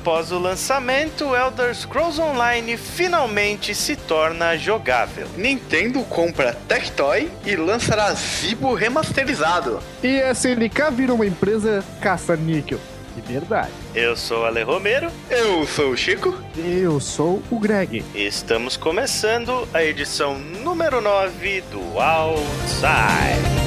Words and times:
Após 0.00 0.32
o 0.32 0.38
lançamento, 0.38 1.36
Elder 1.36 1.74
Scrolls 1.74 2.18
Online 2.18 2.78
finalmente 2.78 3.74
se 3.74 3.94
torna 3.96 4.56
jogável. 4.56 5.28
Nintendo 5.36 6.02
compra 6.04 6.54
Tectoy 6.66 7.30
e 7.44 7.54
lançará 7.54 8.10
Zibo 8.14 8.72
remasterizado. 8.72 9.78
E 10.02 10.22
a 10.22 10.30
SNK 10.30 10.90
vira 10.90 11.12
uma 11.12 11.26
empresa 11.26 11.84
caça-níquel. 12.00 12.80
De 13.14 13.20
verdade. 13.20 13.72
Eu 13.94 14.16
sou 14.16 14.40
o 14.40 14.44
Ale 14.46 14.62
Romero. 14.62 15.10
Eu 15.28 15.66
sou 15.66 15.90
o 15.90 15.96
Chico. 15.98 16.34
Eu 16.56 16.98
sou 16.98 17.42
o 17.50 17.58
Greg. 17.58 18.02
E 18.14 18.24
estamos 18.24 18.78
começando 18.78 19.68
a 19.74 19.84
edição 19.84 20.38
número 20.38 21.02
9 21.02 21.60
do 21.70 22.00
Outside. 22.00 23.59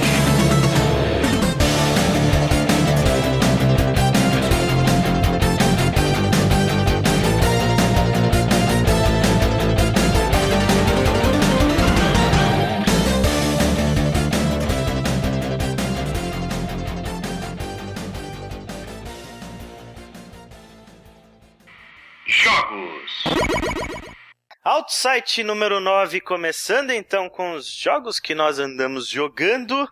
Outsite 25.05 25.43
número 25.43 25.81
9, 25.81 26.21
começando 26.21 26.91
então 26.91 27.27
com 27.27 27.55
os 27.55 27.67
jogos 27.67 28.21
que 28.21 28.33
nós 28.33 28.57
andamos 28.57 29.09
jogando. 29.09 29.85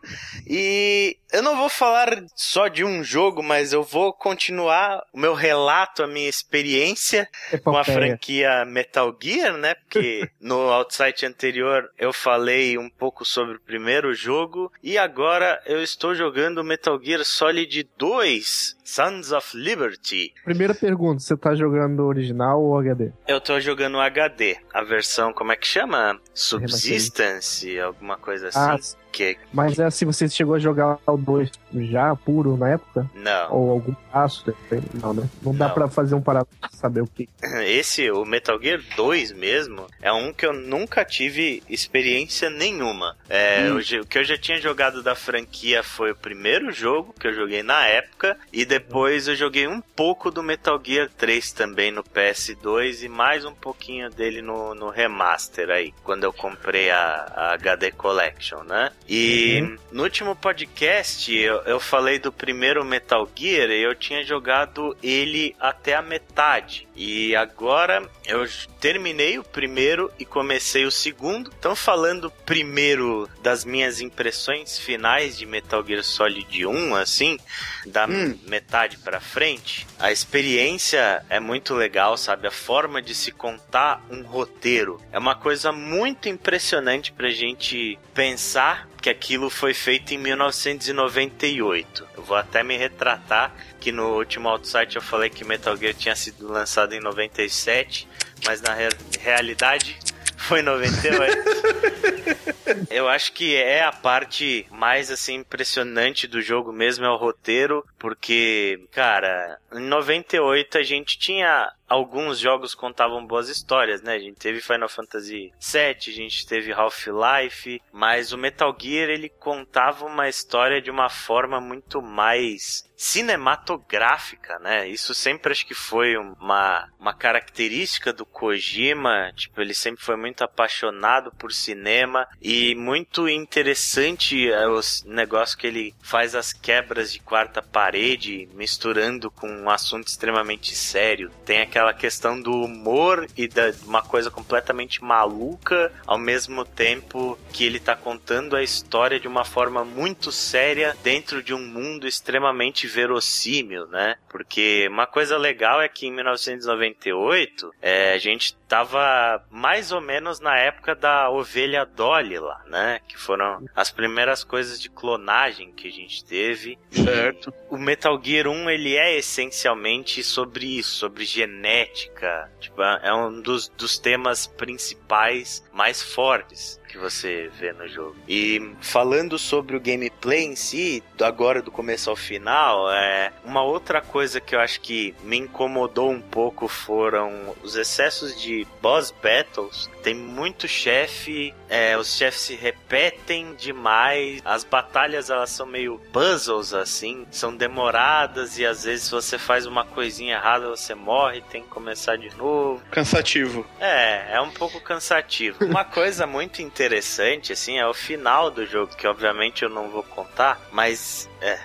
E 0.47 1.17
eu 1.31 1.41
não 1.41 1.55
vou 1.55 1.69
falar 1.69 2.23
só 2.35 2.67
de 2.67 2.83
um 2.83 3.03
jogo, 3.03 3.41
mas 3.41 3.73
eu 3.73 3.83
vou 3.83 4.13
continuar 4.13 5.03
o 5.13 5.19
meu 5.19 5.33
relato, 5.33 6.03
a 6.03 6.07
minha 6.07 6.29
experiência 6.29 7.27
Epopeia. 7.51 7.61
com 7.63 7.77
a 7.77 7.83
franquia 7.83 8.65
Metal 8.65 9.15
Gear, 9.21 9.57
né? 9.57 9.75
Porque 9.75 10.29
no 10.39 10.55
Outsite 10.55 11.25
anterior 11.25 11.89
eu 11.97 12.11
falei 12.11 12.77
um 12.77 12.89
pouco 12.89 13.23
sobre 13.25 13.55
o 13.55 13.61
primeiro 13.61 14.13
jogo. 14.13 14.71
E 14.83 14.97
agora 14.97 15.61
eu 15.65 15.81
estou 15.81 16.13
jogando 16.13 16.63
Metal 16.63 16.99
Gear 17.01 17.23
Solid 17.23 17.89
2, 17.97 18.77
Sons 18.83 19.31
of 19.31 19.55
Liberty. 19.55 20.33
Primeira 20.43 20.75
pergunta, 20.75 21.19
você 21.19 21.37
tá 21.37 21.55
jogando 21.55 22.05
original 22.05 22.61
ou 22.61 22.77
HD? 22.77 23.11
Eu 23.27 23.39
tô 23.39 23.59
jogando 23.59 23.99
HD. 23.99 24.57
A 24.73 24.83
versão, 24.83 25.33
como 25.33 25.51
é 25.51 25.55
que 25.55 25.67
chama? 25.67 26.19
Subsistence, 26.33 27.79
alguma 27.79 28.17
coisa 28.17 28.49
ah, 28.53 28.73
assim. 28.75 28.95
Ah, 28.97 29.00
que... 29.11 29.37
Mas 29.53 29.77
é 29.77 29.85
assim, 29.85 30.05
você 30.05 30.27
chegou 30.27 30.55
a 30.55 30.59
jogar 30.59 30.97
o 31.05 31.17
2 31.17 31.51
já 31.73 32.15
puro 32.15 32.57
na 32.57 32.69
época? 32.69 33.09
Não. 33.15 33.53
Ou 33.53 33.71
algum 33.71 33.93
passo? 34.11 34.53
Não, 35.01 35.13
né? 35.13 35.29
Não 35.41 35.53
dá 35.53 35.69
para 35.69 35.87
fazer 35.87 36.15
um 36.15 36.21
parado 36.21 36.47
pra 36.59 36.69
saber 36.71 37.01
o 37.01 37.07
que. 37.07 37.29
Esse, 37.65 38.09
o 38.11 38.25
Metal 38.25 38.59
Gear 38.61 38.81
2 38.95 39.31
mesmo, 39.33 39.87
é 40.01 40.11
um 40.11 40.33
que 40.33 40.45
eu 40.45 40.53
nunca 40.53 41.05
tive 41.05 41.63
experiência 41.69 42.49
nenhuma. 42.49 43.15
É, 43.29 43.69
hum. 43.69 43.75
o, 43.75 44.01
o 44.01 44.05
que 44.05 44.17
eu 44.17 44.23
já 44.23 44.37
tinha 44.37 44.59
jogado 44.59 45.01
da 45.01 45.15
franquia 45.15 45.83
foi 45.83 46.11
o 46.11 46.15
primeiro 46.15 46.71
jogo 46.71 47.13
que 47.19 47.27
eu 47.27 47.33
joguei 47.33 47.63
na 47.63 47.85
época, 47.85 48.37
e 48.51 48.65
depois 48.65 49.27
eu 49.27 49.35
joguei 49.35 49.67
um 49.67 49.81
pouco 49.81 50.31
do 50.31 50.43
Metal 50.43 50.79
Gear 50.83 51.09
3 51.17 51.51
também 51.51 51.91
no 51.91 52.03
PS2 52.03 53.03
e 53.03 53.09
mais 53.09 53.45
um 53.45 53.53
pouquinho 53.53 54.09
dele 54.09 54.41
no, 54.41 54.73
no 54.73 54.89
remaster 54.89 55.69
aí, 55.69 55.93
quando 56.03 56.23
eu 56.23 56.33
comprei 56.33 56.89
a, 56.89 57.31
a 57.35 57.53
HD 57.53 57.91
Collection, 57.91 58.63
né? 58.63 58.91
E 59.07 59.61
uhum. 59.61 59.77
no 59.91 60.03
último 60.03 60.35
podcast 60.35 61.33
eu, 61.33 61.60
eu 61.65 61.79
falei 61.79 62.19
do 62.19 62.31
primeiro 62.31 62.83
Metal 62.83 63.27
Gear 63.35 63.69
e 63.69 63.81
eu 63.81 63.95
tinha 63.95 64.23
jogado 64.23 64.95
ele 65.01 65.55
até 65.59 65.95
a 65.95 66.01
metade. 66.01 66.87
E 66.95 67.35
agora 67.35 68.07
eu 68.25 68.47
terminei 68.79 69.39
o 69.39 69.43
primeiro 69.43 70.11
e 70.19 70.25
comecei 70.25 70.85
o 70.85 70.91
segundo. 70.91 71.51
Então, 71.57 71.75
falando 71.75 72.31
primeiro 72.45 73.29
das 73.41 73.65
minhas 73.65 74.01
impressões 74.01 74.77
finais 74.77 75.37
de 75.37 75.45
Metal 75.45 75.83
Gear 75.85 76.03
Solid 76.03 76.65
1, 76.65 76.95
assim, 76.95 77.37
da 77.85 78.05
hum. 78.05 78.37
metade 78.47 78.97
para 78.97 79.19
frente, 79.19 79.87
a 79.97 80.11
experiência 80.11 81.23
é 81.29 81.39
muito 81.39 81.73
legal, 81.73 82.17
sabe? 82.17 82.47
A 82.47 82.51
forma 82.51 83.01
de 83.01 83.15
se 83.15 83.31
contar 83.31 84.03
um 84.09 84.23
roteiro 84.23 85.01
é 85.11 85.17
uma 85.17 85.35
coisa 85.35 85.71
muito 85.71 86.29
impressionante 86.29 87.11
pra 87.11 87.29
gente 87.29 87.97
pensar 88.13 88.87
que 89.01 89.09
aquilo 89.09 89.49
foi 89.49 89.73
feito 89.73 90.13
em 90.13 90.17
1998. 90.17 92.07
Eu 92.15 92.23
vou 92.23 92.37
até 92.37 92.63
me 92.63 92.77
retratar 92.77 93.53
que 93.79 93.91
no 93.91 94.15
último 94.15 94.47
Outside 94.47 94.95
eu 94.95 95.01
falei 95.01 95.29
que 95.29 95.43
Metal 95.43 95.75
Gear 95.75 95.93
tinha 95.93 96.15
sido 96.15 96.47
lançado 96.47 96.93
em 96.93 96.99
97, 96.99 98.07
mas 98.45 98.61
na 98.61 98.73
re 98.73 98.89
realidade 99.19 99.97
foi 100.37 100.61
98. 100.61 101.37
Eu 102.89 103.07
acho 103.07 103.33
que 103.33 103.55
é 103.55 103.83
a 103.83 103.91
parte 103.91 104.65
mais 104.71 105.11
assim 105.11 105.35
impressionante 105.35 106.27
do 106.27 106.41
jogo 106.41 106.71
mesmo 106.71 107.05
é 107.05 107.09
o 107.09 107.17
roteiro, 107.17 107.85
porque, 107.99 108.85
cara, 108.91 109.57
em 109.73 109.81
98 109.81 110.77
a 110.77 110.83
gente 110.83 111.17
tinha 111.17 111.71
alguns 111.91 112.39
jogos 112.39 112.73
contavam 112.73 113.27
boas 113.27 113.49
histórias, 113.49 114.01
né? 114.01 114.15
A 114.15 114.19
gente 114.19 114.37
teve 114.37 114.61
Final 114.61 114.87
Fantasy 114.87 115.51
VII, 115.59 115.97
a 116.07 116.15
gente 116.15 116.47
teve 116.47 116.71
Half-Life, 116.71 117.81
mas 117.91 118.31
o 118.31 118.37
Metal 118.37 118.73
Gear 118.79 119.09
ele 119.09 119.27
contava 119.27 120.05
uma 120.05 120.29
história 120.29 120.81
de 120.81 120.89
uma 120.89 121.09
forma 121.09 121.59
muito 121.59 122.01
mais 122.01 122.89
cinematográfica, 123.01 124.59
né? 124.59 124.87
Isso 124.87 125.15
sempre 125.15 125.51
acho 125.51 125.65
que 125.65 125.73
foi 125.73 126.15
uma, 126.15 126.87
uma 126.99 127.13
característica 127.15 128.13
do 128.13 128.27
Kojima, 128.27 129.33
tipo, 129.35 129.59
ele 129.59 129.73
sempre 129.73 130.05
foi 130.05 130.15
muito 130.15 130.43
apaixonado 130.43 131.31
por 131.31 131.51
cinema 131.51 132.27
e 132.39 132.75
muito 132.75 133.27
interessante 133.27 134.51
é, 134.51 134.67
os 134.67 135.03
negócios 135.03 135.55
que 135.55 135.65
ele 135.65 135.95
faz 135.99 136.35
as 136.35 136.53
quebras 136.53 137.11
de 137.11 137.19
quarta 137.19 137.59
parede, 137.59 138.47
misturando 138.53 139.31
com 139.31 139.49
um 139.49 139.71
assunto 139.71 140.07
extremamente 140.07 140.75
sério. 140.75 141.31
Tem 141.43 141.59
aquela 141.59 141.80
aquela 141.81 141.93
questão 141.93 142.39
do 142.39 142.51
humor 142.51 143.27
e 143.35 143.47
da 143.47 143.71
uma 143.85 144.01
coisa 144.01 144.29
completamente 144.29 145.03
maluca, 145.03 145.91
ao 146.05 146.17
mesmo 146.17 146.63
tempo 146.63 147.37
que 147.51 147.65
ele 147.65 147.79
tá 147.79 147.95
contando 147.95 148.55
a 148.55 148.61
história 148.61 149.19
de 149.19 149.27
uma 149.27 149.43
forma 149.43 149.83
muito 149.83 150.31
séria 150.31 150.95
dentro 151.03 151.41
de 151.41 151.53
um 151.53 151.65
mundo 151.65 152.07
extremamente 152.07 152.87
verossímil, 152.87 153.87
né? 153.87 154.15
Porque 154.29 154.87
uma 154.89 155.07
coisa 155.07 155.37
legal 155.37 155.81
é 155.81 155.87
que 155.87 156.05
em 156.05 156.11
1998 156.11 157.73
é, 157.81 158.13
a 158.13 158.17
gente 158.17 158.55
tava 158.71 159.43
mais 159.49 159.91
ou 159.91 159.99
menos 159.99 160.39
na 160.39 160.57
época 160.57 160.95
da 160.95 161.29
ovelha 161.29 161.85
Dolly 161.85 162.39
lá, 162.39 162.63
né? 162.67 163.01
Que 163.05 163.17
foram 163.17 163.65
as 163.75 163.91
primeiras 163.91 164.45
coisas 164.45 164.81
de 164.81 164.89
clonagem 164.89 165.73
que 165.73 165.89
a 165.89 165.91
gente 165.91 166.23
teve. 166.23 166.79
Certo. 166.89 167.53
O 167.69 167.77
Metal 167.77 168.17
Gear 168.23 168.47
1 168.47 168.69
ele 168.69 168.95
é 168.95 169.17
essencialmente 169.17 170.23
sobre 170.23 170.77
isso, 170.77 170.91
sobre 170.91 171.25
genética 171.25 171.51
genética. 171.81 172.51
Tipo, 172.59 172.81
é 172.81 173.13
um 173.13 173.41
dos, 173.41 173.67
dos 173.69 173.97
temas 173.97 174.47
principais 174.47 175.63
mais 175.73 176.01
fortes 176.01 176.79
que 176.91 176.97
você 176.97 177.49
vê 177.57 177.71
no 177.71 177.87
jogo. 177.87 178.15
E 178.27 178.73
falando 178.81 179.39
sobre 179.39 179.77
o 179.77 179.79
gameplay 179.79 180.43
em 180.43 180.55
si, 180.55 181.01
agora 181.21 181.61
do 181.61 181.71
começo 181.71 182.09
ao 182.09 182.15
final, 182.15 182.91
é 182.91 183.31
uma 183.45 183.63
outra 183.63 184.01
coisa 184.01 184.41
que 184.41 184.53
eu 184.53 184.59
acho 184.59 184.81
que 184.81 185.15
me 185.23 185.37
incomodou 185.37 186.11
um 186.11 186.21
pouco 186.21 186.67
foram 186.67 187.55
os 187.63 187.75
excessos 187.75 188.39
de 188.39 188.67
boss 188.81 189.13
battles. 189.23 189.89
Tem 190.03 190.13
muito 190.13 190.67
chefe, 190.67 191.53
é, 191.69 191.97
os 191.97 192.17
chefes 192.17 192.41
se 192.41 192.55
repetem 192.55 193.53
demais, 193.55 194.41
as 194.43 194.63
batalhas 194.63 195.29
elas 195.29 195.51
são 195.51 195.65
meio 195.65 196.01
puzzles 196.11 196.73
assim, 196.73 197.25
são 197.31 197.55
demoradas 197.55 198.57
e 198.57 198.65
às 198.65 198.83
vezes 198.83 199.09
você 199.09 199.37
faz 199.37 199.65
uma 199.65 199.85
coisinha 199.85 200.35
errada 200.35 200.69
você 200.69 200.95
morre, 200.95 201.41
tem 201.49 201.61
que 201.61 201.69
começar 201.69 202.17
de 202.17 202.35
novo. 202.35 202.81
Cansativo. 202.91 203.65
É, 203.79 204.35
é 204.35 204.41
um 204.41 204.49
pouco 204.49 204.81
cansativo. 204.81 205.63
Uma 205.63 205.85
coisa 205.85 206.25
muito 206.25 206.61
interessante 206.61 206.80
interessante, 206.81 207.53
assim, 207.53 207.77
é 207.77 207.85
o 207.85 207.93
final 207.93 208.49
do 208.49 208.65
jogo, 208.65 208.95
que 208.95 209.05
obviamente 209.05 209.61
eu 209.61 209.69
não 209.69 209.89
vou 209.89 210.01
contar, 210.01 210.59
mas 210.71 211.29
é. 211.41 211.57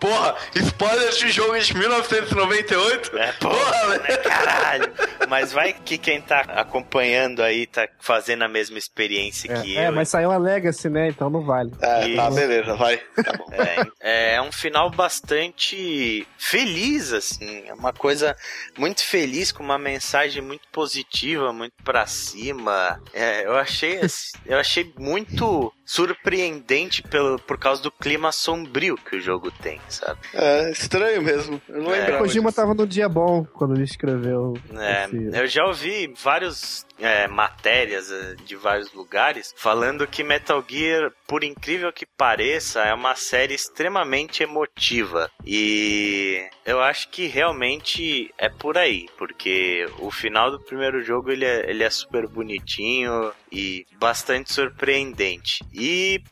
Porra, 0.00 0.34
spoilers 0.54 1.18
de 1.18 1.30
jogo 1.30 1.58
de 1.58 1.76
1998? 1.76 3.18
É, 3.18 3.32
porra, 3.32 3.54
porra 3.54 3.98
né? 3.98 4.16
Caralho. 4.16 4.92
Mas 5.28 5.52
vai 5.52 5.72
que 5.72 5.96
quem 5.96 6.20
tá 6.20 6.40
acompanhando 6.40 7.40
aí 7.40 7.64
tá 7.64 7.86
fazendo 8.00 8.42
a 8.42 8.48
mesma 8.48 8.78
experiência 8.78 9.52
é, 9.52 9.60
que 9.60 9.76
é, 9.76 9.84
eu. 9.84 9.88
É, 9.88 9.90
mas 9.92 10.08
saiu 10.08 10.32
a 10.32 10.36
Legacy, 10.36 10.88
né? 10.88 11.08
Então 11.08 11.30
não 11.30 11.42
vale. 11.42 11.70
É, 11.80 12.08
e... 12.08 12.16
tá, 12.16 12.28
beleza, 12.30 12.74
vai. 12.74 12.96
Tá 12.96 13.32
bom. 13.36 13.46
É, 14.00 14.34
é 14.34 14.42
um 14.42 14.50
final 14.50 14.90
bastante 14.90 16.26
feliz, 16.36 17.12
assim. 17.12 17.64
É 17.68 17.74
uma 17.74 17.92
coisa 17.92 18.34
muito 18.76 19.04
feliz, 19.04 19.52
com 19.52 19.62
uma 19.62 19.78
mensagem 19.78 20.42
muito 20.42 20.66
positiva, 20.72 21.52
muito 21.52 21.74
pra 21.84 22.06
cima. 22.06 23.00
É, 23.12 23.46
eu 23.46 23.56
achei, 23.56 24.00
eu 24.50 24.58
achei 24.58 24.92
muito 24.98 25.72
surpreendente 25.90 27.02
pelo, 27.02 27.38
por 27.40 27.58
causa 27.58 27.82
do 27.82 27.90
clima 27.90 28.30
sombrio 28.30 28.96
que 28.96 29.16
o 29.16 29.20
jogo 29.20 29.50
tem, 29.50 29.80
sabe? 29.88 30.20
É, 30.34 30.70
estranho 30.70 31.20
mesmo. 31.22 31.60
Eu 31.68 31.82
não 31.82 31.92
É. 31.94 31.98
lembrava. 32.00 32.18
Kojima 32.22 32.50
disso. 32.50 32.56
tava 32.60 32.74
no 32.74 32.86
dia 32.86 33.08
bom 33.08 33.44
quando 33.54 33.74
ele 33.74 33.84
escreveu. 33.84 34.54
É, 34.76 35.04
esse- 35.06 35.30
eu 35.40 35.46
já 35.46 35.64
ouvi 35.64 36.12
vários 36.22 36.86
é, 37.02 37.26
matérias 37.26 38.12
é, 38.12 38.34
de 38.44 38.54
vários 38.56 38.92
lugares 38.92 39.54
falando 39.56 40.06
que 40.06 40.22
Metal 40.22 40.62
Gear, 40.68 41.10
por 41.26 41.42
incrível 41.42 41.90
que 41.90 42.04
pareça, 42.04 42.82
é 42.82 42.92
uma 42.92 43.16
série 43.16 43.54
extremamente 43.54 44.42
emotiva. 44.42 45.30
E 45.46 46.46
eu 46.66 46.78
acho 46.80 47.08
que 47.08 47.26
realmente 47.26 48.30
é 48.36 48.50
por 48.50 48.76
aí, 48.76 49.08
porque 49.16 49.86
o 49.98 50.10
final 50.10 50.50
do 50.50 50.60
primeiro 50.60 51.02
jogo 51.02 51.30
ele 51.30 51.46
é, 51.46 51.70
ele 51.70 51.82
é 51.82 51.88
super 51.88 52.26
bonitinho 52.28 53.32
e 53.50 53.86
bastante 53.98 54.52
surpreendente. 54.52 55.64
E 55.72 55.79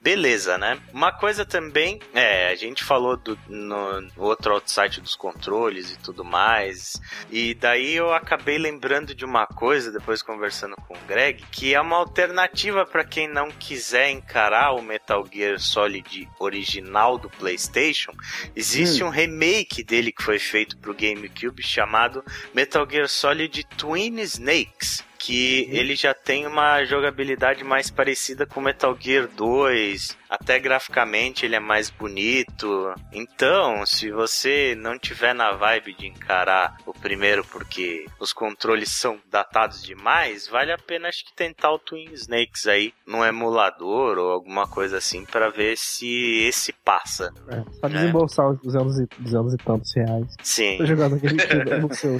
beleza, 0.02 0.58
né? 0.58 0.78
Uma 0.92 1.12
coisa 1.12 1.44
também, 1.44 2.00
é, 2.12 2.48
a 2.48 2.54
gente 2.54 2.84
falou 2.84 3.16
do, 3.16 3.38
no, 3.48 4.00
no 4.00 4.22
outro 4.22 4.52
outside 4.52 5.00
dos 5.00 5.16
controles 5.16 5.92
e 5.92 5.98
tudo 5.98 6.24
mais. 6.24 7.00
E 7.30 7.54
daí 7.54 7.94
eu 7.94 8.12
acabei 8.12 8.58
lembrando 8.58 9.14
de 9.14 9.24
uma 9.24 9.46
coisa, 9.46 9.92
depois 9.92 10.22
conversando 10.22 10.76
com 10.76 10.94
o 10.94 11.06
Greg, 11.06 11.42
que 11.50 11.74
é 11.74 11.80
uma 11.80 11.96
alternativa 11.96 12.84
para 12.84 13.04
quem 13.04 13.28
não 13.28 13.50
quiser 13.50 14.10
encarar 14.10 14.72
o 14.72 14.82
Metal 14.82 15.26
Gear 15.32 15.58
Solid 15.58 16.28
original 16.38 17.18
do 17.18 17.30
PlayStation. 17.30 18.12
Existe 18.54 19.02
um 19.02 19.08
remake 19.08 19.82
dele 19.82 20.12
que 20.12 20.22
foi 20.22 20.38
feito 20.38 20.76
pro 20.78 20.94
GameCube 20.94 21.62
chamado 21.62 22.24
Metal 22.52 22.86
Gear 22.88 23.08
Solid 23.08 23.64
Twin 23.76 24.20
Snakes. 24.20 25.07
Que 25.18 25.68
ele 25.70 25.96
já 25.96 26.14
tem 26.14 26.46
uma 26.46 26.84
jogabilidade 26.84 27.64
mais 27.64 27.90
parecida 27.90 28.46
com 28.46 28.60
Metal 28.60 28.96
Gear 28.98 29.28
2, 29.28 30.16
até 30.30 30.58
graficamente 30.58 31.44
ele 31.44 31.56
é 31.56 31.60
mais 31.60 31.90
bonito. 31.90 32.92
Então, 33.12 33.84
se 33.84 34.10
você 34.10 34.74
não 34.76 34.98
tiver 34.98 35.34
na 35.34 35.52
vibe 35.52 35.94
de 35.94 36.06
encarar 36.06 36.76
o 36.86 36.92
primeiro 36.92 37.44
porque 37.44 38.06
os 38.20 38.32
controles 38.32 38.90
são 38.90 39.18
datados 39.30 39.82
demais, 39.82 40.46
vale 40.46 40.72
a 40.72 40.78
pena 40.78 41.08
acho 41.08 41.24
que 41.24 41.34
tentar 41.34 41.72
o 41.72 41.78
Twin 41.78 42.12
Snakes 42.12 42.66
aí 42.66 42.92
no 43.06 43.24
emulador 43.24 44.18
ou 44.18 44.30
alguma 44.30 44.66
coisa 44.68 44.98
assim 44.98 45.24
para 45.24 45.48
ver 45.50 45.76
se 45.76 46.44
esse 46.46 46.72
passa. 46.72 47.32
É, 47.48 47.62
só 47.80 47.88
desembolsar 47.88 48.50
os 48.50 48.60
200 48.60 48.98
e, 49.00 49.08
200 49.18 49.54
e 49.54 49.56
tantos 49.58 49.94
reais. 49.94 50.26
Sim. 50.42 50.76
Tô 50.78 50.86
jogando 50.86 51.16
aquele 51.16 51.38
jogo 51.38 51.88
no 51.88 51.94
seu. 51.94 52.16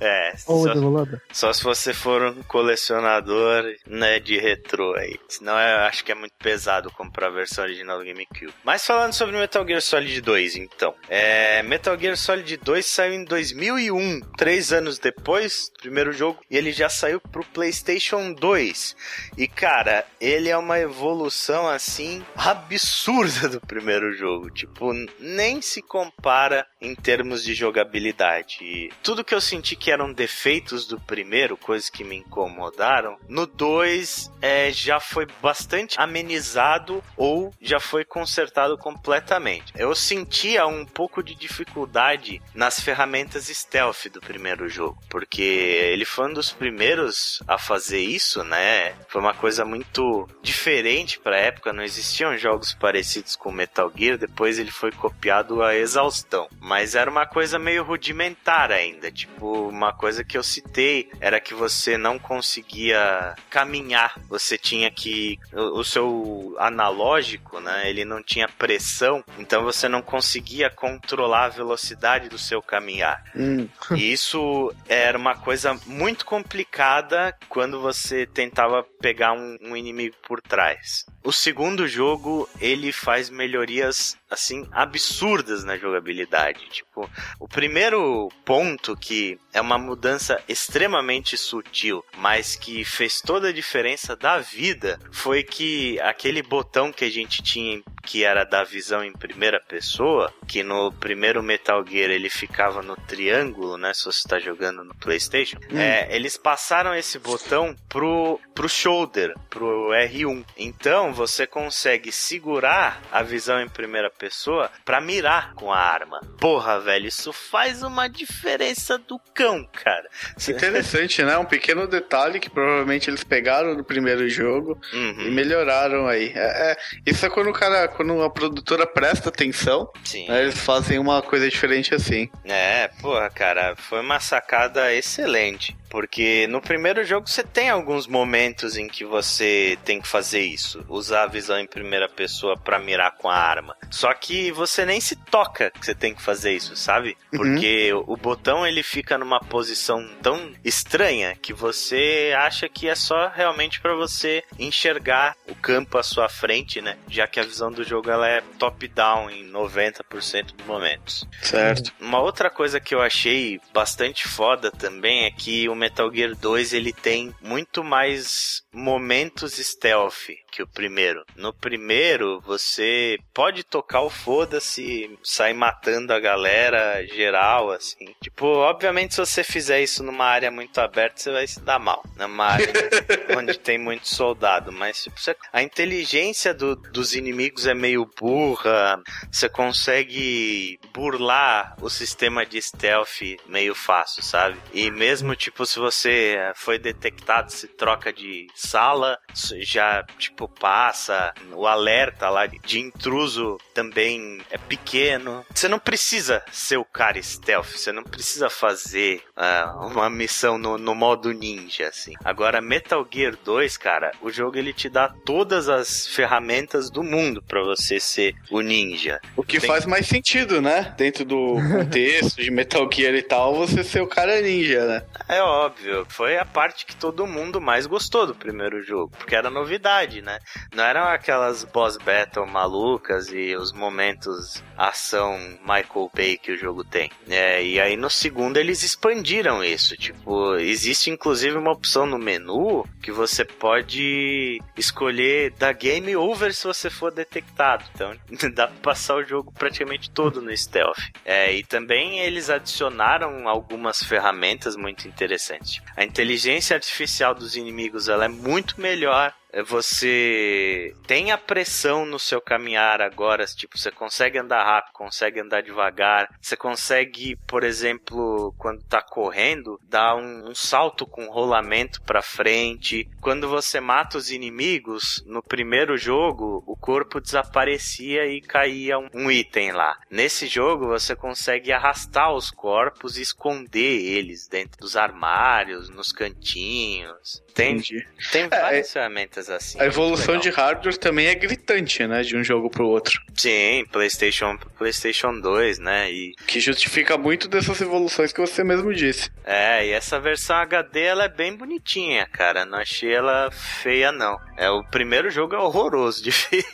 É, 0.00 0.32
Ou 0.46 0.64
só, 0.64 0.72
emulador. 0.72 1.20
só 1.32 1.52
se 1.52 1.62
você 1.68 1.92
for 1.92 2.22
um 2.22 2.42
colecionador, 2.44 3.62
né, 3.86 4.18
de 4.18 4.38
retrô 4.38 4.94
aí. 4.94 5.18
Senão 5.28 5.52
eu 5.58 5.80
acho 5.80 6.02
que 6.02 6.10
é 6.10 6.14
muito 6.14 6.34
pesado 6.38 6.90
comprar 6.90 7.26
a 7.26 7.30
versão 7.30 7.64
original 7.64 7.98
do 7.98 8.04
GameCube. 8.06 8.54
Mas 8.64 8.86
falando 8.86 9.12
sobre 9.12 9.36
Metal 9.36 9.66
Gear 9.66 9.82
Solid 9.82 10.20
2, 10.22 10.56
então. 10.56 10.94
É, 11.08 11.62
Metal 11.62 11.98
Gear 11.98 12.16
Solid 12.16 12.56
2 12.56 12.86
saiu 12.86 13.12
em 13.12 13.24
2001, 13.24 14.20
três 14.38 14.72
anos 14.72 14.98
depois 14.98 15.70
primeiro 15.78 16.12
jogo, 16.12 16.40
e 16.50 16.56
ele 16.56 16.72
já 16.72 16.88
saiu 16.88 17.20
pro 17.20 17.44
PlayStation 17.44 18.32
2. 18.32 18.96
E 19.36 19.46
cara, 19.46 20.06
ele 20.20 20.48
é 20.48 20.56
uma 20.56 20.78
evolução 20.78 21.68
assim 21.68 22.24
absurda 22.34 23.48
do 23.48 23.60
primeiro 23.60 24.14
jogo. 24.14 24.50
Tipo, 24.50 24.92
nem 25.18 25.60
se 25.60 25.82
compara 25.82 26.66
em 26.80 26.94
termos 26.94 27.42
de 27.42 27.54
jogabilidade. 27.54 28.58
E 28.60 28.90
tudo 29.02 29.24
que 29.24 29.34
eu 29.34 29.40
senti 29.40 29.76
que 29.76 29.90
eram 29.90 30.12
defeitos 30.12 30.86
do 30.86 30.98
primeiro, 31.00 31.56
coisas 31.56 31.90
que 31.90 32.04
me 32.04 32.16
incomodaram, 32.16 33.18
no 33.28 33.46
2 33.46 34.30
é, 34.40 34.70
já 34.70 35.00
foi 35.00 35.26
bastante 35.42 35.98
amenizado 35.98 37.02
ou 37.16 37.52
já 37.60 37.80
foi 37.80 38.04
consertado 38.04 38.76
completamente. 38.78 39.72
Eu 39.76 39.94
sentia 39.94 40.66
um 40.66 40.84
pouco 40.84 41.22
de 41.22 41.34
dificuldade 41.34 42.40
nas 42.54 42.80
ferramentas 42.80 43.46
stealth 43.46 44.08
do 44.12 44.20
primeiro 44.20 44.68
jogo, 44.68 44.98
porque 45.08 45.42
ele 45.42 46.04
foi 46.04 46.28
um 46.28 46.32
dos 46.32 46.50
primeiros 46.50 47.42
a 47.46 47.58
fazer 47.58 48.00
isso, 48.00 48.44
né? 48.44 48.94
Foi 49.08 49.20
uma 49.20 49.34
coisa 49.34 49.64
muito 49.64 50.28
diferente 50.42 51.18
para 51.18 51.36
a 51.36 51.40
época, 51.40 51.72
não 51.72 51.82
existiam 51.82 52.36
jogos 52.36 52.72
parecidos 52.72 53.36
com 53.36 53.50
Metal 53.52 53.90
Gear, 53.94 54.18
depois 54.18 54.58
ele 54.58 54.70
foi 54.70 54.92
copiado 54.92 55.62
a 55.62 55.74
exaustão, 55.74 56.48
mas 56.68 56.94
era 56.94 57.10
uma 57.10 57.24
coisa 57.26 57.58
meio 57.58 57.82
rudimentar 57.82 58.70
ainda, 58.70 59.10
tipo, 59.10 59.68
uma 59.68 59.92
coisa 59.92 60.22
que 60.22 60.36
eu 60.36 60.42
citei 60.42 61.08
era 61.18 61.40
que 61.40 61.54
você 61.54 61.96
não 61.96 62.18
conseguia 62.18 63.34
caminhar, 63.48 64.14
você 64.28 64.58
tinha 64.58 64.90
que 64.90 65.38
o, 65.52 65.80
o 65.80 65.84
seu 65.84 66.54
analógico, 66.58 67.58
né, 67.58 67.88
ele 67.88 68.04
não 68.04 68.22
tinha 68.22 68.46
pressão, 68.46 69.24
então 69.38 69.64
você 69.64 69.88
não 69.88 70.02
conseguia 70.02 70.68
controlar 70.68 71.46
a 71.46 71.48
velocidade 71.48 72.28
do 72.28 72.38
seu 72.38 72.60
caminhar. 72.60 73.24
Hum, 73.34 73.66
E 73.96 74.12
isso 74.12 74.72
era 74.86 75.16
uma 75.16 75.34
coisa 75.36 75.78
muito 75.86 76.26
complicada 76.26 77.34
quando 77.48 77.80
você 77.80 78.26
tentava 78.26 78.84
pegar 79.00 79.32
um, 79.32 79.56
um 79.62 79.76
inimigo 79.76 80.16
por 80.26 80.42
trás. 80.42 81.06
O 81.28 81.32
segundo 81.32 81.86
jogo, 81.86 82.48
ele 82.58 82.90
faz 82.90 83.28
melhorias 83.28 84.16
assim 84.30 84.66
absurdas 84.72 85.62
na 85.62 85.76
jogabilidade. 85.76 86.66
Tipo, 86.70 87.06
o 87.38 87.46
primeiro 87.46 88.30
ponto 88.46 88.96
que 88.96 89.38
é 89.52 89.60
uma 89.60 89.76
mudança 89.76 90.42
extremamente 90.48 91.36
sutil, 91.36 92.02
mas 92.16 92.56
que 92.56 92.82
fez 92.82 93.20
toda 93.20 93.48
a 93.48 93.52
diferença 93.52 94.16
da 94.16 94.38
vida, 94.38 94.98
foi 95.12 95.42
que 95.42 96.00
aquele 96.00 96.42
botão 96.42 96.90
que 96.90 97.04
a 97.04 97.10
gente 97.10 97.42
tinha 97.42 97.82
que 98.08 98.24
era 98.24 98.44
da 98.44 98.64
visão 98.64 99.04
em 99.04 99.12
primeira 99.12 99.60
pessoa, 99.60 100.32
que 100.46 100.62
no 100.62 100.90
primeiro 100.90 101.42
Metal 101.42 101.84
Gear 101.86 102.10
ele 102.10 102.30
ficava 102.30 102.80
no 102.80 102.96
triângulo, 102.96 103.76
né? 103.76 103.92
Se 103.92 104.04
você 104.06 104.20
está 104.20 104.38
jogando 104.38 104.82
no 104.82 104.94
PlayStation, 104.94 105.58
é, 105.74 106.14
eles 106.16 106.38
passaram 106.38 106.94
esse 106.94 107.18
botão 107.18 107.76
pro, 107.86 108.40
pro 108.54 108.66
shoulder, 108.66 109.34
pro 109.50 109.90
R1. 109.90 110.42
Então 110.56 111.12
você 111.18 111.48
consegue 111.48 112.12
segurar 112.12 113.02
a 113.10 113.24
visão 113.24 113.60
em 113.60 113.68
primeira 113.68 114.08
pessoa 114.08 114.70
para 114.84 115.00
mirar 115.00 115.52
com 115.54 115.72
a 115.72 115.78
arma. 115.78 116.20
Porra, 116.38 116.78
velho, 116.78 117.08
isso 117.08 117.32
faz 117.32 117.82
uma 117.82 118.08
diferença 118.08 118.96
do 118.96 119.18
cão, 119.34 119.68
cara. 119.72 120.08
interessante, 120.48 121.24
né? 121.24 121.36
Um 121.36 121.44
pequeno 121.44 121.88
detalhe 121.88 122.38
que 122.38 122.48
provavelmente 122.48 123.10
eles 123.10 123.24
pegaram 123.24 123.74
no 123.74 123.82
primeiro 123.82 124.28
jogo 124.28 124.80
e 124.92 124.96
Uhum, 124.96 125.32
melhoraram 125.32 126.06
aí. 126.06 126.32
É, 126.36 126.70
é, 126.72 126.76
isso 127.04 127.26
é 127.26 127.30
quando 127.30 127.50
o 127.50 127.52
cara, 127.52 127.88
quando 127.88 128.22
a 128.22 128.30
produtora 128.30 128.86
presta 128.86 129.28
atenção, 129.28 129.90
né, 130.28 130.42
eles 130.42 130.58
fazem 130.58 131.00
uma 131.00 131.20
coisa 131.20 131.48
diferente 131.48 131.92
assim. 131.94 132.30
É, 132.44 132.88
porra, 133.00 133.28
cara, 133.28 133.74
foi 133.74 134.00
uma 134.00 134.20
sacada 134.20 134.94
excelente. 134.94 135.76
Porque 135.90 136.46
no 136.48 136.60
primeiro 136.60 137.02
jogo 137.04 137.28
você 137.28 137.42
tem 137.42 137.70
alguns 137.70 138.06
momentos 138.06 138.76
em 138.76 138.88
que 138.88 139.04
você 139.04 139.78
tem 139.84 140.00
que 140.00 140.06
fazer 140.06 140.40
isso, 140.40 140.84
usar 140.98 141.24
a 141.24 141.28
visão 141.28 141.58
em 141.58 141.66
primeira 141.66 142.08
pessoa 142.08 142.56
pra 142.56 142.78
mirar 142.78 143.16
com 143.16 143.28
a 143.28 143.36
arma. 143.36 143.76
Só 143.90 144.12
que 144.12 144.50
você 144.52 144.84
nem 144.84 145.00
se 145.00 145.16
toca 145.16 145.70
que 145.70 145.84
você 145.84 145.94
tem 145.94 146.14
que 146.14 146.22
fazer 146.22 146.52
isso, 146.54 146.76
sabe? 146.76 147.16
Porque 147.30 147.92
o 147.92 148.16
botão 148.16 148.66
ele 148.66 148.82
fica 148.82 149.16
numa 149.16 149.40
posição 149.40 150.06
tão 150.22 150.52
estranha 150.64 151.36
que 151.36 151.52
você 151.52 152.34
acha 152.36 152.68
que 152.68 152.88
é 152.88 152.94
só 152.94 153.28
realmente 153.28 153.80
pra 153.80 153.94
você 153.94 154.42
enxergar 154.58 155.36
o 155.48 155.54
campo 155.54 155.98
à 155.98 156.02
sua 156.02 156.28
frente, 156.28 156.80
né? 156.80 156.98
Já 157.08 157.26
que 157.26 157.40
a 157.40 157.44
visão 157.44 157.70
do 157.70 157.84
jogo 157.84 158.10
ela 158.10 158.28
é 158.28 158.42
top-down 158.58 159.30
em 159.30 159.50
90% 159.50 160.54
dos 160.54 160.66
momentos. 160.66 161.26
Certo. 161.42 161.92
Uma 162.00 162.20
outra 162.20 162.50
coisa 162.50 162.80
que 162.80 162.94
eu 162.94 163.00
achei 163.00 163.60
bastante 163.72 164.26
foda 164.26 164.70
também 164.70 165.24
é 165.24 165.30
que 165.30 165.68
o 165.68 165.74
Metal 165.74 166.12
Gear 166.12 166.34
2 166.34 166.72
ele 166.72 166.92
tem 166.92 167.34
muito 167.40 167.82
mais 167.84 168.62
momentos 168.72 169.54
stealth 169.54 170.28
que 170.50 170.62
o 170.62 170.66
primeiro. 170.66 170.87
No 171.36 171.52
primeiro, 171.52 172.40
você 172.40 173.18
pode 173.34 173.64
tocar 173.64 174.00
o 174.02 174.10
foda-se, 174.10 175.18
sair 175.22 175.54
matando 175.54 176.12
a 176.12 176.20
galera 176.20 177.04
geral, 177.06 177.70
assim. 177.70 178.14
Tipo, 178.22 178.46
obviamente, 178.46 179.14
se 179.14 179.20
você 179.20 179.42
fizer 179.44 179.80
isso 179.82 180.02
numa 180.02 180.24
área 180.24 180.50
muito 180.50 180.78
aberta, 180.80 181.20
você 181.20 181.32
vai 181.32 181.46
se 181.46 181.60
dar 181.60 181.78
mal. 181.78 182.02
Numa 182.16 182.44
área 182.46 182.66
onde 183.36 183.58
tem 183.58 183.78
muito 183.78 184.08
soldado. 184.08 184.72
Mas 184.72 185.02
tipo, 185.04 185.18
você- 185.20 185.36
a 185.52 185.62
inteligência 185.62 186.52
do- 186.54 186.76
dos 186.76 187.14
inimigos 187.14 187.66
é 187.66 187.74
meio 187.74 188.08
burra. 188.18 189.00
Você 189.30 189.48
consegue 189.48 190.78
burlar 190.92 191.74
o 191.80 191.88
sistema 191.90 192.44
de 192.46 192.60
stealth 192.60 193.20
meio 193.46 193.74
fácil, 193.74 194.22
sabe? 194.22 194.58
E 194.72 194.90
mesmo, 194.90 195.34
tipo, 195.36 195.64
se 195.66 195.78
você 195.78 196.36
foi 196.54 196.78
detectado, 196.78 197.50
se 197.52 197.66
troca 197.68 198.12
de 198.12 198.46
sala, 198.54 199.18
já, 199.60 200.02
tipo, 200.18 200.48
passa. 200.78 201.34
O 201.54 201.66
alerta 201.66 202.30
lá 202.30 202.46
de 202.46 202.78
intruso 202.78 203.58
também 203.74 204.40
é 204.48 204.56
pequeno. 204.56 205.44
Você 205.52 205.66
não 205.66 205.80
precisa 205.80 206.44
ser 206.52 206.76
o 206.76 206.84
cara 206.84 207.20
stealth, 207.20 207.66
você 207.66 207.90
não 207.90 208.04
precisa 208.04 208.48
fazer 208.48 209.20
uh, 209.36 209.86
uma 209.86 210.08
missão 210.08 210.56
no, 210.56 210.78
no 210.78 210.94
modo 210.94 211.32
ninja, 211.32 211.88
assim. 211.88 212.12
Agora, 212.24 212.60
Metal 212.60 213.04
Gear 213.10 213.34
2, 213.44 213.76
cara, 213.76 214.12
o 214.22 214.30
jogo 214.30 214.56
ele 214.56 214.72
te 214.72 214.88
dá 214.88 215.12
todas 215.24 215.68
as 215.68 216.06
ferramentas 216.06 216.90
do 216.90 217.02
mundo 217.02 217.42
para 217.42 217.60
você 217.64 217.98
ser 217.98 218.36
o 218.48 218.60
ninja. 218.60 219.20
O 219.36 219.42
que 219.42 219.58
Tem... 219.58 219.68
faz 219.68 219.84
mais 219.84 220.06
sentido, 220.06 220.62
né? 220.62 220.94
Dentro 220.96 221.24
do 221.24 221.56
contexto 221.72 222.40
de 222.40 222.52
Metal 222.52 222.88
Gear 222.92 223.14
e 223.14 223.22
tal, 223.22 223.52
você 223.56 223.82
ser 223.82 224.00
o 224.00 224.06
cara 224.06 224.40
ninja, 224.40 224.86
né? 224.86 225.02
É 225.28 225.42
óbvio. 225.42 226.06
Foi 226.08 226.38
a 226.38 226.44
parte 226.44 226.86
que 226.86 226.94
todo 226.94 227.26
mundo 227.26 227.60
mais 227.60 227.84
gostou 227.84 228.28
do 228.28 228.34
primeiro 228.34 228.80
jogo, 228.80 229.10
porque 229.18 229.34
era 229.34 229.50
novidade, 229.50 230.22
né? 230.22 230.38
Não 230.74 230.84
eram 230.84 231.04
aquelas 231.04 231.64
boss 231.64 231.96
battle 231.96 232.46
malucas 232.46 233.28
e 233.32 233.54
os 233.56 233.72
momentos 233.72 234.62
ação 234.76 235.36
Michael 235.60 236.10
Bay 236.14 236.38
que 236.38 236.52
o 236.52 236.56
jogo 236.56 236.84
tem. 236.84 237.10
É, 237.28 237.64
e 237.64 237.80
aí 237.80 237.96
no 237.96 238.08
segundo 238.08 238.56
eles 238.56 238.82
expandiram 238.82 239.64
isso. 239.64 239.96
Tipo, 239.96 240.54
existe 240.56 241.10
inclusive 241.10 241.56
uma 241.56 241.72
opção 241.72 242.06
no 242.06 242.18
menu 242.18 242.86
que 243.02 243.10
você 243.10 243.44
pode 243.44 244.60
escolher 244.76 245.52
da 245.52 245.72
game 245.72 246.14
over 246.16 246.54
se 246.54 246.66
você 246.66 246.88
for 246.88 247.10
detectado. 247.10 247.84
Então 247.94 248.16
dá 248.54 248.68
pra 248.68 248.92
passar 248.92 249.16
o 249.16 249.24
jogo 249.24 249.52
praticamente 249.52 250.10
todo 250.10 250.40
no 250.40 250.56
stealth. 250.56 250.98
É, 251.24 251.52
e 251.52 251.64
também 251.64 252.20
eles 252.20 252.50
adicionaram 252.50 253.48
algumas 253.48 254.02
ferramentas 254.02 254.76
muito 254.76 255.08
interessantes. 255.08 255.82
A 255.96 256.04
inteligência 256.04 256.74
artificial 256.74 257.34
dos 257.34 257.56
inimigos 257.56 258.08
ela 258.08 258.26
é 258.26 258.28
muito 258.28 258.80
melhor 258.80 259.34
você 259.66 260.94
tem 261.06 261.30
a 261.30 261.38
pressão 261.38 262.04
no 262.04 262.18
seu 262.18 262.40
caminhar 262.40 263.00
agora, 263.00 263.44
tipo, 263.46 263.78
você 263.78 263.90
consegue 263.90 264.38
andar 264.38 264.64
rápido, 264.64 264.92
consegue 264.92 265.40
andar 265.40 265.62
devagar, 265.62 266.28
você 266.40 266.56
consegue, 266.56 267.36
por 267.46 267.64
exemplo, 267.64 268.54
quando 268.58 268.82
tá 268.84 269.00
correndo, 269.00 269.80
dar 269.88 270.16
um, 270.16 270.50
um 270.50 270.54
salto 270.54 271.06
com 271.06 271.26
rolamento 271.30 272.02
para 272.02 272.22
frente. 272.22 273.08
Quando 273.20 273.48
você 273.48 273.80
mata 273.80 274.18
os 274.18 274.30
inimigos, 274.30 275.22
no 275.26 275.42
primeiro 275.42 275.96
jogo, 275.96 276.62
o 276.66 276.76
corpo 276.76 277.20
desaparecia 277.20 278.26
e 278.26 278.40
caía 278.40 278.98
um, 278.98 279.08
um 279.14 279.30
item 279.30 279.72
lá. 279.72 279.98
Nesse 280.10 280.46
jogo, 280.46 280.86
você 280.86 281.16
consegue 281.16 281.72
arrastar 281.72 282.32
os 282.32 282.50
corpos 282.50 283.18
e 283.18 283.22
esconder 283.22 284.00
eles 284.04 284.46
dentro 284.48 284.80
dos 284.80 284.96
armários, 284.96 285.88
nos 285.88 286.12
cantinhos. 286.12 287.42
Tem, 287.58 287.82
tem 288.30 288.44
é, 288.44 288.48
várias 288.48 288.88
é, 288.88 288.92
ferramentas 288.92 289.50
assim. 289.50 289.80
A 289.80 289.86
evolução 289.86 290.38
de 290.38 290.48
hardware 290.48 290.96
também 290.96 291.26
é 291.26 291.34
gritante, 291.34 292.06
né? 292.06 292.22
De 292.22 292.36
um 292.36 292.44
jogo 292.44 292.70
pro 292.70 292.86
outro. 292.86 293.20
Sim, 293.34 293.84
PlayStation 293.90 294.56
PlayStation 294.78 295.40
2, 295.40 295.80
né? 295.80 296.08
E... 296.08 296.34
Que 296.46 296.60
justifica 296.60 297.18
muito 297.18 297.48
dessas 297.48 297.80
evoluções 297.80 298.32
que 298.32 298.40
você 298.40 298.62
mesmo 298.62 298.94
disse. 298.94 299.28
É, 299.44 299.84
e 299.84 299.90
essa 299.90 300.20
versão 300.20 300.54
HD 300.56 301.00
ela 301.00 301.24
é 301.24 301.28
bem 301.28 301.56
bonitinha, 301.56 302.26
cara. 302.26 302.64
Não 302.64 302.78
achei 302.78 303.12
ela 303.12 303.50
feia, 303.50 304.12
não. 304.12 304.38
É, 304.56 304.70
o 304.70 304.84
primeiro 304.84 305.28
jogo 305.28 305.56
é 305.56 305.58
horroroso 305.58 306.22
de 306.22 306.30
feio. 306.32 306.64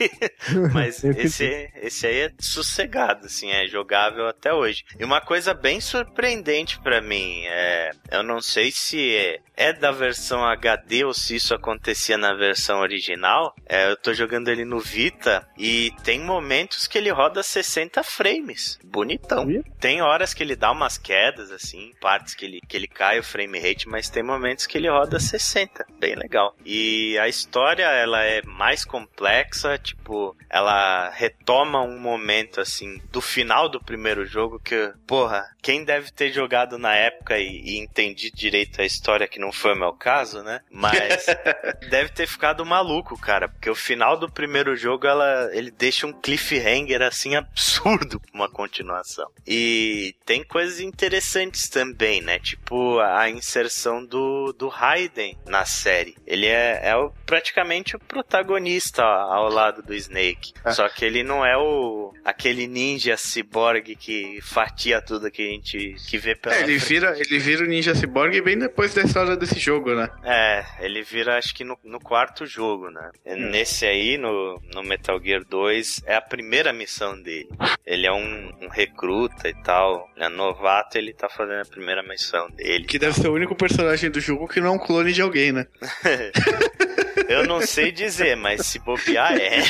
Mas 0.71 1.03
esse, 1.03 1.71
esse 1.76 2.07
aí 2.07 2.19
é 2.21 2.33
sossegado, 2.38 3.25
assim, 3.25 3.50
é 3.50 3.67
jogável 3.67 4.26
até 4.29 4.53
hoje. 4.53 4.85
E 4.99 5.05
uma 5.05 5.23
coisa 5.23 5.55
bem 5.55 5.81
surpreendente 5.81 6.79
para 6.81 7.00
mim 7.00 7.45
é. 7.47 7.91
Eu 8.11 8.23
não 8.23 8.43
sei 8.43 8.71
se 8.71 9.17
é, 9.17 9.41
é 9.56 9.73
da 9.73 9.90
versão 9.90 10.44
HD 10.44 11.04
ou 11.04 11.14
se 11.14 11.37
isso 11.37 11.54
acontecia 11.54 12.18
na 12.18 12.34
versão 12.34 12.80
original. 12.80 13.54
É, 13.66 13.90
eu 13.90 13.96
tô 13.96 14.12
jogando 14.12 14.49
ele 14.49 14.64
no 14.64 14.80
Vita 14.80 15.46
e 15.56 15.92
tem 16.02 16.20
momentos 16.20 16.87
que 16.87 16.99
ele 16.99 17.11
roda 17.11 17.42
60 17.42 18.02
frames. 18.02 18.78
Bonitão. 18.84 19.46
Tem 19.80 20.02
horas 20.02 20.34
que 20.34 20.42
ele 20.42 20.56
dá 20.56 20.70
umas 20.73 20.99
quedas, 20.99 21.50
assim, 21.50 21.92
partes 22.00 22.34
que 22.34 22.44
ele, 22.44 22.61
que 22.68 22.76
ele 22.76 22.88
cai 22.88 23.18
o 23.18 23.25
frame 23.25 23.58
rate, 23.58 23.88
mas 23.88 24.08
tem 24.08 24.23
momentos 24.23 24.66
que 24.66 24.78
ele 24.78 24.88
roda 24.88 25.20
60. 25.20 25.87
Bem 25.99 26.14
legal. 26.14 26.54
E 26.64 27.16
a 27.18 27.28
história, 27.28 27.84
ela 27.84 28.23
é 28.25 28.42
mais 28.42 28.84
complexa, 28.84 29.78
tipo, 29.78 30.37
ela 30.50 31.11
retoma 31.11 31.82
um 31.82 31.99
momento, 31.99 32.61
assim, 32.61 33.00
do 33.12 33.20
final 33.20 33.68
do 33.68 33.80
primeiro 33.80 34.25
jogo 34.25 34.58
que, 34.58 34.92
porra, 35.06 35.44
quem 35.62 35.84
deve 35.84 36.11
ter 36.11 36.32
jogado 36.32 36.78
na 36.78 36.94
época 36.94 37.38
e, 37.38 37.61
e 37.64 37.78
entendido 37.78 38.37
direito 38.37 38.80
a 38.80 38.84
história 38.84 39.28
que 39.28 39.44
não 39.45 39.53
foi 39.53 39.75
o 39.75 39.79
meu 39.79 39.93
caso, 39.93 40.43
né? 40.43 40.61
Mas 40.71 41.27
deve 41.91 42.09
ter 42.11 42.27
ficado 42.27 42.65
maluco, 42.65 43.19
cara, 43.19 43.49
porque 43.49 43.69
o 43.69 43.75
final 43.75 44.17
do 44.17 44.31
primeiro 44.31 44.75
jogo 44.75 45.07
ela, 45.07 45.51
ele 45.53 45.71
deixa 45.71 46.07
um 46.07 46.13
cliffhanger 46.13 47.03
assim 47.03 47.37
absurdo 47.37 48.19
pra 48.19 48.31
uma 48.33 48.49
continuação. 48.49 49.31
E 49.47 50.15
tem 50.25 50.43
coisas 50.43 50.81
interessantes 50.81 51.69
também, 51.69 52.23
né? 52.23 52.39
Tipo 52.39 52.99
a 53.01 53.29
inserção 53.29 54.05
do, 54.05 54.53
do 54.53 54.69
Raiden 54.69 55.37
na 55.47 55.65
série. 55.67 56.17
Ele 56.27 56.47
é, 56.47 56.81
é 56.83 56.97
o, 56.97 57.11
praticamente 57.27 57.97
o 57.97 57.99
protagonista 57.99 59.03
ao 59.03 59.51
lado 59.51 59.83
do 59.83 59.95
Snake. 59.95 60.55
É. 60.65 60.73
Só 60.73 60.89
que 60.89 61.05
ele 61.05 61.23
não 61.23 61.45
é 61.45 61.57
o 61.57 62.13
aquele 62.25 62.67
ninja 62.67 63.17
cyborg 63.17 63.95
que 63.97 64.41
fatia 64.41 65.03
tudo 65.03 65.31
que 65.31 65.43
a 65.43 65.51
gente 65.51 65.97
que 66.09 66.17
vê 66.17 66.35
pela 66.35 66.55
é, 66.55 66.63
ele 66.63 66.79
vira 66.79 67.15
ele 67.19 67.39
vira 67.39 67.65
o 67.65 67.67
ninja 67.67 67.95
cyborg 67.95 68.41
bem 68.41 68.59
depois 68.59 68.95
da 68.95 69.03
história 69.03 69.34
desse 69.37 69.59
jogo, 69.59 69.95
né? 69.95 70.09
É, 70.23 70.64
ele 70.81 71.03
vira 71.03 71.38
acho 71.38 71.55
que 71.55 71.64
no, 71.64 71.79
no 71.85 72.00
quarto 72.00 72.47
jogo, 72.47 72.91
né? 72.91 73.11
Hum. 73.26 73.50
Nesse 73.50 73.87
aí, 73.87 74.17
no, 74.17 74.61
no 74.73 74.83
Metal 74.83 75.21
Gear 75.23 75.45
2, 75.45 76.03
é 76.07 76.17
a 76.17 76.21
primeira 76.21 76.73
missão 76.73 77.21
dele. 77.21 77.49
Ele 77.85 78.07
é 78.07 78.12
um, 78.12 78.53
um 78.62 78.69
recruta 78.69 79.49
e 79.49 79.55
tal, 79.55 80.09
é 80.17 80.29
novato, 80.29 80.99
ele 80.99 81.12
tá 81.12 81.29
fazendo 81.29 81.61
a 81.61 81.71
primeira 81.71 82.03
missão 82.03 82.50
dele. 82.50 82.85
Que 82.85 82.99
deve 82.99 83.14
ser 83.14 83.29
o 83.29 83.35
único 83.35 83.55
personagem 83.55 84.11
do 84.11 84.21
jogo 84.21 84.49
que 84.49 84.61
não 84.61 84.69
é 84.69 84.71
um 84.73 84.79
clone 84.79 85.12
de 85.12 85.23
alguém, 85.23 85.53
né? 85.53 85.67
Eu 87.28 87.47
não 87.47 87.61
sei 87.61 87.90
dizer, 87.93 88.37
mas 88.37 88.66
se 88.66 88.78
bobear 88.78 89.35
é. 89.37 89.62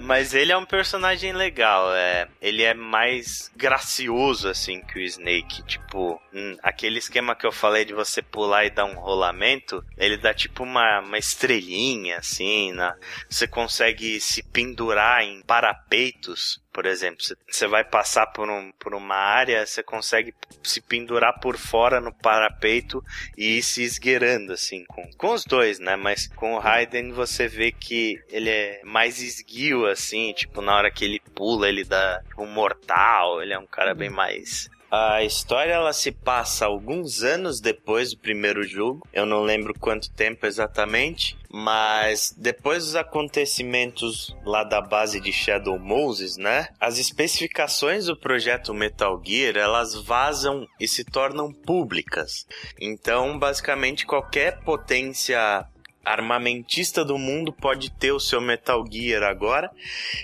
mas 0.00 0.34
ele 0.34 0.52
é 0.52 0.56
um 0.56 0.64
personagem 0.64 1.32
legal, 1.32 1.94
é. 1.94 2.28
Ele 2.40 2.62
é 2.62 2.74
mais 2.74 3.50
gracioso 3.56 4.48
assim 4.48 4.80
que 4.80 4.98
o 4.98 5.02
Snake, 5.02 5.62
tipo, 5.64 6.20
hum, 6.32 6.56
aquele 6.62 6.98
esquema 6.98 7.34
que 7.34 7.46
eu 7.46 7.52
falei 7.52 7.84
de 7.84 7.92
você 7.92 8.22
pular 8.22 8.64
e 8.64 8.70
dar 8.70 8.84
um 8.84 8.94
rolamento, 8.94 9.84
ele 9.96 10.16
dá 10.16 10.32
tipo 10.32 10.62
uma, 10.62 11.00
uma 11.00 11.18
estrelinha 11.18 12.18
assim, 12.18 12.72
na, 12.72 12.96
você 13.28 13.46
consegue 13.46 14.20
se 14.20 14.42
pendurar 14.42 15.22
em 15.22 15.42
parapeitos 15.42 16.60
por 16.78 16.86
exemplo, 16.86 17.24
você 17.50 17.66
vai 17.66 17.82
passar 17.82 18.28
por, 18.28 18.48
um, 18.48 18.70
por 18.78 18.94
uma 18.94 19.16
área, 19.16 19.66
você 19.66 19.82
consegue 19.82 20.32
se 20.62 20.80
pendurar 20.80 21.40
por 21.40 21.56
fora 21.56 22.00
no 22.00 22.12
parapeito 22.12 23.02
e 23.36 23.58
ir 23.58 23.62
se 23.64 23.82
esgueirando, 23.82 24.52
assim, 24.52 24.84
com, 24.84 25.10
com 25.18 25.32
os 25.32 25.44
dois, 25.44 25.80
né? 25.80 25.96
Mas 25.96 26.28
com 26.28 26.54
o 26.54 26.58
Raiden 26.60 27.10
você 27.10 27.48
vê 27.48 27.72
que 27.72 28.22
ele 28.30 28.48
é 28.48 28.80
mais 28.84 29.20
esguio, 29.20 29.86
assim, 29.86 30.32
tipo, 30.32 30.62
na 30.62 30.76
hora 30.76 30.88
que 30.88 31.04
ele 31.04 31.20
pula, 31.34 31.68
ele 31.68 31.82
dá 31.82 32.22
um 32.38 32.46
mortal, 32.46 33.42
ele 33.42 33.52
é 33.52 33.58
um 33.58 33.66
cara 33.66 33.92
bem 33.92 34.08
mais 34.08 34.70
a 34.90 35.22
história 35.22 35.72
ela 35.74 35.92
se 35.92 36.10
passa 36.10 36.64
alguns 36.64 37.22
anos 37.22 37.60
depois 37.60 38.10
do 38.10 38.18
primeiro 38.18 38.62
jogo. 38.62 39.06
Eu 39.12 39.26
não 39.26 39.42
lembro 39.42 39.78
quanto 39.78 40.10
tempo 40.10 40.46
exatamente, 40.46 41.36
mas 41.50 42.34
depois 42.36 42.84
dos 42.84 42.96
acontecimentos 42.96 44.36
lá 44.44 44.64
da 44.64 44.80
base 44.80 45.20
de 45.20 45.32
Shadow 45.32 45.78
Moses, 45.78 46.36
né? 46.36 46.68
As 46.78 46.98
especificações 46.98 48.06
do 48.06 48.16
projeto 48.16 48.74
Metal 48.74 49.20
Gear, 49.24 49.56
elas 49.56 49.94
vazam 49.94 50.66
e 50.78 50.86
se 50.86 51.04
tornam 51.04 51.52
públicas. 51.52 52.46
Então, 52.80 53.38
basicamente 53.38 54.06
qualquer 54.06 54.60
potência 54.60 55.66
armamentista 56.12 57.04
do 57.04 57.18
mundo 57.18 57.52
pode 57.52 57.90
ter 57.90 58.12
o 58.12 58.20
seu 58.20 58.40
Metal 58.40 58.84
Gear 58.90 59.22
agora. 59.22 59.70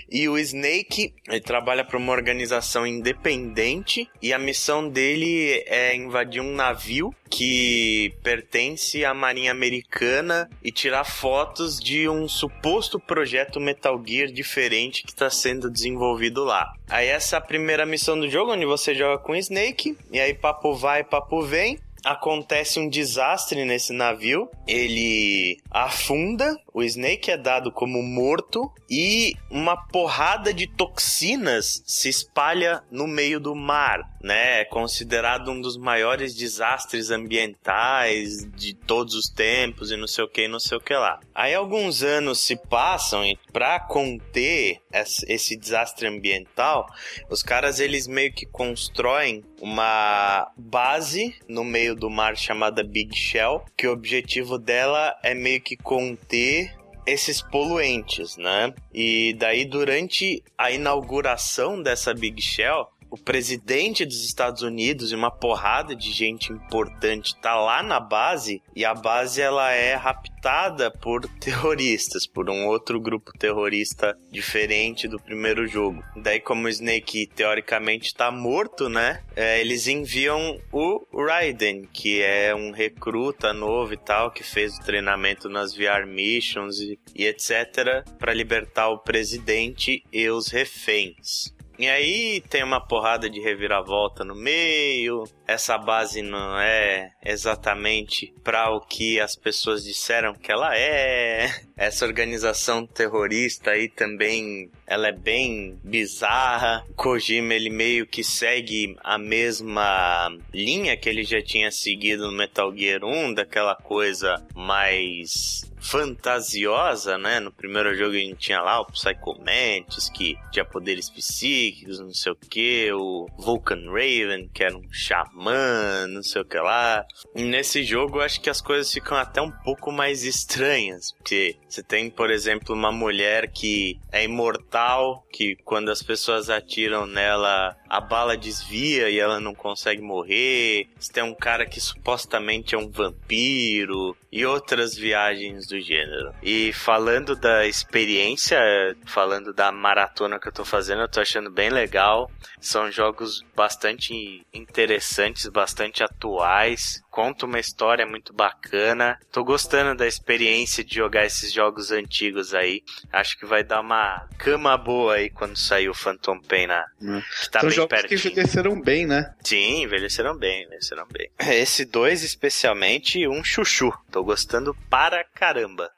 E 0.09 0.27
o 0.27 0.37
Snake, 0.37 1.13
ele 1.27 1.41
trabalha 1.41 1.83
para 1.83 1.97
uma 1.97 2.11
organização 2.11 2.85
independente 2.85 4.09
e 4.21 4.33
a 4.33 4.39
missão 4.39 4.89
dele 4.89 5.63
é 5.67 5.95
invadir 5.95 6.41
um 6.41 6.53
navio 6.53 7.13
que 7.29 8.13
pertence 8.23 9.03
à 9.03 9.13
Marinha 9.13 9.51
Americana 9.51 10.49
e 10.63 10.71
tirar 10.71 11.03
fotos 11.03 11.79
de 11.79 12.07
um 12.07 12.27
suposto 12.27 12.99
projeto 12.99 13.59
Metal 13.59 14.01
Gear 14.05 14.27
diferente 14.27 15.03
que 15.03 15.11
está 15.11 15.29
sendo 15.29 15.69
desenvolvido 15.69 16.43
lá. 16.43 16.71
Aí 16.87 17.07
essa 17.07 17.35
é 17.35 17.39
a 17.39 17.41
primeira 17.41 17.85
missão 17.85 18.19
do 18.19 18.29
jogo, 18.29 18.53
onde 18.53 18.65
você 18.65 18.93
joga 18.93 19.17
com 19.17 19.31
o 19.33 19.35
Snake, 19.35 19.97
e 20.11 20.19
aí 20.19 20.33
papo 20.33 20.73
vai, 20.75 21.03
papo 21.03 21.41
vem. 21.41 21.79
Acontece 22.05 22.79
um 22.79 22.87
desastre 22.87 23.65
nesse 23.65 23.91
navio, 23.91 24.49
ele 24.67 25.57
afunda, 25.71 26.55
o 26.73 26.83
Snake 26.83 27.31
é 27.31 27.37
dado 27.37 27.71
como 27.71 28.01
morto 28.03 28.71
e 28.89 29.33
uma 29.49 29.75
porrada 29.75 30.53
de 30.53 30.67
toxinas 30.67 31.83
se 31.85 32.07
espalha 32.07 32.83
no 32.91 33.07
meio 33.07 33.39
do 33.39 33.55
mar, 33.55 34.14
né? 34.25 34.61
É 34.61 34.65
considerado 34.65 35.51
um 35.51 35.61
dos 35.61 35.77
maiores 35.77 36.33
desastres 36.33 37.11
ambientais 37.11 38.43
de 38.55 38.73
todos 38.73 39.13
os 39.13 39.29
tempos 39.29 39.91
e 39.91 39.95
não 39.95 40.07
sei 40.07 40.23
o 40.23 40.27
que, 40.27 40.47
não 40.47 40.59
sei 40.59 40.79
o 40.79 40.81
que 40.81 40.95
lá. 40.95 41.19
Aí 41.33 41.53
alguns 41.53 42.01
anos 42.01 42.39
se 42.39 42.55
passam 42.55 43.23
e 43.23 43.37
para 43.53 43.79
conter 43.79 44.81
esse 44.91 45.55
desastre 45.55 46.07
ambiental, 46.07 46.87
os 47.29 47.43
caras 47.43 47.79
eles 47.79 48.07
meio 48.07 48.33
que 48.33 48.47
constroem 48.47 49.43
uma 49.61 50.51
base 50.57 51.35
no 51.47 51.63
meio 51.63 51.95
do 51.95 52.09
mar 52.09 52.35
chamada 52.35 52.83
Big 52.83 53.15
Shell, 53.15 53.63
que 53.77 53.87
o 53.87 53.93
objetivo 53.93 54.57
dela 54.57 55.15
é 55.21 55.35
meio 55.35 55.61
que 55.61 55.77
conter 55.77 56.73
esses 57.05 57.41
poluentes, 57.41 58.35
né? 58.37 58.73
E 58.93 59.33
daí 59.35 59.65
durante 59.65 60.43
a 60.57 60.71
inauguração 60.71 61.81
dessa 61.81 62.13
Big 62.13 62.41
Shell, 62.41 62.87
o 63.15 63.17
presidente 63.17 64.05
dos 64.05 64.25
Estados 64.25 64.61
Unidos 64.61 65.11
e 65.11 65.15
uma 65.15 65.31
porrada 65.31 65.95
de 65.95 66.11
gente 66.11 66.51
importante 66.51 67.33
tá 67.37 67.55
lá 67.55 67.81
na 67.81 67.97
base 67.97 68.61
e 68.75 68.83
a 68.83 68.93
base 68.93 69.41
ela 69.41 69.71
é 69.71 69.95
raptada 69.95 70.91
por 70.91 71.25
terroristas, 71.39 72.27
por 72.27 72.49
um 72.49 72.67
outro 72.67 72.99
grupo 72.99 73.31
terrorista 73.37 74.17
diferente 74.29 75.07
do 75.07 75.17
primeiro 75.17 75.65
jogo. 75.65 76.03
Daí 76.17 76.41
como 76.41 76.65
o 76.65 76.69
Snake 76.69 77.27
teoricamente 77.27 78.13
tá 78.13 78.29
morto, 78.29 78.89
né? 78.89 79.23
É, 79.33 79.61
eles 79.61 79.87
enviam 79.87 80.59
o 80.69 81.05
Raiden, 81.13 81.87
que 81.93 82.21
é 82.21 82.53
um 82.53 82.71
recruta 82.71 83.53
novo 83.53 83.93
e 83.93 83.97
tal, 83.97 84.29
que 84.29 84.43
fez 84.43 84.77
o 84.77 84.83
treinamento 84.83 85.47
nas 85.47 85.73
VR 85.73 86.05
missions 86.05 86.79
e, 86.79 86.99
e 87.15 87.25
etc, 87.25 88.03
para 88.19 88.33
libertar 88.33 88.89
o 88.89 88.99
presidente 88.99 90.03
e 90.11 90.29
os 90.29 90.49
reféns. 90.49 91.54
E 91.77 91.87
aí 91.87 92.41
tem 92.49 92.63
uma 92.63 92.79
porrada 92.79 93.29
de 93.29 93.39
reviravolta 93.39 94.23
no 94.23 94.35
meio. 94.35 95.23
Essa 95.45 95.77
base 95.77 96.21
não 96.21 96.59
é 96.59 97.11
exatamente 97.23 98.33
para 98.43 98.71
o 98.71 98.79
que 98.79 99.19
as 99.19 99.35
pessoas 99.35 99.83
disseram 99.83 100.33
que 100.33 100.51
ela 100.51 100.75
é. 100.75 101.49
Essa 101.77 102.05
organização 102.05 102.85
terrorista 102.87 103.71
aí 103.71 103.89
também, 103.89 104.71
ela 104.87 105.09
é 105.09 105.11
bem 105.11 105.77
bizarra. 105.83 106.85
Kojima 106.95 107.53
ele 107.53 107.69
meio 107.69 108.07
que 108.07 108.23
segue 108.23 108.95
a 109.03 109.17
mesma 109.17 110.35
linha 110.53 110.95
que 110.95 111.09
ele 111.09 111.23
já 111.23 111.41
tinha 111.41 111.69
seguido 111.71 112.27
no 112.27 112.37
Metal 112.37 112.75
Gear 112.75 113.03
1, 113.03 113.33
daquela 113.33 113.75
coisa 113.75 114.41
mais 114.55 115.69
fantasiosa, 115.85 117.17
né? 117.17 117.39
No 117.39 117.51
primeiro 117.51 117.95
jogo 117.95 118.15
a 118.15 118.19
gente 118.19 118.37
tinha 118.37 118.59
lá 118.59 118.81
o 118.81 118.85
Psycho 118.85 119.37
Mantis, 119.39 120.09
que 120.09 120.35
tinha 120.51 120.65
poderes 120.65 121.09
psíquicos, 121.09 121.99
não 121.99 122.13
sei 122.13 122.31
o 122.31 122.35
que, 122.35 122.91
o 122.91 123.27
Vulcan 123.37 123.83
Raven, 123.85 124.49
que 124.51 124.63
era 124.63 124.75
um 124.75 124.91
xamã, 124.91 126.07
não 126.07 126.23
sei 126.23 126.41
o 126.41 126.45
que 126.45 126.57
lá. 126.57 127.05
E 127.35 127.43
nesse 127.43 127.83
jogo 127.83 128.17
eu 128.17 128.21
acho 128.21 128.41
que 128.41 128.49
as 128.49 128.61
coisas 128.61 128.91
ficam 128.91 129.15
até 129.15 129.41
um 129.41 129.51
pouco 129.51 129.91
mais 129.91 130.23
estranhas, 130.23 131.11
porque 131.17 131.55
você 131.75 131.83
tem, 131.83 132.09
por 132.09 132.31
exemplo, 132.31 132.73
uma 132.73 132.91
mulher 132.91 133.51
que 133.51 133.99
é 134.09 134.23
imortal, 134.23 135.25
que 135.29 135.57
quando 135.57 135.89
as 135.89 136.01
pessoas 136.01 136.49
atiram 136.49 137.05
nela, 137.05 137.75
a 137.89 138.01
bala 138.01 138.37
desvia 138.37 139.09
e 139.09 139.19
ela 139.19 139.39
não 139.39 139.53
consegue 139.53 140.01
morrer. 140.01 140.87
Você 140.99 141.11
tem 141.11 141.23
um 141.23 141.35
cara 141.35 141.65
que 141.65 141.79
supostamente 141.79 142.75
é 142.75 142.77
um 142.77 142.89
vampiro 142.89 144.15
e 144.31 144.45
outras 144.45 144.95
viagens 144.95 145.65
do 145.67 145.79
gênero. 145.79 146.33
E 146.43 146.73
falando 146.73 147.35
da 147.35 147.65
experiência, 147.65 148.57
falando 149.05 149.53
da 149.53 149.71
maratona 149.71 150.39
que 150.39 150.47
eu 150.47 150.51
tô 150.51 150.65
fazendo, 150.65 151.01
eu 151.01 151.07
tô 151.07 151.21
achando 151.21 151.49
bem 151.49 151.69
legal. 151.69 152.29
São 152.59 152.91
jogos 152.91 153.45
bastante 153.55 154.45
interessantes, 154.53 155.47
bastante 155.47 156.03
atuais. 156.03 157.01
Conta 157.09 157.45
uma 157.45 157.59
história 157.59 158.05
muito 158.05 158.33
bacana. 158.33 159.17
Tô 159.31 159.43
gostando 159.43 159.95
da 159.95 160.05
experiência 160.05 160.83
de 160.83 160.95
jogar 160.95 161.25
esses 161.25 161.53
jogos 161.53 161.91
antigos 161.91 162.53
aí. 162.53 162.83
Acho 163.13 163.37
que 163.37 163.45
vai 163.45 163.63
dar 163.63 163.79
uma 163.79 164.27
cama 164.37 164.77
boa 164.77 165.15
aí 165.15 165.29
quando 165.29 165.57
sair 165.57 165.87
o 165.87 165.93
Phantom 165.93 166.41
Pain 166.41 166.67
na, 166.67 166.85
hum. 167.01 167.21
que 167.41 167.49
tá 167.49 167.61
bem 167.61 167.74
jogos 167.75 167.89
pertinho. 167.89 168.19
que 168.21 168.27
envelheceram 168.29 168.81
bem, 168.81 169.05
né? 169.05 169.33
Sim, 169.43 169.83
envelheceram 169.83 170.37
bem, 170.37 170.63
envelheceram 170.63 171.05
bem. 171.11 171.29
Esse 171.39 171.85
dois 171.85 172.23
especialmente, 172.23 173.27
um 173.27 173.43
chuchu. 173.43 173.91
Tô 174.11 174.23
gostando 174.23 174.75
para 174.89 175.23
caramba. 175.23 175.89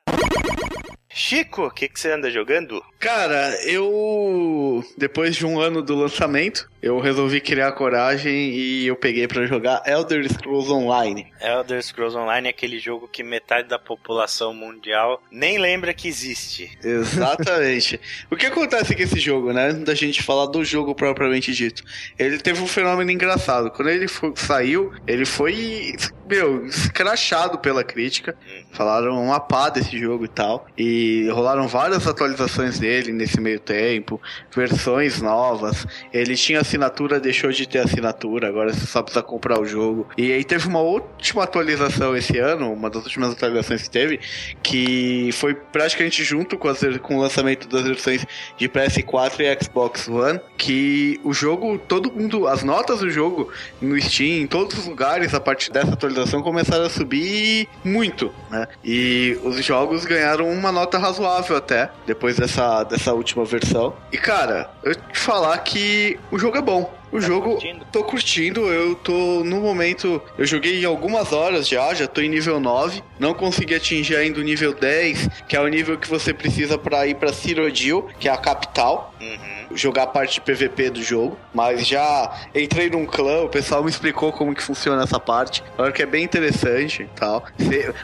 Chico, 1.18 1.66
o 1.66 1.72
que, 1.72 1.90
que 1.90 2.00
você 2.00 2.12
anda 2.12 2.30
jogando? 2.30 2.80
Cara, 3.00 3.56
eu. 3.64 4.84
Depois 4.96 5.36
de 5.36 5.48
um 5.48 5.60
ano 5.60 5.82
do 5.82 5.96
lançamento, 5.96 6.70
eu 6.82 7.00
resolvi 7.00 7.42
criar 7.42 7.72
coragem 7.72 8.52
e 8.52 8.86
eu 8.86 8.96
peguei 8.96 9.28
para 9.28 9.46
jogar 9.48 9.82
Elder 9.86 10.32
Scrolls 10.32 10.72
Online. 10.72 11.28
Elder 11.42 11.82
Scrolls 11.82 12.16
Online 12.16 12.48
é 12.48 12.50
aquele 12.52 12.78
jogo 12.78 13.08
que 13.08 13.24
metade 13.24 13.68
da 13.68 13.80
população 13.80 14.54
mundial 14.54 15.22
nem 15.32 15.58
lembra 15.58 15.94
que 15.94 16.08
existe. 16.08 16.78
Exatamente. 16.84 18.00
o 18.30 18.36
que 18.36 18.46
acontece 18.46 18.96
com 18.96 19.02
esse 19.02 19.20
jogo, 19.20 19.52
né? 19.52 19.74
Da 19.74 19.96
gente 19.96 20.22
falar 20.22 20.46
do 20.46 20.64
jogo 20.64 20.94
propriamente 20.94 21.52
dito. 21.52 21.84
Ele 22.18 22.38
teve 22.38 22.62
um 22.62 22.68
fenômeno 22.68 23.10
engraçado. 23.10 23.72
Quando 23.72 23.90
ele 23.90 24.08
foi, 24.08 24.34
saiu, 24.36 24.94
ele 25.08 25.26
foi, 25.26 25.96
meu, 26.30 26.66
escrachado 26.68 27.58
pela 27.58 27.84
crítica. 27.84 28.38
Hum. 28.48 28.64
Falaram 28.72 29.24
uma 29.24 29.40
pá 29.40 29.70
desse 29.70 29.98
jogo 29.98 30.26
e 30.26 30.30
tal. 30.30 30.68
E 30.78 31.07
rolaram 31.32 31.68
várias 31.68 32.08
atualizações 32.08 32.80
dele 32.80 33.12
nesse 33.12 33.40
meio 33.40 33.60
tempo, 33.60 34.22
versões 34.56 35.22
novas. 35.22 35.86
Ele 36.14 36.36
tinha 36.36 36.62
assinatura 36.62 37.20
deixou 37.20 37.52
de 37.52 37.68
ter 37.68 37.80
assinatura, 37.80 38.48
agora 38.48 38.74
você 38.74 38.86
só 38.86 39.02
precisa 39.02 39.24
comprar 39.24 39.60
o 39.60 39.66
jogo. 39.66 40.08
E 40.18 40.32
aí 40.32 40.44
teve 40.44 40.68
uma 40.68 40.80
última 40.80 41.44
atualização 41.44 42.16
esse 42.16 42.38
ano, 42.38 42.72
uma 42.72 42.90
das 42.90 43.04
últimas 43.04 43.32
atualizações 43.32 43.84
que 43.84 43.90
teve, 43.90 44.20
que 44.64 45.30
foi 45.34 45.54
praticamente 45.54 46.24
junto 46.24 46.58
com, 46.58 46.68
as, 46.68 46.80
com 47.02 47.18
o 47.18 47.22
lançamento 47.22 47.68
das 47.68 47.84
versões 47.84 48.26
de 48.58 48.70
PS4 48.70 49.40
e 49.40 49.64
Xbox 49.64 50.08
One, 50.08 50.40
que 50.58 51.20
o 51.24 51.34
jogo, 51.34 51.78
todo 51.78 52.12
mundo, 52.12 52.48
as 52.48 52.64
notas 52.64 53.00
do 53.00 53.10
jogo 53.10 53.52
no 53.82 54.00
Steam, 54.00 54.44
em 54.44 54.48
todos 54.48 54.78
os 54.78 54.86
lugares, 54.86 55.34
a 55.34 55.40
partir 55.40 55.72
dessa 55.72 55.94
atualização, 55.94 56.42
começaram 56.42 56.86
a 56.86 56.90
subir 56.90 57.68
muito, 57.84 58.34
né? 58.50 58.68
E 58.84 59.38
os 59.44 59.64
jogos 59.64 60.06
ganharam 60.06 60.50
uma 60.50 60.72
nota 60.72 60.97
razoável 60.98 61.58
até, 61.58 61.90
depois 62.06 62.38
dessa, 62.38 62.84
dessa 62.84 63.14
última 63.14 63.46
versão. 63.46 63.94
E 64.12 64.18
cara, 64.18 64.70
eu 64.84 64.96
te 64.96 65.20
falar 65.20 65.58
que 65.60 66.20
o 66.32 66.38
jogo 66.38 66.58
é 66.58 66.62
bom. 66.62 66.94
O 67.12 67.20
tá 67.20 67.28
jogo, 67.28 67.52
curtindo? 67.52 67.86
tô 67.92 68.04
curtindo, 68.04 68.62
eu 68.72 68.96
tô 68.96 69.44
no 69.44 69.62
momento, 69.62 70.22
eu 70.38 70.46
joguei 70.46 70.84
algumas 70.86 71.32
horas 71.32 71.68
já, 71.68 71.94
já 71.94 72.08
tô 72.08 72.22
em 72.22 72.30
nível 72.30 72.60
9, 72.60 73.02
não 73.20 73.34
consegui 73.34 73.76
atingir 73.76 74.16
ainda 74.16 74.40
o 74.40 74.44
nível 74.44 74.74
10, 74.74 75.30
que 75.48 75.56
é 75.56 75.62
o 75.62 75.68
nível 75.68 75.98
que 75.98 76.10
você 76.10 76.34
precisa 76.34 76.78
para 76.78 77.08
ir 77.08 77.16
para 77.16 77.32
Cyrodiil, 77.32 78.08
que 78.20 78.28
é 78.28 78.32
a 78.32 78.38
capital. 78.38 79.14
Uhum 79.22 79.58
jogar 79.74 80.04
a 80.04 80.08
parte 80.08 80.36
de 80.36 80.42
PVP 80.42 80.90
do 80.90 81.04
jogo, 81.04 81.38
mas 81.54 81.86
já 81.86 82.34
entrei 82.54 82.90
num 82.90 83.06
clã, 83.06 83.44
o 83.44 83.50
pessoal 83.50 83.84
me 83.84 83.90
explicou 83.90 84.32
como 84.32 84.54
que 84.54 84.64
funciona 84.64 85.04
essa 85.04 85.20
parte. 85.20 85.64
Acho 85.78 85.92
que 85.92 86.04
é 86.04 86.06
bem 86.06 86.24
interessante 86.24 87.04
e 87.04 87.08
tal. 87.08 87.46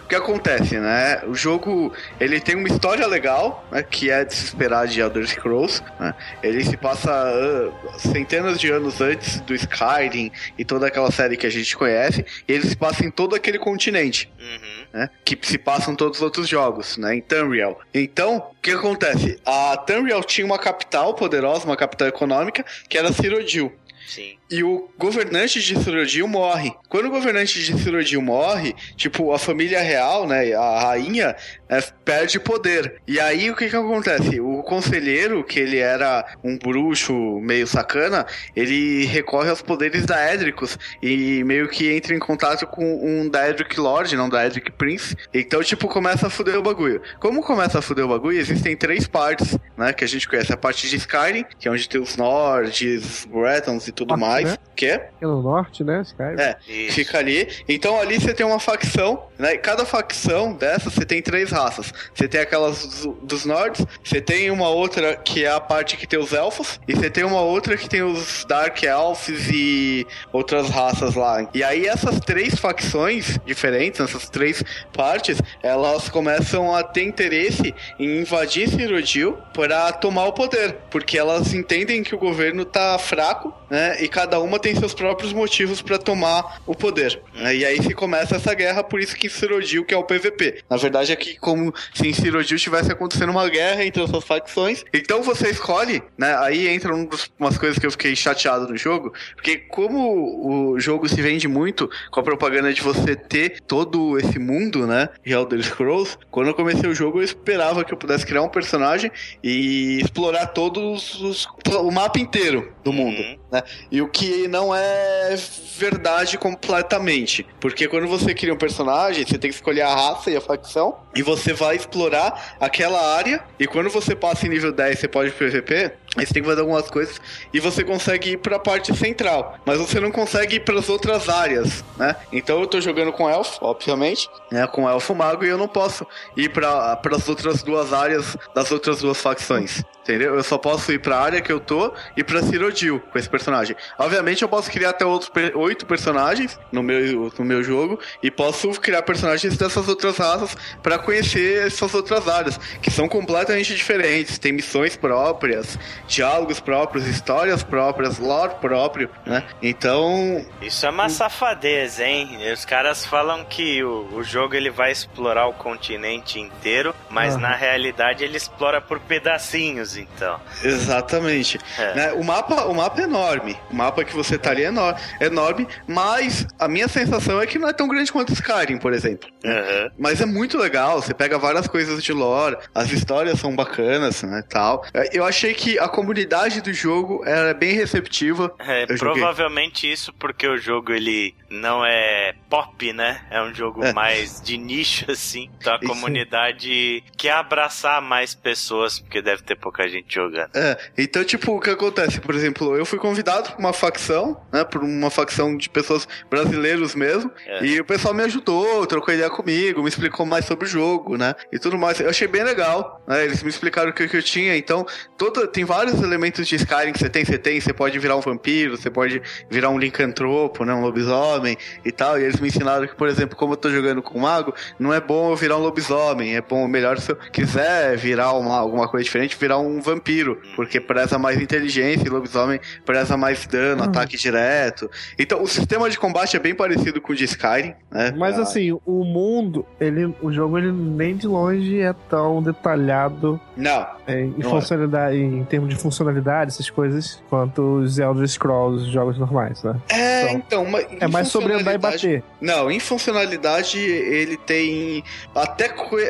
O 0.04 0.08
que 0.08 0.16
acontece, 0.16 0.78
né? 0.80 1.22
O 1.28 1.36
jogo, 1.36 1.94
ele 2.20 2.40
tem 2.40 2.56
uma 2.56 2.68
história 2.68 3.06
legal, 3.08 3.66
né, 3.72 3.84
que 3.84 4.10
é 4.10 4.24
de 4.24 4.34
se 4.34 4.46
esperar 4.46 4.88
de 4.88 5.00
Elder 5.00 5.28
Scrolls, 5.28 5.82
né? 6.00 6.14
Ele 6.42 6.64
se 6.64 6.78
passa 6.78 7.12
uh, 7.12 8.00
centenas 8.00 8.60
de 8.60 8.70
anos 8.70 8.93
antes 9.02 9.40
do 9.42 9.54
Skyrim 9.54 10.32
e 10.58 10.66
toda 10.66 10.88
aquela 10.88 11.12
série 11.12 11.38
que 11.38 11.48
a 11.48 11.50
gente 11.50 11.76
conhece, 11.76 12.26
e 12.48 12.54
ele 12.54 12.68
se 12.68 12.76
passa 12.76 13.06
em 13.06 13.12
todo 13.12 13.36
aquele 13.36 13.60
continente. 13.60 14.32
Uhum. 14.40 14.84
Né, 14.94 15.10
que 15.26 15.36
se 15.42 15.58
passam 15.58 15.96
todos 15.96 16.20
os 16.20 16.24
outros 16.24 16.48
jogos, 16.48 16.98
né, 16.98 17.16
em 17.16 17.22
Tamriel. 17.22 17.80
Então, 17.92 18.38
o 18.38 18.62
que 18.62 18.72
acontece? 18.72 19.40
A 19.44 19.76
Tamriel 19.76 20.24
tinha 20.24 20.46
uma 20.46 20.60
capital 20.60 21.16
poderosa, 21.16 21.66
uma 21.66 21.76
capital 21.76 22.08
econômica, 22.08 22.64
que 22.88 22.96
era 22.96 23.12
Cyrodiil. 23.12 23.74
Sim. 24.08 24.38
E 24.54 24.64
o 24.64 24.88
governante 25.00 25.60
de 25.60 25.84
Cyrodiil 25.84 26.28
morre. 26.28 26.72
Quando 26.88 27.08
o 27.08 27.10
governante 27.10 27.60
de 27.60 27.76
Cyrodiil 27.76 28.22
morre, 28.22 28.76
tipo, 28.96 29.34
a 29.34 29.40
família 29.40 29.82
real, 29.82 30.28
né, 30.28 30.54
a 30.54 30.80
rainha, 30.80 31.36
é, 31.68 31.82
perde 32.06 32.40
poder. 32.40 33.02
E 33.08 33.20
aí 33.20 33.50
o 33.50 33.56
que 33.56 33.68
que 33.68 33.76
acontece? 33.76 34.40
O 34.40 34.62
conselheiro, 34.62 35.44
que 35.44 35.60
ele 35.60 35.80
era 35.80 36.24
um 36.44 36.56
bruxo 36.56 37.14
meio 37.42 37.66
sacana, 37.66 38.28
ele 38.56 39.06
recorre 39.06 39.50
aos 39.50 39.64
poderes 39.64 40.06
da 40.06 40.32
Edricus 40.32 40.78
e 41.02 41.44
meio 41.46 41.68
que 41.68 41.92
entra 41.92 42.14
em 42.14 42.20
contato 42.20 42.68
com 42.68 42.84
um 43.04 43.28
Daedric 43.28 43.80
Lord, 43.80 44.16
não 44.16 44.30
Daedric 44.30 44.72
Prince. 44.74 45.16
Então, 45.34 45.64
tipo, 45.64 45.88
começa 45.88 46.28
a 46.28 46.30
fuder 46.30 46.60
o 46.60 46.62
bagulho. 46.62 47.02
Como 47.20 47.42
começa 47.42 47.80
a 47.80 47.82
fuder 47.82 48.06
o 48.06 48.10
bagulho? 48.10 48.38
Existem 48.38 48.78
três 48.78 49.08
partes, 49.08 49.58
né, 49.76 49.92
que 49.94 50.04
a 50.04 50.08
gente 50.08 50.30
conhece. 50.30 50.54
A 50.54 50.58
parte 50.58 50.88
de 50.88 50.98
Skyrim, 50.98 51.44
que 51.58 51.68
é 51.68 51.72
onde 51.72 51.90
tem 51.90 52.00
os 52.00 52.16
Nords, 52.16 53.26
Bretons 53.26 53.88
e 53.88 53.92
tudo 53.92 54.16
mais. 54.16 54.43
Né? 54.46 54.58
Quê? 54.76 55.02
É 55.22 55.26
no 55.26 55.42
norte, 55.42 55.84
né? 55.84 56.02
Skyrim. 56.02 56.40
É, 56.40 56.58
Isso. 56.68 56.96
Fica 56.96 57.20
ali. 57.20 57.48
Então 57.68 58.00
ali 58.00 58.20
você 58.20 58.34
tem 58.34 58.46
uma 58.46 58.60
facção, 58.60 59.28
né? 59.38 59.54
E 59.54 59.58
Cada 59.58 59.86
facção 59.86 60.54
dessa 60.54 60.90
você 60.90 61.06
tem 61.06 61.22
três 61.22 61.52
raças. 61.52 61.94
Você 62.14 62.28
tem 62.28 62.42
aquelas 62.42 62.86
dos, 62.86 63.16
dos 63.22 63.46
nortes, 63.46 63.86
você 64.04 64.22
tem 64.22 64.52
uma 64.52 64.70
outra 64.70 65.16
que 65.16 65.46
é 65.46 65.50
a 65.50 65.60
parte 65.60 65.98
que 65.98 66.06
tem 66.06 66.20
os 66.20 66.34
elfos, 66.34 66.80
e 66.88 66.94
você 66.94 67.10
tem 67.10 67.24
uma 67.24 67.42
outra 67.42 67.78
que 67.78 67.88
tem 67.90 68.04
os 68.04 68.46
Dark 68.46 68.84
Elves 68.84 69.50
e 69.52 70.06
outras 70.32 70.70
raças 70.70 71.16
lá. 71.16 71.48
E 71.54 71.64
aí 71.64 71.88
essas 71.88 72.20
três 72.20 72.56
facções 72.56 73.40
diferentes, 73.46 74.00
essas 74.00 74.30
três 74.30 74.64
partes, 74.92 75.42
elas 75.62 76.10
começam 76.10 76.74
a 76.76 76.84
ter 76.84 77.04
interesse 77.04 77.74
em 77.98 78.22
invadir 78.22 78.70
Cyrodiil 78.70 79.38
para 79.54 79.92
tomar 79.94 80.26
o 80.26 80.34
poder, 80.34 80.78
porque 80.90 81.18
elas 81.18 81.54
entendem 81.54 82.04
que 82.04 82.14
o 82.14 82.18
governo 82.18 82.66
tá 82.66 82.98
fraco, 83.00 83.54
né? 83.70 84.02
E 84.02 84.08
cada 84.08 84.33
uma 84.40 84.60
tem 84.60 84.76
seus 84.76 84.94
próprios 84.94 85.34
motivos 85.34 85.82
para 85.82 85.98
tomar 85.98 86.62
o 86.66 86.74
poder. 86.76 87.22
né? 87.36 87.56
E 87.56 87.66
aí 87.66 87.82
se 87.82 87.94
começa 87.94 88.36
essa 88.36 88.54
guerra, 88.54 88.84
por 88.84 89.00
isso 89.00 89.16
que 89.16 89.30
Cyrodiil 89.30 89.86
que 89.86 89.94
é 89.94 89.98
o 89.98 90.04
PVP. 90.04 90.64
Na 90.70 90.78
verdade 90.78 91.12
é 91.12 91.16
que 91.16 91.38
como 91.38 91.74
se 91.94 92.08
em 92.08 92.14
Cyrodiil 92.14 92.56
estivesse 92.56 92.92
acontecendo 92.92 93.30
uma 93.30 93.48
guerra 93.50 93.84
entre 93.86 94.04
essas 94.04 94.24
facções. 94.24 94.84
Então 94.94 95.22
você 95.24 95.50
escolhe, 95.50 96.02
né? 96.18 96.36
Aí 96.40 96.68
entra 96.68 96.96
um 96.96 97.06
dos- 97.06 97.32
umas 97.40 97.58
coisas 97.58 97.78
que 97.80 97.86
eu 97.86 97.92
fiquei 97.92 98.16
chateado 98.16 98.68
no 98.68 98.78
jogo, 98.78 99.14
porque 99.36 99.58
como 99.58 100.72
o 100.74 100.80
jogo 100.80 101.08
se 101.10 101.22
vende 101.22 101.48
muito 101.48 101.90
com 102.12 102.20
a 102.20 102.24
propaganda 102.24 102.74
de 102.74 102.82
você 102.82 103.16
ter 103.16 103.62
todo 103.68 104.18
esse 104.20 104.40
mundo, 104.40 104.86
né? 104.88 105.10
De 105.26 105.34
Elder 105.34 105.62
Scrolls, 105.64 106.18
quando 106.32 106.48
eu 106.48 106.54
comecei 106.54 106.90
o 106.90 106.96
jogo 106.96 107.20
eu 107.20 107.24
esperava 107.24 107.84
que 107.84 107.94
eu 107.94 107.98
pudesse 107.98 108.26
criar 108.26 108.42
um 108.42 108.50
personagem 108.50 109.12
e 109.44 110.00
explorar 110.02 110.48
todos 110.48 111.20
os 111.22 111.48
o 111.80 111.92
mapa 111.92 112.20
inteiro 112.20 112.72
do 112.84 112.92
mundo, 112.94 113.18
Uhum. 113.20 113.38
né? 113.52 113.64
E 113.92 114.02
o 114.02 114.08
que 114.14 114.48
não 114.48 114.74
é 114.74 115.36
verdade 115.76 116.38
completamente, 116.38 117.46
porque 117.60 117.88
quando 117.88 118.08
você 118.08 118.34
cria 118.34 118.54
um 118.54 118.58
personagem, 118.58 119.26
você 119.26 119.40
tem 119.40 119.50
que 119.50 119.56
escolher 119.56 119.82
a 119.82 119.94
raça 119.94 120.30
e 120.30 120.38
a 120.38 120.42
facção 120.42 120.96
e 121.16 121.24
você 121.24 121.52
vai 121.52 121.76
explorar 121.76 122.56
aquela 122.60 123.16
área 123.18 123.44
e 123.60 123.66
quando 123.66 123.90
você 123.90 124.16
passa 124.16 124.46
em 124.46 124.50
nível 124.50 124.72
10, 124.72 125.00
você 125.00 125.08
pode 125.08 125.32
PVP, 125.32 125.92
aí 126.16 126.26
você 126.26 126.34
tem 126.34 126.44
que 126.44 126.50
fazer 126.50 126.62
algumas 126.62 126.90
coisas 126.90 127.20
e 127.54 127.60
você 127.60 127.84
consegue 127.84 128.32
ir 128.32 128.38
pra 128.38 128.60
parte 128.60 128.96
central, 128.96 129.58
mas 129.66 129.80
você 129.80 130.00
não 130.00 130.12
consegue 130.12 130.58
ir 130.58 130.60
pras 130.62 130.90
outras 130.90 131.30
áreas, 131.30 131.84
né? 131.98 132.16
Então 132.32 132.60
eu 132.60 132.68
tô 132.68 132.80
jogando 132.80 133.12
com 133.12 133.30
elfo, 133.30 133.58
obviamente, 133.62 134.30
né, 134.52 134.68
com 134.68 134.90
elfo 134.90 135.16
mago 135.16 135.44
e 135.44 135.50
eu 135.50 135.58
não 135.58 135.68
posso 135.68 136.06
ir 136.36 136.50
para 136.50 137.00
as 137.12 137.30
outras 137.30 137.64
duas 137.64 137.94
áreas 137.94 138.38
das 138.54 138.72
outras 138.72 139.00
duas 139.00 139.20
facções. 139.20 139.84
Entendeu? 140.04 140.36
Eu 140.36 140.44
só 140.44 140.58
posso 140.58 140.92
ir 140.92 141.00
pra 141.00 141.18
área 141.18 141.40
que 141.40 141.50
eu 141.50 141.62
tô 141.62 141.94
e 142.18 142.26
pra 142.26 142.44
Cyrodiil 142.44 143.00
com 143.00 143.18
esse 143.18 143.30
personagem. 143.30 143.74
Obviamente 143.98 144.42
eu 144.42 144.50
posso 144.50 144.70
criar 144.70 144.90
até 144.90 145.06
outros 145.06 145.32
oito 145.56 145.86
personagens 145.86 146.60
no 146.74 146.84
meu, 146.84 147.32
no 147.40 147.46
meu 147.46 147.64
jogo 147.64 147.98
e 148.22 148.30
posso 148.30 148.70
criar 148.82 149.02
personagens 149.04 149.56
dessas 149.56 149.88
outras 149.88 150.18
raças 150.18 150.58
pra 150.82 151.00
conhecer 151.00 151.68
essas 151.68 151.94
outras 151.94 152.28
áreas, 152.28 152.60
que 152.82 152.92
são 152.92 153.08
completamente 153.08 153.74
diferentes. 153.74 154.38
Tem 154.38 154.52
missões 154.52 154.98
próprias, 154.98 155.80
diálogos 156.08 156.60
próprios, 156.60 157.08
histórias 157.08 157.64
próprias, 157.64 158.20
lore 158.20 158.54
próprio, 158.62 159.10
né? 159.26 159.44
Então, 159.62 160.46
Isso 160.62 160.86
é 160.86 160.90
uma 160.90 161.10
safadez, 161.10 162.00
hein? 162.00 162.38
Os 162.54 162.66
caras 162.66 163.06
falam 163.06 163.44
que 163.46 163.84
o, 163.84 164.08
o 164.16 164.24
jogo 164.24 164.56
ele 164.56 164.70
vai 164.70 164.92
explorar 164.92 165.48
o 165.48 165.54
continente 165.54 166.40
inteiro, 166.40 166.94
mas 167.10 167.34
Aham. 167.34 167.42
na 167.42 167.56
realidade 167.56 168.24
ele 168.24 168.38
explora 168.38 168.80
por 168.82 169.00
pedacinhos, 169.00 169.98
então. 169.98 170.40
Exatamente. 170.64 171.60
É. 171.78 171.94
Né, 171.96 172.12
O, 172.14 172.24
mapa, 172.24 172.66
o 172.66 172.74
mapa 172.74 173.02
é 173.02 173.04
enorme. 173.06 173.58
O 173.72 173.76
mapa 173.76 174.04
que 174.04 174.14
você 174.16 174.38
tá 174.38 174.52
ali 174.52 174.64
é 174.64 174.68
enor- 174.68 174.96
é 175.20 175.26
enorme, 175.26 175.68
mas 175.88 176.46
a 176.60 176.68
minha 176.68 176.88
sensação 176.88 177.42
é 177.42 177.48
que 177.48 177.58
não 177.58 177.68
é 177.68 177.74
tão 177.74 177.88
grande 177.88 178.12
quanto 178.12 178.34
Skyrim, 178.34 178.78
por 178.78 178.94
exemplo. 178.94 179.30
Aham. 179.46 179.90
Mas 179.98 180.22
é 180.22 180.26
muito 180.26 180.58
legal, 180.58 181.02
você 181.02 181.14
pega 181.14 181.38
várias 181.38 181.68
coisas 181.68 182.04
de 182.04 182.14
lore, 182.14 182.58
as 182.74 182.92
histórias 182.92 183.40
são 183.40 183.56
bacanas, 183.56 184.22
né, 184.24 184.44
tal. 184.50 184.84
É, 184.94 185.10
Eu 185.18 185.26
achei 185.26 185.54
que 185.54 185.78
a 185.80 185.88
comunidade 185.94 186.60
do 186.60 186.74
jogo 186.74 187.24
era 187.24 187.54
bem 187.54 187.74
receptiva. 187.76 188.54
É, 188.58 188.88
provavelmente 188.98 189.90
isso 189.90 190.12
porque 190.14 190.48
o 190.48 190.58
jogo 190.58 190.92
ele 190.92 191.36
não 191.54 191.86
é 191.86 192.34
pop, 192.50 192.92
né? 192.94 193.22
É 193.30 193.42
um 193.42 193.54
jogo 193.54 193.84
É. 193.84 193.94
mais 193.94 194.42
de 194.42 194.58
nicho 194.58 195.06
assim. 195.12 195.50
Então 195.58 195.74
a 195.74 195.78
Isso. 195.78 195.88
comunidade 195.88 197.04
quer 197.18 197.32
abraçar 197.34 198.02
mais 198.02 198.34
pessoas 198.34 199.00
porque 199.00 199.22
deve 199.22 199.44
ter 199.44 199.56
pouca 199.56 199.88
gente 199.88 200.14
jogando. 200.14 200.50
É, 200.56 200.78
então, 200.98 201.24
tipo, 201.24 201.56
o 201.56 201.60
que 201.60 201.70
acontece? 201.70 202.20
Por 202.20 202.34
exemplo, 202.36 202.76
eu 202.76 202.86
fui 202.86 202.98
convidado 203.00 203.52
pra 203.52 203.60
uma 203.60 203.74
facção, 203.74 204.42
né? 204.52 204.64
Por 204.64 204.84
uma 204.84 205.10
facção 205.10 205.56
de 205.56 205.70
pessoas 205.70 206.08
brasileiros 206.30 206.96
mesmo. 206.96 207.32
É. 207.46 207.66
E 207.66 207.80
o 207.80 207.86
pessoal 207.86 208.14
me 208.14 208.24
ajudou, 208.24 208.86
trocou 208.88 209.14
ideia 209.14 209.30
comigo, 209.30 209.82
me 209.84 209.90
explicou 209.90 210.26
mais 210.26 210.46
sobre 210.46 210.66
o 210.66 210.70
jogo, 210.70 211.18
né? 211.18 211.36
E 211.52 211.60
tudo 211.60 211.78
mais. 211.78 212.00
Eu 212.00 212.10
achei 212.10 212.28
bem 212.28 212.44
legal, 212.44 213.02
né? 213.08 213.24
Eles 213.26 213.44
me 213.44 213.50
explicaram 213.50 213.92
o 213.92 213.94
que, 213.94 214.08
que 214.08 214.18
eu 214.18 214.24
tinha. 214.24 214.56
Então, 214.58 214.86
todo, 215.18 215.48
tem 215.48 215.64
vários 215.66 216.02
elementos 216.02 216.48
de 216.48 216.56
Skyrim 216.56 216.94
que 216.94 217.00
você 217.00 217.10
tem. 217.10 217.24
Você 217.24 217.38
tem, 217.38 217.60
você 217.62 217.74
pode 217.74 217.98
virar 218.00 218.16
um 218.16 218.22
vampiro, 218.22 218.76
você 218.78 218.90
pode 218.90 219.22
virar 219.50 219.70
um 219.70 219.78
licantropo, 219.78 220.66
né? 220.66 220.74
Um 220.74 220.82
lobisomem 220.82 221.43
e 221.86 221.92
tal. 221.92 222.20
E 222.20 222.24
eles 222.24 222.40
me 222.40 222.48
ensinaram 222.48 222.88
que, 222.88 222.96
por 222.96 223.08
exemplo, 223.08 223.36
como 223.36 223.54
eu 223.54 223.58
tô 223.58 223.70
jogando 223.70 224.02
com 224.02 224.18
um 224.18 224.22
mago, 224.22 224.54
não 224.80 224.94
é 224.94 225.00
bom 225.00 225.32
eu 225.32 225.36
virar 225.36 225.58
um 225.58 225.62
lobisomem. 225.62 226.36
É 226.36 226.42
bom, 226.42 226.68
melhor 226.68 226.98
se 227.00 227.12
eu 227.12 227.16
quiser 227.32 227.98
virar 227.98 228.34
uma, 228.34 228.58
alguma 228.58 228.88
coisa 228.88 229.04
diferente, 229.04 229.38
virar 229.40 229.58
um 229.60 229.82
vampiro. 229.82 230.40
Porque 230.56 230.80
preza 230.80 231.18
mais 231.20 231.40
inteligência 231.40 232.06
e 232.08 232.10
lobisomem 232.10 232.60
preza 232.86 233.18
mais 233.18 233.46
dano, 233.48 233.84
Uhum. 233.84 233.90
ataque 233.90 234.18
direto. 234.18 234.90
Então, 235.18 235.42
o 235.42 235.48
sistema 235.48 235.90
de 235.90 235.98
combate 235.98 236.36
é 236.36 236.40
bem 236.40 236.54
parecido 236.56 237.02
com 237.02 237.14
o 237.14 237.16
de 237.16 237.24
Skyrim, 237.26 237.74
né? 237.92 238.14
Mas 238.18 238.38
Ah, 238.40 238.44
assim, 238.44 238.72
o 238.86 239.04
mundo, 239.04 239.66
ele, 239.80 240.14
o 240.22 240.32
jogo 240.32 240.58
ele 240.58 240.72
nem 240.72 241.16
de 241.16 241.28
longe 241.28 241.80
é 241.80 241.94
tão 242.10 242.42
detalhado 242.42 243.40
Não, 243.56 243.86
é, 244.08 244.22
em, 244.22 244.30
Não 244.38 244.48
é. 244.48 244.52
funcionalidade, 244.52 245.18
em 245.18 245.44
termos 245.46 245.70
de 245.70 245.76
funcionalidade, 245.76 246.52
essas 246.52 246.70
coisas, 246.70 247.22
quanto 247.30 247.62
os 247.80 247.98
Elder 248.00 248.28
Scrolls, 248.28 248.86
os 248.88 248.92
jogos 248.94 249.18
normais, 249.18 249.62
né? 249.64 249.76
É, 249.90 250.24
Então, 250.34 250.36
então, 250.64 250.66
mas 250.66 250.88
É 251.00 251.08
mais 251.08 251.28
sobre 251.34 251.54
andar 251.54 251.74
e 251.74 251.78
bater. 251.78 252.24
Não, 252.40 252.70
em 252.72 252.80
funcionalidade 252.80 253.80
ele 253.80 254.38
tem 254.38 255.04
até 255.34 255.70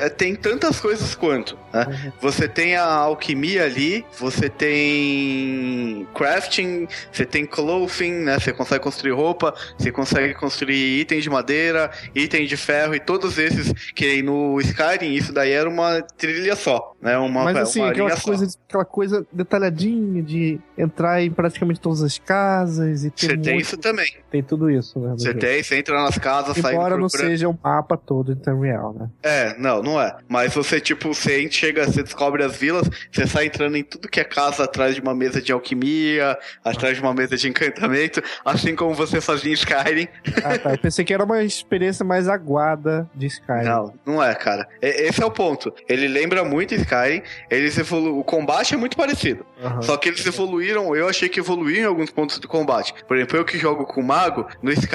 tem 0.10 0.36
tantas 0.36 0.80
coisas 0.80 1.16
quanto. 1.16 1.58
né? 1.74 1.86
Uhum. 1.88 2.12
Você 2.22 2.48
tem 2.48 2.76
a 2.76 2.86
alquimia 2.86 3.64
ali, 3.64 4.06
você 4.18 4.50
tem 4.50 6.08
crafting, 6.14 6.88
você 7.12 7.26
tem 7.26 7.46
clothing, 7.46 8.12
né? 8.12 8.40
Você 8.40 8.54
consegue 8.54 8.84
construir 8.84 9.12
roupa, 9.12 9.54
você 9.78 9.92
consegue 9.92 10.34
construir 10.34 11.00
itens 11.02 11.24
de 11.24 11.30
madeira, 11.30 11.92
item 12.14 12.46
de 12.46 12.58
ferro 12.58 12.96
e 12.96 13.00
todos 13.00 13.38
esses 13.38 13.72
que 13.94 14.22
no 14.22 14.60
Skyrim 14.62 15.14
isso 15.14 15.32
daí 15.34 15.52
era 15.52 15.70
uma 15.70 16.02
trilha 16.18 16.56
só, 16.56 16.94
né? 17.02 17.18
Uma, 17.18 17.46
Mas 17.46 17.58
assim, 17.58 17.80
uma 17.82 17.90
aquela 17.92 18.08
linha 18.10 18.18
só. 18.20 18.28
coisa, 18.28 18.58
aquela 18.68 18.86
coisa 18.86 19.26
detalhadinha 19.32 20.22
de 20.22 20.60
entrar 20.78 21.22
em 21.22 21.32
praticamente 21.32 21.80
todas 21.80 22.02
as 22.02 22.18
casas 22.18 23.04
e 23.04 23.10
ter 23.12 23.28
Você 23.28 23.38
tem 23.38 23.58
isso 23.58 23.78
também. 23.78 24.12
tem 24.30 24.44
tudo 24.44 24.70
isso, 24.70 25.00
né? 25.00 25.13
Você 25.18 25.34
tem, 25.34 25.64
você 25.64 25.78
entra 25.78 26.02
nas 26.02 26.18
casas, 26.18 26.58
sai 26.58 26.74
Embora 26.74 26.98
não 26.98 27.10
seja 27.10 27.48
um 27.48 27.58
mapa 27.62 27.98
todo 27.98 28.32
em 28.32 28.36
tempo 28.36 28.62
real, 28.62 28.94
né? 28.94 29.10
É, 29.22 29.58
não, 29.58 29.82
não 29.82 30.02
é. 30.02 30.16
Mas 30.28 30.54
você, 30.54 30.80
tipo, 30.80 31.14
você 31.14 31.50
chega, 31.50 31.86
você 31.86 32.04
descobre 32.04 32.44
as 32.44 32.56
vilas, 32.56 32.90
você 33.12 33.28
sai 33.28 33.46
entrando 33.46 33.76
em 33.76 33.84
tudo 33.84 34.08
que 34.08 34.20
é 34.20 34.24
casa 34.24 34.64
atrás 34.64 34.96
de 34.96 35.02
uma 35.02 35.14
mesa 35.14 35.42
de 35.42 35.52
alquimia, 35.52 36.38
atrás 36.64 36.96
de 36.96 37.02
uma 37.02 37.14
mesa 37.14 37.38
de 37.38 37.48
encantamento, 37.48 38.22
assim 38.44 38.76
como 38.76 38.94
você 38.94 39.22
fazia 39.22 39.52
em 39.52 39.54
Skyrim. 39.54 40.08
Ah, 40.44 40.58
tá. 40.58 40.72
Eu 40.72 40.78
pensei 40.78 41.06
que 41.06 41.14
era 41.14 41.24
uma 41.24 41.44
experiência 41.44 42.04
mais 42.06 42.28
aguada 42.28 43.10
de 43.14 43.28
Skyrim. 43.28 43.66
Não, 43.66 43.94
não 44.06 44.24
é, 44.24 44.34
cara. 44.36 44.68
Esse 44.82 45.22
é 45.22 45.26
o 45.26 45.32
ponto. 45.32 45.74
Ele 45.88 46.08
lembra 46.08 46.44
muito 46.44 46.74
Skyrim, 46.74 47.22
eles 47.50 47.78
evolu... 47.78 48.20
o 48.20 48.24
combate 48.24 48.74
é 48.74 48.78
muito 48.78 48.98
parecido. 48.98 49.46
Aham. 49.64 49.82
Só 49.82 49.98
que 49.98 50.10
eles 50.10 50.26
evoluíram, 50.26 50.96
eu 50.96 51.08
achei 51.08 51.30
que 51.30 51.40
evoluíram 51.40 51.84
em 51.84 51.88
alguns 51.88 52.10
pontos 52.10 52.40
do 52.40 52.48
combate. 52.48 52.94
Por 53.08 53.18
exemplo, 53.18 53.38
eu 53.38 53.46
que 53.46 53.58
jogo 53.58 53.86
com 53.86 54.02
mago, 54.02 54.48
no 54.62 54.72
Skyrim, 54.72 54.93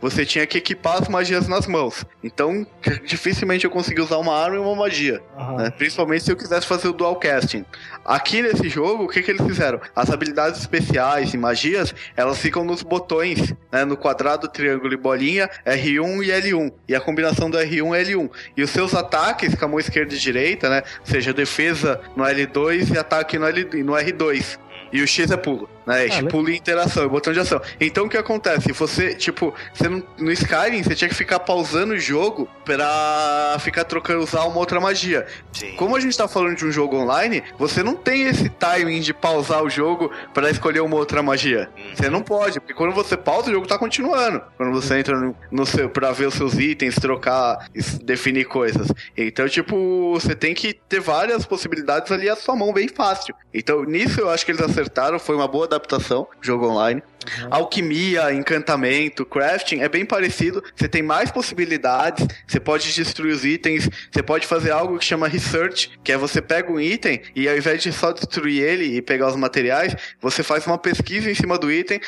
você 0.00 0.24
tinha 0.24 0.46
que 0.46 0.58
equipar 0.58 1.02
as 1.02 1.08
magias 1.08 1.48
nas 1.48 1.66
mãos. 1.66 2.04
Então, 2.22 2.66
dificilmente 3.04 3.64
eu 3.64 3.70
consegui 3.70 4.00
usar 4.00 4.18
uma 4.18 4.36
arma 4.36 4.56
e 4.56 4.58
uma 4.58 4.74
magia. 4.74 5.22
Aham. 5.36 5.56
né? 5.56 5.70
Principalmente 5.70 6.24
se 6.24 6.32
eu 6.32 6.36
quisesse 6.36 6.66
fazer 6.66 6.88
o 6.88 6.92
dual 6.92 7.16
casting. 7.16 7.64
Aqui 8.04 8.42
nesse 8.42 8.68
jogo, 8.68 9.04
o 9.04 9.08
que, 9.08 9.22
que 9.22 9.30
eles 9.30 9.44
fizeram? 9.46 9.80
As 9.94 10.10
habilidades 10.10 10.60
especiais 10.60 11.32
e 11.34 11.36
magias, 11.36 11.94
elas 12.16 12.38
ficam 12.38 12.64
nos 12.64 12.82
botões, 12.82 13.54
né? 13.70 13.84
No 13.84 13.96
quadrado, 13.96 14.48
triângulo 14.48 14.92
e 14.92 14.96
bolinha, 14.96 15.48
R1 15.66 16.24
e 16.24 16.28
L1. 16.28 16.72
E 16.88 16.94
a 16.94 17.00
combinação 17.00 17.50
do 17.50 17.58
R1 17.58 17.70
e 17.70 18.14
L1. 18.14 18.30
E 18.56 18.62
os 18.62 18.70
seus 18.70 18.94
ataques 18.94 19.54
com 19.54 19.64
a 19.64 19.68
mão 19.68 19.78
esquerda 19.78 20.14
e 20.14 20.18
direita, 20.18 20.68
né? 20.68 20.82
Ou 21.00 21.06
seja, 21.06 21.32
defesa 21.32 22.00
no 22.16 22.24
L2 22.24 22.94
e 22.94 22.98
ataque 22.98 23.38
no, 23.38 23.46
L, 23.46 23.64
no 23.82 23.92
R2. 23.92 24.58
E 24.92 25.02
o 25.02 25.06
X 25.06 25.30
é 25.30 25.36
pulo, 25.36 25.68
né? 25.90 26.06
Ah, 26.06 26.08
tipo, 26.08 26.28
pula 26.28 26.50
e 26.50 26.56
interação, 26.56 27.08
botão 27.08 27.32
de 27.32 27.40
ação. 27.40 27.60
Então 27.80 28.06
o 28.06 28.08
que 28.08 28.16
acontece? 28.16 28.72
Você, 28.72 29.14
tipo, 29.14 29.52
você 29.74 29.88
não, 29.88 30.02
no 30.18 30.30
Skyrim, 30.30 30.82
você 30.82 30.94
tinha 30.94 31.08
que 31.08 31.14
ficar 31.14 31.40
pausando 31.40 31.94
o 31.94 31.98
jogo 31.98 32.48
pra 32.64 33.56
ficar 33.60 33.84
trocando, 33.84 34.22
usar 34.22 34.44
uma 34.44 34.58
outra 34.58 34.80
magia. 34.80 35.26
Sim. 35.52 35.72
Como 35.76 35.96
a 35.96 36.00
gente 36.00 36.16
tá 36.16 36.28
falando 36.28 36.56
de 36.56 36.64
um 36.64 36.72
jogo 36.72 36.96
online, 36.96 37.42
você 37.58 37.82
não 37.82 37.94
tem 37.94 38.24
esse 38.24 38.48
timing 38.48 39.00
de 39.00 39.12
pausar 39.12 39.62
o 39.62 39.70
jogo 39.70 40.10
pra 40.32 40.50
escolher 40.50 40.80
uma 40.80 40.96
outra 40.96 41.22
magia. 41.22 41.70
Uhum. 41.76 41.96
Você 41.96 42.08
não 42.08 42.22
pode, 42.22 42.60
porque 42.60 42.74
quando 42.74 42.94
você 42.94 43.16
pausa, 43.16 43.50
o 43.50 43.52
jogo 43.52 43.66
tá 43.66 43.78
continuando. 43.78 44.42
Quando 44.56 44.72
você 44.72 44.98
entra 44.98 45.18
no, 45.18 45.34
no 45.50 45.66
seu, 45.66 45.88
pra 45.88 46.12
ver 46.12 46.26
os 46.26 46.34
seus 46.34 46.54
itens, 46.54 46.94
trocar, 46.94 47.68
definir 48.02 48.44
coisas. 48.44 48.88
Então, 49.16 49.48
tipo, 49.48 50.12
você 50.12 50.34
tem 50.34 50.54
que 50.54 50.74
ter 50.74 51.00
várias 51.00 51.44
possibilidades 51.44 52.10
ali 52.12 52.28
à 52.28 52.36
sua 52.36 52.54
mão, 52.54 52.72
bem 52.72 52.88
fácil. 52.88 53.34
Então, 53.52 53.84
nisso 53.84 54.20
eu 54.20 54.30
acho 54.30 54.44
que 54.44 54.52
eles 54.52 54.62
acertaram, 54.62 55.18
foi 55.18 55.34
uma 55.34 55.48
boa 55.48 55.66
adaptação, 55.80 56.26
jogo 56.40 56.68
online. 56.68 57.02
Alquimia, 57.50 58.32
encantamento, 58.32 59.24
crafting 59.24 59.80
é 59.80 59.88
bem 59.88 60.04
parecido. 60.04 60.62
Você 60.74 60.88
tem 60.88 61.02
mais 61.02 61.30
possibilidades, 61.30 62.26
você 62.46 62.58
pode 62.58 62.92
destruir 62.92 63.32
os 63.32 63.44
itens, 63.44 63.88
você 64.10 64.22
pode 64.22 64.46
fazer 64.46 64.70
algo 64.70 64.98
que 64.98 65.04
chama 65.04 65.28
research, 65.28 65.98
que 66.02 66.12
é 66.12 66.16
você 66.16 66.40
pega 66.40 66.70
um 66.70 66.80
item 66.80 67.20
e 67.34 67.48
ao 67.48 67.56
invés 67.56 67.82
de 67.82 67.92
só 67.92 68.12
destruir 68.12 68.62
ele 68.62 68.96
e 68.96 69.02
pegar 69.02 69.28
os 69.28 69.36
materiais, 69.36 69.94
você 70.20 70.42
faz 70.42 70.66
uma 70.66 70.78
pesquisa 70.78 71.30
em 71.30 71.34
cima 71.34 71.58
do 71.58 71.70
item, 71.70 72.00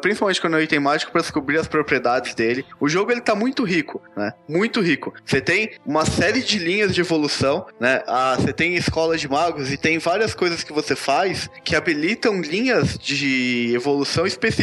principalmente 0.00 0.40
quando 0.40 0.54
é 0.54 0.60
um 0.60 0.62
item 0.62 0.80
mágico, 0.80 1.12
para 1.12 1.20
descobrir 1.20 1.58
as 1.58 1.68
propriedades 1.68 2.34
dele. 2.34 2.64
O 2.80 2.88
jogo 2.88 3.12
ele 3.12 3.20
tá 3.20 3.34
muito 3.34 3.64
rico, 3.64 4.02
né? 4.16 4.32
Muito 4.48 4.80
rico. 4.80 5.14
Você 5.24 5.40
tem 5.40 5.72
uma 5.84 6.04
série 6.04 6.42
de 6.42 6.58
linhas 6.58 6.94
de 6.94 7.00
evolução, 7.00 7.66
né? 7.80 8.02
Ah, 8.06 8.36
você 8.38 8.52
tem 8.52 8.74
escola 8.76 9.16
de 9.16 9.28
magos 9.28 9.72
e 9.72 9.76
tem 9.76 9.98
várias 9.98 10.34
coisas 10.34 10.64
que 10.64 10.72
você 10.72 10.96
faz 10.96 11.48
que 11.64 11.76
habilitam 11.76 12.40
linhas 12.40 12.98
de 12.98 13.72
evolução 13.74 14.26
específicas. 14.26 14.56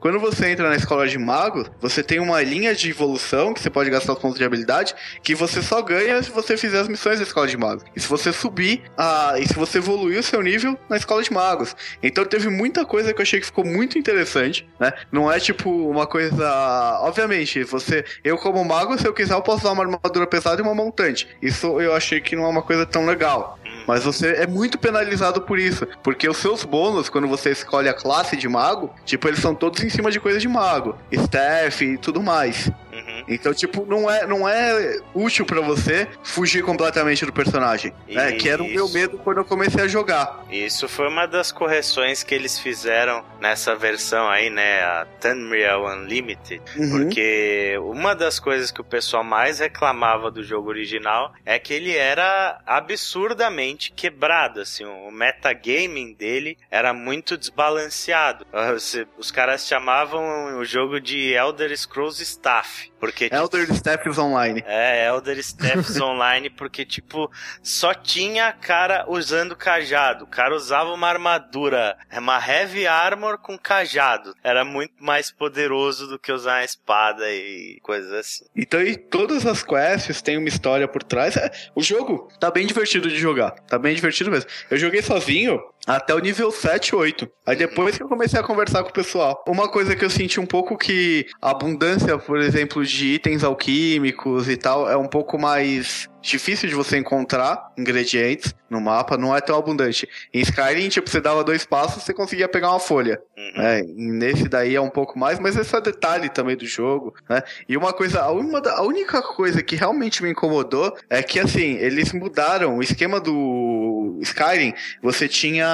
Quando 0.00 0.18
você 0.18 0.48
entra 0.48 0.68
na 0.68 0.76
escola 0.76 1.06
de 1.06 1.18
magos, 1.18 1.70
você 1.80 2.02
tem 2.02 2.18
uma 2.18 2.42
linha 2.42 2.74
de 2.74 2.90
evolução 2.90 3.52
que 3.52 3.60
você 3.60 3.70
pode 3.70 3.90
gastar 3.90 4.14
os 4.14 4.18
pontos 4.18 4.38
de 4.38 4.44
habilidade 4.44 4.94
que 5.22 5.34
você 5.34 5.62
só 5.62 5.82
ganha 5.82 6.22
se 6.22 6.30
você 6.30 6.56
fizer 6.56 6.80
as 6.80 6.88
missões 6.88 7.18
da 7.18 7.24
escola 7.24 7.46
de 7.46 7.56
magos. 7.56 7.84
E 7.94 8.00
se 8.00 8.08
você 8.08 8.32
subir, 8.32 8.82
ah, 8.96 9.34
e 9.38 9.46
se 9.46 9.54
você 9.54 9.78
evoluir 9.78 10.18
o 10.18 10.22
seu 10.22 10.42
nível 10.42 10.78
na 10.88 10.96
escola 10.96 11.22
de 11.22 11.32
magos. 11.32 11.76
Então 12.02 12.24
teve 12.24 12.48
muita 12.48 12.84
coisa 12.84 13.12
que 13.12 13.20
eu 13.20 13.22
achei 13.22 13.40
que 13.40 13.46
ficou 13.46 13.64
muito 13.64 13.98
interessante, 13.98 14.68
né? 14.78 14.92
Não 15.10 15.30
é 15.30 15.38
tipo 15.38 15.70
uma 15.70 16.06
coisa. 16.06 16.98
Obviamente, 17.02 17.62
você. 17.64 18.04
Eu, 18.24 18.38
como 18.38 18.64
mago, 18.64 18.98
se 18.98 19.06
eu 19.06 19.12
quiser, 19.12 19.34
eu 19.34 19.42
posso 19.42 19.60
usar 19.60 19.72
uma 19.72 19.84
armadura 19.84 20.26
pesada 20.26 20.60
e 20.60 20.64
uma 20.64 20.74
montante. 20.74 21.28
Isso 21.40 21.80
eu 21.80 21.94
achei 21.94 22.20
que 22.20 22.36
não 22.36 22.44
é 22.44 22.48
uma 22.48 22.62
coisa 22.62 22.86
tão 22.86 23.06
legal. 23.06 23.58
Mas 23.86 24.02
você 24.02 24.32
é 24.32 24.46
muito 24.46 24.78
penalizado 24.78 25.40
por 25.42 25.58
isso. 25.58 25.86
Porque 26.02 26.28
os 26.28 26.36
seus 26.38 26.64
bônus, 26.64 27.08
quando 27.08 27.28
você 27.28 27.50
escolhe 27.50 27.88
a 27.88 27.94
classe 27.94 28.36
de 28.36 28.48
mago, 28.48 28.92
tipo, 29.04 29.25
eles 29.28 29.40
são 29.40 29.54
todos 29.54 29.82
em 29.82 29.88
cima 29.88 30.10
de 30.10 30.20
coisa 30.20 30.38
de 30.38 30.48
mago. 30.48 30.96
Staff 31.10 31.84
e 31.84 31.98
tudo 31.98 32.22
mais. 32.22 32.70
Uhum. 32.96 33.24
Então, 33.28 33.52
tipo, 33.52 33.84
não 33.86 34.10
é, 34.10 34.26
não 34.26 34.48
é 34.48 35.00
útil 35.14 35.44
pra 35.44 35.60
você 35.60 36.08
fugir 36.22 36.62
completamente 36.62 37.24
do 37.26 37.32
personagem. 37.32 37.92
Né? 38.08 38.32
Que 38.32 38.48
era 38.48 38.62
o 38.62 38.68
meu 38.68 38.88
medo 38.88 39.18
quando 39.18 39.38
eu 39.38 39.44
comecei 39.44 39.84
a 39.84 39.88
jogar. 39.88 40.44
Isso 40.50 40.88
foi 40.88 41.08
uma 41.08 41.26
das 41.26 41.52
correções 41.52 42.22
que 42.22 42.34
eles 42.34 42.58
fizeram 42.58 43.24
nessa 43.40 43.74
versão 43.74 44.28
aí, 44.28 44.50
né? 44.50 44.82
A 44.82 45.06
Unreal 45.26 45.86
Unlimited. 45.86 46.62
Uhum. 46.76 46.90
Porque 46.90 47.76
uma 47.80 48.14
das 48.14 48.38
coisas 48.38 48.70
que 48.70 48.80
o 48.80 48.84
pessoal 48.84 49.24
mais 49.24 49.58
reclamava 49.58 50.30
do 50.30 50.42
jogo 50.42 50.68
original 50.68 51.34
é 51.44 51.58
que 51.58 51.74
ele 51.74 51.96
era 51.96 52.60
absurdamente 52.66 53.92
quebrado, 53.92 54.60
assim, 54.60 54.84
o 54.84 55.10
metagaming 55.10 56.14
dele 56.14 56.56
era 56.70 56.92
muito 56.92 57.36
desbalanceado. 57.36 58.46
Os 59.18 59.30
caras 59.30 59.66
chamavam 59.66 60.58
o 60.58 60.64
jogo 60.64 61.00
de 61.00 61.32
Elder 61.32 61.76
Scrolls 61.76 62.22
Staff, 62.22 62.85
любовь. 62.86 62.95
Porque 63.06 63.28
Elder 63.32 63.72
Steps 63.72 64.18
Online. 64.18 64.64
é, 64.66 65.06
Elder 65.06 65.40
Steps 65.42 66.00
Online, 66.00 66.50
porque, 66.50 66.84
tipo, 66.84 67.30
só 67.62 67.94
tinha 67.94 68.52
cara 68.52 69.04
usando 69.08 69.54
cajado. 69.54 70.24
O 70.24 70.26
cara 70.26 70.54
usava 70.54 70.92
uma 70.92 71.08
armadura, 71.08 71.96
uma 72.12 72.44
heavy 72.44 72.86
armor 72.86 73.38
com 73.38 73.56
cajado. 73.56 74.34
Era 74.42 74.64
muito 74.64 74.94
mais 74.98 75.30
poderoso 75.30 76.08
do 76.08 76.18
que 76.18 76.32
usar 76.32 76.58
uma 76.58 76.64
espada 76.64 77.30
e 77.30 77.78
coisas 77.82 78.12
assim. 78.12 78.44
Então, 78.56 78.82
e 78.82 78.96
todas 78.96 79.46
as 79.46 79.62
quests 79.62 80.20
têm 80.20 80.36
uma 80.38 80.48
história 80.48 80.88
por 80.88 81.02
trás. 81.02 81.36
É, 81.36 81.50
o 81.74 81.82
jogo 81.82 82.28
tá 82.40 82.50
bem 82.50 82.66
divertido 82.66 83.08
de 83.08 83.16
jogar. 83.16 83.52
Tá 83.68 83.78
bem 83.78 83.94
divertido 83.94 84.30
mesmo. 84.30 84.50
Eu 84.68 84.76
joguei 84.76 85.00
sozinho 85.02 85.60
até 85.86 86.12
o 86.12 86.18
nível 86.18 86.50
7, 86.50 86.96
8. 86.96 87.30
Aí 87.46 87.54
depois 87.54 87.96
que 87.96 88.02
eu 88.02 88.08
comecei 88.08 88.40
a 88.40 88.42
conversar 88.42 88.82
com 88.82 88.90
o 88.90 88.92
pessoal. 88.92 89.44
Uma 89.46 89.68
coisa 89.68 89.94
que 89.94 90.04
eu 90.04 90.10
senti 90.10 90.40
um 90.40 90.46
pouco 90.46 90.76
que 90.76 91.26
a 91.40 91.50
abundância, 91.50 92.18
por 92.18 92.38
exemplo, 92.38 92.84
de 92.84 92.95
itens 93.04 93.44
alquímicos 93.44 94.48
e 94.48 94.56
tal, 94.56 94.88
é 94.88 94.96
um 94.96 95.06
pouco 95.06 95.38
mais 95.38 96.08
difícil 96.22 96.68
de 96.68 96.74
você 96.74 96.96
encontrar 96.96 97.70
ingredientes 97.76 98.54
no 98.68 98.80
mapa, 98.80 99.16
não 99.16 99.34
é 99.34 99.40
tão 99.40 99.56
abundante. 99.56 100.08
Em 100.32 100.40
Skyrim, 100.40 100.88
tipo, 100.88 101.08
você 101.08 101.20
dava 101.20 101.44
dois 101.44 101.64
passos, 101.64 102.02
você 102.02 102.12
conseguia 102.12 102.48
pegar 102.48 102.70
uma 102.70 102.80
folha. 102.80 103.20
Uhum. 103.36 103.62
É, 103.62 103.80
e 103.80 104.12
nesse 104.12 104.48
daí 104.48 104.74
é 104.74 104.80
um 104.80 104.90
pouco 104.90 105.18
mais, 105.18 105.38
mas 105.38 105.56
esse 105.56 105.74
é 105.74 105.80
detalhe 105.80 106.28
também 106.28 106.56
do 106.56 106.66
jogo, 106.66 107.14
né? 107.28 107.42
E 107.68 107.76
uma 107.76 107.92
coisa, 107.92 108.22
a, 108.22 108.30
uma 108.32 108.60
da- 108.60 108.76
a 108.78 108.82
única 108.82 109.22
coisa 109.22 109.62
que 109.62 109.76
realmente 109.76 110.22
me 110.22 110.30
incomodou 110.30 110.96
é 111.08 111.22
que, 111.22 111.38
assim, 111.38 111.76
eles 111.76 112.12
mudaram 112.12 112.76
o 112.76 112.82
esquema 112.82 113.20
do 113.20 114.18
Skyrim. 114.22 114.74
Você 115.02 115.28
tinha. 115.28 115.66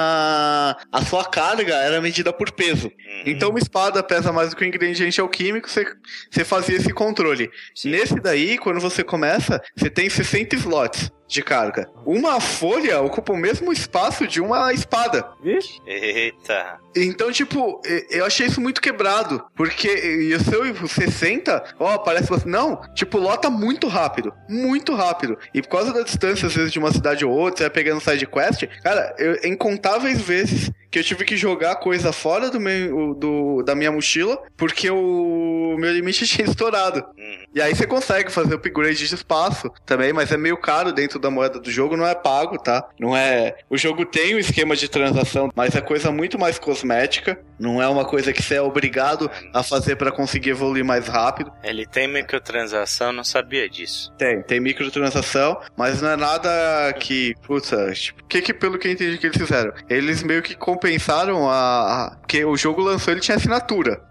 A 0.91 1.05
sua 1.05 1.25
carga 1.25 1.75
era 1.75 2.01
medida 2.01 2.31
por 2.31 2.51
peso. 2.51 2.87
Uhum. 2.87 3.23
Então, 3.25 3.49
uma 3.49 3.59
espada 3.59 4.03
pesa 4.03 4.31
mais 4.31 4.49
do 4.49 4.55
que 4.55 4.63
um 4.63 4.67
ingrediente 4.67 5.19
alquímico, 5.19 5.69
você, 5.69 5.85
você 6.29 6.43
fazia 6.43 6.77
esse 6.77 6.93
controle. 6.93 7.49
Sim. 7.73 7.91
Nesse 7.91 8.15
daí, 8.15 8.57
quando 8.57 8.79
você 8.79 9.03
começa, 9.03 9.61
você 9.75 9.89
tem 9.89 10.09
60 10.09 10.55
slots 10.55 11.11
de 11.33 11.41
carga. 11.41 11.89
Uma 12.05 12.39
folha 12.39 13.01
ocupa 13.01 13.33
o 13.33 13.37
mesmo 13.37 13.73
espaço 13.73 14.27
de 14.27 14.39
uma 14.39 14.71
espada. 14.71 15.27
Vixe. 15.41 15.81
Eita. 15.85 16.77
Então, 16.95 17.31
tipo, 17.31 17.81
eu 18.09 18.23
achei 18.23 18.45
isso 18.45 18.61
muito 18.61 18.79
quebrado. 18.79 19.43
Porque 19.55 19.87
e 19.87 20.33
o 20.35 20.39
seu 20.39 20.87
60, 20.87 21.75
ó, 21.79 21.97
parece. 21.97 22.23
Não, 22.45 22.79
tipo, 22.93 23.17
lota 23.17 23.49
muito 23.49 23.87
rápido. 23.87 24.31
Muito 24.47 24.93
rápido. 24.93 25.37
E 25.53 25.61
por 25.61 25.69
causa 25.69 25.91
da 25.91 26.01
distância, 26.01 26.47
às 26.47 26.55
vezes, 26.55 26.71
de 26.71 26.79
uma 26.79 26.91
cidade 26.91 27.25
ou 27.25 27.31
outra, 27.31 27.57
você 27.57 27.63
vai 27.63 27.69
pegando 27.71 28.01
side 28.01 28.27
quest, 28.27 28.67
cara, 28.83 29.15
eu, 29.17 29.39
incontáveis 29.43 30.21
vezes 30.21 30.71
que 30.93 30.99
eu 30.99 31.03
tive 31.03 31.25
que 31.25 31.35
jogar 31.35 31.77
coisa 31.77 32.13
fora 32.13 32.51
do 32.51 32.59
meu, 32.59 33.15
do, 33.15 33.63
da 33.63 33.73
minha 33.73 33.91
mochila, 33.91 34.37
porque 34.55 34.91
o 34.91 35.75
meu 35.79 35.91
limite 35.91 36.25
tinha 36.27 36.47
estourado. 36.47 37.03
Uhum. 37.17 37.45
E 37.55 37.59
aí 37.59 37.75
você 37.75 37.87
consegue 37.87 38.31
fazer 38.31 38.53
upgrade 38.53 39.07
de 39.07 39.15
espaço 39.15 39.71
também, 39.87 40.13
mas 40.13 40.31
é 40.31 40.37
meio 40.37 40.55
caro 40.55 40.93
dentro 40.93 41.17
da 41.23 41.31
moeda 41.31 41.59
do 41.59 41.71
jogo, 41.71 41.97
não 41.97 42.05
é 42.05 42.13
pago, 42.13 42.57
tá? 42.57 42.87
Não 42.99 43.15
é. 43.15 43.55
O 43.69 43.77
jogo 43.77 44.05
tem 44.05 44.35
um 44.35 44.39
esquema 44.39 44.75
de 44.75 44.87
transação, 44.87 45.49
mas 45.55 45.75
é 45.75 45.81
coisa 45.81 46.11
muito 46.11 46.37
mais 46.37 46.59
cosmética. 46.59 47.39
Não 47.59 47.81
é 47.81 47.87
uma 47.87 48.05
coisa 48.05 48.33
que 48.33 48.41
você 48.41 48.55
é 48.55 48.61
obrigado 48.61 49.31
a 49.53 49.63
fazer 49.63 49.95
pra 49.95 50.11
conseguir 50.11 50.51
evoluir 50.51 50.83
mais 50.83 51.07
rápido. 51.07 51.51
Ele 51.63 51.85
tem 51.85 52.07
microtransação, 52.07 53.11
não 53.13 53.23
sabia 53.23 53.69
disso. 53.69 54.11
Tem, 54.17 54.41
tem 54.43 54.59
microtransação, 54.59 55.59
mas 55.77 56.01
não 56.01 56.09
é 56.09 56.15
nada 56.17 56.93
que. 56.99 57.33
Puta, 57.43 57.91
tipo, 57.93 58.23
que 58.25 58.41
que 58.41 58.53
pelo 58.53 58.77
que 58.77 58.87
eu 58.87 58.91
entendi 58.91 59.17
que 59.17 59.27
eles 59.27 59.37
fizeram? 59.37 59.73
Eles 59.89 60.23
meio 60.23 60.41
que 60.41 60.55
compensaram 60.55 61.49
a. 61.49 61.53
a 61.53 62.17
porque 62.17 62.43
o 62.43 62.57
jogo 62.57 62.81
lançou, 62.81 63.13
ele 63.13 63.21
tinha 63.21 63.37
assinatura. 63.37 64.01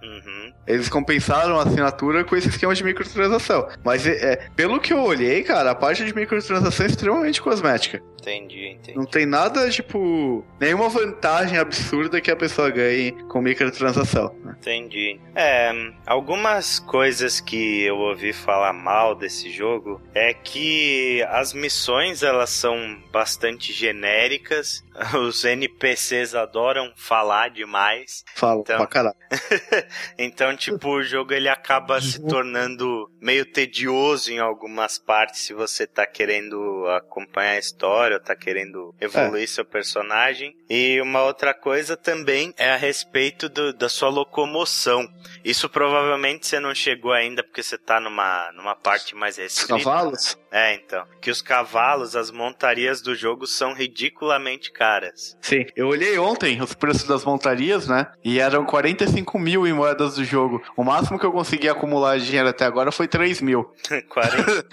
Eles 0.66 0.88
compensaram 0.88 1.59
a 1.59 1.62
assinatura 1.64 2.25
com 2.25 2.37
esse 2.37 2.48
esquema 2.48 2.75
de 2.75 2.85
microtransação. 2.85 3.68
Mas, 3.85 4.07
é, 4.07 4.33
é, 4.33 4.37
pelo 4.55 4.81
que 4.81 4.92
eu 4.92 5.03
olhei, 5.03 5.42
cara, 5.42 5.70
a 5.72 5.75
parte 5.75 6.05
de 6.05 6.14
microtransação 6.14 6.87
é 6.87 6.88
extremamente 6.88 7.42
cosmética. 7.42 8.01
Entendi, 8.20 8.68
entendi. 8.68 8.96
Não 8.96 9.05
tem 9.05 9.27
nada, 9.27 9.68
tipo, 9.68 10.44
nenhuma 10.61 10.88
vantagem 10.88 11.59
absurda 11.59 12.20
que 12.20 12.31
a 12.31 12.37
pessoa 12.37 12.70
ganhe 12.70 13.11
com 13.29 13.40
microtransação. 13.40 14.33
né? 14.44 14.55
Entendi. 14.61 15.18
É, 15.35 15.72
algumas 16.07 16.79
coisas 16.79 17.40
que 17.40 17.83
eu 17.83 17.96
ouvi 17.96 18.33
falar 18.33 18.72
mal 18.72 19.16
desse 19.16 19.51
jogo 19.51 20.01
é 20.14 20.33
que 20.33 21.20
as 21.31 21.53
missões 21.53 22.22
elas 22.22 22.51
são 22.51 22.77
bastante 23.11 23.72
genéricas, 23.72 24.85
os 25.20 25.44
NPCs 25.44 26.37
adoram 26.37 26.92
falar 26.94 27.51
demais, 27.51 28.25
Fala 28.37 28.61
Então. 28.61 28.77
pra 28.77 28.87
caralho. 28.87 29.16
então 30.16 30.52
tipo 30.57 30.88
o 30.88 31.03
jogo 31.03 31.33
ele 31.33 31.49
acaba 31.49 32.01
se 32.01 32.25
tornando 32.27 33.11
meio 33.21 33.45
tedioso 33.47 34.33
em 34.33 34.38
algumas 34.38 34.99
partes 34.99 35.41
se 35.43 35.53
você 35.55 35.87
tá 35.87 36.07
querendo 36.07 36.87
acompanhar 36.97 37.53
a 37.53 37.59
história, 37.59 38.17
ou 38.17 38.23
tá 38.23 38.35
querendo 38.37 38.95
evoluir 39.01 39.49
seu 39.49 39.65
personagem. 39.65 40.57
E 40.69 41.01
uma 41.01 41.23
outra 41.23 41.55
coisa 41.55 41.97
também 41.97 42.53
é 42.57 42.71
a 42.71 42.77
respeito 42.77 43.49
do- 43.49 43.73
da 43.73 43.88
sua 43.88 44.09
locomoção 44.09 44.33
locomoção. 44.43 45.09
Isso 45.45 45.69
provavelmente 45.69 46.47
você 46.47 46.59
não 46.61 46.75
chegou 46.75 47.12
ainda 47.12 47.43
porque 47.43 47.62
você 47.62 47.77
tá 47.77 48.01
numa, 48.01 48.51
numa 48.53 48.75
parte 48.75 49.15
mais 49.15 49.37
restrita. 49.37 49.77
Cavalos? 49.79 50.38
É, 50.51 50.75
então. 50.75 51.05
Que 51.21 51.31
os 51.31 51.41
cavalos, 51.43 52.15
as 52.17 52.31
montarias 52.31 53.01
do 53.03 53.15
jogo 53.15 53.47
são 53.47 53.73
ridiculamente 53.73 54.71
caras. 54.73 55.37
Sim. 55.41 55.65
Eu 55.75 55.88
olhei 55.88 56.19
ontem 56.19 56.61
os 56.62 56.75
preços 56.75 57.05
das 57.05 57.25
montarias, 57.25 57.87
né? 57.88 58.11
E 58.25 58.38
eram 58.41 58.65
45 58.65 59.38
mil 59.38 59.67
em 59.67 59.73
moedas 59.73 60.15
do 60.17 60.25
jogo. 60.25 60.41
O 60.76 60.85
máximo 60.85 61.18
que 61.18 61.26
eu 61.26 61.33
consegui 61.33 61.68
acumular 61.68 62.18
de 62.18 62.26
dinheiro 62.26 62.48
até 62.48 62.64
agora 62.64 62.92
foi 62.92 63.09
3 63.09 63.40
mil. 63.40 63.70
40. 64.09 64.66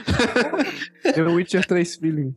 The 1.13 1.21
Witcher 1.21 1.65
3 1.65 1.95
Feeling. 1.95 2.36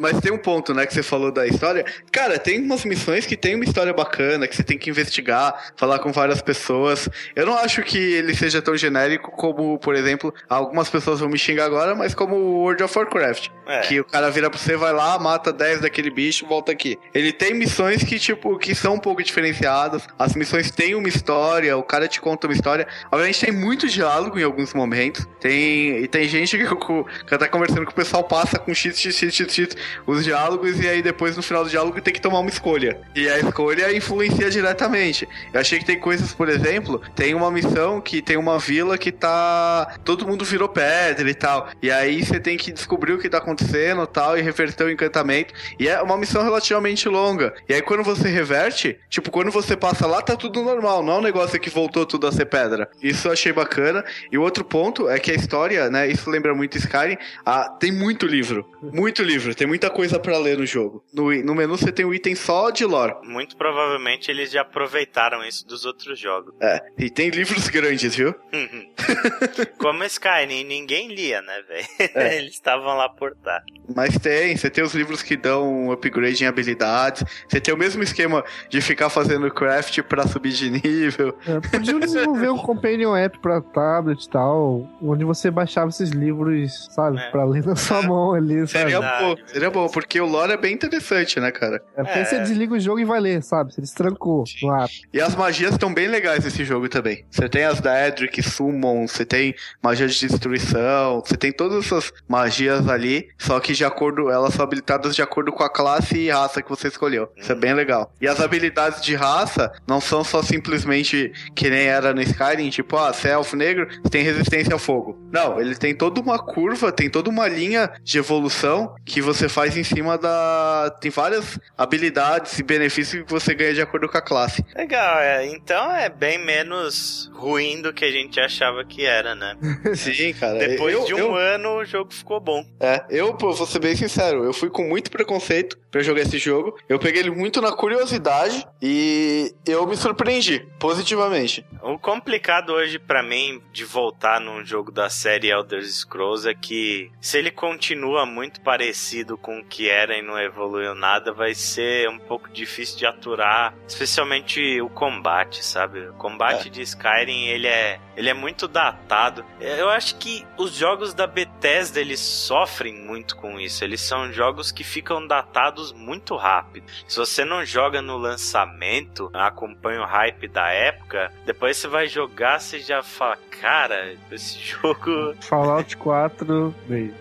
Mas 0.00 0.20
tem 0.20 0.32
um 0.32 0.38
ponto, 0.38 0.74
né, 0.74 0.86
que 0.86 0.94
você 0.94 1.02
falou 1.02 1.32
da 1.32 1.46
história. 1.46 1.84
Cara, 2.10 2.38
tem 2.38 2.60
umas 2.60 2.84
missões 2.84 3.26
que 3.26 3.36
tem 3.36 3.54
uma 3.54 3.64
história 3.64 3.92
bacana, 3.92 4.46
que 4.46 4.56
você 4.56 4.62
tem 4.62 4.78
que 4.78 4.90
investigar, 4.90 5.72
falar 5.76 5.98
com 5.98 6.12
várias 6.12 6.42
pessoas. 6.42 7.08
Eu 7.34 7.46
não 7.46 7.56
acho 7.56 7.82
que 7.82 7.98
ele 7.98 8.34
seja 8.34 8.60
tão 8.60 8.76
genérico 8.76 9.30
como, 9.30 9.78
por 9.78 9.94
exemplo, 9.94 10.34
algumas 10.48 10.88
pessoas 10.88 11.20
vão 11.20 11.28
me 11.28 11.38
xingar 11.38 11.64
agora, 11.64 11.94
mas 11.94 12.14
como 12.14 12.36
o 12.36 12.60
World 12.62 12.82
of 12.82 12.98
Warcraft. 12.98 13.48
É. 13.66 13.80
Que 13.80 14.00
o 14.00 14.04
cara 14.04 14.30
vira 14.30 14.50
pra 14.50 14.58
você, 14.58 14.76
vai 14.76 14.92
lá, 14.92 15.18
mata 15.18 15.52
10 15.52 15.80
daquele 15.80 16.10
bicho, 16.10 16.46
volta 16.46 16.72
aqui. 16.72 16.98
Ele 17.14 17.32
tem 17.32 17.54
missões 17.54 18.02
que, 18.02 18.18
tipo, 18.18 18.58
que 18.58 18.74
são 18.74 18.94
um 18.94 18.98
pouco 18.98 19.22
diferenciadas. 19.22 20.06
As 20.18 20.34
missões 20.34 20.70
têm 20.70 20.94
uma 20.94 21.08
história, 21.08 21.76
o 21.76 21.82
cara 21.82 22.08
te 22.08 22.13
conta 22.20 22.46
uma 22.46 22.54
história. 22.54 22.86
Obviamente 23.10 23.40
tem 23.40 23.52
muito 23.52 23.88
diálogo 23.88 24.38
em 24.38 24.42
alguns 24.42 24.72
momentos. 24.74 25.26
Tem, 25.40 25.98
e 25.98 26.08
tem 26.08 26.28
gente 26.28 26.56
que, 26.56 26.64
que, 26.76 27.04
que 27.26 27.38
tá 27.38 27.48
conversando 27.48 27.84
com 27.84 27.92
o 27.92 27.94
pessoal, 27.94 28.24
passa 28.24 28.58
com 28.58 28.74
x, 28.74 28.98
x, 28.98 29.14
x, 29.16 29.34
x, 29.34 29.52
x, 29.52 29.76
os 30.06 30.24
diálogos, 30.24 30.80
e 30.80 30.88
aí 30.88 31.02
depois 31.02 31.36
no 31.36 31.42
final 31.42 31.64
do 31.64 31.70
diálogo 31.70 32.00
tem 32.00 32.12
que 32.14 32.20
tomar 32.20 32.40
uma 32.40 32.50
escolha. 32.50 33.00
E 33.14 33.28
a 33.28 33.38
escolha 33.38 33.94
influencia 33.96 34.50
diretamente. 34.50 35.28
Eu 35.52 35.60
achei 35.60 35.78
que 35.78 35.84
tem 35.84 35.98
coisas, 35.98 36.32
por 36.32 36.48
exemplo, 36.48 37.00
tem 37.14 37.34
uma 37.34 37.50
missão 37.50 38.00
que 38.00 38.22
tem 38.22 38.36
uma 38.36 38.58
vila 38.58 38.96
que 38.98 39.12
tá. 39.12 39.96
Todo 40.04 40.26
mundo 40.26 40.44
virou 40.44 40.68
pedra 40.68 41.28
e 41.28 41.34
tal. 41.34 41.68
E 41.82 41.90
aí 41.90 42.24
você 42.24 42.40
tem 42.40 42.56
que 42.56 42.72
descobrir 42.72 43.12
o 43.12 43.18
que 43.18 43.28
tá 43.28 43.38
acontecendo 43.38 44.06
tal, 44.06 44.36
e 44.38 44.42
reverter 44.42 44.84
o 44.84 44.90
encantamento. 44.90 45.54
E 45.78 45.88
é 45.88 46.00
uma 46.02 46.16
missão 46.16 46.42
relativamente 46.42 47.08
longa. 47.08 47.54
E 47.68 47.74
aí 47.74 47.82
quando 47.82 48.02
você 48.02 48.28
reverte, 48.28 48.98
tipo, 49.08 49.30
quando 49.30 49.50
você 49.50 49.76
passa 49.76 50.06
lá, 50.06 50.22
tá 50.22 50.36
tudo 50.36 50.62
normal. 50.62 51.02
Não 51.02 51.14
é 51.14 51.18
um 51.18 51.22
negócio 51.22 51.58
que 51.60 51.70
voltou 51.70 52.03
tudo 52.06 52.26
a 52.26 52.32
ser 52.32 52.46
pedra. 52.46 52.88
Isso 53.02 53.28
eu 53.28 53.32
achei 53.32 53.52
bacana. 53.52 54.04
E 54.30 54.38
o 54.38 54.42
outro 54.42 54.64
ponto 54.64 55.08
é 55.08 55.18
que 55.18 55.30
a 55.30 55.34
história, 55.34 55.90
né? 55.90 56.08
Isso 56.08 56.28
lembra 56.30 56.54
muito 56.54 56.78
Skyrim. 56.78 57.16
Ah, 57.44 57.68
tem 57.68 57.92
muito 57.92 58.26
livro. 58.26 58.68
Muito 58.82 59.22
livro. 59.22 59.54
Tem 59.54 59.66
muita 59.66 59.90
coisa 59.90 60.18
para 60.18 60.38
ler 60.38 60.58
no 60.58 60.66
jogo. 60.66 61.04
No, 61.12 61.32
no 61.42 61.54
menu 61.54 61.76
você 61.76 61.92
tem 61.92 62.04
um 62.04 62.14
item 62.14 62.34
só 62.34 62.70
de 62.70 62.84
lore. 62.84 63.14
Muito 63.22 63.56
provavelmente 63.56 64.30
eles 64.30 64.50
já 64.50 64.62
aproveitaram 64.62 65.44
isso 65.44 65.66
dos 65.66 65.84
outros 65.84 66.18
jogos. 66.18 66.54
É. 66.60 66.80
E 66.98 67.10
tem 67.10 67.30
livros 67.30 67.68
grandes, 67.68 68.14
viu? 68.14 68.34
Como 69.78 70.04
Skyrim, 70.04 70.64
ninguém 70.64 71.08
lia, 71.08 71.42
né, 71.42 71.62
velho? 71.68 71.86
É. 72.14 72.38
Eles 72.38 72.54
estavam 72.54 72.96
lá 72.96 73.08
por 73.08 73.34
tá. 73.36 73.62
Mas 73.94 74.18
tem, 74.18 74.56
você 74.56 74.70
tem 74.70 74.82
os 74.82 74.94
livros 74.94 75.22
que 75.22 75.36
dão 75.36 75.86
um 75.86 75.92
upgrade 75.92 76.42
em 76.42 76.46
habilidades. 76.46 77.24
Você 77.48 77.60
tem 77.60 77.72
o 77.74 77.76
mesmo 77.76 78.02
esquema 78.02 78.44
de 78.68 78.80
ficar 78.80 79.10
fazendo 79.10 79.50
craft 79.50 80.00
pra 80.02 80.26
subir 80.26 80.52
de 80.52 80.70
nível. 80.70 81.36
É, 81.46 81.78
podiam 82.00 82.14
desenvolver 82.14 82.50
um 82.50 82.58
companion 82.58 83.14
app 83.16 83.38
pra 83.38 83.60
tablet 83.60 84.24
e 84.24 84.28
tal, 84.28 84.88
onde 85.02 85.24
você 85.24 85.50
baixava 85.50 85.88
esses 85.90 86.10
livros, 86.10 86.88
sabe, 86.90 87.18
É. 87.18 87.30
pra 87.30 87.44
ler 87.44 87.64
na 87.64 87.76
sua 87.76 88.02
mão 88.02 88.32
ali, 88.34 88.66
sabe? 88.66 88.90
Seria 88.90 89.00
bom, 89.00 89.36
seria 89.46 89.70
bom, 89.70 89.88
porque 89.88 90.20
o 90.20 90.26
lore 90.26 90.52
é 90.52 90.56
bem 90.56 90.74
interessante, 90.74 91.38
né, 91.40 91.50
cara? 91.50 91.82
É 91.96 92.02
porque 92.02 92.18
É. 92.18 92.24
você 92.24 92.38
desliga 92.40 92.74
o 92.74 92.80
jogo 92.80 93.00
e 93.00 93.04
vai 93.04 93.20
ler, 93.20 93.42
sabe? 93.42 93.72
Você 93.74 93.80
destrancou 93.80 94.44
no 94.62 94.74
app. 94.74 94.92
E 95.12 95.20
as 95.20 95.34
magias 95.34 95.72
estão 95.72 95.92
bem 95.92 96.08
legais 96.08 96.44
nesse 96.44 96.64
jogo 96.64 96.88
também. 96.88 97.24
Você 97.30 97.48
tem 97.48 97.64
as 97.64 97.80
da 97.80 98.06
Edric, 98.08 98.42
Summon, 98.42 99.06
você 99.06 99.24
tem 99.24 99.54
magia 99.82 100.06
de 100.08 100.18
destruição, 100.18 101.20
você 101.24 101.36
tem 101.36 101.52
todas 101.52 101.84
essas 101.86 102.12
magias 102.28 102.88
ali, 102.88 103.28
só 103.38 103.58
que 103.60 103.72
de 103.72 103.84
acordo, 103.84 104.30
elas 104.30 104.54
são 104.54 104.64
habilitadas 104.64 105.14
de 105.14 105.22
acordo 105.22 105.52
com 105.52 105.62
a 105.62 105.68
classe 105.70 106.16
e 106.18 106.30
raça 106.30 106.62
que 106.62 106.68
você 106.70 106.88
escolheu. 106.88 107.28
Isso 107.36 107.50
é 107.52 107.54
bem 107.54 107.74
legal. 107.74 108.12
E 108.20 108.28
as 108.28 108.40
habilidades 108.40 109.02
de 109.02 109.14
raça 109.14 109.72
não 109.86 110.00
são 110.00 110.22
só 110.24 110.42
simplesmente 110.42 111.32
que 111.54 111.68
nem 111.70 111.83
era 111.84 112.12
no 112.12 112.22
Skyrim, 112.22 112.70
tipo, 112.70 112.96
ah, 112.96 113.12
você 113.12 113.28
é 113.28 113.32
elfo 113.32 113.56
negro, 113.56 113.88
você 114.02 114.10
tem 114.10 114.22
resistência 114.22 114.72
ao 114.72 114.78
fogo. 114.78 115.18
Não, 115.32 115.60
ele 115.60 115.74
tem 115.74 115.94
toda 115.94 116.20
uma 116.20 116.38
curva, 116.38 116.92
tem 116.92 117.10
toda 117.10 117.30
uma 117.30 117.48
linha 117.48 117.90
de 118.02 118.18
evolução 118.18 118.94
que 119.04 119.20
você 119.20 119.48
faz 119.48 119.76
em 119.76 119.84
cima 119.84 120.16
da. 120.16 120.94
Tem 121.00 121.10
várias 121.10 121.58
habilidades 121.76 122.58
e 122.58 122.62
benefícios 122.62 123.24
que 123.24 123.30
você 123.30 123.54
ganha 123.54 123.74
de 123.74 123.82
acordo 123.82 124.08
com 124.08 124.18
a 124.18 124.22
classe. 124.22 124.64
Legal, 124.74 125.18
é, 125.18 125.46
então 125.46 125.94
é 125.94 126.08
bem 126.08 126.38
menos 126.38 127.30
ruim 127.34 127.82
do 127.82 127.92
que 127.92 128.04
a 128.04 128.10
gente 128.10 128.40
achava 128.40 128.84
que 128.84 129.04
era, 129.04 129.34
né? 129.34 129.56
Sim, 129.94 130.32
cara. 130.32 130.58
Depois 130.58 130.94
eu, 130.94 131.04
de 131.04 131.14
um 131.14 131.18
eu, 131.18 131.34
ano 131.34 131.76
o 131.76 131.84
jogo 131.84 132.12
ficou 132.12 132.40
bom. 132.40 132.64
É, 132.80 133.04
eu, 133.10 133.34
pô, 133.34 133.52
vou 133.52 133.66
ser 133.66 133.78
bem 133.78 133.96
sincero, 133.96 134.44
eu 134.44 134.52
fui 134.52 134.70
com 134.70 134.84
muito 134.84 135.10
preconceito 135.10 135.78
pra 135.90 136.02
jogar 136.02 136.22
esse 136.22 136.38
jogo. 136.38 136.76
Eu 136.88 136.98
peguei 136.98 137.22
ele 137.22 137.30
muito 137.30 137.60
na 137.60 137.72
curiosidade 137.72 138.66
e 138.82 139.54
eu 139.66 139.86
me 139.86 139.96
surpreendi 139.96 140.66
positivamente. 140.78 141.64
O 141.82 141.98
complicado 141.98 142.72
hoje 142.72 142.98
pra 142.98 143.22
mim 143.22 143.62
de 143.72 143.84
voltar 143.84 144.40
num 144.40 144.64
jogo 144.64 144.90
da 144.90 145.10
série 145.10 145.50
Elder 145.50 145.84
Scrolls 145.84 146.48
é 146.48 146.54
que 146.54 147.10
se 147.20 147.38
ele 147.38 147.50
continua 147.50 148.24
muito 148.24 148.60
parecido 148.60 149.36
com 149.36 149.58
o 149.58 149.64
que 149.64 149.88
era 149.88 150.16
e 150.16 150.22
não 150.22 150.38
evoluiu 150.38 150.94
nada, 150.94 151.32
vai 151.32 151.54
ser 151.54 152.08
um 152.08 152.18
pouco 152.18 152.50
difícil 152.50 152.98
de 152.98 153.06
aturar, 153.06 153.74
especialmente 153.86 154.80
o 154.80 154.88
combate, 154.88 155.64
sabe? 155.64 156.08
O 156.08 156.14
combate 156.14 156.70
de 156.70 156.82
Skyrim, 156.82 157.46
ele 157.46 157.66
é, 157.66 158.00
ele 158.16 158.28
é 158.28 158.34
muito 158.34 158.66
datado. 158.66 159.44
Eu 159.60 159.90
acho 159.90 160.16
que 160.16 160.46
os 160.56 160.74
jogos 160.74 161.12
da 161.12 161.26
Bethesda, 161.26 162.00
eles 162.00 162.20
sofrem 162.20 162.94
muito 162.94 163.36
com 163.36 163.60
isso. 163.60 163.84
Eles 163.84 164.00
são 164.00 164.32
jogos 164.32 164.72
que 164.72 164.84
ficam 164.84 165.26
datados 165.26 165.92
muito 165.92 166.36
rápido. 166.36 166.86
Se 167.06 167.18
você 167.18 167.44
não 167.44 167.64
joga 167.64 168.00
no 168.00 168.16
lançamento, 168.16 169.30
acompanha 169.34 170.00
o 170.00 170.06
hype 170.06 170.48
da 170.48 170.68
época, 170.70 171.32
depois 171.54 171.76
você 171.76 171.86
vai 171.86 172.08
jogar, 172.08 172.60
você 172.60 172.80
já 172.80 173.00
fala, 173.00 173.38
cara, 173.60 174.14
esse 174.30 174.58
jogo 174.82 175.34
Fallout 175.40 175.96
4, 175.96 176.74
beijo. 176.88 177.14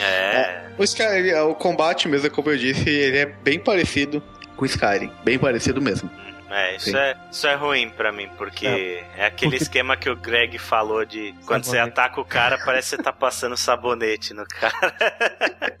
é. 0.00 0.70
O, 0.78 0.84
Sky, 0.84 1.02
o 1.48 1.54
combate 1.54 2.08
mesmo, 2.08 2.30
como 2.30 2.50
eu 2.50 2.56
disse, 2.56 2.88
ele 2.88 3.18
é 3.18 3.26
bem 3.26 3.58
parecido 3.58 4.22
com 4.56 4.62
o 4.62 4.66
Skyrim. 4.66 5.12
Bem 5.24 5.38
parecido 5.38 5.82
mesmo. 5.82 6.08
É, 6.50 6.74
isso 6.76 6.90
Sim. 6.90 6.96
é, 6.96 7.16
isso 7.30 7.46
é 7.46 7.54
ruim 7.54 7.88
pra 7.90 8.10
mim, 8.10 8.28
porque 8.36 8.66
é, 9.16 9.24
aquele 9.26 9.52
Porque- 9.52 9.62
esquema 9.62 9.96
que 9.96 10.10
o 10.10 10.16
Greg 10.16 10.58
falou 10.58 11.04
de 11.04 11.32
quando 11.46 11.64
você 11.64 11.76
Sabonete. 11.76 12.00
ataca 12.00 12.20
o 12.20 12.24
cara, 12.24 12.58
parece 12.64 12.90
que 12.90 12.96
você 12.96 13.02
tá 13.02 13.12
passando 13.12 13.56
sabonete 13.56 14.34
no 14.34 14.44
cara. 14.46 14.94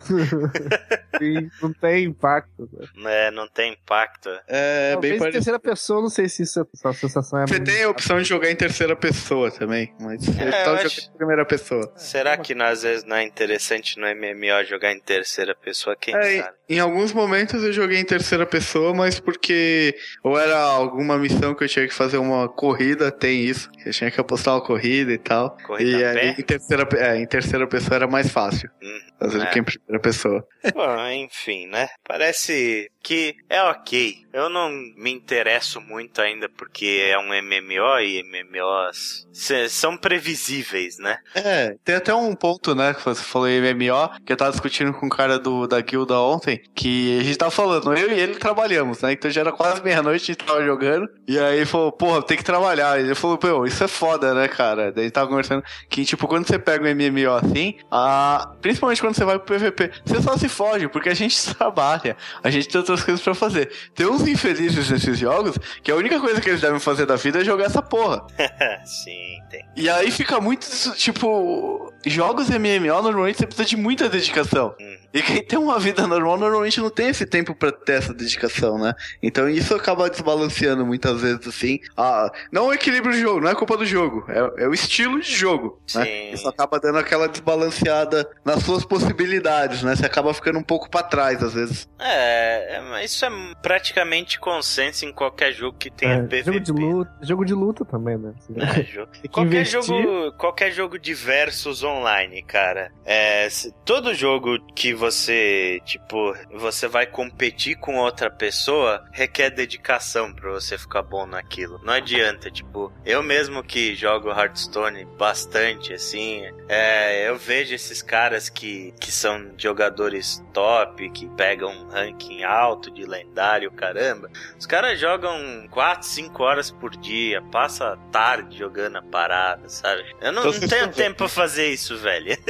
Sim, 1.18 1.50
não 1.60 1.72
tem 1.72 2.04
impacto. 2.04 2.68
né? 2.96 3.26
É, 3.26 3.30
não 3.30 3.46
tem 3.48 3.72
impacto. 3.72 4.28
É 4.46 4.92
Talvez 4.92 5.00
bem 5.00 5.16
em 5.16 5.18
parecido. 5.18 5.32
terceira 5.32 5.58
pessoa, 5.58 6.00
não 6.00 6.08
sei 6.08 6.28
se 6.28 6.42
isso, 6.42 6.66
essa 6.74 6.92
sensação 6.92 7.40
é 7.40 7.46
Você 7.46 7.60
tem 7.60 7.82
a 7.82 7.88
opção 7.90 8.18
de 8.18 8.24
jogar 8.28 8.50
em 8.50 8.56
terceira 8.56 8.94
pessoa 8.96 9.50
também, 9.50 9.92
mas 10.00 10.24
você 10.24 10.40
É, 10.40 10.50
tá 10.50 10.58
eu 10.58 10.64
jogando 10.64 10.86
acho- 10.86 11.00
em 11.10 11.16
primeira 11.16 11.44
pessoa. 11.44 11.92
Será 11.96 12.36
que 12.36 12.54
não, 12.54 12.66
às 12.66 12.82
vezes 12.82 13.04
não 13.04 13.16
é 13.16 13.22
interessante 13.24 13.98
no 13.98 14.06
MMO 14.06 14.64
jogar 14.68 14.92
em 14.92 15.00
terceira 15.00 15.54
pessoa? 15.54 15.96
Quem 15.96 16.14
É, 16.14 16.42
sabe? 16.42 16.54
em 16.68 16.78
alguns 16.78 17.12
momentos 17.12 17.62
eu 17.64 17.72
joguei 17.72 17.98
em 17.98 18.04
terceira 18.04 18.46
pessoa, 18.46 18.94
mas 18.94 19.18
porque 19.20 19.94
ou 20.22 20.38
era 20.38 20.59
alguma 20.62 21.18
missão 21.18 21.54
que 21.54 21.64
eu 21.64 21.68
tinha 21.68 21.86
que 21.88 21.94
fazer 21.94 22.18
uma 22.18 22.48
corrida, 22.48 23.10
tem 23.10 23.40
isso. 23.44 23.70
Eu 23.84 23.92
tinha 23.92 24.10
que 24.10 24.20
apostar 24.20 24.54
uma 24.54 24.60
corrida 24.64 25.12
e 25.12 25.18
tal. 25.18 25.56
Corrida 25.66 25.98
e 25.98 26.04
aí, 26.04 26.28
em 26.30 26.42
terceira, 26.42 26.88
é, 26.96 27.16
em 27.18 27.26
terceira 27.26 27.66
pessoa 27.66 27.96
era 27.96 28.06
mais 28.06 28.30
fácil. 28.30 28.70
Hum, 28.82 29.00
Fazer 29.18 29.38
do 29.38 29.44
É. 29.44 29.50
que 29.50 29.58
em 29.58 29.64
primeira 29.64 30.00
pessoa. 30.00 30.46
Bom, 30.74 31.06
enfim, 31.10 31.66
né? 31.66 31.88
Parece 32.06 32.90
que 33.02 33.36
é 33.48 33.62
ok. 33.62 34.24
Eu 34.32 34.48
não 34.48 34.70
me 34.70 35.10
interesso 35.10 35.80
muito 35.80 36.20
ainda 36.20 36.48
porque 36.48 37.08
é 37.10 37.18
um 37.18 37.28
MMO 37.28 37.98
e 38.00 38.22
MMOs 38.22 39.26
são 39.68 39.96
previsíveis, 39.96 40.98
né? 40.98 41.18
É, 41.34 41.76
tem 41.84 41.96
até 41.96 42.14
um 42.14 42.34
ponto, 42.34 42.74
né, 42.74 42.94
que 42.94 43.04
você 43.04 43.22
falou 43.22 43.48
MMO, 43.48 44.20
que 44.24 44.32
eu 44.32 44.36
tava 44.36 44.52
discutindo 44.52 44.92
com 44.92 45.06
o 45.06 45.10
cara 45.10 45.38
do, 45.38 45.66
da 45.66 45.80
guilda 45.80 46.18
ontem, 46.18 46.62
que 46.74 47.18
a 47.18 47.24
gente 47.24 47.38
tava 47.38 47.50
falando, 47.50 47.92
eu 47.94 48.12
e 48.12 48.20
ele 48.20 48.34
trabalhamos, 48.36 49.00
né, 49.00 49.12
então 49.12 49.30
já 49.30 49.40
era 49.40 49.52
quase 49.52 49.82
meia-noite, 49.82 50.30
a 50.30 50.34
gente 50.34 50.44
tava 50.44 50.64
jogando, 50.64 51.08
e 51.26 51.38
aí 51.38 51.64
falou, 51.64 51.90
porra, 51.90 52.22
tem 52.22 52.36
que 52.36 52.44
trabalhar, 52.44 53.00
e 53.00 53.04
ele 53.04 53.14
falou, 53.14 53.38
pô, 53.38 53.66
isso 53.66 53.82
é 53.82 53.88
foda, 53.88 54.34
né, 54.34 54.46
cara, 54.46 54.92
daí 54.92 55.10
tava 55.10 55.28
conversando 55.28 55.64
que, 55.88 56.04
tipo, 56.04 56.28
quando 56.28 56.46
você 56.46 56.58
pega 56.58 56.84
um 56.84 56.94
MMO 56.94 57.32
assim, 57.34 57.76
a... 57.90 58.52
principalmente 58.60 59.00
quando 59.00 59.14
você 59.14 59.24
vai 59.24 59.38
pro 59.38 59.56
PVP, 59.56 59.90
você 60.04 60.22
só 60.22 60.36
se 60.36 60.48
foge, 60.48 60.88
porque 60.88 61.08
a 61.08 61.14
gente 61.14 61.42
trabalha, 61.54 62.16
a 62.42 62.50
gente 62.50 62.68
tem 62.68 62.80
outras 62.90 63.04
coisas 63.04 63.22
pra 63.22 63.34
fazer. 63.34 63.70
Tem 63.94 64.06
uns 64.06 64.26
infelizes 64.26 64.90
nesses 64.90 65.18
jogos, 65.18 65.56
que 65.82 65.90
a 65.90 65.96
única 65.96 66.20
coisa 66.20 66.40
que 66.40 66.48
eles 66.48 66.60
devem 66.60 66.80
fazer 66.80 67.06
da 67.06 67.16
vida 67.16 67.40
é 67.40 67.44
jogar 67.44 67.66
essa 67.66 67.80
porra. 67.80 68.26
Sim, 68.84 69.38
tem. 69.50 69.64
E 69.76 69.88
aí 69.88 70.10
fica 70.10 70.40
muito, 70.40 70.66
tipo, 70.96 71.92
jogos 72.04 72.48
MMO 72.50 73.02
normalmente 73.02 73.38
você 73.38 73.46
precisa 73.46 73.68
de 73.68 73.76
muita 73.76 74.08
dedicação. 74.08 74.74
Hum. 74.80 74.96
E 75.12 75.22
quem 75.22 75.42
tem 75.42 75.58
uma 75.58 75.78
vida 75.78 76.06
normal 76.06 76.36
normalmente 76.38 76.80
não 76.80 76.90
tem 76.90 77.08
esse 77.08 77.26
tempo 77.26 77.54
pra 77.54 77.72
ter 77.72 77.94
essa 77.94 78.14
dedicação, 78.14 78.78
né? 78.78 78.94
Então 79.22 79.48
isso 79.48 79.74
acaba 79.74 80.08
desbalanceando 80.08 80.86
muitas 80.86 81.20
vezes, 81.20 81.46
assim. 81.48 81.80
Ah, 81.96 82.30
não 82.52 82.66
o 82.68 82.72
equilíbrio 82.72 83.12
do 83.14 83.18
jogo, 83.20 83.40
não 83.40 83.50
é 83.50 83.54
culpa 83.54 83.76
do 83.76 83.84
jogo, 83.84 84.24
é, 84.28 84.64
é 84.64 84.68
o 84.68 84.72
estilo 84.74 85.20
de 85.20 85.32
jogo. 85.34 85.80
Né? 85.94 86.04
Sim. 86.04 86.30
Isso 86.32 86.48
acaba 86.48 86.78
dando 86.78 86.98
aquela 86.98 87.28
desbalanceada 87.28 88.28
nas 88.44 88.62
suas 88.62 88.84
possibilidades, 88.84 89.82
né? 89.82 89.96
Você 89.96 90.06
acaba 90.06 90.32
ficando 90.32 90.58
um 90.58 90.62
pouco 90.62 90.88
pra 90.90 91.02
trás, 91.02 91.42
às 91.42 91.54
vezes. 91.54 91.88
É, 91.98 92.76
é, 92.76 92.80
mas 92.80 93.10
isso 93.12 93.24
é 93.24 93.30
praticamente 93.62 94.38
consenso 94.38 95.04
em 95.04 95.12
qualquer 95.12 95.52
jogo 95.52 95.76
que 95.78 95.90
tenha 95.90 96.14
É, 96.14 96.22
PVP. 96.22 96.42
jogo 96.44 96.60
de 96.60 96.72
luta, 96.72 97.12
jogo 97.22 97.44
de 97.44 97.54
luta 97.54 97.84
também, 97.84 98.16
né? 98.16 98.32
É, 98.56 98.82
jogo- 98.84 99.10
Tem 99.12 99.22
que 99.22 99.28
Qualquer 99.28 99.56
investir. 99.66 99.82
jogo, 99.82 100.32
qualquer 100.36 100.70
jogo 100.72 100.98
de 100.98 101.14
versus 101.14 101.82
online, 101.82 102.42
cara. 102.42 102.92
É, 103.04 103.48
se- 103.50 103.72
todo 103.84 104.14
jogo 104.14 104.58
que 104.74 104.92
você, 105.00 105.80
tipo, 105.86 106.36
você 106.52 106.86
vai 106.86 107.06
competir 107.06 107.76
com 107.76 107.96
outra 107.96 108.30
pessoa 108.30 109.02
requer 109.12 109.48
dedicação 109.50 110.30
pra 110.32 110.50
você 110.50 110.76
ficar 110.76 111.02
bom 111.02 111.24
naquilo. 111.26 111.80
Não 111.82 111.94
adianta, 111.94 112.50
tipo, 112.50 112.92
eu 113.04 113.22
mesmo 113.22 113.62
que 113.64 113.94
jogo 113.94 114.28
Hearthstone 114.28 115.06
bastante, 115.18 115.94
assim, 115.94 116.42
é, 116.68 117.26
eu 117.26 117.36
vejo 117.38 117.74
esses 117.74 118.02
caras 118.02 118.50
que, 118.50 118.92
que 119.00 119.10
são 119.10 119.52
jogadores 119.56 120.44
top, 120.52 121.08
que 121.10 121.26
pegam 121.30 121.70
um 121.72 121.88
ranking 121.88 122.44
alto 122.44 122.90
de 122.90 123.06
lendário, 123.06 123.70
caramba. 123.72 124.30
Os 124.58 124.66
caras 124.66 125.00
jogam 125.00 125.66
4, 125.70 126.06
5 126.06 126.42
horas 126.42 126.70
por 126.70 126.90
dia, 126.94 127.40
passa 127.50 127.96
tarde 128.12 128.58
jogando 128.58 128.96
a 128.96 129.02
parada, 129.02 129.66
sabe? 129.70 130.04
Eu 130.20 130.30
não, 130.32 130.42
Então 130.46 130.60
não 130.60 130.68
tenho 130.68 130.92
tempo 130.92 131.16
pra 131.16 131.28
fazer 131.28 131.68
isso, 131.68 131.96
velho. 131.96 132.36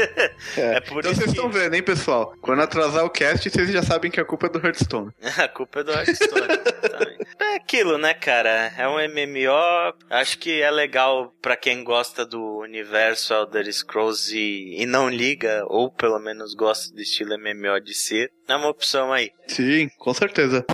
É 0.56 0.80
por 0.80 0.98
então 1.00 1.12
isso 1.12 1.20
vocês 1.20 1.32
que- 1.32 1.36
estão 1.36 1.48
vendo, 1.50 1.74
hein, 1.74 1.82
pessoal? 1.82 2.34
Quando 2.40 2.62
atrasar 2.62 3.04
o 3.04 3.10
cast, 3.10 3.48
vocês 3.50 3.70
já 3.70 3.82
sabem 3.82 4.10
que 4.10 4.20
a 4.20 4.24
culpa 4.24 4.46
é 4.46 4.50
do 4.50 4.58
Hearthstone. 4.64 5.10
A 5.38 5.48
culpa 5.48 5.80
é 5.80 5.84
do 5.84 5.92
Hearthstone. 5.92 6.48
é 7.38 7.54
aquilo, 7.56 7.98
né, 7.98 8.14
cara? 8.14 8.72
É 8.76 8.88
um 8.88 8.94
MMO. 8.96 9.94
Acho 10.08 10.38
que 10.38 10.60
é 10.62 10.70
legal 10.70 11.34
pra 11.40 11.56
quem 11.56 11.84
gosta 11.84 12.24
do 12.24 12.58
universo 12.58 13.34
Elder 13.34 13.70
Scrolls 13.72 14.36
e, 14.36 14.82
e 14.82 14.86
não 14.86 15.08
liga, 15.08 15.64
ou 15.66 15.90
pelo 15.90 16.18
menos 16.18 16.54
gosta 16.54 16.94
do 16.94 17.00
estilo 17.00 17.36
MMO 17.38 17.80
de 17.80 17.94
ser. 17.94 18.32
É 18.48 18.56
uma 18.56 18.68
opção 18.68 19.12
aí. 19.12 19.30
Sim, 19.46 19.88
com 19.98 20.12
certeza. 20.14 20.64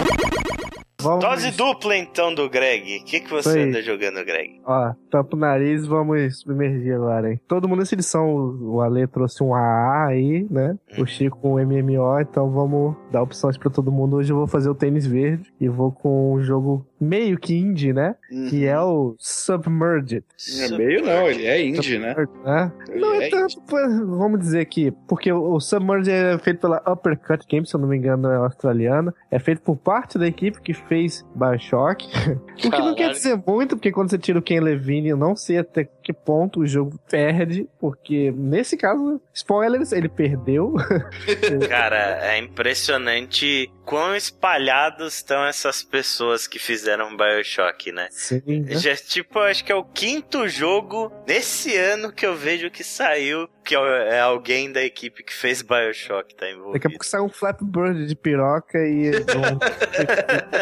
Vamos, 1.06 1.24
Dose 1.24 1.52
dupla 1.52 1.96
então 1.96 2.34
do 2.34 2.50
Greg. 2.50 2.98
O 2.98 3.04
que, 3.04 3.20
que 3.20 3.30
você 3.30 3.60
anda 3.60 3.80
jogando, 3.80 4.24
Greg? 4.24 4.60
Ó, 4.64 4.92
tampa 5.08 5.36
o 5.36 5.38
nariz 5.38 5.86
vamos 5.86 6.40
submergir 6.40 6.96
agora, 6.96 7.30
hein? 7.30 7.40
Todo 7.46 7.68
mundo 7.68 7.78
nessa 7.78 7.94
edição, 7.94 8.34
o 8.60 8.80
Ale 8.80 9.06
trouxe 9.06 9.40
um 9.40 9.54
AA 9.54 10.06
aí, 10.08 10.46
né? 10.50 10.76
O 10.98 11.06
Chico 11.06 11.38
com 11.38 11.54
um 11.54 11.64
MMO, 11.64 12.20
então 12.20 12.50
vamos 12.50 12.96
dar 13.12 13.22
opções 13.22 13.56
pra 13.56 13.70
todo 13.70 13.92
mundo. 13.92 14.16
Hoje 14.16 14.32
eu 14.32 14.36
vou 14.36 14.48
fazer 14.48 14.68
o 14.68 14.74
tênis 14.74 15.06
verde 15.06 15.52
e 15.60 15.68
vou 15.68 15.92
com 15.92 16.34
um 16.34 16.42
jogo 16.42 16.84
meio 17.00 17.38
que 17.38 17.56
indie, 17.56 17.92
né? 17.92 18.14
Que 18.48 18.66
é 18.66 18.80
o 18.80 19.14
Submerged. 19.18 20.24
É 20.60 20.76
meio 20.76 21.04
não, 21.04 21.28
ele 21.28 21.46
é 21.46 21.64
indie, 21.64 21.98
né? 21.98 22.14
né? 22.44 22.72
Ele 22.88 23.00
Não 23.00 23.14
é 23.14 23.26
é 23.26 23.30
tanto, 23.30 23.60
vamos 23.66 24.40
dizer 24.40 24.64
que, 24.66 24.90
porque 25.08 25.32
o 25.32 25.58
Submerged 25.60 26.10
é 26.10 26.38
feito 26.38 26.60
pela 26.60 26.82
Uppercut 26.86 27.44
Games, 27.50 27.70
se 27.70 27.76
eu 27.76 27.80
não 27.80 27.88
me 27.88 27.96
engano, 27.96 28.30
é 28.30 28.36
australiana. 28.36 29.14
É 29.30 29.38
feito 29.38 29.62
por 29.62 29.76
parte 29.76 30.18
da 30.18 30.26
equipe 30.26 30.60
que 30.60 30.74
fez 30.74 31.24
Bioshock. 31.34 32.06
o 32.64 32.70
que 32.70 32.78
não 32.78 32.94
quer 32.94 33.10
dizer 33.10 33.40
muito, 33.46 33.76
porque 33.76 33.92
quando 33.92 34.10
você 34.10 34.18
tira 34.18 34.38
o 34.38 34.42
Ken 34.42 34.60
Levine, 34.60 35.08
eu 35.08 35.16
não 35.16 35.36
sei 35.36 35.58
até 35.58 35.88
que 36.06 36.12
ponto 36.12 36.60
o 36.60 36.66
jogo 36.68 37.00
perde, 37.10 37.68
porque 37.80 38.30
nesse 38.30 38.76
caso, 38.76 39.20
spoilers, 39.34 39.90
ele 39.90 40.08
perdeu. 40.08 40.72
Cara, 41.68 42.20
é 42.32 42.38
impressionante 42.38 43.68
quão 43.84 44.14
espalhados 44.14 45.14
estão 45.14 45.44
essas 45.44 45.82
pessoas 45.82 46.46
que 46.46 46.60
fizeram 46.60 47.16
Bioshock, 47.16 47.90
né? 47.90 48.06
Sim, 48.12 48.40
né? 48.46 48.76
Já, 48.76 48.94
tipo, 48.94 49.40
acho 49.40 49.64
que 49.64 49.72
é 49.72 49.74
o 49.74 49.82
quinto 49.82 50.46
jogo 50.46 51.10
nesse 51.26 51.76
ano 51.76 52.12
que 52.12 52.24
eu 52.24 52.36
vejo 52.36 52.70
que 52.70 52.84
saiu, 52.84 53.48
que 53.66 53.74
é 53.74 54.16
é 54.16 54.20
alguém 54.20 54.70
da 54.70 54.82
equipe 54.82 55.24
que 55.24 55.34
fez 55.34 55.60
Bioshock 55.60 56.34
tá 56.34 56.48
envolvido. 56.48 56.74
Daqui 56.74 56.86
a 56.86 56.90
pouco 56.90 57.04
sai 57.04 57.20
um 57.20 57.28
Flatbird 57.28 58.06
de 58.06 58.14
piroca 58.14 58.78
e 58.78 59.10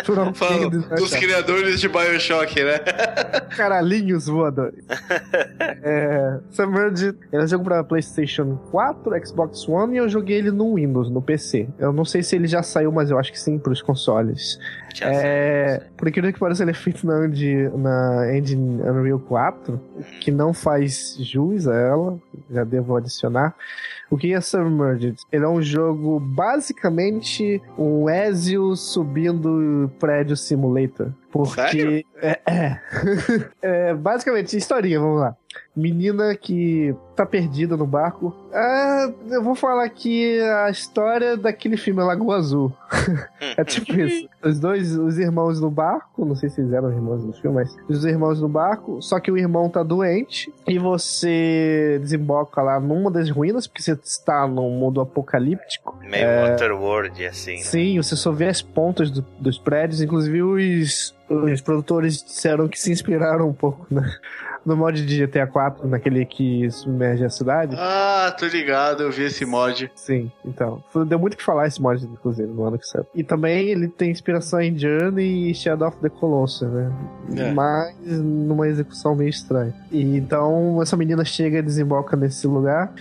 vão 0.06 0.70
do 0.70 0.80
dos 0.96 1.14
criadores 1.14 1.80
de 1.80 1.88
Bioshock, 1.88 2.62
né? 2.62 2.78
caralhinhos 3.54 4.26
voadores. 4.26 4.84
é, 5.60 6.40
Submerged 6.50 7.16
é 7.30 7.38
um 7.38 7.46
jogo 7.46 7.64
pra 7.64 7.84
PlayStation 7.84 8.56
4, 8.70 9.26
Xbox 9.26 9.68
One 9.68 9.94
e 9.94 9.98
eu 9.98 10.08
joguei 10.08 10.38
ele 10.38 10.50
no 10.50 10.74
Windows, 10.74 11.10
no 11.10 11.20
PC. 11.20 11.68
Eu 11.78 11.92
não 11.92 12.04
sei 12.04 12.22
se 12.22 12.34
ele 12.34 12.46
já 12.46 12.62
saiu, 12.62 12.90
mas 12.90 13.10
eu 13.10 13.18
acho 13.18 13.30
que 13.30 13.38
sim 13.38 13.58
pros 13.58 13.82
consoles. 13.82 14.58
Já 14.94 15.06
É, 15.10 15.78
sei, 15.80 15.88
por 15.96 16.08
incrível 16.08 16.32
que 16.32 16.38
pareça, 16.38 16.62
ele 16.62 16.70
é 16.70 16.74
feito 16.74 17.06
na, 17.06 17.18
Unde- 17.18 17.68
na 17.76 18.34
engine 18.36 18.80
Unreal 18.82 19.18
4, 19.18 19.80
que 20.20 20.30
não 20.30 20.54
faz 20.54 21.16
jus 21.18 21.66
a 21.66 21.74
ela, 21.74 22.18
já 22.50 22.62
devo 22.64 22.96
adicionar. 22.96 23.54
O 24.10 24.16
que 24.16 24.32
é 24.32 24.40
Submerged? 24.40 25.16
Ele 25.32 25.44
é 25.44 25.48
um 25.48 25.60
jogo 25.60 26.20
basicamente 26.20 27.60
um 27.76 28.08
Ezio 28.08 28.76
subindo 28.76 29.90
prédio 29.98 30.36
simulator. 30.36 31.10
Porque. 31.32 32.04
É, 32.22 32.40
é. 32.46 32.80
É, 33.60 33.94
basicamente, 33.94 34.56
historinha, 34.56 34.98
vamos 35.00 35.20
lá. 35.20 35.36
Menina 35.76 36.36
que 36.36 36.94
tá 37.16 37.26
perdida 37.26 37.76
no 37.76 37.86
barco. 37.86 38.34
Ah, 38.52 39.10
eu 39.28 39.42
vou 39.42 39.54
falar 39.54 39.84
aqui 39.84 40.40
a 40.40 40.70
história 40.70 41.36
daquele 41.36 41.76
filme 41.76 42.00
Lagoa 42.02 42.36
Azul. 42.36 42.72
é 43.56 43.64
tipo 43.64 43.92
isso. 43.98 44.28
Os 44.42 44.60
dois, 44.60 44.96
os 44.96 45.18
irmãos 45.18 45.60
no 45.60 45.70
barco, 45.70 46.24
não 46.24 46.36
sei 46.36 46.48
se 46.48 46.60
eles 46.60 46.72
eram 46.72 46.92
irmãos 46.92 47.24
no 47.24 47.32
filme, 47.32 47.56
mas 47.56 47.76
os 47.88 48.04
irmãos 48.04 48.40
no 48.40 48.48
barco, 48.48 49.00
só 49.02 49.18
que 49.18 49.30
o 49.32 49.38
irmão 49.38 49.68
tá 49.68 49.82
doente 49.82 50.52
e 50.68 50.78
você 50.78 51.98
desemboca 52.00 52.62
lá 52.62 52.78
numa 52.78 53.10
das 53.10 53.28
ruínas, 53.30 53.66
porque 53.66 53.82
você 53.82 53.92
está 53.92 54.46
num 54.46 54.70
mundo 54.70 55.00
apocalíptico. 55.00 55.98
Meio 56.02 56.26
Waterworld, 56.50 57.26
assim. 57.26 57.56
né? 57.56 57.62
Sim, 57.62 57.96
você 58.02 58.14
só 58.16 58.30
vê 58.30 58.46
as 58.48 58.62
pontas 58.62 59.10
do- 59.10 59.24
dos 59.40 59.58
prédios, 59.58 60.00
inclusive 60.02 60.42
os, 60.42 61.14
os 61.28 61.60
produtores 61.60 62.22
disseram 62.22 62.68
que 62.68 62.78
se 62.78 62.92
inspiraram 62.92 63.48
um 63.48 63.52
pouco 63.54 63.86
né, 63.90 64.02
no 64.64 64.76
mod 64.76 65.04
de 65.04 65.26
GTA 65.26 65.46
4, 65.46 65.86
naquele 65.86 66.24
que 66.24 66.70
submerge 66.70 67.24
a 67.24 67.30
cidade. 67.30 67.76
Ah, 67.78 68.34
tô 68.38 68.46
ligado, 68.46 69.02
eu 69.02 69.10
vi 69.10 69.24
esse 69.24 69.44
mod. 69.44 69.90
Sim, 69.94 70.30
então. 70.44 70.82
Deu 71.06 71.18
muito 71.18 71.34
o 71.34 71.36
que 71.36 71.42
falar 71.42 71.66
esse 71.66 71.80
mod, 71.80 72.04
inclusive, 72.04 72.48
no 72.48 72.64
ano 72.64 72.78
que 72.78 72.86
saiu. 72.86 73.06
E 73.14 73.22
também 73.22 73.68
ele 73.68 73.88
tem 73.88 74.10
inspiração 74.10 74.60
em 74.60 74.76
Journey 74.76 75.50
e 75.50 75.54
Shadow 75.54 75.88
of 75.88 75.98
the 75.98 76.08
Colossus, 76.08 76.68
né? 76.68 76.92
É. 77.36 77.52
Mas 77.52 77.94
numa 78.04 78.68
execução 78.68 79.14
meio 79.14 79.30
estranha. 79.30 79.74
E 79.90 80.16
então 80.16 80.80
essa 80.82 80.96
menina 80.96 81.24
chega 81.24 81.58
e 81.58 81.62
desemboca 81.62 82.16
nesse 82.16 82.46
lugar. 82.46 82.92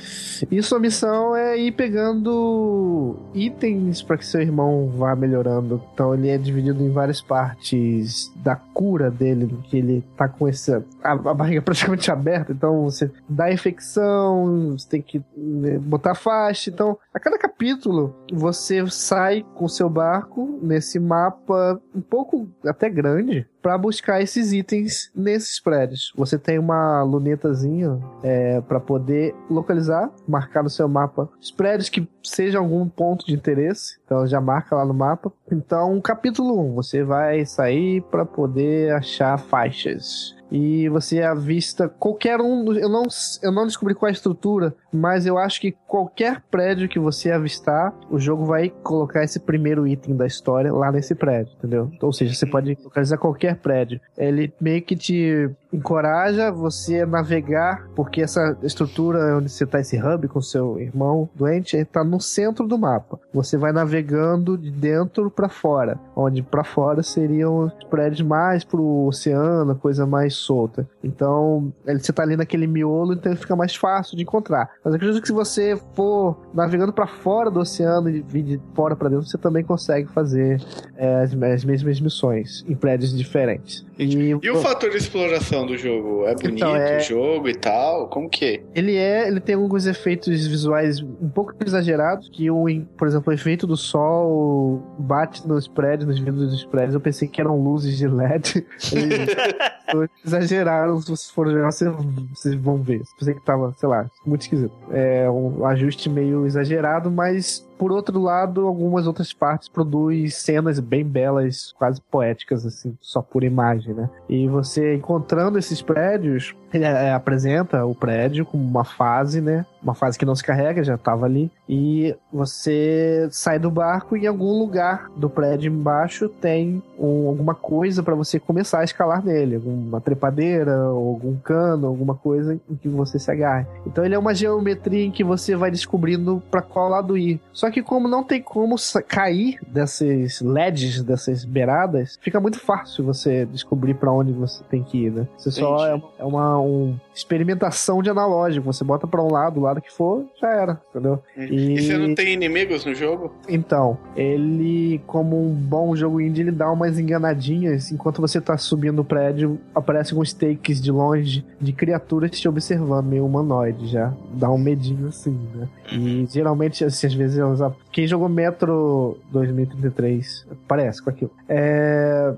E 0.49 0.61
sua 0.61 0.79
missão 0.79 1.35
é 1.35 1.57
ir 1.57 1.71
pegando 1.71 3.17
itens 3.33 4.01
para 4.01 4.17
que 4.17 4.25
seu 4.25 4.41
irmão 4.41 4.91
vá 4.95 5.15
melhorando. 5.15 5.81
Então 5.93 6.13
ele 6.13 6.29
é 6.29 6.37
dividido 6.37 6.83
em 6.83 6.91
várias 6.91 7.21
partes 7.21 8.31
da 8.35 8.55
cura 8.55 9.09
dele, 9.09 9.57
que 9.65 9.77
ele 9.77 10.03
tá 10.17 10.27
com 10.27 10.47
essa. 10.47 10.83
A, 11.03 11.11
a 11.11 11.33
barriga 11.33 11.52
praticamente 11.61 12.09
aberta, 12.11 12.51
então 12.51 12.83
você 12.83 13.11
dá 13.27 13.51
infecção, 13.51 14.71
você 14.71 14.87
tem 14.87 15.01
que 15.01 15.23
né, 15.35 15.77
botar 15.77 16.15
faixa. 16.15 16.69
Então, 16.69 16.97
a 17.13 17.19
cada 17.19 17.37
capítulo, 17.37 18.15
você 18.31 18.85
sai 18.89 19.45
com 19.55 19.67
seu 19.67 19.89
barco 19.89 20.59
nesse 20.61 20.99
mapa 20.99 21.81
um 21.93 22.01
pouco 22.01 22.47
até 22.65 22.89
grande 22.89 23.47
para 23.63 23.77
buscar 23.77 24.21
esses 24.21 24.51
itens 24.51 25.09
nesses 25.15 25.57
prédios. 25.59 26.11
Você 26.17 26.37
tem 26.37 26.59
uma 26.59 27.01
lunetazinha 27.03 27.97
é, 28.21 28.59
para 28.59 28.79
poder 28.79 29.33
localizar, 29.49 30.11
marcar 30.27 30.61
no 30.61 30.69
seu 30.69 30.87
mapa 30.89 31.29
os 31.41 31.49
prédios 31.49 31.87
que 31.87 32.05
sejam 32.21 32.61
algum 32.61 32.87
ponto 32.89 33.25
de 33.25 33.33
interesse. 33.33 33.97
Então 34.05 34.27
já 34.27 34.41
marca 34.41 34.75
lá 34.75 34.85
no 34.85 34.93
mapa. 34.93 35.31
Então, 35.49 35.99
capítulo 36.01 36.59
1, 36.71 36.73
você 36.73 37.03
vai 37.03 37.45
sair 37.45 38.01
para 38.11 38.25
poder 38.25 38.93
achar 38.93 39.39
faixas. 39.39 40.35
E 40.53 40.87
você 40.87 41.23
avista 41.23 41.89
qualquer 41.89 42.39
um. 42.39 42.71
Eu 42.73 42.87
não, 42.87 43.07
eu 43.41 43.51
não 43.51 43.65
descobri 43.65 43.95
qual 43.95 44.07
é 44.07 44.11
a 44.11 44.13
estrutura, 44.13 44.75
mas 44.93 45.25
eu 45.25 45.39
acho 45.39 45.59
que 45.59 45.71
qualquer 45.87 46.43
prédio 46.51 46.87
que 46.87 46.99
você 46.99 47.31
avistar, 47.31 47.91
o 48.07 48.19
jogo 48.19 48.45
vai 48.45 48.69
colocar 48.69 49.23
esse 49.23 49.39
primeiro 49.39 49.87
item 49.87 50.15
da 50.15 50.27
história 50.27 50.71
lá 50.71 50.91
nesse 50.91 51.15
prédio, 51.15 51.55
entendeu? 51.57 51.91
Ou 51.99 52.13
seja, 52.13 52.35
você 52.35 52.45
pode 52.45 52.77
localizar 52.83 53.17
qualquer 53.17 53.55
prédio. 53.55 53.99
Ele 54.15 54.53
meio 54.61 54.83
que 54.83 54.95
te 54.95 55.49
encoraja 55.73 56.51
você 56.51 57.01
a 57.01 57.05
navegar, 57.05 57.87
porque 57.95 58.21
essa 58.21 58.57
estrutura 58.63 59.37
onde 59.37 59.49
você 59.49 59.65
tá, 59.65 59.79
esse 59.79 59.97
hub 59.97 60.27
com 60.27 60.41
seu 60.41 60.79
irmão 60.79 61.29
doente, 61.35 61.75
ele 61.75 61.85
tá 61.85 62.03
no 62.03 62.21
centro 62.21 62.67
do 62.67 62.77
mapa. 62.77 63.19
Você 63.33 63.57
vai 63.57 63.71
navegando 63.71 64.57
de 64.57 64.71
dentro 64.71 65.29
para 65.29 65.49
fora, 65.49 65.99
onde 66.15 66.41
para 66.41 66.63
fora 66.63 67.01
seriam 67.01 67.65
os 67.65 67.83
prédios 67.85 68.21
mais 68.21 68.63
pro 68.63 69.05
oceano, 69.07 69.75
coisa 69.75 70.05
mais 70.05 70.35
solta. 70.35 70.87
Então, 71.03 71.73
você 71.85 72.13
tá 72.13 72.23
ali 72.23 72.37
naquele 72.37 72.67
miolo, 72.67 73.13
então 73.13 73.35
fica 73.35 73.55
mais 73.55 73.75
fácil 73.75 74.15
de 74.15 74.23
encontrar. 74.23 74.69
Mas 74.83 74.93
acredito 74.93 75.21
que 75.21 75.27
se 75.27 75.33
você 75.33 75.79
for 75.93 76.37
navegando 76.53 76.93
para 76.93 77.07
fora 77.07 77.49
do 77.49 77.59
oceano 77.59 78.09
e 78.09 78.21
vir 78.21 78.43
de 78.43 78.61
fora 78.73 78.95
para 78.95 79.09
dentro, 79.09 79.25
você 79.25 79.37
também 79.37 79.63
consegue 79.63 80.07
fazer 80.09 80.61
é, 80.95 81.23
as, 81.23 81.33
as, 81.33 81.63
mesmas 81.63 81.99
missões 81.99 82.63
em 82.67 82.75
prédios 82.75 83.15
diferentes. 83.15 83.85
E, 84.03 84.29
e 84.41 84.49
o 84.51 84.55
fator 84.57 84.89
de 84.89 84.97
exploração 84.97 85.65
do 85.65 85.77
jogo? 85.77 86.25
É 86.25 86.35
bonito 86.35 86.55
então, 86.57 86.75
é... 86.75 86.97
o 86.97 86.99
jogo 87.01 87.49
e 87.49 87.55
tal? 87.55 88.07
Como 88.07 88.29
que 88.29 88.45
é? 88.45 88.63
Ele 88.75 88.95
é, 88.95 89.27
ele 89.27 89.39
tem 89.39 89.55
alguns 89.55 89.85
efeitos 89.85 90.47
visuais 90.47 91.01
um 91.01 91.29
pouco 91.29 91.53
exagerados, 91.65 92.29
que 92.29 92.49
o, 92.49 92.65
por 92.97 93.07
exemplo, 93.07 93.31
o 93.31 93.33
efeito 93.33 93.65
do 93.65 93.77
sol 93.77 94.81
bate 94.99 95.47
nos 95.47 95.67
prédios, 95.67 96.07
nos 96.07 96.19
vidros 96.19 96.51
dos 96.51 96.65
prédios. 96.65 96.93
Eu 96.93 97.01
pensei 97.01 97.27
que 97.27 97.39
eram 97.39 97.61
luzes 97.61 97.97
de 97.97 98.07
LED. 98.07 98.65
exageraram, 100.25 100.99
se 100.99 101.07
vocês 101.07 101.29
forem 101.29 101.53
jogar, 101.53 101.71
vocês 101.71 102.55
vão 102.55 102.77
ver. 102.77 103.01
Pensei 103.19 103.33
que 103.33 103.45
tava, 103.45 103.73
sei 103.77 103.89
lá, 103.89 104.09
muito 104.25 104.41
esquisito. 104.41 104.73
É 104.91 105.29
um 105.29 105.65
ajuste 105.65 106.09
meio 106.09 106.45
exagerado, 106.45 107.11
mas 107.11 107.67
por 107.83 107.91
outro 107.91 108.17
lado, 108.17 108.65
algumas 108.65 109.07
outras 109.07 109.33
partes 109.33 109.67
produz 109.67 110.35
cenas 110.35 110.79
bem 110.79 111.03
belas, 111.03 111.73
quase 111.77 111.99
poéticas, 111.99 112.65
assim, 112.65 112.97
só 113.01 113.21
por 113.21 113.43
imagem, 113.43 113.93
né? 113.93 114.09
E 114.29 114.47
você 114.47 114.95
encontrando 114.95 115.59
esses 115.59 115.81
prédios, 115.81 116.55
ele 116.73 116.85
é, 116.85 117.13
apresenta 117.13 117.85
o 117.85 117.95
prédio 117.95 118.45
como 118.45 118.63
uma 118.63 118.83
fase, 118.83 119.41
né? 119.41 119.65
Uma 119.81 119.93
fase 119.93 120.17
que 120.17 120.25
não 120.25 120.35
se 120.35 120.43
carrega, 120.43 120.83
já 120.83 120.95
estava 120.95 121.25
ali. 121.25 121.51
E 121.67 122.15
você 122.31 123.27
sai 123.31 123.59
do 123.59 123.69
barco 123.69 124.15
e 124.15 124.23
em 124.23 124.27
algum 124.27 124.57
lugar 124.57 125.09
do 125.15 125.29
prédio 125.29 125.71
embaixo 125.71 126.29
tem 126.29 126.81
um, 126.97 127.27
alguma 127.27 127.53
coisa 127.53 128.01
para 128.01 128.15
você 128.15 128.39
começar 128.39 128.79
a 128.79 128.83
escalar 128.83 129.23
nele. 129.23 129.55
Alguma 129.55 129.99
trepadeira, 129.99 130.89
ou 130.89 131.09
algum 131.09 131.35
cano, 131.35 131.87
alguma 131.87 132.15
coisa 132.15 132.59
em 132.69 132.75
que 132.75 132.87
você 132.87 133.19
se 133.19 133.29
agarre. 133.29 133.65
Então 133.85 134.05
ele 134.05 134.15
é 134.15 134.19
uma 134.19 134.33
geometria 134.33 135.05
em 135.05 135.11
que 135.11 135.23
você 135.23 135.55
vai 135.55 135.69
descobrindo 135.69 136.41
para 136.49 136.61
qual 136.61 136.89
lado 136.89 137.17
ir. 137.17 137.41
Só 137.51 137.69
que 137.69 137.83
como 137.83 138.07
não 138.07 138.23
tem 138.23 138.41
como 138.41 138.75
cair 139.07 139.59
desses 139.67 140.41
LEDs, 140.41 141.03
dessas 141.03 141.43
beiradas, 141.43 142.17
fica 142.21 142.39
muito 142.39 142.59
fácil 142.59 143.03
você 143.03 143.45
descobrir 143.45 143.95
para 143.95 144.11
onde 144.11 144.31
você 144.31 144.63
tem 144.69 144.81
que 144.81 145.05
ir, 145.05 145.11
né? 145.11 145.27
Você 145.37 145.51
só 145.51 145.85
é, 145.85 146.01
é 146.19 146.23
uma 146.23 146.62
um, 146.63 146.97
experimentação 147.13 148.01
de 148.01 148.09
analógico. 148.09 148.65
Você 148.71 148.83
bota 148.83 149.07
para 149.07 149.21
um 149.21 149.31
lado, 149.31 149.59
o 149.59 149.63
lado 149.63 149.81
que 149.81 149.91
for, 149.91 150.25
já 150.39 150.49
era, 150.49 150.81
entendeu? 150.89 151.21
E... 151.37 151.73
e 151.73 151.81
você 151.81 151.97
não 151.97 152.15
tem 152.15 152.33
inimigos 152.33 152.85
no 152.85 152.93
jogo? 152.93 153.31
Então, 153.47 153.97
ele, 154.15 155.01
como 155.05 155.39
um 155.39 155.53
bom 155.53 155.95
jogo 155.95 156.19
indie, 156.19 156.41
ele 156.41 156.51
dá 156.51 156.71
umas 156.71 156.99
enganadinhas. 156.99 157.91
Enquanto 157.91 158.21
você 158.21 158.41
tá 158.41 158.57
subindo 158.57 158.99
o 158.99 159.05
prédio, 159.05 159.59
aparecem 159.73 160.17
uns 160.17 160.33
takes 160.33 160.81
de 160.81 160.91
longe 160.91 161.45
de 161.59 161.71
criaturas 161.73 162.31
te 162.31 162.47
observando, 162.47 163.05
meio 163.05 163.25
humanoide 163.25 163.87
já. 163.87 164.13
Dá 164.33 164.49
um 164.49 164.57
medinho 164.57 165.07
assim, 165.07 165.37
né? 165.55 165.67
E 165.91 166.25
geralmente, 166.29 166.83
assim, 166.83 167.07
às 167.07 167.13
vezes 167.13 167.37
elas. 167.37 167.59
Quem 167.91 168.07
jogou 168.07 168.27
Metro 168.27 169.17
2033 169.31 170.47
parece 170.67 171.01
com 171.03 171.09
aquilo. 171.09 171.31
É... 171.47 172.33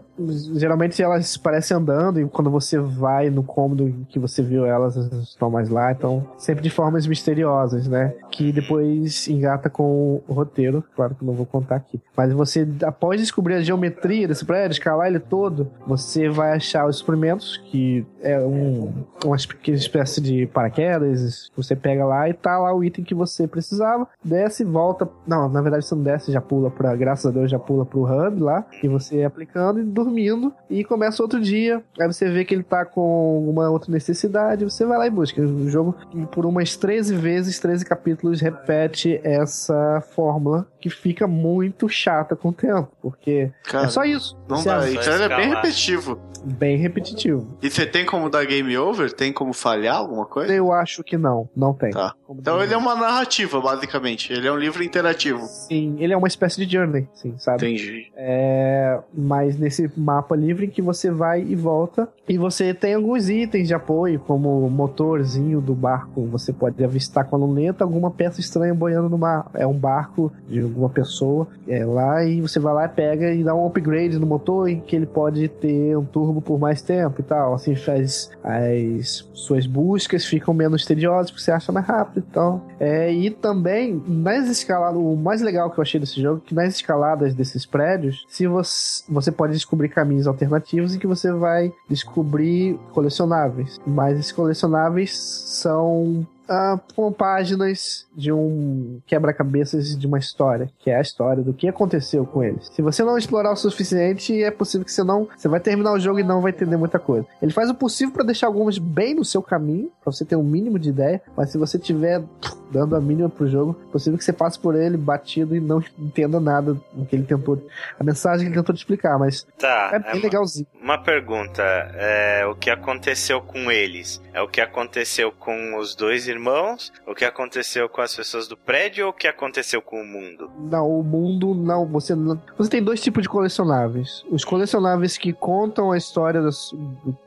Geralmente 0.56 1.02
elas 1.02 1.38
parecem 1.38 1.78
andando 1.78 2.20
e 2.20 2.26
quando 2.26 2.50
você 2.50 2.78
vai 2.80 3.30
no 3.30 3.44
cômodo 3.44 3.94
que 4.10 4.15
você 4.20 4.42
viu 4.42 4.66
elas, 4.66 4.96
estão 4.96 5.50
mais 5.50 5.70
lá, 5.70 5.92
então 5.92 6.26
sempre 6.38 6.64
de 6.64 6.70
formas 6.70 7.08
misteriosas, 7.08 7.88
né? 7.88 8.14
Que 8.32 8.52
depois 8.52 9.28
engata 9.28 9.70
com 9.70 10.22
o 10.28 10.34
roteiro, 10.34 10.84
claro 10.96 11.16
que 11.16 11.26
não 11.26 11.34
vou 11.34 11.46
contar 11.46 11.76
aqui. 11.76 12.02
Mas 12.16 12.32
você, 12.34 12.68
após 12.84 13.20
descobrir 13.20 13.56
a 13.56 13.62
geometria 13.62 14.28
desse 14.28 14.46
prédio, 14.46 14.74
escalar 14.74 15.08
ele 15.08 15.20
todo, 15.20 15.70
você 15.86 16.30
vai 16.30 16.54
achar 16.54 16.86
os 16.86 16.98
experimentos, 16.98 17.58
que 17.58 18.06
é 18.22 18.40
um, 18.40 18.92
uma 19.24 19.36
espécie 19.36 20.22
de 20.22 20.48
paraquedas, 20.48 21.50
você 21.56 21.76
pega 21.76 22.06
lá 22.06 22.30
e 22.30 22.34
tá 22.34 22.58
lá 22.58 22.74
o 22.74 22.84
item 22.84 23.04
que 23.04 23.14
você 23.14 23.48
precisava, 23.48 24.08
desce, 24.24 24.64
volta. 24.64 25.08
Não, 25.28 25.50
na 25.50 25.62
verdade 25.62 25.86
você 25.86 25.96
não 25.96 26.04
desce, 26.04 26.32
já 26.32 26.42
pula 26.42 26.70
pra, 26.70 26.96
graças 26.96 27.26
a 27.26 27.32
Deus, 27.32 27.50
já 27.50 27.60
pula 27.60 27.86
pro 27.86 28.04
hub 28.04 28.42
lá, 28.42 28.66
e 28.84 28.88
você 28.88 29.24
aplicando 29.24 29.80
e 29.80 29.84
dormindo, 29.84 30.54
e 30.70 30.84
começa 30.84 31.22
outro 31.22 31.40
dia, 31.40 31.84
aí 32.00 32.08
você 32.08 32.30
vê 32.30 32.46
que 32.46 32.54
ele 32.54 32.64
tá 32.64 32.86
com 32.86 33.50
uma 33.50 33.70
outra 33.70 33.92
necessidade, 34.06 34.64
você 34.64 34.86
vai 34.86 34.98
lá 34.98 35.08
e 35.08 35.10
busca. 35.10 35.42
O 35.42 35.70
jogo, 35.70 35.96
por 36.32 36.46
umas 36.46 36.76
13 36.76 37.16
vezes, 37.16 37.60
13 37.60 37.86
capítulos, 37.86 38.40
repete 38.40 39.20
essa 39.24 40.04
fórmula 40.16 40.68
que 40.80 40.90
fica 40.90 41.26
muito 41.28 41.90
chata 41.90 42.36
com 42.36 42.50
o 42.50 42.54
tempo, 42.54 42.92
porque 43.02 43.52
Cara, 43.64 43.86
é 43.88 43.90
só 43.90 44.04
isso. 44.04 44.38
Não 44.48 44.64
dá, 44.64 44.88
então 44.90 45.14
é 45.14 45.36
bem 45.36 45.50
repetitivo. 45.50 46.20
Bem 46.46 46.78
repetitivo. 46.78 47.58
E 47.60 47.72
você 47.72 47.88
tem 47.88 48.06
como 48.06 48.30
dar 48.30 48.46
game 48.46 48.78
over? 48.78 49.12
Tem 49.12 49.34
como 49.34 49.52
falhar 49.52 49.98
alguma 49.98 50.28
coisa? 50.28 50.54
Eu 50.54 50.72
acho 50.72 51.04
que 51.04 51.18
não, 51.18 51.50
não 51.56 51.74
tem. 51.74 51.90
Tá. 51.90 52.14
então 52.30 52.62
ele 52.62 52.72
é 52.72 52.78
uma 52.78 52.96
narrativa, 52.96 53.60
basicamente. 53.60 54.32
Ele 54.32 54.48
é 54.48 54.52
um 54.52 54.58
livro 54.58 54.84
interativo. 54.84 55.40
Sim, 55.48 55.96
ele 55.98 56.14
é 56.14 56.18
uma 56.18 56.28
espécie 56.28 56.64
de 56.64 56.72
journey, 56.72 57.08
sim, 57.16 57.36
sabe? 57.40 57.66
Entendi. 57.66 58.12
É, 58.16 59.00
mas 59.12 59.58
nesse 59.58 59.90
mapa 59.98 60.36
livre 60.36 60.68
que 60.68 60.84
você 60.84 61.10
vai 61.10 61.42
e 61.42 61.56
volta, 61.56 62.08
e 62.30 62.38
você 62.38 62.76
tem 62.76 62.94
alguns 62.94 63.28
itens 63.28 63.68
de 63.68 63.74
apoio, 63.74 63.95
como 64.26 64.66
o 64.66 64.70
motorzinho 64.70 65.62
do 65.62 65.74
barco, 65.74 66.26
você 66.26 66.52
pode 66.52 66.84
avistar 66.84 67.26
com 67.26 67.36
a 67.36 67.40
luneta 67.40 67.84
alguma 67.84 68.12
peça 68.12 68.40
estranha 68.40 68.74
boiando 68.74 69.10
no 69.10 69.18
mar. 69.18 69.50
É 69.54 69.66
um 69.66 69.74
barco 69.74 70.32
de 70.48 70.62
alguma 70.62 70.90
pessoa 70.90 71.48
é, 71.68 71.86
lá 71.86 72.24
e 72.24 72.42
você 72.42 72.60
vai 72.60 72.74
lá 72.74 72.86
e 72.86 72.90
pega 72.90 73.32
e 73.34 73.44
dá 73.44 73.54
um 73.56 73.66
upgrade 73.66 74.20
no 74.20 74.26
motor 74.26 74.70
em 74.70 74.80
que 74.80 74.96
ele 74.96 75.06
pode 75.06 75.48
ter 75.48 75.98
um 75.98 76.06
turbo 76.06 76.42
por 76.42 76.60
mais 76.60 76.82
tempo 76.82 77.22
e 77.22 77.24
tal. 77.24 77.54
Assim 77.54 77.76
faz 77.76 78.30
as 78.44 79.28
suas 79.34 79.66
buscas 79.66 80.26
ficam 80.26 80.54
menos 80.54 80.86
tediosas 80.86 81.32
porque 81.32 81.44
você 81.44 81.52
acha 81.52 81.72
mais 81.72 81.86
rápido 81.86 82.20
e 82.20 82.34
tal. 82.34 82.62
É, 82.80 83.12
e 83.12 83.30
também 83.30 84.02
nas 84.08 84.50
escaladas, 84.50 85.00
o 85.00 85.16
mais 85.16 85.42
legal 85.42 85.70
que 85.70 85.80
eu 85.80 85.82
achei 85.82 86.00
desse 86.00 86.22
jogo 86.22 86.42
é 86.44 86.48
que 86.48 86.56
nas 86.56 86.76
escaladas 86.76 87.34
desses 87.34 87.66
prédios, 87.66 88.26
se 88.28 88.48
você, 88.48 89.04
você 89.10 89.32
pode 89.32 89.54
descobrir 89.54 89.90
caminhos 89.90 90.28
alternativos 90.28 90.96
em 90.96 91.00
que 91.00 91.08
você 91.08 91.32
vai 91.32 91.74
descobrir 91.90 92.78
colecionáveis. 92.92 93.75
Mas 93.86 94.20
esses 94.20 94.32
colecionáveis 94.32 95.18
são 95.18 96.26
ah, 96.50 96.80
com 96.96 97.12
páginas 97.12 98.06
de 98.16 98.32
um 98.32 99.00
quebra-cabeças 99.06 99.98
de 99.98 100.08
uma 100.08 100.20
história, 100.20 100.70
que 100.80 100.90
é 100.90 100.98
a 100.98 101.02
história 101.02 101.44
do 101.44 101.54
que 101.54 101.68
aconteceu 101.68 102.26
com 102.26 102.44
eles. 102.44 102.70
Se 102.74 102.82
você 102.82 103.04
não 103.04 103.18
explorar 103.18 103.52
o 103.52 103.56
suficiente, 103.56 104.44
é 104.44 104.52
possível 104.52 104.86
que 104.86 104.92
você 104.92 105.04
não, 105.04 105.28
você 105.36 105.48
vai 105.48 105.60
terminar 105.60 105.94
o 105.94 106.00
jogo 106.00 106.20
e 106.20 106.24
não 106.24 106.42
vai 106.42 106.52
entender 106.52 106.78
muita 106.78 107.00
coisa. 107.00 107.26
Ele 107.42 107.52
faz 107.52 107.70
o 107.70 107.76
possível 107.76 108.14
para 108.14 108.24
deixar 108.24 108.48
algumas 108.48 108.78
bem 108.78 109.16
no 109.16 109.26
seu 109.26 109.42
caminho, 109.42 109.92
para 110.04 110.12
você 110.12 110.26
ter 110.26 110.36
um 110.36 110.44
mínimo 110.44 110.80
de 110.80 110.90
ideia, 110.90 111.22
mas 111.36 111.52
se 111.52 111.58
você 111.58 111.78
tiver 111.78 112.24
dando 112.72 112.96
a 112.96 113.02
mínima 113.02 113.30
pro 113.30 113.48
jogo, 113.48 113.80
é 113.88 113.92
possível 113.92 114.18
que 114.18 114.24
você 114.24 114.34
passe 114.34 114.60
por 114.60 114.76
ele 114.76 114.98
batido 114.98 115.56
e 115.56 115.60
não 115.60 115.84
entenda 115.98 116.40
nada 116.40 116.74
do 116.74 117.06
que 117.06 117.16
ele 117.16 117.24
tentou, 117.24 117.62
a 118.00 118.04
mensagem 118.04 118.46
que 118.46 118.50
ele 118.50 118.60
tentou 118.60 118.74
te 118.74 118.80
explicar, 118.80 119.18
mas 119.18 119.48
tá, 119.58 119.92
é 119.94 120.00
bem 120.00 120.20
é 120.20 120.24
legalzinho. 120.24 120.68
Uma 120.82 120.98
pergunta, 120.98 121.64
é, 121.64 122.46
o 122.46 122.56
que 122.56 122.70
aconteceu 122.70 123.42
com 123.42 123.72
eles? 123.72 124.22
É 124.34 124.42
o 124.42 124.48
que 124.48 124.60
aconteceu 124.60 125.32
com 125.32 125.78
os 125.78 125.96
dois 125.96 126.28
irmãos? 126.36 126.92
O 127.08 127.16
que 127.16 127.26
aconteceu 127.26 127.88
com 127.90 128.02
as 128.02 128.16
pessoas 128.16 128.48
do 128.48 128.58
prédio 128.58 129.06
ou 129.06 129.12
o 129.12 129.14
que 129.14 129.28
aconteceu 129.28 129.82
com 129.82 130.02
o 130.02 130.06
mundo? 130.06 130.50
Não, 130.60 130.90
o 130.90 131.04
mundo 131.04 131.54
não. 131.56 131.86
Você, 131.88 132.14
não, 132.14 132.40
você 132.58 132.70
tem 132.70 132.84
dois 132.84 133.02
tipos 133.02 133.24
de 133.24 133.30
colecionáveis. 133.30 134.24
Os 134.30 134.44
colecionáveis 134.44 135.18
que 135.18 135.32
contam 135.32 135.92
a 135.92 135.98
história 135.98 136.42
da, 136.42 136.50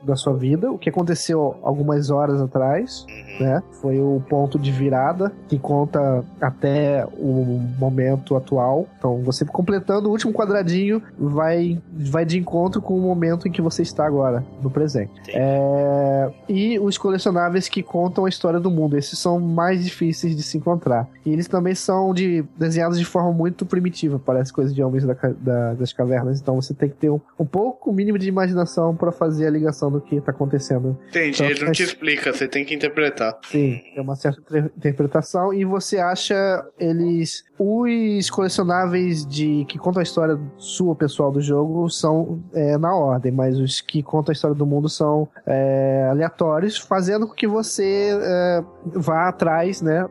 da 0.03 0.15
sua 0.15 0.33
vida, 0.33 0.71
o 0.71 0.77
que 0.77 0.89
aconteceu 0.89 1.57
algumas 1.63 2.09
horas 2.09 2.41
atrás, 2.41 3.05
uhum. 3.09 3.45
né? 3.45 3.63
Foi 3.81 3.99
o 3.99 4.23
ponto 4.29 4.59
de 4.59 4.71
virada 4.71 5.31
que 5.47 5.57
conta 5.57 6.23
até 6.39 7.05
o 7.17 7.59
momento 7.79 8.35
atual. 8.35 8.87
Então, 8.97 9.21
você 9.23 9.45
completando 9.45 10.07
o 10.07 10.11
último 10.11 10.33
quadradinho 10.33 11.01
vai, 11.17 11.81
vai 11.91 12.25
de 12.25 12.37
encontro 12.37 12.81
com 12.81 12.95
o 12.95 13.01
momento 13.01 13.47
em 13.47 13.51
que 13.51 13.61
você 13.61 13.81
está 13.81 14.05
agora, 14.05 14.43
no 14.61 14.69
presente. 14.69 15.11
É, 15.29 16.31
e 16.47 16.79
os 16.79 16.97
colecionáveis 16.97 17.67
que 17.67 17.81
contam 17.81 18.25
a 18.25 18.29
história 18.29 18.59
do 18.59 18.69
mundo. 18.69 18.98
Esses 18.99 19.17
são 19.17 19.39
mais 19.39 19.83
difíceis 19.83 20.35
de 20.35 20.43
se 20.43 20.57
encontrar. 20.57 21.07
E 21.25 21.31
eles 21.31 21.47
também 21.47 21.73
são 21.73 22.13
de, 22.13 22.43
desenhados 22.57 22.99
de 22.99 23.05
forma 23.05 23.31
muito 23.31 23.65
primitiva, 23.65 24.19
parece 24.19 24.53
coisa 24.53 24.73
de 24.73 24.83
homens 24.83 25.05
da, 25.05 25.13
da, 25.13 25.73
das 25.73 25.93
cavernas. 25.93 26.39
Então 26.39 26.55
você 26.55 26.73
tem 26.73 26.89
que 26.89 26.95
ter 26.95 27.09
um, 27.09 27.19
um 27.39 27.45
pouco 27.45 27.91
mínimo 27.91 28.17
de 28.17 28.27
imaginação 28.27 28.95
para 28.95 29.11
fazer 29.11 29.47
a 29.47 29.49
ligação 29.49 29.91
do 29.91 30.01
que 30.01 30.15
está 30.15 30.31
acontecendo. 30.31 30.97
Entendi, 31.07 31.41
então, 31.41 31.49
ele 31.49 31.65
não 31.65 31.71
te 31.71 31.83
explica, 31.83 32.33
você 32.33 32.47
tem 32.47 32.65
que 32.65 32.75
interpretar. 32.75 33.37
Sim, 33.49 33.81
é 33.95 34.01
uma 34.01 34.15
certa 34.15 34.41
interpretação 34.77 35.53
e 35.53 35.65
você 35.65 35.97
acha 35.97 36.65
eles 36.77 37.43
os 37.59 38.29
colecionáveis 38.29 39.25
de 39.25 39.65
que 39.67 39.77
contam 39.77 39.99
a 39.99 40.03
história 40.03 40.39
sua 40.57 40.95
pessoal 40.95 41.29
do 41.29 41.41
jogo 41.41 41.89
são 41.89 42.41
é, 42.53 42.77
na 42.77 42.95
ordem, 42.95 43.33
mas 43.33 43.59
os 43.59 43.81
que 43.81 44.01
contam 44.01 44.31
a 44.31 44.33
história 44.33 44.55
do 44.55 44.65
mundo 44.65 44.87
são 44.87 45.27
é, 45.45 46.07
aleatórios, 46.09 46.77
fazendo 46.77 47.27
com 47.27 47.33
que 47.33 47.47
você 47.47 48.17
é, 48.21 48.63
vá 48.93 49.29
atrás, 49.29 49.81
né, 49.81 50.07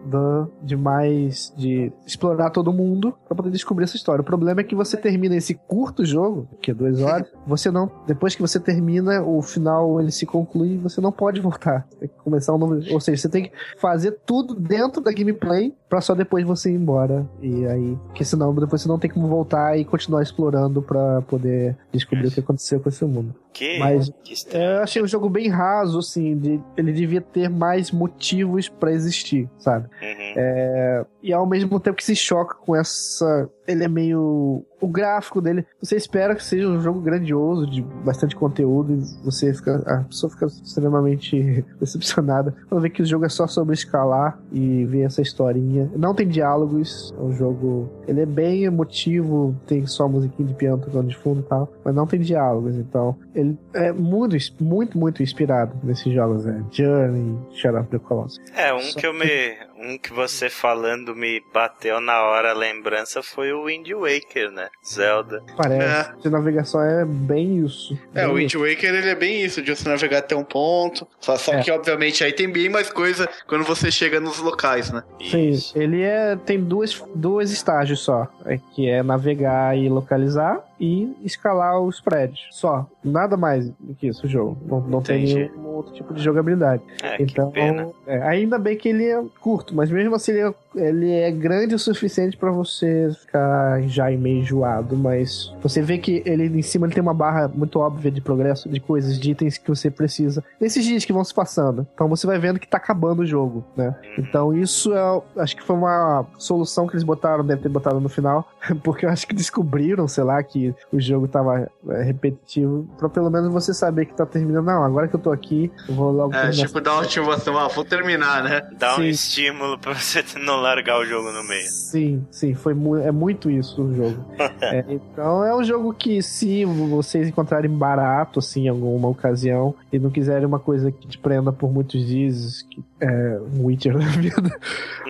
de 0.63 0.77
mais 0.77 1.53
de 1.57 1.93
explorar 2.07 2.51
todo 2.51 2.73
mundo 2.73 3.15
para 3.27 3.37
poder 3.37 3.51
descobrir 3.51 3.85
essa 3.85 3.97
história. 3.97 4.23
O 4.23 4.25
problema 4.25 4.61
é 4.61 4.65
que 4.65 4.75
você 4.75 4.97
termina 4.97 5.37
esse 5.37 5.55
curto 5.55 6.05
jogo, 6.05 6.49
que 6.61 6.71
é 6.71 6.75
duas 6.75 7.01
horas, 7.01 7.29
você 7.47 7.71
não, 7.71 7.91
depois 8.07 8.35
que 8.35 8.43
você 8.43 8.59
termina, 8.59 9.23
o 9.23 9.43
final 9.43 10.01
ele 10.01 10.11
se 10.11 10.27
conclui, 10.27 10.79
você 10.79 11.01
não 11.01 11.13
pode 11.13 11.41
voltar. 11.41 11.87
Tem 11.99 12.09
que 12.09 12.15
começar 12.17 12.55
um 12.55 12.59
novo, 12.59 12.81
ou 12.93 13.01
seja, 13.01 13.23
você 13.23 13.29
tem 13.29 13.45
que 13.45 13.53
fazer 13.79 14.19
tudo 14.25 14.55
dentro 14.55 15.01
da 15.01 15.13
gameplay 15.13 15.75
para 15.89 16.01
só 16.01 16.15
depois 16.15 16.45
você 16.45 16.71
ir 16.71 16.75
embora. 16.75 17.29
E 17.41 17.67
aí, 17.67 17.99
porque 18.07 18.25
senão 18.25 18.55
depois 18.55 18.83
você 18.83 18.89
não 18.89 18.99
tem 18.99 19.11
como 19.11 19.27
voltar 19.27 19.79
e 19.79 19.85
continuar 19.85 20.23
explorando 20.23 20.83
para 20.83 21.23
poder 21.23 21.77
descobrir 21.93 22.29
o 22.29 22.31
que 22.31 22.41
aconteceu 22.41 22.81
com 22.81 22.89
esse 22.89 23.05
mundo. 23.05 23.35
Que, 23.53 23.79
Mas 23.79 24.11
que 24.23 24.35
é, 24.57 24.77
eu 24.77 24.83
achei 24.83 25.03
o 25.03 25.07
jogo 25.07 25.29
bem 25.29 25.49
raso, 25.49 25.99
assim, 25.99 26.37
de, 26.37 26.61
ele 26.77 26.93
devia 26.93 27.21
ter 27.21 27.49
mais 27.49 27.91
motivos 27.91 28.69
pra 28.69 28.93
existir, 28.93 29.49
sabe? 29.59 29.87
Uhum. 30.01 30.35
É, 30.37 31.07
e 31.23 31.33
ao 31.33 31.47
mesmo 31.47 31.81
tempo 31.81 31.97
que 31.97 32.05
se 32.05 32.15
choca 32.15 32.55
com 32.55 32.77
essa. 32.77 33.51
Ele 33.69 33.85
é 33.85 33.89
meio. 33.89 34.65
O 34.81 34.89
gráfico 34.89 35.41
dele. 35.41 35.67
Você 35.83 35.97
espera 35.97 36.35
que 36.35 36.43
seja 36.43 36.67
um 36.67 36.81
jogo 36.81 37.01
grandioso, 37.01 37.67
de 37.67 37.83
bastante 37.83 38.35
conteúdo, 38.35 38.95
e 38.95 39.25
você 39.25 39.53
fica. 39.53 39.83
A 39.87 40.05
pessoa 40.05 40.31
fica 40.31 40.47
extremamente 40.47 41.65
decepcionada 41.79 42.55
quando 42.69 42.81
vê 42.81 42.89
que 42.89 43.03
o 43.03 43.07
jogo 43.07 43.27
é 43.27 43.29
só 43.29 43.47
sobre 43.47 43.75
escalar 43.75 44.41
e 44.51 44.87
ver 44.87 45.03
essa 45.03 45.21
historinha. 45.21 45.91
Não 45.95 46.15
tem 46.15 46.27
diálogos, 46.27 47.15
é 47.17 47.23
um 47.23 47.33
jogo. 47.33 47.91
Ele 48.09 48.23
é 48.23 48.27
bem 48.27 48.65
emotivo, 48.65 49.55
tem 49.67 49.87
só 49.87 50.09
musiquinha 50.09 50.49
de 50.49 50.55
piano 50.55 50.79
tocando 50.79 51.09
de 51.09 51.17
fundo 51.17 51.41
e 51.41 51.45
tal, 51.45 51.71
mas 51.85 51.95
não 51.95 52.07
tem 52.07 52.21
diálogos, 52.21 52.77
então. 52.77 53.17
Ele 53.35 53.59
é 53.75 53.93
muito, 53.93 54.37
muito, 54.61 54.99
muito 54.99 55.23
inspirado 55.23 55.77
nesses 55.83 56.13
jogos, 56.13 56.45
né? 56.45 56.65
Journey, 56.71 57.39
Shadow 57.53 57.83
of 57.83 57.91
the 57.91 57.99
Colossus. 57.99 58.39
É, 58.55 58.73
um 58.73 58.81
Só 58.81 58.99
que 58.99 59.07
eu 59.07 59.13
me. 59.13 59.68
Um 59.81 59.97
que 59.97 60.13
você 60.13 60.51
falando 60.51 61.15
me 61.15 61.41
bateu 61.55 62.01
na 62.01 62.21
hora 62.23 62.51
a 62.51 62.55
lembrança 62.55 63.23
foi 63.23 63.53
o 63.53 63.67
Wind 63.67 63.89
Waker, 63.93 64.51
né? 64.51 64.69
Zelda. 64.85 65.43
Parece. 65.57 66.17
De 66.21 66.29
navegação 66.29 66.83
é 66.83 67.05
bem 67.05 67.65
isso. 67.65 67.97
É, 68.15 68.23
Bem 68.25 68.31
o 68.31 68.35
Wind 68.35 68.55
Waker 68.55 68.93
ele 68.95 69.09
é 69.09 69.15
bem 69.15 69.41
isso, 69.45 69.63
de 69.63 69.75
você 69.75 69.89
navegar 69.89 70.19
até 70.19 70.35
um 70.35 70.43
ponto. 70.45 71.07
Só, 71.21 71.37
só 71.37 71.53
É. 71.55 71.63
que, 71.63 71.71
obviamente, 71.71 72.25
aí 72.25 72.33
tem 72.33 72.51
bem 72.51 72.69
mais 72.69 72.91
coisa 72.91 73.29
quando 73.47 73.65
você 73.65 73.91
chega 73.91 74.19
nos 74.19 74.39
locais, 74.39 74.91
né? 74.91 75.03
Sim, 75.31 75.51
Isso. 75.51 75.79
ele 75.79 76.03
é, 76.03 76.35
tem 76.37 76.61
duas, 76.61 77.01
dois 77.15 77.51
estágios 77.53 78.01
só, 78.01 78.27
é, 78.47 78.59
que 78.75 78.89
é 78.89 79.03
navegar 79.03 79.77
e 79.79 79.89
localizar 79.89 80.61
e 80.81 81.17
escalar 81.25 81.81
os 81.81 82.01
prédios. 82.01 82.47
Só, 82.51 82.87
nada 83.05 83.37
mais 83.37 83.71
do 83.81 83.95
que 83.95 84.09
isso 84.09 84.27
o 84.27 84.29
jogo. 84.29 84.57
Não, 84.67 84.81
não 84.81 85.03
tem 85.03 85.25
nenhum 85.25 85.67
outro 85.67 85.93
tipo 85.93 86.15
de 86.15 86.23
jogabilidade. 86.23 86.83
É, 87.03 87.21
então, 87.23 87.51
que 87.51 87.61
pena. 87.61 87.91
é, 88.07 88.23
ainda 88.23 88.59
bem 88.59 88.77
que 88.77 88.89
ele 88.89 89.05
é 89.05 89.23
curto, 89.41 89.75
mas 89.75 89.91
mesmo 89.91 90.15
assim 90.15 90.33
ele 90.33 90.41
é, 90.43 90.55
ele 90.75 91.11
é 91.11 91.31
grande 91.31 91.75
o 91.75 91.79
suficiente 91.79 92.37
pra 92.37 92.51
você 92.51 93.11
ficar 93.21 93.83
já 93.83 94.11
meio 94.11 94.41
enjoado, 94.41 94.97
mas 94.97 95.53
você 95.63 95.83
vê 95.83 95.99
que 95.99 96.23
ele 96.25 96.47
em 96.47 96.63
cima 96.63 96.87
ele 96.87 96.95
tem 96.95 97.03
uma 97.03 97.15
barra 97.15 97.49
muito 97.49 97.79
óbvia 97.79 98.11
de 98.11 98.21
progresso, 98.21 98.69
de 98.69 98.81
coisas, 98.81 99.19
de 99.19 99.31
itens 99.31 99.59
que 99.59 99.69
você 99.69 99.91
precisa 99.91 100.43
nesses 100.61 100.85
dias 100.85 101.05
que 101.05 101.13
vão 101.13 101.25
se 101.25 101.35
passando. 101.35 101.87
Então 101.95 102.09
você 102.09 102.27
vai 102.27 102.39
vendo 102.39 102.59
que 102.59 102.67
tá 102.67 102.77
acabando 102.77 103.21
o 103.21 103.27
jogo, 103.27 103.65
né? 103.77 103.89
Uhum. 103.89 104.25
Então 104.25 104.57
isso 104.57 104.93
é, 104.93 105.23
acho 105.37 105.57
que 105.57 105.63
foi 105.63 105.77
uma 105.77 106.27
solução 106.39 106.87
que 106.87 106.95
eles 106.95 107.05
botaram, 107.05 107.45
deve 107.45 107.63
ter 107.63 107.69
botado 107.69 108.01
no 108.01 108.09
final, 108.09 108.51
porque 108.83 109.07
eu 109.07 109.11
acho 109.11 109.27
que 109.27 109.35
descobriram, 109.35 110.07
sei 110.09 110.25
lá, 110.25 110.43
que 110.43 110.75
o 110.93 111.01
jogo 111.01 111.29
tava 111.29 111.71
é, 111.89 112.03
repetitivo, 112.03 112.89
pra 112.99 113.09
pelo 113.09 113.31
menos 113.31 113.53
você 113.53 113.73
saber 113.73 114.07
que 114.07 114.15
tá 114.15 114.27
terminando. 114.27 114.67
Não, 114.67 114.83
agora 114.83 115.09
que 115.09 115.15
eu 115.15 115.21
tô 115.21 115.31
aqui, 115.31 115.71
eu 115.89 115.95
vou 115.95 116.11
logo 116.11 116.35
É, 116.35 116.51
tipo, 116.51 116.81
dá 116.81 116.93
uma 116.93 117.03
motivação, 117.03 117.59
ah, 117.59 117.69
vou 117.69 117.85
terminar, 117.85 118.43
né? 118.43 118.69
Dá 118.79 118.95
um 118.95 118.97
Sim. 118.97 119.09
estímulo 119.09 119.79
pra 119.79 119.95
você 119.95 120.23
não 120.39 120.58
largar 120.61 120.99
o 120.99 121.05
jogo 121.05 121.31
no 121.33 121.45
meio. 121.45 121.67
Sim, 121.69 122.27
sim, 122.31 122.55
foi 122.55 122.75
mu 122.75 122.97
é 122.97 123.11
muito 123.11 123.51
isso 123.51 123.83
o 123.83 123.95
jogo. 123.95 124.25
É, 124.61 124.85
então 124.89 125.45
é 125.45 125.55
um 125.55 125.63
jogo 125.63 125.95
que 125.95 126.21
se 126.21 126.65
vocês 126.65 127.29
encontrarem 127.29 127.71
barato, 127.71 128.41
assim, 128.41 128.65
em 128.65 128.69
alguma 128.69 129.09
ocasião, 129.09 129.75
e 129.93 129.99
não 129.99 130.11
quiserem 130.11 130.47
uma 130.47 130.59
coisa 130.59 130.91
que 130.91 131.07
te 131.07 131.17
prenda 131.17 131.53
por 131.53 131.73
muitos 131.73 132.05
dias, 132.05 132.63
que 132.63 132.83
é 133.01 133.41
um 133.55 133.67
Witcher 133.67 133.95
da 133.97 134.05
vida, 134.05 134.61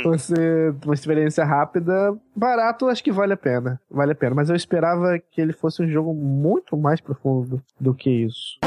você 0.05 0.73
uma 0.85 0.95
experiência 0.95 1.45
rápida, 1.45 2.15
barato, 2.37 2.89
acho 2.89 3.03
que 3.03 3.11
vale 3.11 3.33
a 3.33 3.37
pena. 3.37 3.81
Vale 3.91 4.13
a 4.13 4.15
pena. 4.15 4.35
Mas 4.35 4.51
eu 4.51 4.57
esperava 4.57 5.19
que 5.19 5.41
ele 5.41 5.53
fosse 5.53 5.83
um 5.83 5.89
jogo 5.89 6.15
muito 6.15 6.77
mais 6.77 7.01
profundo 7.01 7.63
do 7.81 7.95
que 7.95 8.11
isso. 8.11 8.59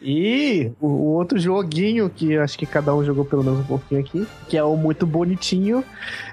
E 0.00 0.70
o, 0.80 0.86
o 0.86 1.12
outro 1.14 1.38
joguinho 1.38 2.08
que 2.08 2.36
acho 2.36 2.58
que 2.58 2.66
cada 2.66 2.94
um 2.94 3.04
jogou 3.04 3.24
pelo 3.24 3.42
menos 3.42 3.60
um 3.60 3.64
pouquinho 3.64 4.00
aqui, 4.00 4.26
que 4.48 4.56
é 4.56 4.62
o 4.62 4.76
muito 4.76 5.04
bonitinho, 5.06 5.84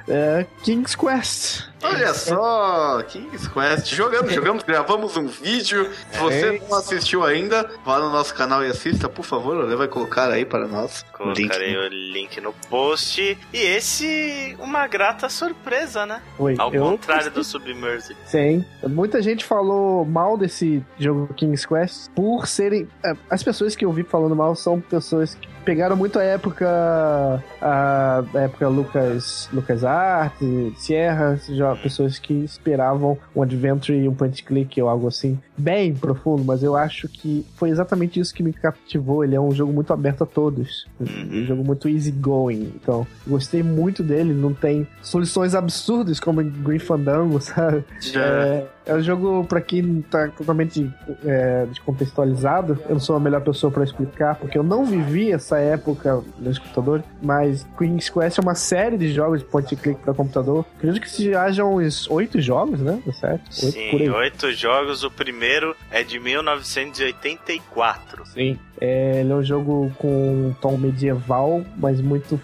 é 0.08 0.46
King's 0.64 0.96
Quest. 0.96 1.64
Olha 1.84 2.14
só, 2.16 3.04
King's 3.04 3.48
Quest. 3.48 3.94
Jogamos, 3.94 4.34
jogamos, 4.34 4.64
gravamos 4.64 5.16
um 5.18 5.28
vídeo. 5.28 5.88
Se 6.12 6.18
você 6.20 6.62
não 6.68 6.78
assistiu 6.78 7.24
ainda, 7.24 7.70
vá 7.86 8.00
no 8.00 8.10
nosso 8.12 8.34
canal 8.34 8.64
e 8.64 8.68
assista, 8.70 9.08
por 9.08 9.24
favor. 9.24 9.64
Ele 9.64 9.76
vai 9.76 9.88
colocar 9.88 10.32
aí 10.32 10.46
para 10.46 10.68
nós. 10.68 11.06
o 11.20 11.26
link. 11.26 11.38
Colocarei 11.48 11.78
o 11.78 11.88
link 11.90 12.42
no 12.42 12.54
post. 12.70 13.38
E 13.54 13.58
esse, 13.58 14.56
uma 14.60 14.88
grata 14.88 15.30
surpresa, 15.30 16.06
né? 16.08 16.22
Foi. 16.38 16.56
Ao 16.58 16.74
eu 16.74 16.82
contrário 16.84 17.30
do 17.30 17.36
gostei. 17.36 17.62
Submerged. 17.62 18.18
Sim. 18.26 18.66
Muita 18.88 19.22
gente 19.22 19.46
falou 19.46 20.06
mal 20.06 20.38
desse 20.38 20.84
jogo 20.98 21.32
King's 21.36 21.66
Quest 21.66 22.10
por 22.16 22.48
serem. 22.48 22.88
é, 23.06 23.14
As 23.30 23.44
pessoas 23.44 23.76
que 23.76 23.86
eu 23.86 23.92
vi 23.92 24.04
falando 24.04 24.36
mal 24.36 24.56
são 24.56 24.82
pessoas 24.82 25.36
que 25.36 25.48
pegaram 25.66 25.96
muito 25.98 26.20
a 26.20 26.24
época. 26.24 27.44
A, 27.62 28.24
época 28.36 28.68
Lucas, 28.68 29.50
Lucas 29.52 29.84
Arts, 29.84 30.48
Sierra, 30.78 31.40
já 31.50 31.76
pessoas 31.76 32.20
que 32.20 32.34
esperavam 32.34 33.18
um 33.36 33.42
adventure 33.42 33.98
e 33.98 34.08
um 34.08 34.14
point 34.14 34.44
click 34.44 34.80
ou 34.82 34.88
algo 34.88 35.08
assim, 35.08 35.38
bem 35.58 35.94
profundo, 35.94 36.44
mas 36.44 36.64
eu 36.64 36.76
acho 36.76 37.08
que 37.08 37.46
foi 37.56 37.70
exatamente 37.70 38.20
isso 38.20 38.34
que 38.34 38.44
me 38.44 38.54
cativou. 38.54 39.24
Ele 39.24 39.36
é 39.36 39.40
um 39.40 39.52
jogo 39.52 39.72
muito 39.72 39.94
aberto 39.94 40.24
a 40.24 40.28
todos. 40.28 40.88
Um 41.00 41.46
jogo 41.46 41.64
muito 41.64 41.88
easygoing. 41.88 42.74
Então, 42.76 43.08
gostei 43.26 43.64
muito 43.64 44.04
dele. 44.04 44.34
Não 44.34 44.54
tem 44.54 44.88
soluções 45.02 45.56
absurdas 45.56 46.20
como 46.20 46.44
Green 46.44 46.80
Fandango, 46.80 47.40
sabe? 47.42 47.84
É, 48.16 48.66
é 48.86 48.94
um 48.94 49.02
jogo, 49.02 49.46
pra 49.46 49.62
quem 49.62 50.02
tá 50.02 50.28
totalmente 50.30 50.92
é, 51.26 51.66
descontextualizado, 51.68 52.80
eu 52.88 52.94
não 52.94 53.00
sou 53.00 53.16
a 53.16 53.20
melhor 53.20 53.42
pessoa 53.42 53.72
pra 53.72 53.84
explicar, 53.84 54.36
porque 54.36 54.58
eu 54.58 54.64
não 54.64 54.86
vivi 54.86 55.32
essa 55.32 55.58
época 55.58 56.24
nos 56.38 56.60
computadores, 56.60 57.06
mas 57.22 57.66
Queen's 57.78 58.10
Quest 58.10 58.38
é 58.38 58.42
uma 58.42 58.56
série 58.56 58.98
de 58.98 59.12
jogos 59.12 59.40
de 59.40 59.46
point 59.46 59.74
and 59.74 59.78
click 59.78 60.02
pra 60.02 60.14
computador. 60.14 60.66
Acredito 60.78 61.02
que 61.02 61.10
se 61.10 61.34
haja 61.34 61.66
uns 61.66 62.10
oito 62.10 62.40
jogos, 62.40 62.80
né? 62.80 63.02
Certo? 63.20 63.44
Oito 63.64 63.90
por 63.92 64.00
Sim, 64.00 64.10
oito 64.10 64.52
jogos. 64.54 65.04
O 65.04 65.12
primeiro 65.12 65.45
é 65.92 66.04
de 66.04 66.20
1984. 66.20 68.26
Sim. 68.26 68.60
É, 68.80 69.22
ele 69.22 69.32
é 69.32 69.36
um 69.36 69.44
jogo 69.44 69.92
com 69.98 70.48
um 70.48 70.54
tom 70.54 70.78
medieval, 70.78 71.64
mas 71.78 72.02
muito 72.02 72.40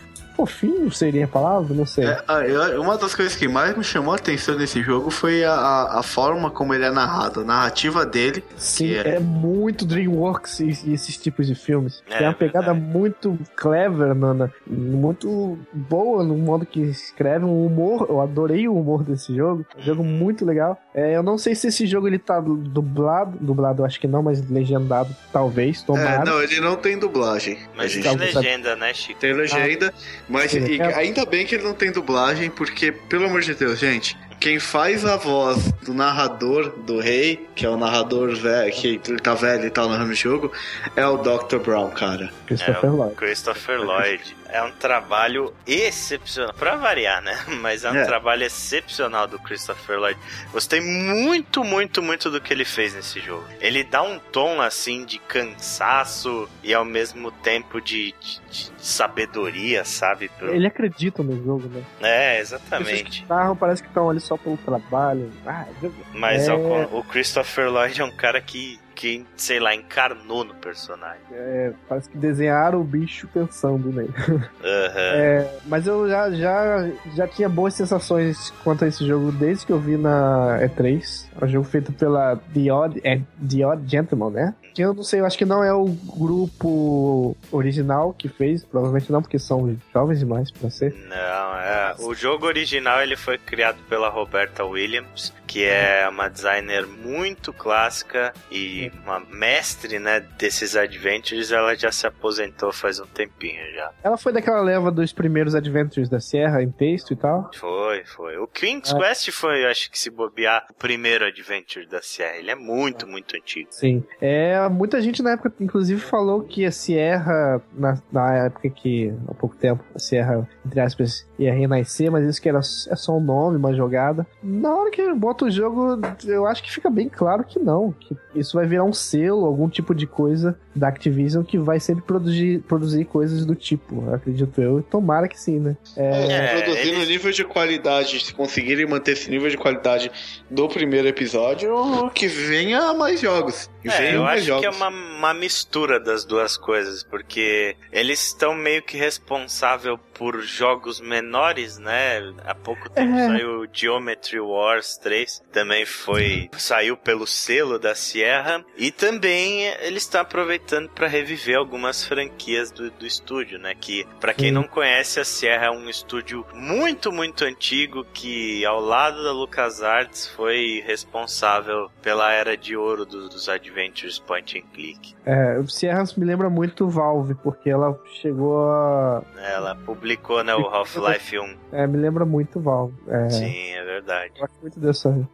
fofinho, 0.46 0.92
seria 0.92 1.26
a 1.26 1.28
palavra? 1.28 1.74
Não 1.76 1.86
sei. 1.86 2.06
É, 2.06 2.24
ah, 2.28 2.42
uma 2.80 2.98
das 2.98 3.14
coisas 3.14 3.36
que 3.36 3.48
mais 3.48 3.78
me 3.78 3.84
chamou 3.84 4.14
a 4.14 4.18
atenção 4.18 4.56
nesse 4.58 4.82
jogo 4.82 5.12
foi 5.12 5.44
a, 5.44 5.54
a, 5.54 6.00
a 6.00 6.04
forma 6.04 6.50
como 6.50 6.74
ele 6.74 6.86
é 6.86 6.92
narrado, 6.92 7.42
a 7.42 7.44
narrativa 7.44 8.06
dele. 8.06 8.44
Sim, 8.58 8.88
que 8.88 8.96
é... 8.98 9.20
muito 9.20 9.86
DreamWorks 9.86 10.60
e, 10.60 10.90
e 10.90 10.94
esses 10.94 11.16
tipos 11.18 11.46
de 11.48 11.56
filmes. 11.56 12.04
É, 12.10 12.18
Tem 12.18 12.28
uma 12.28 12.34
pegada 12.34 12.74
verdade. 12.74 12.92
muito 12.98 13.38
clever, 13.56 14.16
na, 14.16 14.50
muito 14.66 15.58
boa 15.74 16.24
no 16.24 16.36
modo 16.38 16.66
que 16.66 16.82
escreve, 16.82 17.46
um 17.46 17.66
humor. 17.66 18.08
Eu 18.10 18.20
adorei 18.22 18.68
o 18.68 18.76
humor 18.76 19.04
desse 19.04 19.36
jogo. 19.36 19.66
É 19.78 19.82
um 19.82 19.84
jogo 19.84 20.04
muito 20.04 20.44
legal. 20.46 20.80
É, 20.94 21.16
eu 21.16 21.24
não 21.24 21.38
sei 21.38 21.54
se 21.56 21.68
esse 21.68 21.86
jogo 21.86 22.08
ele 22.08 22.20
tá 22.20 22.40
dublado, 22.40 23.38
dublado 23.40 23.82
eu 23.82 23.86
acho 23.86 24.00
que 24.00 24.08
não, 24.08 24.24
mas 24.24 24.48
legendado 24.50 25.16
talvez, 25.32 25.82
É, 25.82 25.86
tomara. 25.86 26.26
não, 26.26 26.42
ele 26.42 26.60
não 26.60 26.76
tem 26.76 26.98
dublagem. 26.98 27.58
Mas 27.76 27.94
tem 27.94 28.02
Calma, 28.04 28.26
sabe- 28.28 28.36
legenda, 28.48 28.76
né, 28.76 28.94
Chico? 28.94 29.20
tem 29.20 29.34
legenda, 29.34 29.94
mas 30.32 30.54
e- 30.54 30.82
ainda 30.82 31.26
bem 31.26 31.46
que 31.46 31.56
ele 31.56 31.64
não 31.64 31.74
tem 31.74 31.92
dublagem, 31.92 32.50
porque, 32.50 32.92
pelo 32.92 33.26
amor 33.26 33.42
de 33.42 33.54
Deus, 33.54 33.78
gente, 33.80 34.18
quem 34.40 34.58
faz 34.60 35.06
a 35.06 35.18
voz 35.18 35.72
do 35.84 35.94
narrador 35.94 36.70
do 36.70 37.00
rei, 37.00 37.48
que 37.54 37.66
é 37.66 37.70
o 37.70 37.78
narrador 37.78 38.34
velho, 38.36 38.72
que 38.74 38.88
ele 39.08 39.20
tá 39.20 39.36
velho 39.36 39.66
e 39.66 39.70
tal 39.70 39.88
narrando 39.88 40.12
o 40.12 40.16
jogo, 40.16 40.52
é 40.96 41.06
o 41.06 41.18
Dr. 41.18 41.58
Brown, 41.58 41.92
cara. 41.92 42.32
Christopher 42.58 42.90
É, 42.90 42.94
o 42.94 42.96
Lloyd. 42.96 43.16
Christopher 43.16 43.82
Lloyd. 43.82 44.38
É 44.50 44.62
um 44.64 44.72
trabalho 44.72 45.54
excepcional. 45.66 46.54
Pra 46.54 46.76
variar, 46.76 47.22
né? 47.22 47.38
Mas 47.62 47.84
é 47.86 47.92
um 47.92 47.96
É. 47.96 48.06
trabalho 48.06 48.44
excepcional 48.44 49.28
do 49.28 49.40
Christopher 49.40 49.98
Lloyd. 50.00 50.20
Gostei 50.52 50.82
muito, 50.82 51.64
muito, 51.64 52.02
muito 52.02 52.30
do 52.30 52.42
que 52.42 52.54
ele 52.54 52.66
fez 52.66 52.94
nesse 52.94 53.20
jogo. 53.22 53.46
Ele 53.62 53.84
dá 53.84 54.02
um 54.02 54.20
tom 54.20 54.62
assim 54.62 55.06
de 55.06 55.20
cansaço 55.20 56.50
e 56.64 56.74
ao 56.74 56.84
mesmo 56.84 57.32
tempo 57.32 57.80
de, 57.80 58.14
de- 58.20 58.42
de 58.52 58.72
sabedoria, 58.78 59.86
sabe? 59.86 60.28
Pro- 60.38 60.54
Ele 60.54 60.68
acredita 60.68 61.24
no 61.24 61.42
jogo, 61.44 61.70
né? 61.70 61.84
É, 62.02 62.40
exatamente. 62.40 63.26
narram 63.30 63.56
parece 63.56 63.82
que 63.82 63.88
estão 63.88 64.10
ali 64.10 64.20
só 64.20 64.36
pelo 64.36 64.58
trabalho. 64.58 65.32
Ah, 65.46 65.66
Mas 66.14 66.48
É. 66.50 66.54
o 66.54 67.04
Christopher 67.04 67.70
Lloyd 67.72 68.02
é 68.02 68.04
um 68.04 68.12
cara 68.12 68.42
que, 68.42 68.78
que, 69.02 69.26
sei 69.36 69.60
lá, 69.60 69.74
encarnou 69.74 70.44
no 70.44 70.54
personagem. 70.54 71.24
É, 71.32 71.74
parece 71.90 72.08
que 72.08 72.20
desenharam 72.20 72.82
o 72.82 72.84
bicho 72.84 73.28
pensando 73.34 73.92
nele. 73.92 74.14
Uhum. 74.62 74.98
É, 74.98 75.58
mas 75.66 75.88
eu 75.88 76.08
já, 76.08 76.30
já, 76.32 76.88
já 77.16 77.28
tinha 77.28 77.50
boas 77.50 77.74
sensações 77.74 78.52
quanto 78.64 78.86
a 78.86 78.88
esse 78.88 79.06
jogo 79.06 79.32
desde 79.32 79.66
que 79.66 79.72
eu 79.72 79.80
vi 79.80 79.98
na 79.98 80.60
E3. 80.62 81.26
É 81.40 81.46
um 81.46 81.48
jogo 81.48 81.68
feito 81.68 81.92
pela 81.92 82.36
The 82.54 82.72
Odd, 82.72 83.02
é, 83.04 83.20
The 83.50 83.66
Odd 83.66 83.90
Gentleman, 83.90 84.30
né? 84.30 84.56
Que 84.74 84.84
eu 84.84 84.94
não 84.94 85.04
sei, 85.04 85.20
eu 85.20 85.26
acho 85.26 85.38
que 85.38 85.46
não 85.46 85.64
é 85.64 85.74
o 85.74 85.86
grupo 85.86 87.36
original 87.52 88.14
que 88.14 88.30
fez, 88.30 88.64
provavelmente 88.64 89.12
não, 89.12 89.22
porque 89.22 89.40
são 89.40 89.76
jovens 89.94 90.20
demais 90.20 90.52
pra 90.52 90.70
ser. 90.70 90.94
Não, 91.10 91.58
é. 91.58 91.96
O 92.00 92.14
jogo 92.14 92.46
original 92.46 93.02
ele 93.02 93.16
foi 93.16 93.38
criado 93.38 93.78
pela 93.90 94.10
Roberta 94.10 94.64
Williams, 94.64 95.34
que 95.48 95.66
é 95.66 96.08
uma 96.08 96.30
designer 96.30 96.88
muito 96.88 97.52
clássica 97.52 98.34
e 98.50 98.91
uma 99.04 99.20
mestre, 99.20 100.00
né, 100.00 100.20
desses 100.38 100.76
adventures. 100.76 101.52
Ela 101.52 101.76
já 101.76 101.92
se 101.92 102.06
aposentou 102.08 102.72
faz 102.72 103.00
um 103.00 103.06
tempinho 103.06 103.62
já. 103.74 103.92
Ela 104.04 104.18
foi 104.18 104.32
daquela 104.32 104.62
leva 104.62 104.92
dos 104.92 105.12
primeiros 105.14 105.56
adventures 105.56 106.10
da 106.10 106.20
Sierra 106.20 106.62
em 106.62 106.72
texto 106.72 107.14
e 107.14 107.16
tal. 107.16 107.50
Foi, 107.54 108.04
foi. 108.06 108.38
O 108.38 108.48
King's 108.48 108.94
Quest 108.94 109.32
foi, 109.32 109.66
acho 109.66 109.90
que 109.92 110.00
se 110.00 110.10
bobear, 110.10 110.66
o 110.70 110.74
primeiro 110.74 111.26
adventure 111.26 111.86
da 111.88 112.02
Sierra. 112.02 112.38
Ele 112.38 112.52
é 112.52 112.56
muito, 112.56 113.08
muito 113.08 113.36
antigo. 113.36 113.68
Sim. 113.72 114.04
É, 114.20 114.68
muita 114.70 115.02
gente 115.02 115.22
na 115.22 115.32
época, 115.32 115.54
inclusive, 115.60 116.00
falou 116.00 116.44
que 116.44 116.66
a 116.66 116.72
Sierra, 116.72 117.62
na, 117.74 117.98
na 118.12 118.46
época 118.46 118.70
que, 118.70 119.14
há 119.28 119.34
pouco 119.34 119.56
tempo, 119.56 119.84
a 119.96 120.00
Sierra, 120.00 120.48
entre 120.66 120.80
aspas, 120.80 121.28
ia 121.38 121.54
renascer, 121.54 122.12
mas 122.12 122.26
isso 122.26 122.42
que 122.42 122.50
era 122.50 122.60
é 122.60 122.96
só 122.96 123.18
um 123.18 123.22
nome, 123.22 123.58
uma 123.58 123.74
jogada. 123.74 124.26
Na 124.44 124.74
hora 124.76 124.92
que 124.92 125.14
bota 125.14 125.46
o 125.46 125.52
jogo, 125.52 126.00
eu 126.26 126.46
acho 126.46 126.64
que 126.64 126.72
fica 126.72 126.90
bem 126.90 127.10
claro 127.10 127.44
que 127.44 127.60
não. 127.60 127.92
Que 127.92 128.16
isso 128.36 128.58
vai 128.58 128.66
virar 128.66 128.81
um 128.84 128.94
selo, 128.94 129.46
algum 129.46 129.70
tipo 129.70 129.94
de 129.94 130.08
coisa 130.08 130.58
da 130.76 130.88
Activision 130.88 131.44
que 131.44 131.58
vai 131.58 131.80
sempre 131.80 132.04
produzir, 132.04 132.60
produzir 132.68 133.06
coisas 133.06 133.46
do 133.46 133.56
tipo, 133.56 134.10
acredito 134.14 134.62
eu. 134.62 134.82
Tomara 134.84 135.28
que 135.28 135.40
sim, 135.40 135.60
né? 135.60 135.76
É, 135.98 136.28
É, 136.32 136.62
produzindo 136.62 136.96
eles- 136.98 137.08
nível 137.10 137.32
de 137.32 137.44
qualidade, 137.44 138.20
se 138.24 138.34
conseguirem 138.34 138.86
manter 138.86 139.12
esse 139.14 139.30
nível 139.30 139.50
de 139.50 139.58
qualidade 139.58 140.12
do 140.50 140.68
primeiro 140.70 141.08
episódio, 141.08 141.72
que 142.14 142.28
venha 142.28 142.94
mais 142.94 143.20
jogos. 143.20 143.70
Que 143.82 143.90
É, 143.90 143.98
venham 143.98 144.14
eu 144.16 144.22
mais 144.24 144.40
acho 144.40 144.48
jogos. 144.48 144.62
que 144.62 144.68
é 144.68 144.70
uma, 144.70 144.88
uma 144.90 145.34
mistura 145.34 146.00
das 146.00 146.24
duas 146.24 146.56
coisas, 146.56 147.04
porque 147.04 147.76
eles 147.92 148.28
estão 148.28 148.54
meio 148.54 148.82
que 148.84 148.96
responsável 148.98 149.98
por 150.14 150.40
jogos 150.42 151.02
menores, 151.02 151.80
né? 151.80 152.22
Há 152.46 152.54
pouco 152.54 152.88
tempo 152.92 153.16
É. 153.18 153.28
saiu 153.28 153.66
Geometry 153.74 154.40
Wars 154.40 154.98
3, 154.98 155.42
também 155.52 155.84
foi 155.86 156.48
saiu 156.58 156.96
pelo 156.96 157.26
selo 157.26 157.80
da 157.80 157.96
Sierra 157.96 158.64
e 158.78 158.92
também 158.92 159.64
ele 159.82 159.98
está 159.98 160.22
aproveitando 160.22 160.61
para 160.96 161.08
reviver 161.08 161.58
algumas 161.58 162.06
franquias 162.06 162.72
do, 162.72 162.90
do 162.92 163.06
estúdio, 163.06 163.60
né? 163.60 163.74
Que 163.80 164.06
para 164.20 164.34
quem 164.34 164.48
Sim. 164.50 164.54
não 164.54 164.64
conhece 164.64 165.20
a 165.20 165.26
Sierra 165.26 165.66
é 165.68 165.72
um 165.72 165.90
estúdio 165.90 166.46
muito 166.54 167.12
muito 167.12 167.44
antigo 167.44 168.06
que 168.14 168.66
ao 168.66 168.80
lado 168.80 169.24
da 169.24 169.32
LucasArts 169.32 170.28
foi 170.30 170.84
responsável 170.86 171.90
pela 172.02 172.32
era 172.32 172.56
de 172.56 172.76
ouro 172.76 173.06
do- 173.06 173.28
dos 173.30 173.50
adventures 173.50 174.18
point 174.20 174.58
and 174.58 174.64
click. 174.74 175.14
É, 175.26 175.58
o 175.60 175.68
Sierra 175.68 176.04
me 176.18 176.26
lembra 176.26 176.50
muito 176.50 176.88
Valve, 176.90 177.36
porque 177.36 177.70
ela 177.70 178.00
chegou 178.22 178.70
a. 178.72 179.24
Ela 179.38 179.76
publicou 179.76 180.44
né, 180.44 180.56
o 180.56 180.66
Half-Life 180.68 181.38
1. 181.40 181.58
É, 181.74 181.86
me 181.88 181.98
lembra 181.98 182.26
muito 182.26 182.60
Valve. 182.60 182.94
É, 183.08 183.30
Sim, 183.30 183.72
é 183.72 183.84
verdade. 183.84 184.32
Eu 184.36 184.42
gosto 184.42 184.62
muito 184.62 184.80
dessa. 184.80 185.30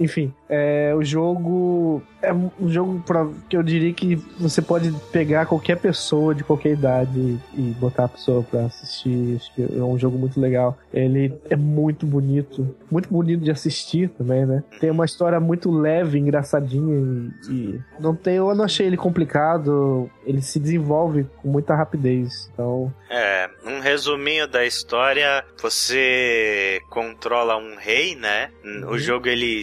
Enfim, 0.00 0.32
é, 0.48 0.94
o 0.96 1.04
jogo 1.04 2.02
é 2.22 2.32
um 2.32 2.50
jogo 2.68 3.02
pra, 3.06 3.28
que 3.48 3.56
eu 3.56 3.62
diria 3.62 3.92
que 3.92 4.16
você 4.38 4.60
pode 4.60 4.90
pegar 5.12 5.46
qualquer 5.46 5.76
pessoa 5.78 6.34
de 6.34 6.42
qualquer 6.42 6.72
idade 6.72 7.38
e 7.54 7.60
botar 7.78 8.04
a 8.04 8.08
pessoa 8.08 8.42
pra 8.42 8.66
assistir. 8.66 9.36
Acho 9.36 9.54
que 9.54 9.62
é 9.62 9.82
um 9.82 9.98
jogo 9.98 10.18
muito 10.18 10.40
legal. 10.40 10.78
Ele 10.92 11.32
é 11.48 11.56
muito 11.56 12.06
bonito, 12.06 12.74
muito 12.90 13.08
bonito 13.10 13.42
de 13.44 13.50
assistir 13.50 14.08
também, 14.10 14.44
né? 14.46 14.62
Tem 14.80 14.90
uma 14.90 15.04
história 15.04 15.38
muito 15.38 15.70
leve, 15.70 16.18
engraçadinha 16.18 17.30
e, 17.48 17.52
e 17.52 17.80
não 17.98 18.14
tem, 18.14 18.36
eu 18.36 18.54
não 18.54 18.64
achei 18.64 18.86
ele 18.86 18.96
complicado. 18.96 20.10
Ele 20.24 20.42
se 20.42 20.58
desenvolve 20.58 21.26
com 21.42 21.48
muita 21.48 21.74
rapidez. 21.74 22.50
Então, 22.52 22.92
É, 23.10 23.48
um 23.66 23.80
resuminho 23.80 24.46
da 24.46 24.64
história, 24.64 25.44
você 25.60 26.80
controla 26.88 27.56
um 27.56 27.76
rei, 27.76 28.14
né? 28.14 28.50
O 28.88 28.98
jogo 28.98 29.28
ele 29.28 29.62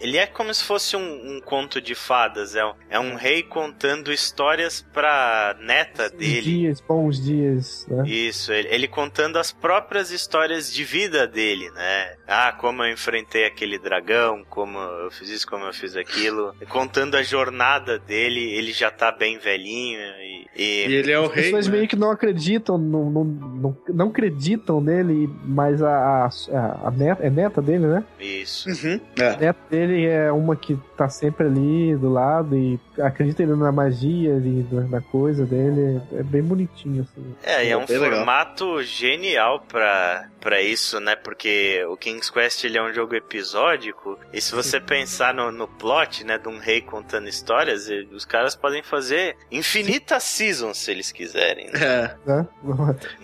ele 0.00 0.16
é 0.16 0.26
como 0.26 0.52
se 0.54 0.64
fosse 0.64 0.96
um, 0.96 1.36
um 1.36 1.40
conto 1.40 1.80
de 1.80 1.94
fadas, 1.94 2.54
é 2.56 2.64
um, 2.64 2.72
é 2.88 2.98
um 3.00 3.14
rei 3.14 3.42
contando 3.42 4.12
histórias 4.12 4.84
pra 4.92 5.56
neta 5.60 6.06
os 6.06 6.12
dele. 6.12 6.40
dias, 6.42 6.80
bons 6.80 7.22
dias, 7.22 7.86
né? 7.88 8.04
Isso, 8.08 8.52
ele, 8.52 8.68
ele 8.70 8.88
contando 8.88 9.36
as 9.38 9.52
próprias 9.52 10.10
histórias 10.10 10.72
de 10.72 10.84
vida 10.84 11.26
dele, 11.26 11.70
né? 11.72 12.14
Ah, 12.26 12.52
como 12.52 12.82
eu 12.82 12.92
enfrentei 12.92 13.44
aquele 13.44 13.78
dragão, 13.78 14.44
como 14.48 14.78
eu 14.78 15.10
fiz 15.10 15.28
isso, 15.28 15.46
como 15.46 15.64
eu 15.64 15.72
fiz 15.74 15.96
aquilo. 15.96 16.54
Contando 16.68 17.16
a 17.16 17.22
jornada 17.22 17.98
dele, 17.98 18.40
ele 18.54 18.72
já 18.72 18.90
tá 18.90 19.10
bem 19.12 19.38
velhinho 19.38 20.00
e. 20.00 20.46
e- 20.56 20.86
E 20.88 20.94
ele 20.94 21.12
é 21.12 21.18
o 21.18 21.24
As 21.24 21.32
rei. 21.32 21.44
pessoas 21.44 21.66
né? 21.68 21.76
meio 21.76 21.88
que 21.88 21.96
não 21.96 22.10
acreditam, 22.10 22.78
não, 22.78 23.10
não, 23.10 23.24
não, 23.24 23.78
não 23.88 24.08
acreditam 24.08 24.80
nele, 24.80 25.28
mas 25.44 25.82
a, 25.82 26.26
a, 26.26 26.88
a 26.88 26.90
neta, 26.90 27.22
é 27.24 27.30
neta 27.30 27.60
dele, 27.62 27.86
né? 27.86 28.04
Isso. 28.18 28.68
Uhum. 28.68 29.00
É. 29.18 29.28
A 29.28 29.36
neta 29.36 29.60
dele 29.70 29.89
é 29.92 30.30
uma 30.32 30.56
que 30.56 30.78
tá 30.96 31.08
sempre 31.08 31.46
ali 31.46 31.96
do 31.96 32.10
lado 32.10 32.56
e 32.56 32.78
acredita 33.00 33.42
ele 33.42 33.54
na 33.54 33.72
magia 33.72 34.34
e 34.34 34.66
na, 34.70 35.00
coisa 35.00 35.44
dele. 35.44 36.00
É 36.12 36.22
bem 36.22 36.42
bonitinho, 36.42 37.02
assim. 37.02 37.34
É, 37.42 37.66
e 37.66 37.70
é 37.70 37.76
um 37.76 37.86
Bem 37.86 37.98
legal. 37.98 38.18
formato 38.18 38.82
genial 38.82 39.64
pra, 39.68 40.28
pra 40.40 40.60
isso, 40.60 40.98
né? 41.00 41.14
Porque 41.16 41.84
o 41.88 41.96
King's 41.96 42.30
Quest 42.30 42.64
ele 42.64 42.78
é 42.78 42.82
um 42.82 42.92
jogo 42.92 43.14
episódico. 43.14 44.18
E 44.32 44.40
se 44.40 44.52
você 44.54 44.80
pensar 44.80 45.34
no, 45.34 45.52
no 45.52 45.68
plot, 45.68 46.24
né, 46.24 46.38
de 46.38 46.48
um 46.48 46.58
rei 46.58 46.80
contando 46.80 47.28
histórias, 47.28 47.88
e- 47.88 48.08
os 48.12 48.24
caras 48.24 48.56
podem 48.56 48.82
fazer 48.82 49.36
infinitas 49.50 50.22
seasons 50.22 50.78
se 50.78 50.90
eles 50.90 51.12
quiserem. 51.12 51.70
né? 51.70 51.80
É. 51.82 52.16
Né? 52.26 52.46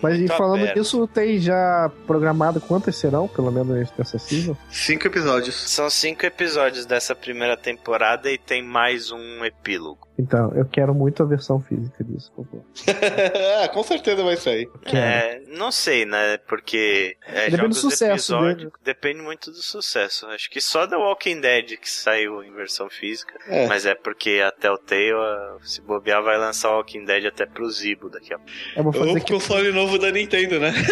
Mas 0.01 0.15
e 0.15 0.19
Muito 0.19 0.33
falando 0.37 0.61
aberto. 0.61 0.75
disso, 0.79 1.07
tem 1.07 1.39
já 1.39 1.91
programado 2.05 2.61
quantas 2.61 2.95
serão, 2.95 3.27
pelo 3.27 3.51
menos 3.51 3.89
nessa 3.97 4.17
season? 4.19 4.55
Cinco 4.69 5.07
episódios. 5.07 5.55
São 5.55 5.89
cinco 5.89 6.25
episódios 6.25 6.85
dessa 6.85 7.15
primeira 7.15 7.57
temporada 7.57 8.31
e 8.31 8.37
tem 8.37 8.61
mais 8.63 9.11
um 9.11 9.43
epílogo. 9.43 10.06
Então, 10.19 10.51
eu 10.55 10.65
quero 10.65 10.95
muito 10.95 11.21
a 11.21 11.25
versão 11.27 11.61
física 11.61 12.03
disso, 12.03 12.31
por 12.35 12.45
favor. 12.47 12.65
é, 12.87 13.67
com 13.69 13.83
certeza 13.83 14.23
vai 14.23 14.35
sair. 14.35 14.67
É, 14.85 15.41
não 15.47 15.71
sei, 15.71 16.05
né? 16.05 16.37
Porque 16.47 17.15
é, 17.27 17.49
Depende 17.51 17.69
do 17.69 17.75
sucesso 17.75 18.35
depende 18.83 19.21
muito 19.21 19.51
do 19.51 19.57
sucesso. 19.61 20.25
Acho 20.27 20.49
que 20.49 20.59
só 20.59 20.87
The 20.87 20.95
Walking 20.95 21.39
Dead 21.39 21.77
que 21.77 21.89
saiu 21.89 22.43
em 22.43 22.51
versão 22.51 22.89
física. 22.89 23.37
É. 23.47 23.67
Mas 23.67 23.85
é 23.85 23.93
porque 23.93 24.41
a 24.43 24.51
Telltale, 24.51 25.11
a- 25.13 25.57
se 25.61 25.81
bobear, 25.81 26.23
vai 26.23 26.37
lançar 26.37 26.71
o 26.71 26.77
Walking 26.77 27.05
Dead 27.05 27.25
até 27.25 27.45
pro 27.45 27.69
Zibo 27.69 28.09
daqui 28.09 28.33
a 28.33 28.39
pouco. 28.39 28.51
Eu 28.75 28.83
vou 28.85 28.93
fazer 28.93 29.09
Ou 29.09 29.15
que 29.21 29.33
console 29.33 29.71
novo 29.71 29.99
da 29.99 30.09
Nintendo, 30.11 30.59
né? 30.59 30.73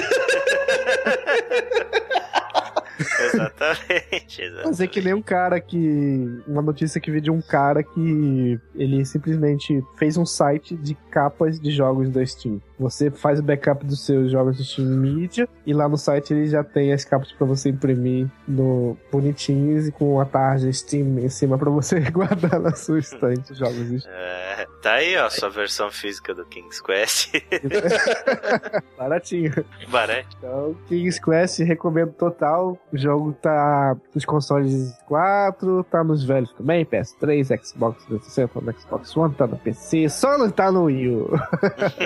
exatamente, 3.25 4.37
Fazer 4.37 4.43
exatamente. 4.43 4.87
que 4.89 5.01
nem 5.01 5.13
um 5.13 5.21
cara 5.21 5.59
que. 5.59 6.41
Uma 6.47 6.61
notícia 6.61 6.99
que 7.01 7.11
vi 7.11 7.21
de 7.21 7.31
um 7.31 7.41
cara 7.41 7.83
que 7.83 8.59
ele 8.75 9.03
simplesmente 9.05 9.83
fez 9.97 10.17
um 10.17 10.25
site 10.25 10.75
de 10.75 10.95
capas 11.11 11.59
de 11.59 11.71
jogos 11.71 12.09
da 12.09 12.25
Steam. 12.25 12.61
Você 12.77 13.09
faz 13.09 13.39
o 13.39 13.43
backup 13.43 13.85
dos 13.85 14.05
seus 14.05 14.29
jogos 14.31 14.57
de 14.57 14.65
Steam 14.65 14.87
Media 14.87 15.47
e 15.65 15.73
lá 15.73 15.87
no 15.87 15.97
site 15.97 16.33
ele 16.33 16.45
já 16.47 16.63
tem 16.63 16.91
as 16.91 17.05
capas 17.05 17.31
pra 17.31 17.47
você 17.47 17.69
imprimir 17.69 18.27
no 18.47 18.97
bonitinhos 19.11 19.87
e 19.87 19.91
com 19.91 20.19
a 20.19 20.25
tarja 20.25 20.71
Steam 20.73 21.19
em 21.19 21.29
cima 21.29 21.57
pra 21.57 21.69
você 21.69 21.99
guardar 22.11 22.59
na 22.59 22.75
sua 22.75 22.99
estante 22.99 23.53
os 23.53 23.57
jogos 23.57 23.89
de 23.89 23.99
Steam. 24.01 24.13
É, 24.13 24.67
tá 24.81 24.93
aí, 24.95 25.15
ó, 25.17 25.29
sua 25.29 25.49
versão 25.49 25.89
física 25.89 26.33
do 26.33 26.45
King's 26.45 26.81
Quest. 26.81 27.33
Baratinho. 28.97 29.53
Barato. 29.89 30.27
Então, 30.37 30.75
King's 30.87 31.19
Quest 31.19 31.59
recomendo 31.59 32.11
total. 32.13 32.77
O 32.93 32.97
jogo 32.97 33.33
tá 33.33 33.95
nos 34.13 34.23
consoles 34.25 34.95
4, 35.07 35.83
tá 35.85 36.03
nos 36.03 36.23
velhos 36.23 36.51
também, 36.53 36.85
PS3, 36.85 37.59
Xbox 37.63 38.05
360, 38.05 38.61
no 38.61 38.79
Xbox 38.79 39.17
One, 39.17 39.33
tá 39.33 39.47
no 39.47 39.57
PC, 39.57 40.07
só 40.07 40.37
não 40.37 40.49
tá 40.49 40.71
no 40.71 40.83
Wii 40.83 41.09
U. 41.09 41.29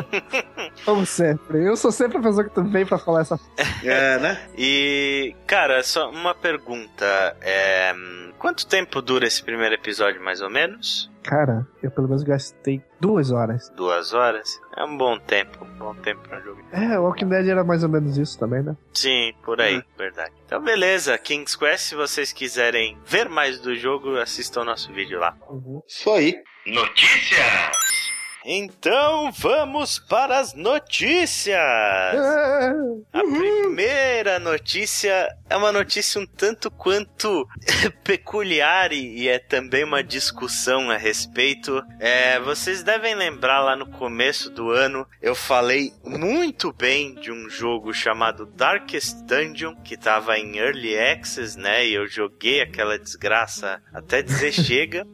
Como 0.85 1.05
sempre. 1.05 1.65
Eu 1.65 1.75
sou 1.75 1.91
sempre 1.91 2.17
a 2.17 2.21
pessoa 2.21 2.43
que 2.43 2.61
vem 2.61 2.85
pra 2.85 2.97
falar 2.97 3.21
essa. 3.21 3.39
É, 3.83 4.19
né? 4.19 4.37
E, 4.57 5.35
cara, 5.47 5.81
só 5.83 6.09
uma 6.09 6.35
pergunta. 6.35 7.05
É, 7.41 7.93
quanto 8.37 8.67
tempo 8.67 9.01
dura 9.01 9.25
esse 9.25 9.41
primeiro 9.41 9.75
episódio, 9.75 10.21
mais 10.21 10.41
ou 10.41 10.49
menos? 10.49 11.09
Cara, 11.29 11.67
eu 11.83 11.91
pelo 11.91 12.07
menos 12.07 12.23
gastei 12.23 12.81
duas 12.99 13.29
horas. 13.29 13.71
Duas 13.75 14.13
horas? 14.13 14.59
É 14.75 14.83
um 14.83 14.97
bom 14.97 15.19
tempo, 15.19 15.63
um 15.63 15.77
bom 15.77 15.93
tempo 15.93 16.27
pra 16.27 16.39
jogar. 16.39 16.63
É, 16.71 16.97
o 16.97 17.03
Walking 17.03 17.29
Dead 17.29 17.47
era 17.47 17.63
mais 17.63 17.83
ou 17.83 17.89
menos 17.89 18.17
isso 18.17 18.39
também, 18.39 18.63
né? 18.63 18.75
Sim, 18.95 19.31
por 19.43 19.61
aí, 19.61 19.79
verdade. 19.95 20.33
Então 20.43 20.59
beleza, 20.59 21.15
King's 21.19 21.55
Quest, 21.55 21.89
se 21.89 21.93
vocês 21.93 22.33
quiserem 22.33 22.97
ver 23.05 23.29
mais 23.29 23.59
do 23.59 23.75
jogo, 23.75 24.17
assistam 24.17 24.63
nosso 24.63 24.91
vídeo 24.91 25.19
lá. 25.19 25.37
Isso 25.87 26.09
aí. 26.09 26.35
Notícias! 26.65 27.77
Então 28.45 29.31
vamos 29.33 29.99
para 29.99 30.39
as 30.39 30.53
notícias! 30.53 31.59
A 31.59 33.21
primeira 33.21 34.39
notícia 34.39 35.27
é 35.49 35.57
uma 35.57 35.73
notícia 35.73 36.21
um 36.21 36.25
tanto 36.25 36.71
quanto 36.71 37.45
peculiar 38.01 38.93
e 38.93 39.27
é 39.27 39.39
também 39.39 39.83
uma 39.83 40.01
discussão 40.01 40.89
a 40.89 40.95
respeito. 40.95 41.83
É, 41.99 42.39
vocês 42.39 42.81
devem 42.81 43.13
lembrar 43.13 43.59
lá 43.61 43.75
no 43.75 43.87
começo 43.87 44.49
do 44.49 44.71
ano 44.71 45.05
eu 45.21 45.35
falei 45.35 45.91
muito 46.03 46.71
bem 46.71 47.15
de 47.15 47.31
um 47.31 47.49
jogo 47.49 47.93
chamado 47.93 48.45
Darkest 48.45 49.17
Dungeon 49.25 49.75
que 49.83 49.95
estava 49.95 50.37
em 50.37 50.57
Early 50.57 50.97
Access, 50.97 51.59
né? 51.59 51.85
E 51.85 51.93
eu 51.93 52.07
joguei 52.07 52.61
aquela 52.61 52.97
desgraça 52.97 53.81
até 53.93 54.21
dizer 54.21 54.53
chega. 54.63 55.05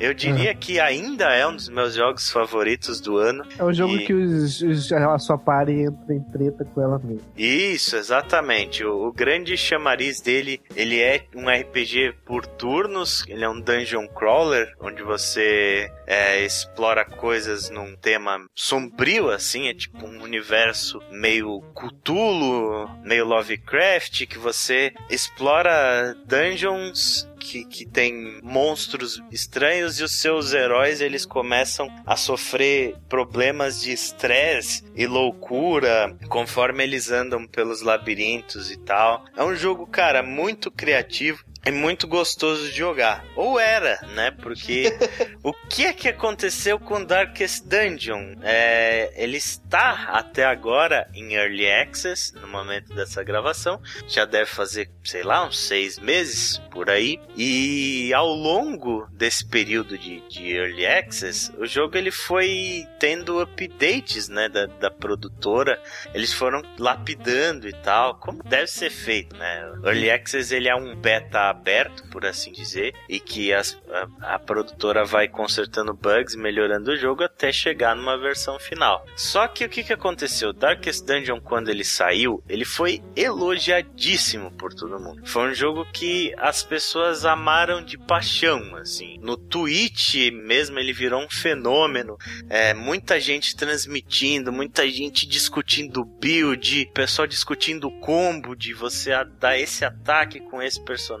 Eu 0.00 0.14
diria 0.14 0.54
que 0.54 0.80
ainda 0.80 1.26
é 1.34 1.46
um 1.46 1.54
dos 1.54 1.68
meus 1.68 1.94
jogos 1.94 2.30
favoritos 2.30 2.69
do 3.00 3.16
ano. 3.18 3.44
É 3.58 3.64
um 3.64 3.72
jogo 3.72 3.96
E- 3.96 4.04
que 4.06 4.12
os, 4.12 4.60
os, 4.62 4.92
a 4.92 5.18
sua 5.18 5.38
party 5.38 5.72
entra 5.72 6.14
em 6.14 6.20
treta 6.20 6.64
com 6.64 6.80
ela 6.82 6.98
mesmo. 6.98 7.22
Isso, 7.36 7.96
exatamente. 7.96 8.84
O, 8.84 9.08
o 9.08 9.12
grande 9.12 9.56
chamariz 9.56 10.20
dele, 10.20 10.60
ele 10.76 11.00
é 11.00 11.24
um 11.34 11.48
RPG 11.48 12.14
por 12.24 12.46
turnos, 12.46 13.24
ele 13.28 13.44
é 13.44 13.48
um 13.48 13.60
dungeon 13.60 14.06
crawler, 14.08 14.74
onde 14.80 15.02
você 15.02 15.90
é, 16.06 16.44
explora 16.44 17.04
coisas 17.04 17.70
num 17.70 17.94
tema 17.96 18.44
sombrio, 18.54 19.30
assim, 19.30 19.68
é 19.68 19.74
tipo 19.74 20.06
um 20.06 20.22
universo 20.22 21.00
meio 21.10 21.60
Cthulhu, 21.74 22.88
meio 23.04 23.24
Lovecraft, 23.24 24.26
que 24.26 24.38
você 24.38 24.92
explora 25.08 26.14
dungeons 26.26 27.28
que, 27.40 27.64
que 27.64 27.86
tem 27.86 28.38
monstros 28.42 29.20
estranhos 29.32 29.98
e 29.98 30.04
os 30.04 30.20
seus 30.20 30.52
heróis 30.52 31.00
eles 31.00 31.24
começam 31.24 31.88
a 32.06 32.16
sofrer 32.16 32.94
problemas 33.08 33.80
de 33.80 33.92
estresse 33.92 34.84
e 34.94 35.06
loucura 35.06 36.16
conforme 36.28 36.84
eles 36.84 37.10
andam 37.10 37.46
pelos 37.46 37.80
labirintos 37.80 38.70
e 38.70 38.76
tal. 38.76 39.24
É 39.34 39.42
um 39.42 39.54
jogo, 39.54 39.86
cara, 39.86 40.22
muito 40.22 40.70
criativo. 40.70 41.42
É 41.62 41.70
muito 41.70 42.06
gostoso 42.06 42.70
de 42.70 42.76
jogar. 42.76 43.24
Ou 43.36 43.60
era, 43.60 44.00
né? 44.14 44.30
Porque 44.30 44.96
o 45.44 45.52
que 45.52 45.84
é 45.84 45.92
que 45.92 46.08
aconteceu 46.08 46.78
com 46.78 47.04
Darkest 47.04 47.64
Dungeon? 47.66 48.36
É, 48.42 49.12
ele 49.14 49.36
está 49.36 50.08
até 50.08 50.44
agora 50.44 51.06
em 51.14 51.34
Early 51.34 51.70
Access, 51.70 52.34
no 52.34 52.48
momento 52.48 52.94
dessa 52.94 53.22
gravação. 53.22 53.80
Já 54.08 54.24
deve 54.24 54.46
fazer, 54.46 54.90
sei 55.04 55.22
lá, 55.22 55.46
uns 55.46 55.58
seis 55.58 55.98
meses 55.98 56.58
por 56.70 56.88
aí. 56.88 57.20
E 57.36 58.12
ao 58.14 58.28
longo 58.28 59.06
desse 59.12 59.46
período 59.46 59.98
de, 59.98 60.20
de 60.28 60.52
Early 60.52 60.86
Access, 60.86 61.52
o 61.58 61.66
jogo 61.66 61.96
ele 61.96 62.10
foi 62.10 62.86
tendo 62.98 63.38
updates, 63.38 64.28
né? 64.28 64.48
Da, 64.48 64.64
da 64.64 64.90
produtora. 64.90 65.78
Eles 66.14 66.32
foram 66.32 66.62
lapidando 66.78 67.68
e 67.68 67.72
tal, 67.72 68.14
como 68.14 68.42
deve 68.42 68.66
ser 68.66 68.90
feito, 68.90 69.36
né? 69.36 69.72
Early 69.84 70.10
Access 70.10 70.54
ele 70.54 70.68
é 70.68 70.74
um 70.74 70.96
beta 70.96 71.49
aberto, 71.50 72.04
por 72.10 72.24
assim 72.24 72.52
dizer, 72.52 72.94
e 73.08 73.20
que 73.20 73.52
as- 73.52 73.78
a, 74.20 74.34
a 74.34 74.38
produtora 74.38 75.04
vai 75.04 75.28
consertando 75.28 75.92
bugs, 75.94 76.34
melhorando 76.34 76.90
o 76.92 76.96
jogo 76.96 77.22
até 77.24 77.52
chegar 77.52 77.94
numa 77.94 78.16
versão 78.18 78.58
final. 78.58 79.04
Só 79.16 79.46
que 79.48 79.64
o 79.64 79.68
que, 79.68 79.82
que 79.84 79.92
aconteceu? 79.92 80.52
Darkest 80.52 81.04
Dungeon, 81.04 81.40
quando 81.40 81.68
ele 81.68 81.84
saiu, 81.84 82.42
ele 82.48 82.64
foi 82.64 83.00
elogiadíssimo 83.16 84.50
por 84.52 84.72
todo 84.74 84.98
mundo. 84.98 85.22
Foi 85.26 85.50
um 85.50 85.54
jogo 85.54 85.84
que 85.92 86.32
as 86.38 86.62
pessoas 86.62 87.24
amaram 87.24 87.84
de 87.84 87.98
paixão, 87.98 88.74
assim. 88.76 89.18
No 89.20 89.36
Twitch 89.36 90.30
mesmo 90.32 90.78
ele 90.78 90.92
virou 90.92 91.22
um 91.22 91.28
fenômeno. 91.30 92.16
É, 92.48 92.72
muita 92.74 93.20
gente 93.20 93.54
transmitindo, 93.56 94.52
muita 94.52 94.88
gente 94.88 95.26
discutindo 95.26 96.04
build, 96.04 96.90
pessoal 96.94 97.26
discutindo 97.26 97.90
combo 98.00 98.54
de 98.56 98.72
você 98.72 99.10
dar 99.38 99.58
esse 99.58 99.84
ataque 99.84 100.40
com 100.40 100.62
esse 100.62 100.80
personagem, 100.84 101.20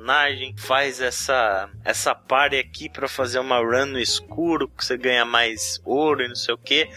faz 0.56 1.00
essa 1.00 1.68
essa 1.84 2.14
party 2.14 2.56
aqui 2.56 2.88
pra 2.88 3.08
fazer 3.08 3.38
uma 3.38 3.58
run 3.58 3.86
no 3.86 3.98
escuro, 3.98 4.68
que 4.68 4.84
você 4.84 4.96
ganha 4.96 5.24
mais 5.24 5.80
ouro 5.84 6.22
e 6.22 6.28
não 6.28 6.34
sei 6.34 6.54
o 6.54 6.58
que. 6.58 6.88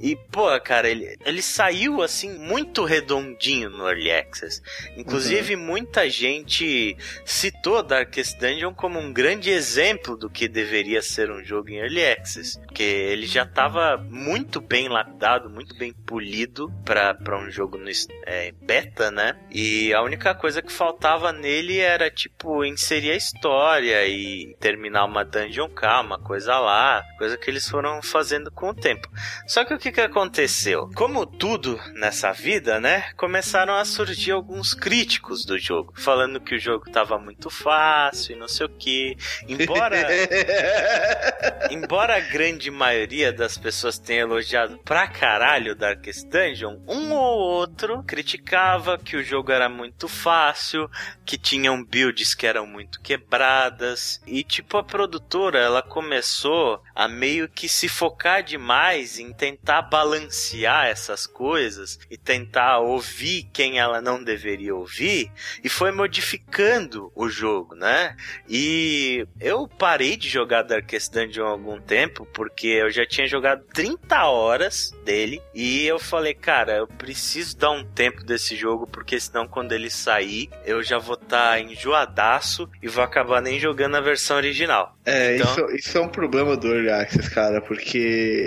E 0.00 0.16
pô, 0.30 0.48
cara, 0.60 0.88
ele, 0.88 1.16
ele 1.24 1.42
saiu 1.42 2.02
assim 2.02 2.38
muito 2.38 2.84
redondinho 2.84 3.70
no 3.70 3.88
Early 3.88 4.12
Access. 4.12 4.62
Inclusive 4.96 5.56
muita 5.56 6.08
gente 6.08 6.96
citou 7.24 7.82
Darkest 7.82 8.38
Dungeon 8.38 8.72
como 8.72 8.98
um 8.98 9.12
grande 9.12 9.50
exemplo 9.50 10.16
do 10.16 10.30
que 10.30 10.48
deveria 10.48 11.02
ser 11.02 11.30
um 11.30 11.42
jogo 11.42 11.70
em 11.70 11.78
Early 11.78 12.04
Access, 12.04 12.58
porque 12.60 12.82
ele 12.82 13.26
já 13.26 13.42
estava 13.42 13.96
muito 13.96 14.60
bem 14.60 14.88
lapidado, 14.88 15.50
muito 15.50 15.76
bem 15.76 15.92
polido 15.92 16.72
para 16.84 17.38
um 17.38 17.50
jogo 17.50 17.76
no 17.76 17.88
é, 18.26 18.52
beta, 18.62 19.10
né? 19.10 19.36
E 19.50 19.92
a 19.94 20.02
única 20.02 20.34
coisa 20.34 20.62
que 20.62 20.70
faltava 20.70 21.32
nele 21.32 21.78
era 21.78 22.10
tipo 22.10 22.64
inserir 22.68 23.10
a 23.10 23.16
história 23.16 24.06
e 24.06 24.56
terminar 24.60 25.04
uma 25.04 25.24
dungeon 25.24 25.68
calma, 25.68 26.18
coisa 26.18 26.58
lá, 26.58 27.02
coisa 27.16 27.36
que 27.36 27.50
eles 27.50 27.68
foram 27.68 28.02
fazendo 28.02 28.50
com 28.50 28.70
o 28.70 28.74
tempo. 28.74 29.08
Só 29.46 29.64
que 29.64 29.74
o 29.74 29.78
que, 29.78 29.92
que 29.92 30.00
aconteceu? 30.00 30.90
Como 30.94 31.26
tudo 31.26 31.78
nessa 31.94 32.32
vida, 32.32 32.80
né? 32.80 33.12
Começaram 33.16 33.74
a 33.74 33.84
surgir 33.84 34.32
alguns 34.32 34.74
críticos 34.74 35.44
do 35.44 35.58
jogo, 35.58 35.92
falando 35.96 36.40
que 36.40 36.54
o 36.54 36.58
jogo 36.58 36.90
tava 36.90 37.18
muito 37.18 37.50
fácil 37.50 38.34
e 38.34 38.38
não 38.38 38.48
sei 38.48 38.66
o 38.66 38.70
que. 38.70 39.16
Embora. 39.48 39.98
Embora 41.70 42.16
a 42.16 42.20
grande 42.20 42.70
maioria 42.70 43.32
das 43.32 43.58
pessoas 43.58 43.98
tenha 43.98 44.22
elogiado 44.22 44.78
pra 44.78 45.06
caralho 45.06 45.74
Darkest 45.74 46.26
Dungeon, 46.28 46.78
um 46.86 47.12
ou 47.12 47.38
outro 47.38 48.02
criticava 48.04 48.98
que 48.98 49.16
o 49.16 49.22
jogo 49.22 49.52
era 49.52 49.68
muito 49.68 50.08
fácil, 50.08 50.90
que 51.24 51.38
tinham 51.38 51.84
builds 51.84 52.34
que 52.34 52.46
eram 52.46 52.57
muito 52.66 53.00
quebradas. 53.00 54.20
E 54.26 54.42
tipo, 54.42 54.76
a 54.76 54.82
produtora 54.82 55.58
ela 55.58 55.82
começou 55.82 56.82
a 56.94 57.08
meio 57.08 57.48
que 57.48 57.68
se 57.68 57.88
focar 57.88 58.42
demais 58.42 59.18
em 59.18 59.32
tentar 59.32 59.82
balancear 59.82 60.86
essas 60.86 61.26
coisas 61.26 61.98
e 62.10 62.16
tentar 62.16 62.78
ouvir 62.78 63.48
quem 63.52 63.78
ela 63.78 64.00
não 64.00 64.22
deveria 64.22 64.74
ouvir 64.74 65.30
e 65.62 65.68
foi 65.68 65.90
modificando 65.92 67.12
o 67.14 67.28
jogo, 67.28 67.74
né? 67.74 68.16
E 68.48 69.26
eu 69.40 69.68
parei 69.68 70.16
de 70.16 70.28
jogar 70.28 70.62
Darkest 70.62 71.12
Dungeon 71.12 71.46
há 71.46 71.50
algum 71.50 71.80
tempo, 71.80 72.26
porque 72.32 72.66
eu 72.66 72.90
já 72.90 73.06
tinha 73.06 73.26
jogado 73.26 73.64
30 73.72 74.24
horas 74.24 74.92
dele, 75.04 75.40
e 75.54 75.86
eu 75.86 75.98
falei, 75.98 76.34
cara, 76.34 76.76
eu 76.76 76.86
preciso 76.86 77.56
dar 77.56 77.70
um 77.70 77.84
tempo 77.84 78.24
desse 78.24 78.56
jogo, 78.56 78.86
porque 78.86 79.18
senão 79.18 79.46
quando 79.46 79.72
ele 79.72 79.90
sair, 79.90 80.50
eu 80.64 80.82
já 80.82 80.98
vou 80.98 81.14
estar 81.14 81.60
enjoadaço 81.60 82.47
e 82.82 82.88
vou 82.88 83.04
acabar 83.04 83.40
nem 83.40 83.58
jogando 83.58 83.96
a 83.96 84.00
versão 84.00 84.36
original. 84.36 84.97
É, 85.08 85.36
Então- 85.36 85.50
isso, 85.52 85.76
isso 85.76 85.98
é 85.98 86.00
um 86.00 86.08
problema 86.08 86.56
do 86.56 86.68
Early 86.68 86.90
Access, 86.90 87.30
cara, 87.30 87.60
porque 87.60 87.98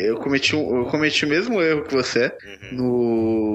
eu 0.04 0.18
cometi, 0.18 0.56
um, 0.56 0.78
eu 0.80 0.86
cometi 0.86 1.26
o 1.26 1.30
mesmo 1.30 1.62
erro 1.62 1.84
que 1.84 1.94
você 1.94 2.32
Uhum. 2.72 2.78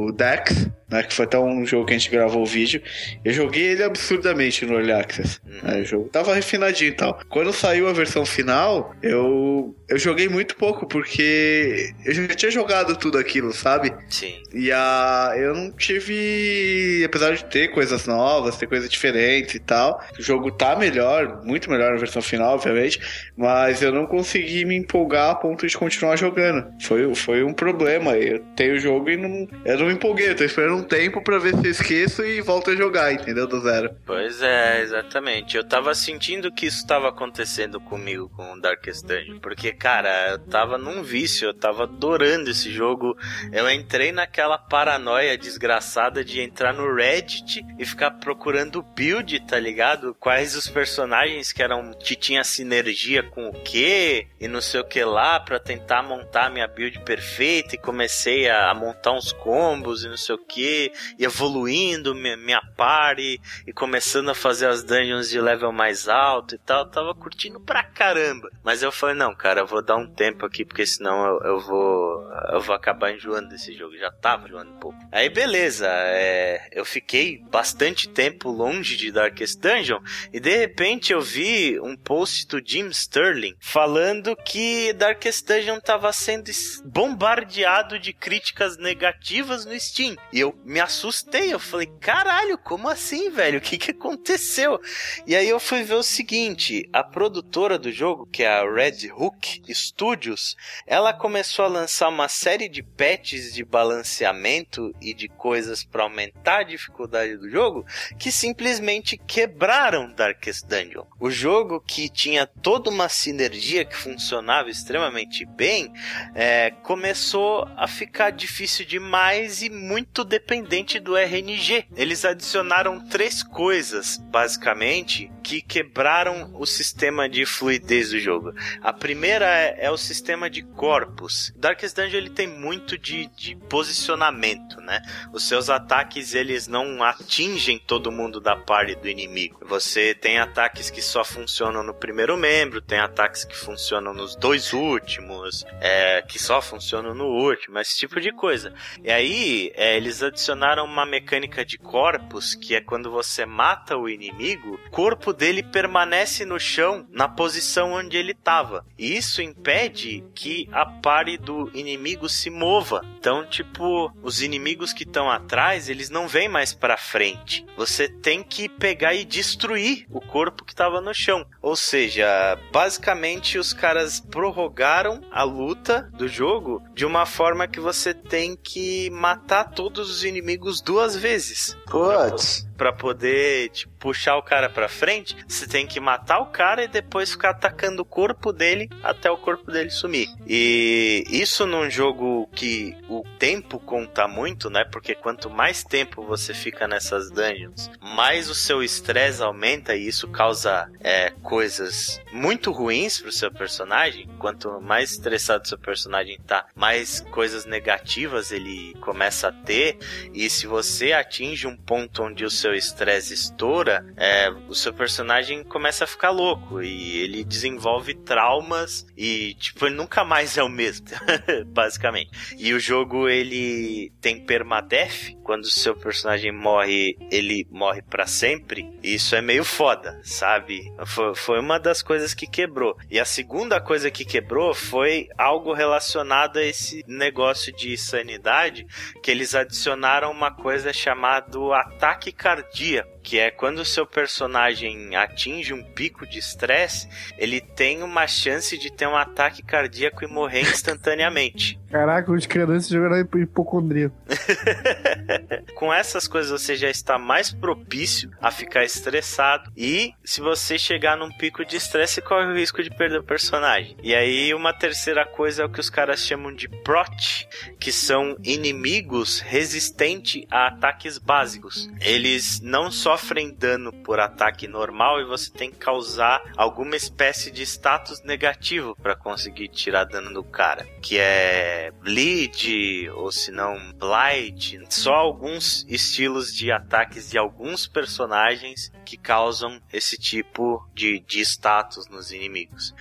no 0.08 0.12
Dex, 0.12 0.68
né, 0.90 1.02
que 1.02 1.12
foi 1.14 1.24
até 1.24 1.38
um 1.38 1.64
jogo 1.66 1.86
que 1.86 1.94
a 1.94 1.98
gente 1.98 2.10
gravou 2.10 2.42
o 2.42 2.46
vídeo. 2.46 2.80
Eu 3.24 3.32
joguei 3.32 3.62
ele 3.64 3.82
absurdamente 3.82 4.64
no 4.64 4.74
Early 4.74 4.92
Access. 4.92 5.38
Uhum. 5.46 5.56
né, 5.70 5.80
o 5.80 5.84
jogo 5.84 6.08
tava 6.08 6.34
refinadinho 6.34 6.88
e 6.90 6.92
tal. 6.94 7.18
Quando 7.28 7.52
saiu 7.52 7.88
a 7.88 7.92
versão 7.92 8.24
final, 8.26 8.94
eu, 9.02 9.74
eu 9.88 9.98
joguei 9.98 10.28
muito 10.28 10.56
pouco, 10.56 10.86
porque 10.86 11.90
eu 12.04 12.12
já 12.14 12.26
tinha 12.28 12.50
jogado 12.50 12.96
tudo 12.96 13.18
aquilo, 13.18 13.52
sabe? 13.52 13.92
Sim. 14.08 14.34
E 14.54 14.70
a, 14.72 15.32
eu 15.36 15.54
não 15.54 15.70
tive. 15.72 17.02
Apesar 17.04 17.34
de 17.34 17.44
ter 17.44 17.68
coisas 17.68 18.06
novas, 18.06 18.56
ter 18.56 18.66
coisas 18.66 18.88
diferentes 18.88 19.54
e 19.54 19.58
tal, 19.60 20.00
o 20.18 20.22
jogo 20.22 20.50
tá 20.50 20.76
melhor, 20.76 21.42
muito 21.44 21.70
melhor 21.70 21.92
na 21.92 21.98
versão 21.98 22.22
final, 22.22 22.54
obviamente, 22.54 22.95
mas 23.36 23.82
eu 23.82 23.92
não 23.92 24.06
consegui 24.06 24.64
me 24.64 24.76
empolgar 24.76 25.30
a 25.30 25.34
ponto 25.34 25.66
de 25.66 25.76
continuar 25.76 26.16
jogando. 26.16 26.66
Foi, 26.80 27.14
foi 27.14 27.42
um 27.42 27.52
problema. 27.52 28.16
Eu 28.16 28.40
tenho 28.54 28.74
o 28.74 28.78
jogo 28.78 29.10
e 29.10 29.16
não, 29.16 29.48
eu 29.64 29.78
não 29.78 29.86
me 29.86 29.94
empolguei. 29.94 30.30
Eu 30.30 30.36
tô 30.36 30.44
esperando 30.44 30.76
um 30.76 30.84
tempo 30.84 31.22
pra 31.22 31.38
ver 31.38 31.54
se 31.56 31.66
eu 31.66 31.70
esqueço 31.70 32.24
e 32.24 32.40
volto 32.40 32.70
a 32.70 32.76
jogar, 32.76 33.12
entendeu? 33.12 33.46
Do 33.46 33.60
zero. 33.60 33.94
Pois 34.04 34.40
é, 34.42 34.82
exatamente. 34.82 35.56
Eu 35.56 35.64
tava 35.64 35.94
sentindo 35.94 36.52
que 36.52 36.66
isso 36.66 36.86
tava 36.86 37.08
acontecendo 37.08 37.80
comigo 37.80 38.28
com 38.30 38.52
o 38.52 38.60
Darkest 38.60 39.04
Dungeon. 39.04 39.38
Porque, 39.40 39.72
cara, 39.72 40.32
eu 40.32 40.38
tava 40.38 40.78
num 40.78 41.02
vício, 41.02 41.48
eu 41.48 41.54
tava 41.54 41.84
adorando 41.84 42.50
esse 42.50 42.70
jogo. 42.70 43.16
Eu 43.52 43.70
entrei 43.70 44.12
naquela 44.12 44.58
paranoia 44.58 45.36
desgraçada 45.36 46.24
de 46.24 46.40
entrar 46.40 46.72
no 46.72 46.94
Reddit 46.94 47.64
e 47.78 47.84
ficar 47.84 48.12
procurando 48.12 48.82
build, 48.82 49.40
tá 49.46 49.58
ligado? 49.58 50.14
Quais 50.18 50.56
os 50.56 50.68
personagens 50.68 51.52
que 51.52 51.62
eram 51.62 51.92
que 51.92 52.16
tinha 52.16 52.42
sinergia 52.44 52.85
com 53.30 53.48
o 53.48 53.52
que 53.52 54.26
e 54.40 54.48
não 54.48 54.60
sei 54.60 54.80
o 54.80 54.84
que 54.84 55.02
lá 55.02 55.40
para 55.40 55.58
tentar 55.58 56.02
montar 56.02 56.50
minha 56.50 56.68
build 56.68 57.00
perfeita 57.00 57.74
e 57.74 57.78
comecei 57.78 58.48
a, 58.48 58.72
montar 58.74 59.12
uns 59.12 59.32
combos 59.32 60.04
e 60.04 60.08
não 60.08 60.16
sei 60.16 60.34
o 60.34 60.38
que, 60.38 60.92
e 61.18 61.24
evoluindo 61.24 62.14
minha, 62.14 62.36
minha 62.36 62.62
party 62.76 63.40
e 63.66 63.72
começando 63.72 64.30
a 64.30 64.34
fazer 64.34 64.68
as 64.68 64.82
dungeons 64.82 65.28
de 65.28 65.40
level 65.40 65.72
mais 65.72 66.08
alto 66.08 66.54
e 66.54 66.58
tal. 66.58 66.84
Eu 66.84 66.90
tava 66.90 67.14
curtindo 67.14 67.60
pra 67.60 67.82
caramba. 67.82 68.50
Mas 68.62 68.82
eu 68.82 68.92
falei, 68.92 69.14
não, 69.14 69.34
cara, 69.34 69.60
eu 69.60 69.66
vou 69.66 69.82
dar 69.82 69.96
um 69.96 70.06
tempo 70.06 70.44
aqui 70.44 70.64
porque 70.64 70.86
senão 70.86 71.26
eu, 71.26 71.40
eu 71.42 71.60
vou 71.60 72.26
eu 72.50 72.60
vou 72.60 72.74
acabar 72.74 73.12
enjoando 73.12 73.48
desse 73.48 73.72
jogo. 73.74 73.96
Já 73.96 74.10
tava 74.10 74.46
enjoando 74.46 74.72
um 74.72 74.78
pouco. 74.78 74.98
Aí 75.10 75.28
beleza, 75.28 75.86
é, 75.88 76.68
eu 76.72 76.84
fiquei 76.84 77.38
bastante 77.38 78.08
tempo 78.08 78.50
longe 78.50 78.96
de 78.96 79.10
Darkest 79.10 79.60
Dungeon 79.60 80.00
e 80.32 80.40
de 80.40 80.56
repente 80.56 81.12
eu 81.12 81.20
vi 81.20 81.80
um 81.80 81.96
post 81.96 82.46
do 82.46 82.60
Jim 82.66 82.88
Sterling 82.88 83.54
falando 83.60 84.34
que 84.34 84.92
Darkest 84.92 85.46
Dungeon 85.46 85.78
tava 85.78 86.12
sendo 86.12 86.50
bombardeado 86.84 87.98
de 87.98 88.12
críticas 88.12 88.76
negativas 88.76 89.64
no 89.64 89.78
Steam. 89.78 90.16
E 90.32 90.40
eu 90.40 90.58
me 90.64 90.80
assustei, 90.80 91.52
eu 91.52 91.60
falei, 91.60 91.86
caralho, 92.00 92.58
como 92.58 92.88
assim, 92.88 93.30
velho? 93.30 93.58
O 93.58 93.62
que 93.62 93.78
que 93.78 93.92
aconteceu? 93.92 94.80
E 95.26 95.36
aí 95.36 95.48
eu 95.48 95.60
fui 95.60 95.84
ver 95.84 95.94
o 95.94 96.02
seguinte, 96.02 96.88
a 96.92 97.04
produtora 97.04 97.78
do 97.78 97.92
jogo, 97.92 98.26
que 98.26 98.42
é 98.42 98.48
a 98.48 98.68
Red 98.68 99.12
Hook 99.12 99.62
Studios, 99.72 100.56
ela 100.86 101.12
começou 101.12 101.64
a 101.64 101.68
lançar 101.68 102.08
uma 102.08 102.28
série 102.28 102.68
de 102.68 102.82
patches 102.82 103.54
de 103.54 103.64
balanceamento 103.64 104.92
e 105.00 105.14
de 105.14 105.28
coisas 105.28 105.84
para 105.84 106.02
aumentar 106.02 106.60
a 106.60 106.64
dificuldade 106.64 107.36
do 107.36 107.48
jogo 107.48 107.86
que 108.18 108.32
simplesmente 108.32 109.16
quebraram 109.16 110.12
Darkest 110.12 110.66
Dungeon. 110.66 111.04
O 111.20 111.30
jogo 111.30 111.80
que 111.80 112.08
tinha 112.08 112.48
toda 112.62 112.90
uma 112.90 113.08
sinergia 113.08 113.84
que 113.84 113.96
funcionava 113.96 114.70
extremamente 114.70 115.44
bem, 115.44 115.92
é, 116.34 116.70
começou 116.82 117.68
a 117.76 117.86
ficar 117.86 118.30
difícil 118.30 118.84
demais 118.84 119.62
e 119.62 119.70
muito 119.70 120.24
dependente 120.24 120.98
do 120.98 121.16
RNG. 121.16 121.86
Eles 121.96 122.24
adicionaram 122.24 123.00
três 123.00 123.42
coisas, 123.42 124.18
basicamente, 124.18 125.30
que 125.42 125.62
quebraram 125.62 126.50
o 126.54 126.66
sistema 126.66 127.28
de 127.28 127.46
fluidez 127.46 128.10
do 128.10 128.18
jogo. 128.18 128.52
A 128.82 128.92
primeira 128.92 129.46
é, 129.46 129.86
é 129.86 129.90
o 129.90 129.96
sistema 129.96 130.50
de 130.50 130.62
corpos. 130.62 131.52
Darkest 131.56 131.94
Dungeon 131.94 132.18
ele 132.18 132.30
tem 132.30 132.48
muito 132.48 132.98
de, 132.98 133.28
de 133.28 133.54
posicionamento, 133.68 134.80
né? 134.80 135.00
Os 135.32 135.46
seus 135.46 135.70
ataques 135.70 136.34
eles 136.34 136.66
não 136.66 137.02
atingem 137.02 137.78
todo 137.78 138.10
mundo 138.10 138.40
da 138.40 138.56
parte 138.56 138.96
do 138.96 139.08
inimigo. 139.08 139.60
Você 139.66 140.14
tem 140.14 140.38
ataques 140.38 140.90
que 140.90 141.00
só 141.00 141.24
funcionam 141.24 141.84
no 141.84 141.94
primeiro 141.94 142.36
membro, 142.46 142.80
tem 142.80 143.00
ataques 143.00 143.44
que 143.44 143.56
funcionam 143.56 144.14
nos 144.14 144.36
dois 144.36 144.72
últimos, 144.72 145.64
é, 145.80 146.22
que 146.22 146.38
só 146.38 146.62
funcionam 146.62 147.12
no 147.12 147.26
último, 147.26 147.76
esse 147.80 147.96
tipo 147.96 148.20
de 148.20 148.30
coisa. 148.30 148.72
E 149.02 149.10
aí 149.10 149.72
é, 149.74 149.96
eles 149.96 150.22
adicionaram 150.22 150.84
uma 150.84 151.04
mecânica 151.04 151.64
de 151.64 151.76
corpos 151.76 152.54
que 152.54 152.76
é 152.76 152.80
quando 152.80 153.10
você 153.10 153.44
mata 153.44 153.96
o 153.96 154.08
inimigo, 154.08 154.78
o 154.86 154.90
corpo 154.90 155.32
dele 155.32 155.60
permanece 155.60 156.44
no 156.44 156.60
chão 156.60 157.04
na 157.10 157.28
posição 157.28 157.94
onde 157.94 158.16
ele 158.16 158.30
estava. 158.30 158.86
E 158.96 159.16
isso 159.16 159.42
impede 159.42 160.22
que 160.32 160.68
a 160.70 160.86
pare 160.86 161.36
do 161.36 161.68
inimigo 161.74 162.28
se 162.28 162.48
mova. 162.48 163.04
Então, 163.18 163.44
tipo, 163.44 164.12
os 164.22 164.40
inimigos 164.40 164.92
que 164.92 165.02
estão 165.02 165.28
atrás, 165.28 165.88
eles 165.88 166.10
não 166.10 166.28
vêm 166.28 166.48
mais 166.48 166.72
para 166.72 166.96
frente. 166.96 167.66
Você 167.76 168.08
tem 168.08 168.44
que 168.44 168.68
pegar 168.68 169.14
e 169.14 169.24
destruir 169.24 170.06
o 170.10 170.20
corpo 170.20 170.64
que 170.64 170.72
estava 170.72 171.00
no 171.00 171.12
chão. 171.12 171.44
Ou 171.60 171.74
seja, 171.74 172.35
basicamente 172.72 173.58
os 173.58 173.72
caras 173.72 174.20
prorrogaram 174.20 175.20
a 175.30 175.42
luta 175.42 176.08
do 176.14 176.28
jogo 176.28 176.82
de 176.94 177.04
uma 177.04 177.26
forma 177.26 177.66
que 177.68 177.80
você 177.80 178.12
tem 178.12 178.56
que 178.56 179.10
matar 179.10 179.64
todos 179.70 180.10
os 180.10 180.24
inimigos 180.24 180.80
duas 180.80 181.16
vezes. 181.16 181.76
Putz 181.86 182.65
para 182.76 182.92
poder 182.92 183.70
tipo, 183.70 183.92
puxar 183.98 184.36
o 184.36 184.42
cara 184.42 184.68
para 184.68 184.88
frente, 184.88 185.36
você 185.48 185.66
tem 185.66 185.86
que 185.86 185.98
matar 185.98 186.38
o 186.38 186.46
cara 186.46 186.84
e 186.84 186.88
depois 186.88 187.32
ficar 187.32 187.50
atacando 187.50 188.02
o 188.02 188.04
corpo 188.04 188.52
dele 188.52 188.88
até 189.02 189.30
o 189.30 189.36
corpo 189.36 189.70
dele 189.70 189.90
sumir. 189.90 190.28
E 190.46 191.24
isso 191.28 191.66
num 191.66 191.90
jogo 191.90 192.48
que 192.54 192.96
o 193.08 193.24
tempo 193.38 193.80
conta 193.80 194.28
muito, 194.28 194.70
né? 194.70 194.84
Porque 194.84 195.14
quanto 195.14 195.50
mais 195.50 195.82
tempo 195.82 196.22
você 196.22 196.54
fica 196.54 196.86
nessas 196.86 197.30
dungeons, 197.30 197.90
mais 198.00 198.48
o 198.48 198.54
seu 198.54 198.82
estresse 198.82 199.42
aumenta 199.42 199.96
e 199.96 200.06
isso 200.06 200.28
causa 200.28 200.88
é, 201.00 201.30
coisas 201.42 202.20
muito 202.32 202.70
ruins 202.70 203.20
pro 203.20 203.32
seu 203.32 203.50
personagem. 203.50 204.28
Quanto 204.38 204.80
mais 204.80 205.12
estressado 205.12 205.66
seu 205.66 205.78
personagem 205.78 206.38
tá, 206.46 206.66
mais 206.74 207.20
coisas 207.30 207.66
negativas 207.66 208.52
ele 208.52 208.94
começa 209.00 209.48
a 209.48 209.52
ter. 209.52 209.98
E 210.32 210.48
se 210.48 210.66
você 210.66 211.12
atinge 211.12 211.66
um 211.66 211.76
ponto 211.76 212.22
onde 212.22 212.44
o 212.44 212.50
seu 212.50 212.65
seu 212.66 212.74
estresse 212.74 213.32
estoura, 213.32 214.04
é, 214.16 214.50
o 214.68 214.74
seu 214.74 214.92
personagem 214.92 215.62
começa 215.62 216.02
a 216.02 216.06
ficar 216.06 216.30
louco 216.30 216.82
e 216.82 217.18
ele 217.18 217.44
desenvolve 217.44 218.14
traumas 218.14 219.06
e, 219.16 219.54
tipo, 219.54 219.86
ele 219.86 219.94
nunca 219.94 220.24
mais 220.24 220.58
é 220.58 220.62
o 220.62 220.68
mesmo, 220.68 221.06
basicamente. 221.66 222.30
E 222.58 222.72
o 222.72 222.80
jogo, 222.80 223.28
ele 223.28 224.12
tem 224.20 224.44
permadeath, 224.44 225.36
quando 225.44 225.62
o 225.64 225.70
seu 225.70 225.94
personagem 225.94 226.50
morre, 226.50 227.16
ele 227.30 227.66
morre 227.70 228.02
para 228.02 228.26
sempre. 228.26 228.90
E 229.00 229.14
isso 229.14 229.36
é 229.36 229.40
meio 229.40 229.64
foda, 229.64 230.20
sabe? 230.24 230.92
Foi, 231.06 231.34
foi 231.36 231.60
uma 231.60 231.78
das 231.78 232.02
coisas 232.02 232.34
que 232.34 232.48
quebrou. 232.48 232.96
E 233.08 233.20
a 233.20 233.24
segunda 233.24 233.80
coisa 233.80 234.10
que 234.10 234.24
quebrou 234.24 234.74
foi 234.74 235.28
algo 235.38 235.72
relacionado 235.72 236.58
a 236.58 236.64
esse 236.64 237.04
negócio 237.06 237.72
de 237.72 237.96
sanidade, 237.96 238.86
que 239.22 239.30
eles 239.30 239.54
adicionaram 239.54 240.32
uma 240.32 240.50
coisa 240.50 240.92
chamada 240.92 241.56
ataque 241.76 242.32
cardíaco 242.62 243.15
que 243.26 243.40
é 243.40 243.50
quando 243.50 243.80
o 243.80 243.84
seu 243.84 244.06
personagem 244.06 245.16
atinge 245.16 245.74
um 245.74 245.82
pico 245.82 246.24
de 246.24 246.38
estresse, 246.38 247.08
ele 247.36 247.60
tem 247.60 248.04
uma 248.04 248.24
chance 248.28 248.78
de 248.78 248.88
ter 248.88 249.08
um 249.08 249.16
ataque 249.16 249.64
cardíaco 249.64 250.22
e 250.22 250.28
morrer 250.28 250.60
instantaneamente. 250.70 251.76
Caraca, 251.90 252.30
os 252.30 252.46
crianças 252.46 252.88
jogaram 252.88 253.18
hipocondria. 253.34 254.12
Com 255.74 255.92
essas 255.92 256.28
coisas 256.28 256.52
você 256.52 256.76
já 256.76 256.88
está 256.88 257.18
mais 257.18 257.52
propício 257.52 258.30
a 258.40 258.52
ficar 258.52 258.84
estressado 258.84 259.72
e 259.76 260.12
se 260.24 260.40
você 260.40 260.78
chegar 260.78 261.16
num 261.16 261.30
pico 261.30 261.64
de 261.64 261.76
estresse, 261.76 262.22
corre 262.22 262.46
o 262.46 262.54
risco 262.54 262.80
de 262.80 262.90
perder 262.90 263.18
o 263.18 263.24
personagem. 263.24 263.96
E 264.04 264.14
aí 264.14 264.54
uma 264.54 264.72
terceira 264.72 265.26
coisa 265.26 265.62
é 265.62 265.66
o 265.66 265.68
que 265.68 265.80
os 265.80 265.90
caras 265.90 266.20
chamam 266.20 266.54
de 266.54 266.68
prot, 266.68 267.48
que 267.80 267.90
são 267.90 268.36
inimigos 268.44 269.40
resistentes 269.40 270.44
a 270.48 270.68
ataques 270.68 271.18
básicos. 271.18 271.90
Eles 272.00 272.60
não 272.60 272.88
só 272.88 273.15
sofrem 273.16 273.50
dano 273.50 273.92
por 273.92 274.20
ataque 274.20 274.68
normal 274.68 275.20
e 275.20 275.24
você 275.24 275.50
tem 275.50 275.70
que 275.70 275.78
causar 275.78 276.42
alguma 276.54 276.96
espécie 276.96 277.50
de 277.50 277.62
status 277.62 278.22
negativo 278.22 278.94
para 279.02 279.16
conseguir 279.16 279.68
tirar 279.68 280.04
dano 280.04 280.34
do 280.34 280.44
cara, 280.44 280.86
que 281.00 281.18
é 281.18 281.90
bleed 282.02 283.08
ou 283.14 283.32
se 283.32 283.50
não 283.50 283.74
blight, 283.94 284.78
só 284.90 285.14
alguns 285.14 285.86
estilos 285.88 286.54
de 286.54 286.70
ataques 286.70 287.30
de 287.30 287.38
alguns 287.38 287.86
personagens 287.86 288.92
que 289.06 289.16
causam 289.16 289.80
esse 289.90 290.18
tipo 290.18 290.86
de, 290.92 291.20
de 291.20 291.40
status 291.40 292.06
nos 292.08 292.32
inimigos. 292.32 292.94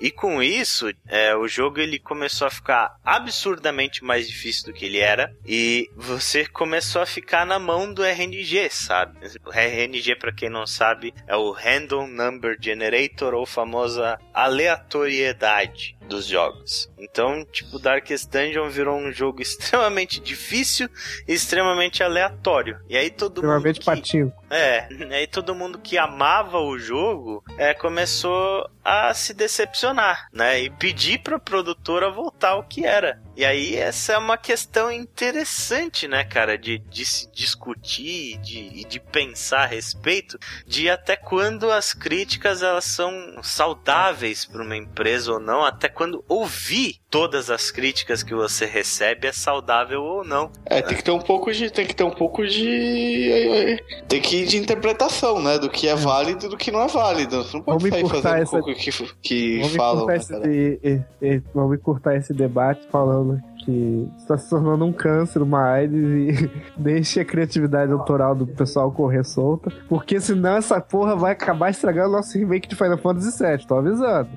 E 0.00 0.10
com 0.10 0.42
isso, 0.42 0.90
é, 1.06 1.36
o 1.36 1.46
jogo 1.46 1.78
ele 1.78 1.98
começou 1.98 2.46
a 2.46 2.50
ficar 2.50 2.96
absurdamente 3.04 4.02
mais 4.02 4.26
difícil 4.26 4.64
do 4.66 4.72
que 4.72 4.86
ele 4.86 4.98
era 4.98 5.32
e 5.46 5.88
você 5.94 6.44
começou 6.46 7.02
a 7.02 7.06
ficar 7.06 7.46
na 7.46 7.58
mão 7.58 7.92
do 7.92 8.02
RNG, 8.02 8.70
sabe? 8.70 9.18
O 9.44 9.50
RNG, 9.62 10.16
para 10.16 10.32
quem 10.32 10.48
não 10.48 10.66
sabe, 10.66 11.14
é 11.26 11.36
o 11.36 11.50
Random 11.50 12.06
Number 12.06 12.56
Generator 12.60 13.34
ou 13.34 13.46
famosa 13.46 14.18
aleatoriedade 14.32 15.99
dos 16.10 16.26
jogos. 16.26 16.90
Então, 16.98 17.44
tipo, 17.44 17.78
Darkest 17.78 18.28
Dungeon 18.28 18.68
virou 18.68 18.98
um 18.98 19.12
jogo 19.12 19.40
extremamente 19.40 20.20
difícil 20.20 20.88
e 21.26 21.32
extremamente 21.32 22.02
aleatório. 22.02 22.78
E 22.88 22.96
aí 22.96 23.08
todo 23.08 23.42
mundo. 23.42 23.72
Que... 23.72 23.84
patinho. 23.84 24.32
É, 24.50 24.88
aí 25.14 25.28
todo 25.28 25.54
mundo 25.54 25.78
que 25.78 25.96
amava 25.96 26.58
o 26.58 26.76
jogo 26.76 27.42
é, 27.56 27.72
começou 27.72 28.68
a 28.84 29.14
se 29.14 29.32
decepcionar, 29.32 30.28
né? 30.32 30.60
E 30.60 30.70
pedir 30.70 31.20
pra 31.20 31.38
produtora 31.38 32.10
voltar 32.10 32.50
ao 32.50 32.64
que 32.64 32.84
era. 32.84 33.20
E 33.36 33.44
aí 33.44 33.76
essa 33.76 34.14
é 34.14 34.18
uma 34.18 34.36
questão 34.36 34.90
interessante, 34.90 36.08
né, 36.08 36.24
cara, 36.24 36.58
de, 36.58 36.78
de 36.78 37.06
se 37.06 37.30
discutir 37.30 38.34
e 38.34 38.36
de, 38.38 38.84
de 38.84 39.00
pensar 39.00 39.62
a 39.62 39.66
respeito 39.66 40.38
de 40.66 40.90
até 40.90 41.16
quando 41.16 41.70
as 41.70 41.94
críticas 41.94 42.62
elas 42.62 42.84
são 42.84 43.40
saudáveis 43.42 44.44
para 44.44 44.62
uma 44.62 44.76
empresa 44.76 45.32
ou 45.32 45.40
não, 45.40 45.64
até 45.64 45.88
quando 46.00 46.24
ouvir 46.26 46.94
todas 47.10 47.50
as 47.50 47.70
críticas 47.70 48.22
que 48.22 48.34
você 48.34 48.64
recebe 48.64 49.26
é 49.26 49.32
saudável 49.32 50.02
ou 50.02 50.24
não. 50.24 50.50
É, 50.64 50.80
tem 50.80 50.96
que 50.96 51.04
ter 51.04 51.10
um 51.10 51.20
pouco 51.20 51.52
de. 51.52 51.68
Tem 51.70 51.84
que 51.86 51.94
ter 51.94 52.04
um 52.04 52.10
pouco 52.10 52.46
de. 52.46 53.78
Tem 54.08 54.18
que 54.18 54.36
ir 54.38 54.46
de 54.46 54.56
interpretação, 54.56 55.42
né? 55.42 55.58
Do 55.58 55.68
que 55.68 55.86
é 55.86 55.94
válido 55.94 56.46
e 56.46 56.48
do 56.48 56.56
que 56.56 56.70
não 56.70 56.80
é 56.80 56.88
válido. 56.88 57.44
Você 57.44 57.54
não 57.58 57.62
pode 57.62 57.90
Vamos 57.90 57.94
sair 57.94 58.08
fazendo 58.22 58.42
essa- 58.42 58.50
pouco 58.50 58.74
que, 58.74 58.90
que 59.20 59.58
Vamos 59.58 59.76
falam. 59.76 60.06
né, 60.06 60.16
esse, 60.16 60.28
cara? 60.32 60.50
e- 60.50 60.80
e- 60.82 61.02
e- 61.20 61.42
vamos 61.54 61.76
encurtar 61.78 62.16
esse 62.16 62.32
debate 62.32 62.80
falando 62.90 63.38
que 63.64 64.08
está 64.16 64.36
se 64.38 64.48
tornando 64.50 64.84
um 64.84 64.92
câncer, 64.92 65.42
uma 65.42 65.62
AIDS 65.70 65.92
e 65.94 66.50
deixe 66.76 67.20
a 67.20 67.24
criatividade 67.24 67.92
autoral 67.92 68.34
do 68.34 68.46
pessoal 68.46 68.90
correr 68.92 69.24
solta, 69.24 69.70
porque 69.88 70.20
senão 70.20 70.56
essa 70.56 70.80
porra 70.80 71.14
vai 71.16 71.32
acabar 71.32 71.70
estragando 71.70 72.08
o 72.08 72.12
nosso 72.12 72.36
remake 72.38 72.68
de 72.68 72.76
Final 72.76 72.98
Fantasy 72.98 73.42
VII, 73.42 73.66
tô 73.66 73.78
avisando. 73.78 74.28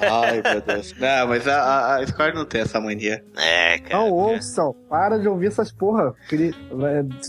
Ai, 0.00 0.42
meu 0.42 0.60
Deus. 0.60 0.94
Não, 0.98 1.28
mas 1.28 1.46
a, 1.46 1.60
a, 1.62 1.96
a 1.96 2.06
Square 2.06 2.34
não 2.34 2.44
tem 2.44 2.60
essa 2.62 2.80
mania. 2.80 3.22
É, 3.36 3.78
cara. 3.78 3.96
Não 4.04 4.10
ouçam, 4.10 4.74
para 4.88 5.18
de 5.18 5.28
ouvir 5.28 5.48
essas 5.48 5.70
porra. 5.72 6.14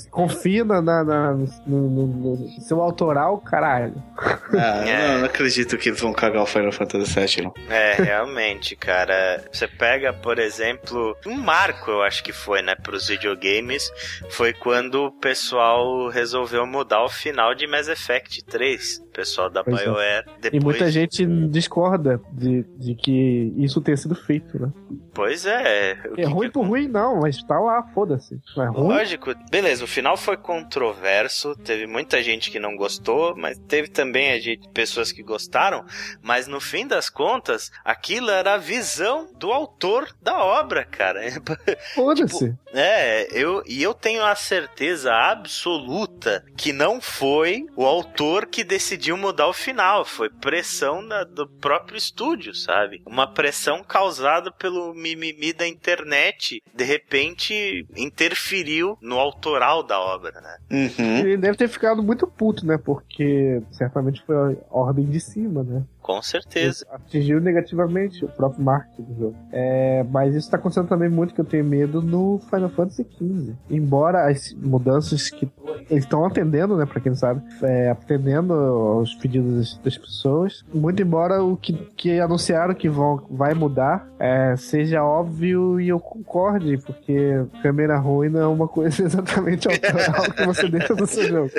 Confia 0.09 0.63
na, 0.63 0.81
na- 0.81 1.03
na- 1.03 1.33
no, 1.33 1.47
no- 1.89 2.07
no 2.37 2.61
seu 2.61 2.81
autoral, 2.81 3.37
caralho. 3.39 3.93
Ah, 4.17 4.83
É. 4.87 5.07
não, 5.07 5.17
não 5.19 5.25
acredito 5.25 5.77
que 5.77 5.89
eles 5.89 6.01
vão 6.01 6.13
cagar 6.13 6.43
o 6.43 6.45
Final 6.45 6.71
Fantasy 6.71 7.19
VII, 7.19 7.43
não. 7.45 7.53
É, 7.69 7.93
realmente, 8.01 8.75
cara. 8.75 9.43
Você 9.51 9.67
pega, 9.67 10.13
por 10.13 10.39
exemplo, 10.39 11.15
um 11.25 11.40
marco, 11.41 11.91
eu 11.91 12.01
acho 12.01 12.23
que 12.23 12.31
foi, 12.31 12.61
né, 12.61 12.75
pros 12.75 13.07
videogames, 13.07 13.91
foi 14.29 14.53
quando 14.53 15.05
o 15.05 15.11
pessoal 15.11 16.07
resolveu 16.07 16.65
mudar 16.65 17.03
o 17.03 17.09
final 17.09 17.53
de 17.55 17.67
Mass 17.67 17.87
Effect 17.87 18.43
3. 18.45 19.01
Pessoal 19.13 19.49
da 19.49 19.63
Pois 19.63 19.79
é. 19.79 19.83
BioWare. 19.83 20.25
E 20.27 20.41
Depois, 20.41 20.63
muita 20.63 20.91
gente 20.91 21.25
discorda 21.49 22.21
de, 22.31 22.63
de 22.77 22.95
que 22.95 23.53
isso 23.57 23.81
tenha 23.81 23.97
sido 23.97 24.15
feito, 24.15 24.59
né? 24.59 24.71
Pois 25.13 25.45
é. 25.45 25.95
que 25.95 26.21
É 26.21 26.25
que 26.25 26.31
ruim 26.31 26.49
por 26.49 26.65
ruim, 26.65 26.87
não, 26.87 27.19
mas 27.19 27.43
tá 27.43 27.59
lá, 27.59 27.83
foda-se. 27.93 28.39
É. 28.57 28.69
Lógico, 28.69 29.33
beleza, 29.49 29.83
o 29.83 29.87
final 29.87 30.15
foi 30.15 30.37
controverso, 30.37 31.55
teve 31.55 31.85
muita 31.85 32.23
gente 32.23 32.49
que 32.49 32.59
não 32.59 32.75
gostou, 32.75 33.35
mas 33.35 33.57
teve 33.67 33.89
também 33.89 34.31
a 34.31 34.39
gente, 34.39 34.69
pessoas 34.69 35.11
que 35.11 35.21
gostaram, 35.21 35.85
mas 36.21 36.47
no 36.47 36.61
fim 36.61 36.87
das 36.87 37.09
contas, 37.09 37.71
aquilo 37.83 38.29
era 38.29 38.53
a 38.53 38.57
visão 38.57 39.27
do 39.37 39.51
autor 39.51 40.07
da 40.21 40.43
obra, 40.43 40.85
cara. 40.85 41.21
Foda-se. 41.93 42.55
É, 42.73 43.27
eu, 43.31 43.61
e 43.67 43.83
eu 43.83 43.93
tenho 43.93 44.23
a 44.23 44.35
certeza 44.35 45.13
absoluta 45.13 46.43
que 46.55 46.71
não 46.71 47.01
foi 47.01 47.65
o 47.75 47.85
autor 47.85 48.45
que 48.45 48.63
decidiu 48.63 49.00
mudar 49.17 49.47
o 49.47 49.53
final, 49.53 50.03
foi 50.03 50.29
pressão 50.29 51.07
da- 51.07 51.23
do 51.23 51.47
próprio 51.47 51.97
estúdio, 51.97 52.53
sabe? 52.53 53.01
Uma 53.05 53.25
pressão 53.25 53.83
causada 53.83 54.51
pelo 54.51 54.93
mimimi 54.93 55.53
da 55.53 55.65
internet, 55.67 56.61
de 56.73 56.83
repente 56.83 57.85
interferiu 57.95 58.97
no 59.01 59.17
autoral 59.17 59.83
da 59.83 59.99
obra, 59.99 60.39
né? 60.41 60.57
Uhum. 60.71 61.17
Ele 61.19 61.37
deve 61.37 61.57
ter 61.57 61.67
ficado 61.69 62.03
muito 62.03 62.27
puto, 62.27 62.65
né? 62.65 62.77
Porque 62.77 63.61
certamente 63.71 64.21
foi 64.25 64.35
a 64.35 64.55
ordem 64.69 65.05
de 65.05 65.19
cima, 65.19 65.63
né? 65.63 65.83
Com 66.01 66.21
certeza. 66.21 66.85
Atingiu 66.91 67.39
negativamente 67.39 68.25
o 68.25 68.27
próprio 68.27 68.63
marketing 68.63 69.03
do 69.03 69.19
jogo. 69.19 69.35
É, 69.51 70.03
mas 70.09 70.35
isso 70.35 70.49
tá 70.49 70.57
acontecendo 70.57 70.87
também 70.87 71.09
muito 71.09 71.33
que 71.33 71.41
eu 71.41 71.45
tenho 71.45 71.63
medo 71.63 72.01
no 72.01 72.39
Final 72.49 72.69
Fantasy 72.69 73.05
XV. 73.17 73.53
Embora 73.69 74.29
as 74.29 74.53
mudanças 74.53 75.29
que 75.29 75.49
eles 75.89 76.03
estão 76.03 76.25
atendendo, 76.25 76.75
né? 76.75 76.85
Pra 76.85 76.99
quem 76.99 77.13
sabe, 77.15 77.41
é, 77.63 77.89
atendendo 77.91 78.53
aos 78.53 79.13
pedidos 79.15 79.55
das, 79.55 79.77
das 79.77 79.97
pessoas. 79.97 80.63
Muito 80.73 81.01
embora 81.01 81.43
o 81.43 81.55
que, 81.55 81.73
que 81.95 82.19
anunciaram 82.19 82.73
que 82.73 82.89
vão, 82.89 83.25
vai 83.29 83.53
mudar 83.53 84.11
é, 84.21 84.55
seja 84.55 85.03
óbvio 85.03 85.79
e 85.81 85.89
eu 85.89 85.99
concorde, 85.99 86.77
porque 86.77 87.43
câmera 87.63 87.97
ruim 87.97 88.29
não 88.29 88.39
é 88.39 88.47
uma 88.47 88.67
coisa 88.67 89.01
exatamente 89.03 89.67
autoral 89.67 90.31
que 90.31 90.45
você 90.45 90.67
deixa 90.69 90.93
no 90.93 91.07
seu 91.07 91.27
jogo. 91.27 91.51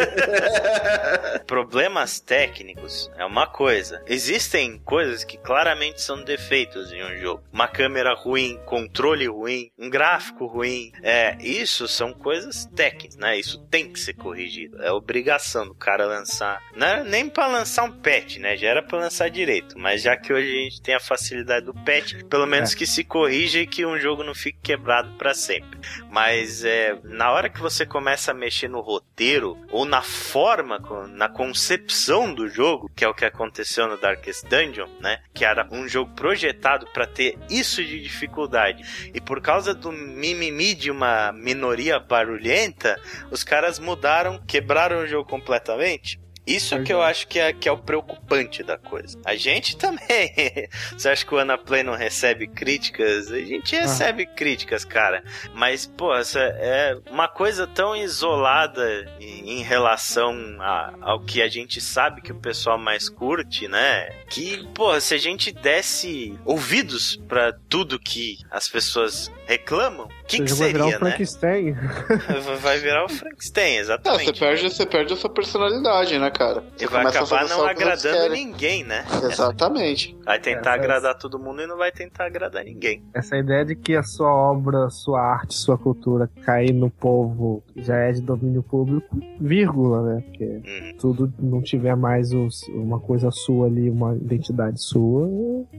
Problemas 1.46 2.20
técnicos 2.20 3.10
é 3.16 3.24
uma 3.24 3.46
coisa. 3.50 4.02
Existem 4.06 4.78
coisas 4.78 5.24
que 5.24 5.36
claramente 5.36 6.00
são 6.00 6.22
defeitos 6.22 6.92
em 6.92 7.04
um 7.04 7.16
jogo. 7.18 7.42
Uma 7.52 7.68
câmera 7.68 8.14
ruim, 8.14 8.58
controle 8.64 9.26
ruim, 9.26 9.70
um 9.78 9.90
gráfico 9.90 10.46
ruim. 10.46 10.92
É, 11.02 11.36
isso 11.40 11.86
são 11.86 12.12
coisas 12.12 12.64
técnicas, 12.74 13.16
né? 13.16 13.38
Isso 13.38 13.58
tem 13.70 13.92
que 13.92 14.00
ser 14.00 14.14
corrigido. 14.14 14.82
É 14.82 14.90
obrigação 14.90 15.66
do 15.66 15.74
cara 15.74 16.06
lançar. 16.06 16.62
Não 16.74 16.86
era 16.86 17.04
nem 17.04 17.28
pra 17.28 17.46
lançar 17.46 17.84
um 17.84 17.92
patch, 17.92 18.38
né? 18.38 18.56
Já 18.56 18.68
era 18.68 18.82
pra 18.82 18.98
lançar 18.98 19.30
direito. 19.30 19.78
Mas 19.78 20.02
já 20.02 20.16
que 20.16 20.32
hoje 20.32 20.48
a 20.48 20.62
gente 20.64 20.82
tem 20.82 20.94
a 20.94 21.00
facilidade 21.00 21.66
do 21.66 21.74
patch, 21.74 22.14
pelo 22.28 22.46
menos 22.46 22.74
que 22.74 22.86
se 22.86 23.04
corrija 23.04 23.60
e 23.60 23.66
que 23.66 23.84
um 23.84 23.98
jogo 23.98 24.22
não 24.22 24.34
fique 24.34 24.58
quebrado 24.62 25.12
pra 25.16 25.34
sempre. 25.34 25.78
Mas 26.10 26.64
é, 26.64 26.98
na 27.04 27.30
hora 27.30 27.48
que 27.48 27.60
você 27.60 27.84
começa 27.84 28.30
a 28.30 28.34
mexer 28.34 28.68
no 28.68 28.80
roteiro 28.80 29.58
ou 29.70 29.84
na 29.84 30.02
forma, 30.02 30.78
na 31.08 31.28
concepção 31.28 32.32
do 32.32 32.48
jogo, 32.48 32.90
que 32.94 33.04
é 33.04 33.08
o 33.08 33.14
que 33.14 33.24
aconteceu 33.40 33.88
no 33.88 33.96
Darkest 33.96 34.44
Dungeon, 34.46 34.88
né? 35.00 35.22
Que 35.32 35.44
era 35.44 35.66
um 35.72 35.88
jogo 35.88 36.12
projetado 36.14 36.86
pra 36.92 37.06
ter 37.06 37.38
isso 37.48 37.82
de 37.82 38.00
dificuldade. 38.00 39.10
E 39.14 39.20
por 39.20 39.40
causa 39.40 39.74
do 39.74 39.90
mimimi 39.90 40.74
de 40.74 40.90
uma 40.90 41.32
minoria 41.32 41.98
barulhenta, 41.98 43.00
os 43.30 43.42
caras 43.42 43.78
mudaram, 43.78 44.38
quebraram 44.46 44.98
o 45.02 45.06
jogo 45.06 45.28
completamente. 45.28 46.20
Isso 46.46 46.74
Pois 46.74 46.86
que 46.86 46.92
é. 46.92 46.94
eu 46.94 47.02
acho 47.02 47.28
que 47.28 47.38
é, 47.38 47.52
que 47.52 47.68
é 47.68 47.72
o 47.72 47.78
preocupante 47.78 48.62
da 48.62 48.76
coisa. 48.78 49.18
A 49.24 49.36
gente 49.36 49.76
também. 49.76 49.98
Você 50.96 51.08
acha 51.08 51.24
que 51.24 51.34
o 51.34 51.38
Anaplay 51.38 51.82
não 51.82 51.94
recebe 51.94 52.46
críticas? 52.48 53.30
A 53.30 53.38
gente 53.38 53.76
recebe 53.76 54.26
críticas, 54.26 54.84
cara. 54.84 55.22
Mas, 55.54 55.86
pô, 55.86 56.14
essa 56.14 56.40
é 56.40 56.96
uma 57.10 57.28
coisa 57.28 57.66
tão 57.66 57.94
isolada 57.94 58.84
em, 59.20 59.62
relação 59.62 60.34
a- 60.60 60.94
ao 61.00 61.20
que 61.20 61.40
a 61.42 61.48
gente 61.48 61.80
sabe 61.80 62.20
que 62.22 62.32
o 62.32 62.40
pessoal 62.40 62.78
mais 62.78 63.08
curte, 63.08 63.68
né? 63.68 64.08
Que, 64.30 64.66
pô, 64.74 64.98
se 65.00 65.14
a 65.14 65.18
gente 65.18 65.52
desse 65.52 66.38
ouvidos 66.44 67.16
pra 67.28 67.52
tudo 67.68 67.98
que 67.98 68.38
as 68.50 68.68
pessoas 68.68 69.30
reclamam, 69.46 70.08
o 70.36 70.42
que, 70.44 70.48
Você 70.48 70.54
que 70.54 70.60
vai 70.60 70.72
virar 70.72 70.84
seria, 70.84 70.84
um 70.84 70.90
né? 70.90 70.98
Frankenstein. 70.98 71.76
Vai 72.60 72.78
virar 72.78 73.04
o 73.04 73.08
Frankenstein, 73.08 73.74
Não, 73.74 73.80
exatamente. 73.80 74.24
você 74.24 74.32
perde, 74.32 74.62
você 74.70 74.86
perde 74.86 75.12
a 75.12 75.16
sua 75.16 75.30
personalidade, 75.30 76.18
né, 76.18 76.30
cara? 76.30 76.62
E 76.76 76.80
Você 76.80 76.86
vai 76.86 77.00
começa 77.02 77.18
a 77.18 77.22
acabar 77.24 77.48
não 77.48 77.64
o 77.64 77.66
agradando 77.68 78.34
ninguém, 78.34 78.84
né? 78.84 79.04
Exatamente. 79.22 80.16
Vai 80.24 80.38
tentar 80.38 80.72
É, 80.72 80.74
agradar 80.74 81.18
todo 81.18 81.38
mundo 81.38 81.62
e 81.62 81.66
não 81.66 81.76
vai 81.76 81.90
tentar 81.90 82.26
agradar 82.26 82.64
ninguém. 82.64 83.02
Essa 83.14 83.36
ideia 83.36 83.64
de 83.64 83.74
que 83.74 83.94
a 83.96 84.02
sua 84.02 84.32
obra, 84.32 84.88
sua 84.90 85.20
arte, 85.20 85.54
sua 85.54 85.76
cultura 85.78 86.30
cair 86.44 86.72
no 86.72 86.90
povo 86.90 87.62
já 87.76 87.96
é 87.96 88.12
de 88.12 88.20
domínio 88.20 88.62
público, 88.62 89.18
vírgula, 89.40 90.02
né? 90.14 90.22
Porque 90.26 90.44
Uhum. 90.44 90.96
tudo 90.98 91.32
não 91.38 91.62
tiver 91.62 91.96
mais 91.96 92.32
os- 92.32 92.62
uma 92.68 93.00
coisa 93.00 93.30
sua 93.30 93.66
ali, 93.66 93.90
uma 93.90 94.14
identidade 94.14 94.80
sua, 94.82 95.26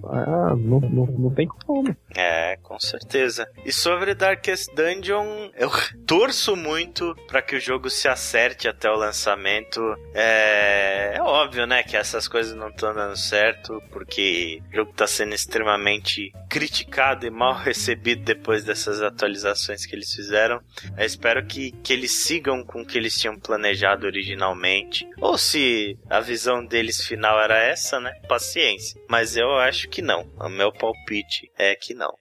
ah, 0.06 0.56
não, 0.58 0.80
não, 0.80 1.06
não 1.06 1.30
tem 1.30 1.48
como. 1.66 1.96
É, 2.16 2.58
com 2.62 2.80
certeza. 2.80 3.48
E 3.66 3.72
sobre 3.72 4.16
Darkest 4.42 4.74
Dungeon, 4.74 5.52
eu 5.56 5.70
torço 6.08 6.56
muito 6.56 7.16
pra 7.28 7.44
que 7.44 7.56
o 7.56 7.60
jogo 7.60 7.92
se 7.92 8.08
acerte 8.08 8.68
até 8.68 8.90
o 8.90 8.96
lançamento. 8.96 9.80
É, 10.16 11.14
é 11.16 11.22
óbvio, 11.22 11.68
né, 11.68 11.84
que 11.84 11.96
essas 11.96 12.28
coisas 12.28 12.56
não 12.56 12.70
estão 12.70 12.92
dando 12.92 13.16
certo, 13.16 13.80
porque 13.92 14.60
o 14.72 14.76
jogo 14.76 14.94
tá 14.94 15.06
sendo 15.06 15.36
extremamente 15.36 16.32
criticado 16.50 17.28
e 17.28 17.30
mal 17.30 17.54
recebido 17.62 18.24
depois 18.24 18.64
dessas 18.64 19.04
atualizações 19.04 19.86
que 19.86 19.96
eles 19.96 20.12
fizeram. 20.12 20.60
Eu 20.98 21.06
espero 21.06 21.46
que, 21.46 21.72
que 21.84 21.94
eles 21.94 22.12
sigam 22.12 22.64
com 22.66 22.82
o 22.82 22.86
que 22.86 22.98
eles 22.98 23.16
tinham 23.16 23.40
planejado 23.40 24.08
originalmente. 24.08 25.08
Ou 25.20 25.38
se 25.38 26.00
a 26.10 26.20
visão 26.20 26.66
deles 26.66 27.06
final 27.06 27.40
era 27.40 27.60
essa, 27.60 28.00
né? 28.00 28.12
Paciência. 28.28 29.00
Mas 29.08 29.38
eu 29.38 29.52
acho 29.60 29.88
que 29.88 30.02
não. 30.02 30.28
O 30.40 30.50
meu 30.50 30.72
palpite 30.74 31.52
é 31.56 31.76
que 31.76 31.94
não. 31.94 32.12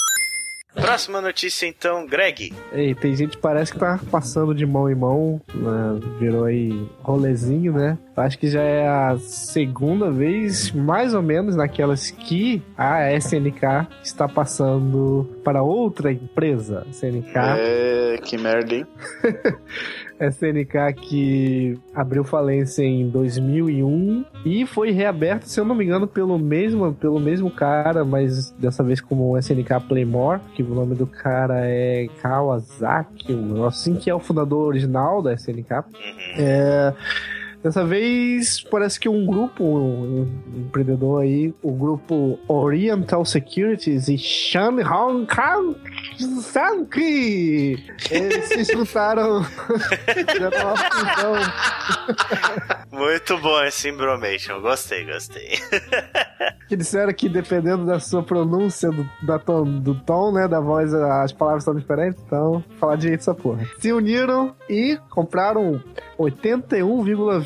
Próxima 0.75 1.21
notícia 1.21 1.67
então, 1.67 2.07
Greg. 2.07 2.53
Ei, 2.73 2.95
tem 2.95 3.15
gente 3.17 3.33
que 3.37 3.43
parece 3.43 3.73
que 3.73 3.79
tá 3.79 3.99
passando 4.11 4.55
de 4.55 4.65
mão 4.65 4.89
em 4.89 4.95
mão, 4.95 5.41
né? 5.53 6.01
virou 6.19 6.45
aí 6.45 6.89
rolezinho, 7.03 7.73
né? 7.73 7.99
Acho 8.17 8.39
que 8.39 8.49
já 8.49 8.63
é 8.63 8.87
a 8.87 9.17
segunda 9.19 10.11
vez, 10.11 10.71
mais 10.73 11.15
ou 11.15 11.23
menos, 11.23 11.57
naquelas 11.57 12.11
que 12.11 12.63
a 12.77 13.13
SNK 13.15 13.89
está 14.03 14.29
passando 14.29 15.41
para 15.43 15.63
outra 15.63 16.13
empresa. 16.13 16.87
SNK, 16.93 17.33
É, 17.37 18.19
que 18.23 18.37
merda, 18.37 18.75
hein? 18.75 18.87
SNK 20.21 20.93
que 21.01 21.79
abriu 21.95 22.23
falência 22.25 22.83
em 22.83 23.09
2001 23.09 24.25
e 24.45 24.67
foi 24.67 24.91
reaberto, 24.91 25.49
se 25.49 25.59
eu 25.59 25.65
não 25.65 25.75
me 25.75 25.85
engano, 25.85 26.07
pelo 26.07 26.39
mesmo, 26.39 26.93
pelo 26.95 27.19
mesmo 27.19 27.51
cara, 27.51 28.05
mas 28.05 28.51
dessa 28.53 28.83
vez 28.83 29.01
como 29.01 29.37
SNK 29.39 29.81
Playmore, 29.89 30.41
que 30.55 30.63
o 30.63 30.75
nome 30.75 30.95
do 30.95 31.07
cara 31.07 31.61
é 31.67 32.09
Kawasaki, 32.21 33.37
assim 33.67 33.95
que 33.95 34.11
é 34.11 34.15
o 34.15 34.21
fundador 34.21 34.67
original 34.67 35.23
da 35.23 35.33
SNK. 35.33 35.73
Uhum. 35.73 35.85
É, 36.39 36.95
Dessa 37.63 37.85
vez, 37.85 38.63
parece 38.63 38.99
que 38.99 39.07
um 39.07 39.27
grupo, 39.27 39.63
um, 39.63 40.27
empreendedor 40.57 41.23
aí, 41.23 41.55
o 41.63 41.73
grupo 41.73 42.39
Oriental 42.49 43.23
Securities 43.25 44.09
e 44.09 44.17
Shan 44.17 44.77
Hong 44.83 45.27
Kong 45.27 45.77
Sanki, 46.41 47.77
eles 48.11 48.45
se 48.47 48.65
juntaram 48.65 49.45
fusão. 50.91 51.35
Muito 52.91 53.39
bom 53.39 53.63
esse 53.65 53.91
Imbromation, 53.91 54.61
gostei, 54.63 55.05
gostei. 55.05 55.59
que 56.67 56.77
disseram 56.77 57.13
que 57.13 57.29
dependendo 57.29 57.85
da 57.85 58.01
sua 58.01 58.23
pronúncia, 58.23 58.91
do, 58.91 59.07
da 59.23 59.39
tom, 59.39 59.65
do 59.65 59.95
tom, 59.95 60.33
né, 60.33 60.49
da 60.49 60.61
voz, 60.61 60.95
as 60.95 61.33
palavras 61.33 61.65
são 61.65 61.75
diferentes, 61.75 62.23
então, 62.27 62.65
falar 62.79 62.97
direito 62.97 63.21
essa 63.21 63.35
porra. 63.35 63.67
Se 63.79 63.93
uniram 63.93 64.55
e 64.69 64.99
compraram 65.11 65.83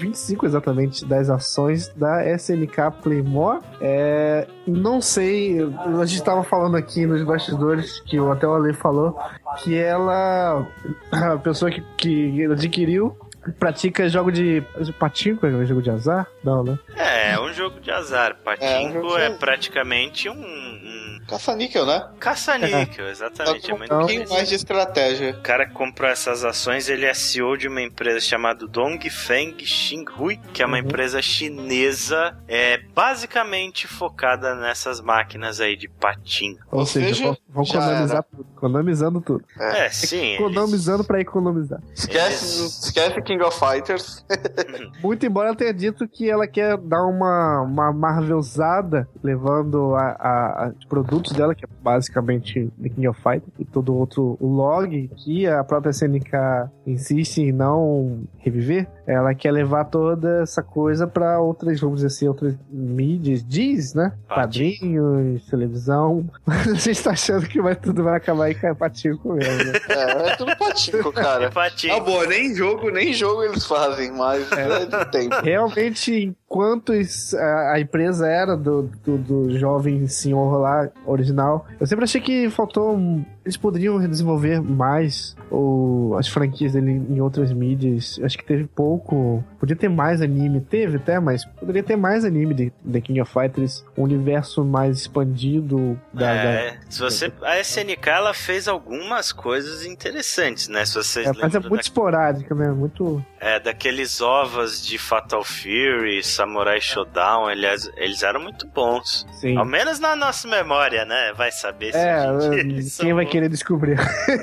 81,25 0.05 0.45
exatamente 0.45 1.05
das 1.05 1.31
ações 1.31 1.89
da 1.97 2.25
SNK 2.37 3.03
Playmore. 3.03 3.61
É, 3.81 4.47
não 4.67 5.01
sei, 5.01 5.59
a 5.63 6.05
gente 6.05 6.19
estava 6.19 6.43
falando 6.43 6.77
aqui 6.77 7.07
nos 7.07 7.23
bastidores, 7.23 8.01
que 8.01 8.19
até 8.19 8.47
o 8.47 8.55
Ale 8.55 8.73
falou, 8.73 9.19
que 9.63 9.77
ela, 9.77 10.67
a 11.11 11.37
pessoa 11.39 11.71
que, 11.71 11.83
que 11.97 12.45
adquiriu 12.45 13.17
pratica 13.53 14.09
jogo 14.09 14.31
de, 14.31 14.63
patinco, 14.99 15.47
é 15.47 15.65
jogo 15.65 15.83
de 15.83 15.91
azar? 15.91 16.27
Não, 16.43 16.63
né? 16.63 16.79
É, 16.97 17.33
é 17.33 17.41
um 17.41 17.53
jogo 17.53 17.81
de 17.81 17.91
azar. 17.91 18.37
Patinco 18.45 19.17
é, 19.17 19.27
é 19.27 19.31
praticamente 19.31 20.29
um, 20.29 20.35
um 20.35 21.05
Caça-níquel, 21.27 21.87
né? 21.87 22.07
Caça-níquel, 22.21 23.09
exatamente. 23.09 23.71
É 23.71 23.75
um 23.75 23.79
pouquinho 23.79 24.29
mais 24.29 24.49
de 24.49 24.55
estratégia. 24.55 25.31
O 25.31 25.41
cara 25.41 25.67
que 25.67 25.73
comprou 25.73 26.09
essas 26.09 26.45
ações, 26.45 26.89
ele 26.89 27.07
é 27.07 27.15
CEO 27.15 27.57
de 27.57 27.67
uma 27.67 27.81
empresa 27.81 28.21
chamada 28.21 28.67
Dongfeng 28.67 29.57
Xinhui, 29.65 30.39
que 30.53 30.63
é 30.63 30.67
uma 30.67 30.77
uhum. 30.77 30.85
empresa 30.85 31.23
chinesa, 31.23 32.37
é 32.47 32.79
basicamente 32.79 33.87
focada 33.87 34.55
nessas 34.55 35.01
máquinas 35.01 35.61
aí 35.61 35.77
de 35.77 35.89
patim. 35.89 36.59
Ou, 36.71 36.81
Ou 36.81 36.87
seja, 36.87 37.15
seja 37.15 37.39
vão 37.49 37.65
economizar 37.65 38.25
tudo, 38.25 38.47
economizando 38.57 39.21
tudo. 39.21 39.45
É, 39.59 39.87
é 39.87 39.91
sim. 39.91 40.35
Economizando 40.35 40.99
eles... 40.99 41.07
para 41.07 41.21
economizar. 41.21 41.81
Esquece, 41.95 42.61
eles... 42.61 42.85
esquece 42.85 43.19
King 43.37 43.43
of 43.43 43.59
Fighters. 43.59 44.25
Muito 45.03 45.27
embora 45.27 45.49
ela 45.49 45.57
tenha 45.57 45.73
dito 45.73 46.07
que 46.07 46.31
ela 46.31 46.47
quer 46.47 46.77
dar 46.77 47.05
uma, 47.05 47.63
uma 47.63 47.93
Marvelzada, 47.93 49.09
levando 49.23 49.95
a, 49.95 50.17
a, 50.19 50.67
a 50.67 50.73
produtos 50.89 51.15
produtos 51.15 51.33
dela, 51.33 51.55
que 51.55 51.65
é 51.65 51.69
basicamente 51.83 52.71
The 52.81 52.89
King 52.89 53.09
of 53.09 53.21
Fighters, 53.21 53.53
e 53.59 53.65
todo 53.65 53.95
outro 53.95 54.37
log 54.41 55.11
que 55.17 55.47
a 55.47 55.63
própria 55.63 55.91
SNK 55.91 56.71
insiste 56.87 57.39
em 57.39 57.53
não 57.53 58.23
reviver, 58.39 58.87
ela 59.07 59.35
quer 59.35 59.53
levar 59.53 59.85
toda 59.85 60.43
essa 60.43 60.63
coisa 60.63 61.07
para 61.07 61.41
outras, 61.41 61.81
vamos 61.81 61.97
dizer 61.97 62.09
assim, 62.09 62.29
outras 62.29 62.55
mídias, 62.71 63.45
diz, 63.47 63.95
né? 63.95 64.13
Quadrinhos, 64.29 65.47
televisão. 65.47 66.29
Mas 66.45 66.69
a 66.69 66.75
gente 66.75 67.03
tá 67.03 67.11
achando 67.11 67.47
que 67.47 67.61
vai, 67.61 67.77
tudo 67.77 68.03
vai 68.03 68.17
acabar 68.17 68.51
em 68.51 68.75
patinco 68.75 69.35
mesmo, 69.35 69.65
né? 69.65 69.73
É, 69.89 70.29
é 70.31 70.37
tudo 70.37 70.57
patinco, 70.57 71.13
cara. 71.13 71.51
patinco. 71.51 71.95
Ah, 71.95 72.01
boa, 72.01 72.27
nem 72.27 72.55
jogo, 72.55 72.91
nem 72.91 73.13
jogo 73.13 73.24
eles 73.43 73.65
fazem, 73.65 74.13
mas 74.13 74.51
é, 74.53 74.83
é 74.83 74.87
de 74.87 75.11
tempo. 75.11 75.35
Realmente, 75.43 76.13
enquanto 76.15 76.93
a, 77.73 77.81
empresa 77.81 78.27
era 78.27 78.57
do, 78.57 78.83
do, 79.05 79.19
do 79.19 79.59
jovem 79.59 80.07
senhor 80.07 80.59
lá, 80.59 80.89
original, 81.07 81.67
eu 81.81 81.87
sempre 81.87 82.05
achei 82.05 82.21
que 82.21 82.51
faltou 82.51 82.97
eles 83.45 83.57
poderiam 83.57 83.99
desenvolver 84.09 84.61
mais 84.61 85.37
ou 85.51 86.17
as 86.17 86.29
franquias 86.29 86.73
dele 86.73 86.93
em 86.93 87.21
outras 87.21 87.53
mídias. 87.53 88.19
Acho 88.23 88.39
que 88.39 88.45
teve 88.45 88.65
pouco. 88.65 89.45
Podia 89.59 89.77
ter 89.77 89.89
mais 89.89 90.23
anime. 90.23 90.61
Teve 90.61 90.97
até, 90.97 91.21
mas 91.21 91.45
poderia 91.45 91.83
ter 91.83 91.97
mais 91.97 92.25
anime 92.25 92.55
de 92.55 92.73
The 92.91 93.01
King 93.01 93.21
of 93.21 93.33
Fighters. 93.33 93.85
Um 93.97 94.03
universo 94.03 94.65
mais 94.65 94.99
expandido. 94.99 96.01
Da, 96.13 96.33
é, 96.33 96.71
da... 96.71 96.77
se 96.89 97.01
você. 97.01 97.33
A 97.43 97.61
SNK 97.61 98.09
ela 98.09 98.33
fez 98.33 98.67
algumas 98.67 99.33
coisas 99.33 99.85
interessantes, 99.85 100.69
né? 100.69 100.85
Se 100.87 100.95
vocês 100.95 101.27
é, 101.27 101.33
mas 101.33 101.55
é 101.55 101.59
muito 101.59 101.75
da... 101.75 101.81
esporádica, 101.81 102.55
né? 102.55 102.69
Muito. 102.69 103.25
É, 103.39 103.61
daqueles 103.61 104.23
ovos 104.23 104.85
de 104.85 104.97
Fatal 104.97 105.45
Fury, 105.45 106.23
Samurai 106.23 106.81
Showdown, 106.81 107.51
eles, 107.51 107.91
eles 107.97 108.23
eram 108.23 108.41
muito 108.41 108.67
bons. 108.67 109.27
Sim. 109.33 109.57
Ao 109.59 109.67
menos 109.67 110.01
na 110.01 110.17
nossa 110.17 110.49
memória, 110.49 111.05
né? 111.05 111.33
Vai 111.37 111.53
saber 111.53 111.93
se 111.93 111.99
é, 111.99 112.25
quem 113.05 113.13
vai 113.13 113.27
querer 113.35 113.49
descobrir. 113.49 113.99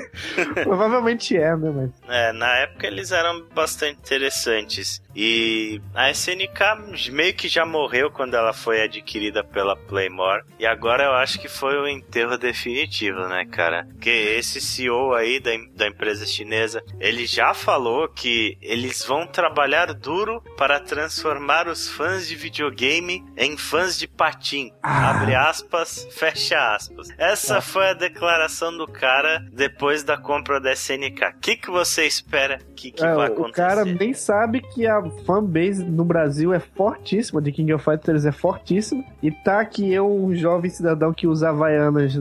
Provavelmente 0.62 1.34
é, 1.34 1.56
né? 1.56 1.70
Mas... 1.74 1.90
É, 2.08 2.32
na 2.32 2.58
época 2.58 2.86
eles 2.86 3.10
eram 3.10 3.42
bastante 3.54 3.98
interessantes. 4.00 5.00
E 5.14 5.80
a 5.94 6.10
SNK 6.10 7.10
meio 7.10 7.34
que 7.34 7.48
já 7.48 7.64
morreu 7.66 8.10
quando 8.10 8.34
ela 8.34 8.52
foi 8.52 8.82
adquirida 8.82 9.44
pela 9.44 9.76
Playmore. 9.76 10.44
E 10.58 10.66
agora 10.66 11.04
eu 11.04 11.12
acho 11.12 11.38
que 11.38 11.48
foi 11.48 11.76
o 11.76 11.88
enterro 11.88 12.36
definitivo, 12.38 13.20
né, 13.28 13.44
cara? 13.44 13.86
Porque 13.92 14.10
esse 14.10 14.60
CEO 14.60 15.14
aí 15.14 15.40
da, 15.40 15.50
da 15.74 15.88
empresa 15.88 16.26
chinesa, 16.26 16.82
ele 16.98 17.26
já 17.26 17.54
falou 17.54 18.08
que 18.08 18.56
eles 18.60 19.04
vão 19.04 19.26
trabalhar 19.26 19.92
duro 19.92 20.42
para 20.56 20.80
transformar 20.80 21.68
os 21.68 21.88
fãs 21.88 22.26
de 22.26 22.34
videogame 22.34 23.24
em 23.36 23.56
fãs 23.56 23.98
de 23.98 24.08
patim. 24.08 24.72
Ah. 24.82 25.10
Abre 25.10 25.34
aspas, 25.34 26.08
fecha 26.10 26.74
aspas. 26.74 27.08
Essa 27.18 27.58
ah. 27.58 27.60
foi 27.60 27.90
a 27.90 27.94
declaração 27.94 28.76
do 28.76 28.86
cara 28.86 29.44
depois 29.52 30.02
da 30.02 30.16
compra 30.16 30.60
da 30.60 30.72
SNK. 30.72 31.22
O 31.36 31.40
que, 31.40 31.56
que 31.56 31.70
você 31.70 32.06
espera 32.06 32.58
que, 32.74 32.90
que 32.90 33.04
é, 33.04 33.14
vai 33.14 33.26
acontecer? 33.26 33.50
O 33.50 33.54
cara 33.54 33.84
nem 33.84 34.14
sabe 34.14 34.60
que 34.60 34.86
a 34.86 35.01
fanbase 35.10 35.84
no 35.84 36.04
Brasil 36.04 36.52
é 36.52 36.60
fortíssima, 36.60 37.40
de 37.40 37.52
King 37.52 37.72
of 37.72 37.84
Fighters 37.84 38.24
é 38.24 38.32
fortíssima, 38.32 39.04
e 39.22 39.30
tá 39.30 39.60
aqui 39.60 39.92
eu, 39.92 40.10
um 40.10 40.34
jovem 40.34 40.70
cidadão 40.70 41.12
que 41.12 41.26
usa 41.26 41.50
Havaianas 41.50 42.18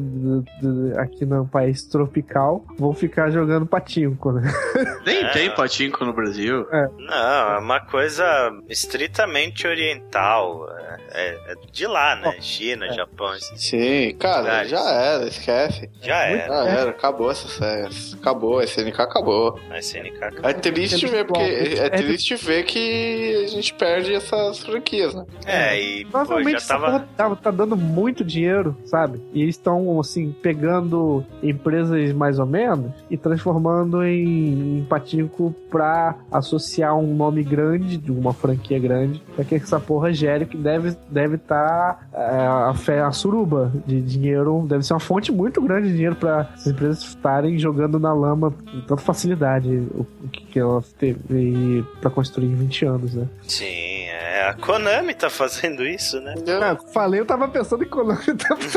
aqui 0.97 1.25
no 1.25 1.45
país 1.47 1.83
tropical, 1.83 2.65
vou 2.77 2.93
ficar 2.93 3.29
jogando 3.29 3.65
patinco, 3.65 4.31
né? 4.31 4.51
Nem 5.05 5.23
é. 5.23 5.29
tem 5.31 5.55
patinco 5.55 6.03
no 6.05 6.13
Brasil. 6.13 6.67
É. 6.71 6.87
Não, 6.97 7.53
é 7.55 7.59
uma 7.59 7.79
coisa 7.79 8.23
estritamente 8.69 9.67
oriental. 9.67 10.67
É, 10.77 10.90
é 11.13 11.55
de 11.71 11.87
lá, 11.87 12.15
né? 12.15 12.35
China, 12.39 12.85
é. 12.85 12.93
Japão. 12.93 13.27
Assim. 13.27 13.57
Sim, 13.57 14.15
cara, 14.17 14.63
já 14.65 14.79
era, 14.79 15.27
esquece. 15.27 15.89
Já 16.01 16.23
era. 16.23 16.47
Já 16.47 16.69
era, 16.69 16.89
acabou 16.91 17.31
essa 17.31 17.47
série. 17.47 17.93
Acabou, 18.13 18.59
a 18.59 18.63
SNK 18.63 19.01
acabou. 19.01 19.59
A 19.69 19.79
SNK 19.79 20.23
acabou. 20.23 20.49
É 20.49 20.53
triste 20.53 21.05
ver, 21.07 21.25
porque 21.25 21.41
é 21.41 21.89
triste 21.89 22.35
ver 22.35 22.63
que 22.63 23.43
a 23.45 23.47
gente 23.47 23.73
perde 23.73 24.13
essas 24.13 24.59
franquias, 24.59 25.13
né? 25.13 25.25
É, 25.45 25.79
e 25.79 26.05
Provavelmente 26.05 26.55
pô, 26.55 26.59
já 26.59 26.67
tava... 26.67 26.99
tá, 27.15 27.35
tá 27.35 27.51
dando 27.51 27.75
muito 27.75 28.23
dinheiro, 28.23 28.77
sabe? 28.85 29.21
E 29.33 29.41
eles 29.41 29.55
estão, 29.55 29.99
assim, 29.99 30.31
pegando 30.41 31.25
empresas 31.41 32.13
mais 32.13 32.39
ou 32.39 32.45
menos 32.45 32.91
e 33.09 33.17
transformando 33.17 34.03
em, 34.03 34.79
em 34.79 34.85
patinco 34.85 35.55
pra 35.69 36.15
associar 36.31 36.95
um 36.97 37.15
nome 37.15 37.43
grande, 37.43 37.97
de 37.97 38.11
uma 38.11 38.33
franquia 38.33 38.79
grande, 38.79 39.21
pra 39.35 39.45
que 39.45 39.55
essa 39.55 39.79
porra 39.79 40.13
gere, 40.13 40.45
que 40.45 40.57
deve 40.57 40.95
deve 41.09 41.35
estar 41.35 41.95
tá, 42.11 42.19
é, 42.19 42.97
a, 43.01 43.07
a 43.07 43.11
suruba 43.11 43.71
de 43.85 44.01
dinheiro, 44.01 44.65
deve 44.67 44.83
ser 44.83 44.93
uma 44.93 44.99
fonte 44.99 45.31
muito 45.31 45.61
grande 45.61 45.87
de 45.87 45.93
dinheiro 45.93 46.15
para 46.15 46.41
as 46.53 46.67
empresas 46.67 47.03
estarem 47.03 47.57
jogando 47.57 47.99
na 47.99 48.13
lama 48.13 48.51
com 48.51 48.81
tanta 48.81 48.97
facilidade 48.97 49.69
o, 49.69 50.05
o 50.23 50.27
que 50.29 50.59
elas 50.59 50.91
teve 50.93 51.85
para 51.99 52.09
construir 52.09 52.47
em 52.47 52.55
20 52.55 52.85
anos, 52.85 53.13
né? 53.15 53.27
Sim. 53.43 54.00
É, 54.21 54.43
a 54.43 54.53
Konami 54.53 55.15
tá 55.15 55.31
fazendo 55.31 55.83
isso, 55.83 56.21
né? 56.21 56.35
Ah, 56.61 56.77
falei, 56.93 57.19
eu 57.19 57.25
tava 57.25 57.47
pensando 57.47 57.83
em 57.83 57.87
Konami. 57.87 58.21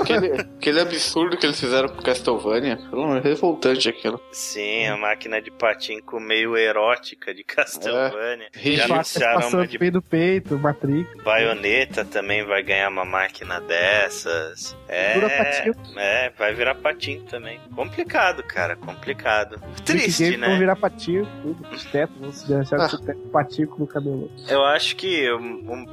Aquele, 0.00 0.40
aquele 0.40 0.80
absurdo 0.80 1.36
que 1.36 1.44
eles 1.44 1.60
fizeram 1.60 1.88
com 1.88 2.00
Castlevania. 2.00 2.78
É 3.16 3.20
revoltante 3.20 3.88
aquilo. 3.88 4.20
Sim, 4.32 4.86
a 4.86 4.96
máquina 4.96 5.42
de 5.42 5.50
patinco 5.50 6.18
meio 6.18 6.56
erótica 6.56 7.34
de 7.34 7.44
Castlevania. 7.44 8.48
É. 8.54 8.70
Já 8.72 8.84
anunciaram 8.86 9.48
uma 9.48 9.66
de... 9.66 9.90
do 9.90 10.00
peito, 10.00 10.58
Matrix. 10.58 11.22
Baioneta 11.22 12.04
também 12.04 12.44
vai 12.44 12.62
ganhar 12.62 12.88
uma 12.88 13.04
máquina 13.04 13.60
dessas. 13.60 14.74
É, 14.88 15.18
é, 15.96 16.30
vai 16.38 16.54
virar 16.54 16.74
patinho 16.76 17.22
também. 17.24 17.60
Complicado, 17.74 18.42
cara, 18.42 18.76
complicado. 18.76 19.60
Triste, 19.84 20.36
né? 20.38 20.48
Vão 20.48 20.58
virar 20.58 20.76
patinho, 20.76 21.28
tudo. 21.42 21.68
Os 21.70 21.84
tetos 21.84 22.16
vão 22.18 22.32
se 22.32 22.48
deixar 22.48 22.80
ah. 22.80 22.88
patinho 23.30 23.74
no 23.78 23.86
cabelo. 23.86 24.30
Eu 24.48 24.64
acho 24.64 24.96
que 24.96 25.34
o 25.34 25.40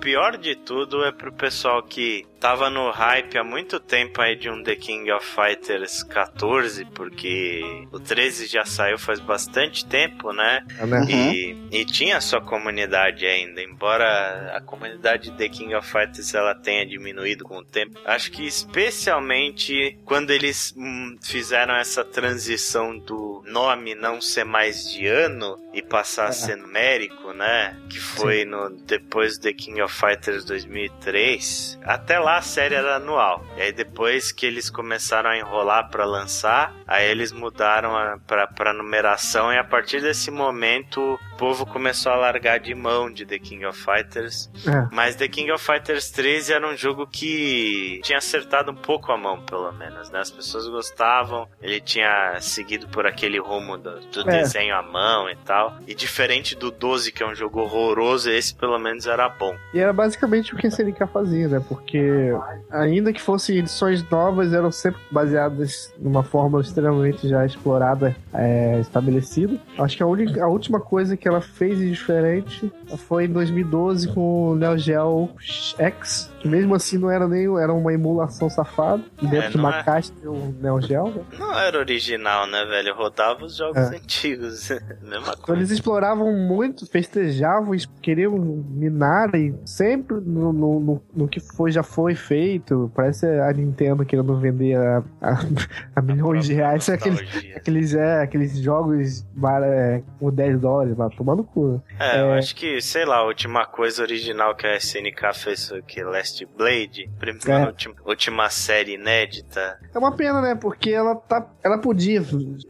pior 0.02 0.38
de 0.38 0.56
tudo 0.56 1.04
é 1.04 1.12
pro 1.12 1.32
pessoal 1.32 1.84
que 1.84 2.26
tava 2.42 2.72
no 2.72 2.90
hype 2.90 3.38
há 3.38 3.44
muito 3.44 3.80
tempo 3.80 4.20
aí 4.20 4.36
de 4.36 4.50
um 4.50 4.64
The 4.64 4.76
King 4.76 5.12
of 5.12 5.24
Fighters 5.24 6.02
14, 6.02 6.86
porque 6.86 7.62
o 7.92 8.00
13 8.00 8.48
já 8.48 8.66
saiu 8.66 8.98
faz 8.98 9.20
bastante 9.20 9.86
tempo, 9.86 10.34
né? 10.34 10.66
Uhum. 10.82 11.08
E, 11.08 11.56
e 11.72 11.86
tinha 11.86 12.20
sua 12.20 12.42
comunidade 12.42 13.28
ainda, 13.28 13.62
embora 13.62 14.58
a 14.58 14.62
comunidade 14.62 15.30
de 15.30 15.38
The 15.38 15.50
King 15.50 15.76
of 15.76 15.88
Fighters 15.88 16.34
ela 16.34 16.56
tenha 16.56 16.84
diminuído 16.86 17.44
com 17.44 17.60
o 17.60 17.64
tempo. 17.64 18.00
Acho 18.06 18.32
que 18.32 18.46
especialmente 18.46 20.00
quando 20.04 20.32
eles 20.32 20.74
hum, 20.76 21.18
fizeram 21.22 21.76
essa 21.76 22.04
transição 22.04 22.98
do 22.98 23.44
nome 23.46 23.94
não 23.94 24.20
ser 24.20 24.46
mais 24.46 24.90
de 24.92 25.06
ano 25.06 25.60
e 25.72 25.82
passar 25.82 26.30
a 26.30 26.32
ser 26.32 26.58
numérico, 26.58 27.34
né? 27.34 27.78
Que 27.88 28.00
foi 28.00 28.46
no 28.46 28.70
depois 28.70 29.31
do 29.38 29.44
The 29.44 29.54
King 29.54 29.82
of 29.82 29.94
Fighters 29.94 30.46
2003. 30.46 31.80
Até 31.84 32.20
lá 32.20 32.38
a 32.38 32.42
série 32.42 32.76
era 32.76 32.96
anual. 32.96 33.44
E 33.58 33.62
aí 33.62 33.72
depois 33.72 34.32
que 34.32 34.46
eles 34.46 34.70
começaram 34.70 35.30
a 35.30 35.38
enrolar 35.38 35.90
para 35.90 36.06
lançar, 36.06 36.74
aí 36.88 37.08
eles 37.10 37.32
mudaram 37.32 37.96
a, 37.96 38.18
pra, 38.26 38.48
pra 38.48 38.74
numeração 38.74 39.52
e 39.52 39.58
a 39.58 39.64
partir 39.64 40.02
desse 40.02 40.30
momento 40.32 41.02
o 41.34 41.38
povo 41.38 41.66
começou 41.66 42.12
a 42.12 42.16
largar 42.16 42.60
de 42.60 42.74
mão 42.76 43.12
de 43.12 43.26
The 43.26 43.40
King 43.40 43.66
of 43.66 43.80
Fighters. 43.80 44.50
É. 44.68 44.88
Mas 44.94 45.16
The 45.16 45.28
King 45.28 45.52
of 45.52 45.64
Fighters 45.64 46.12
13 46.12 46.54
era 46.54 46.68
um 46.68 46.76
jogo 46.76 47.08
que 47.08 48.00
tinha 48.04 48.18
acertado 48.20 48.72
um 48.72 48.76
pouco 48.76 49.12
a 49.12 49.18
mão, 49.18 49.42
pelo 49.42 49.72
menos, 49.72 50.10
né? 50.10 50.20
As 50.20 50.30
pessoas 50.32 50.68
gostavam, 50.68 51.48
ele 51.62 51.80
tinha 51.82 52.38
seguido 52.40 52.88
por 52.90 53.06
aquele 53.08 53.40
rumo 53.40 53.78
do, 53.78 54.00
do 54.02 54.22
É. 54.30 54.40
desenho 54.40 54.76
à 54.76 54.82
mão 54.84 55.30
e 55.30 55.36
tal. 55.38 55.78
E 55.88 55.96
diferente 55.96 56.56
do 56.56 56.70
12, 56.72 57.12
que 57.12 57.24
é 57.24 57.28
um 57.28 57.34
jogo 57.36 57.62
horroroso, 57.62 58.30
esse 58.30 58.54
pelo 58.56 58.78
menos 58.78 59.08
era 59.08 59.21
bom. 59.30 59.56
E 59.74 59.80
era 59.80 59.94
basicamente 59.94 60.54
o 60.54 60.58
que 60.58 60.68
a 60.68 60.70
SNK 60.70 61.08
fazia, 61.12 61.48
né? 61.48 61.64
Porque 61.68 62.32
ainda 62.70 63.14
que 63.14 63.22
fossem 63.22 63.58
edições 63.58 64.08
novas, 64.10 64.54
eram 64.54 64.72
sempre 64.72 65.02
baseadas 65.12 65.94
numa 66.00 66.24
fórmula 66.24 66.62
extremamente 66.62 67.28
já 67.28 67.46
explorada, 67.46 68.16
é, 68.34 68.80
estabelecida. 68.80 69.58
Acho 69.78 69.98
que 69.98 70.04
a, 70.04 70.08
única, 70.08 70.44
a 70.44 70.48
última 70.48 70.80
coisa 70.80 71.16
que 71.18 71.28
ela 71.28 71.42
fez 71.42 71.78
de 71.78 71.90
diferente 71.90 72.72
foi 72.98 73.26
em 73.26 73.30
2012 73.30 74.14
com 74.14 74.50
o 74.52 74.56
Neo 74.56 74.78
Geo 74.78 75.30
X, 75.40 76.32
que 76.40 76.48
mesmo 76.48 76.74
assim 76.76 76.98
não 76.98 77.10
era 77.10 77.28
nem 77.28 77.46
era 77.58 77.72
uma 77.74 77.94
emulação 77.94 78.50
safada. 78.50 79.04
Dentro 79.22 79.38
É, 79.38 79.50
de 79.50 79.58
uma 79.58 79.80
é. 79.80 79.84
caixa 79.84 80.12
de 80.20 80.28
um 80.28 80.54
Neo 80.62 80.82
Geo, 80.82 81.08
né? 81.10 81.22
Não 81.40 81.58
era 81.60 81.78
original, 81.78 82.48
né, 82.48 82.66
velho? 82.66 82.96
Rodava 82.96 83.46
os 83.46 83.56
jogos 83.58 83.78
É. 83.78 83.96
antigos. 83.98 84.70
Mesma 85.02 85.20
Então 85.20 85.36
coisa. 85.42 85.60
eles 85.62 85.72
exploravam 85.72 86.32
muito, 86.36 86.86
festejavam, 86.86 87.74
es- 87.76 87.86
queriam 88.02 88.38
minar 88.38 89.34
e 89.36 89.54
sempre 89.66 90.18
no, 90.20 90.52
no, 90.52 91.02
no, 91.14 91.28
que 91.28 91.40
foi, 91.40 91.72
já 91.72 91.84
foi 91.84 92.16
feito. 92.16 92.92
Parece 92.96 93.26
a 93.26 93.52
Nintendo 93.54 94.06
querendo 94.06 94.36
vender 94.40 94.76
a, 94.78 95.04
a, 95.22 95.40
a 95.96 96.02
milhões 96.02 96.46
de 96.46 96.54
reais. 96.54 96.90
Aqueles, 96.90 97.22
aqueles, 97.56 97.94
é, 97.94 98.22
aqueles 98.22 98.58
jogos 98.58 99.22
bar- 99.36 99.64
é, 99.64 100.02
por 100.20 100.32
10 100.32 100.60
dólares, 100.60 100.96
vai 100.96 101.10
tomar 101.12 101.36
no 101.36 101.44
cu. 101.44 101.82
É, 102.00 102.22
eu 102.22 102.34
É. 102.34 102.38
acho 102.40 102.56
que, 102.56 102.81
sei 102.82 103.06
lá, 103.06 103.18
a 103.18 103.24
última 103.26 103.66
coisa 103.66 104.02
original 104.02 104.56
que 104.56 104.66
a 104.68 104.76
SNK 104.78 105.34
fez 105.34 105.68
foi 105.70 105.82
que? 105.82 106.04
Last 106.04 106.46
Blade? 106.58 107.10
Primeira, 107.20 107.64
É. 107.64 107.66
última, 107.68 107.96
última 108.06 108.50
série 108.50 108.96
inédita. 108.96 109.80
É 109.94 109.98
uma 109.98 110.12
pena, 110.12 110.42
né? 110.42 110.56
Porque 110.56 110.90
ela 110.92 111.16
tá. 111.16 111.48
Ela 111.64 111.78
podia 111.78 112.22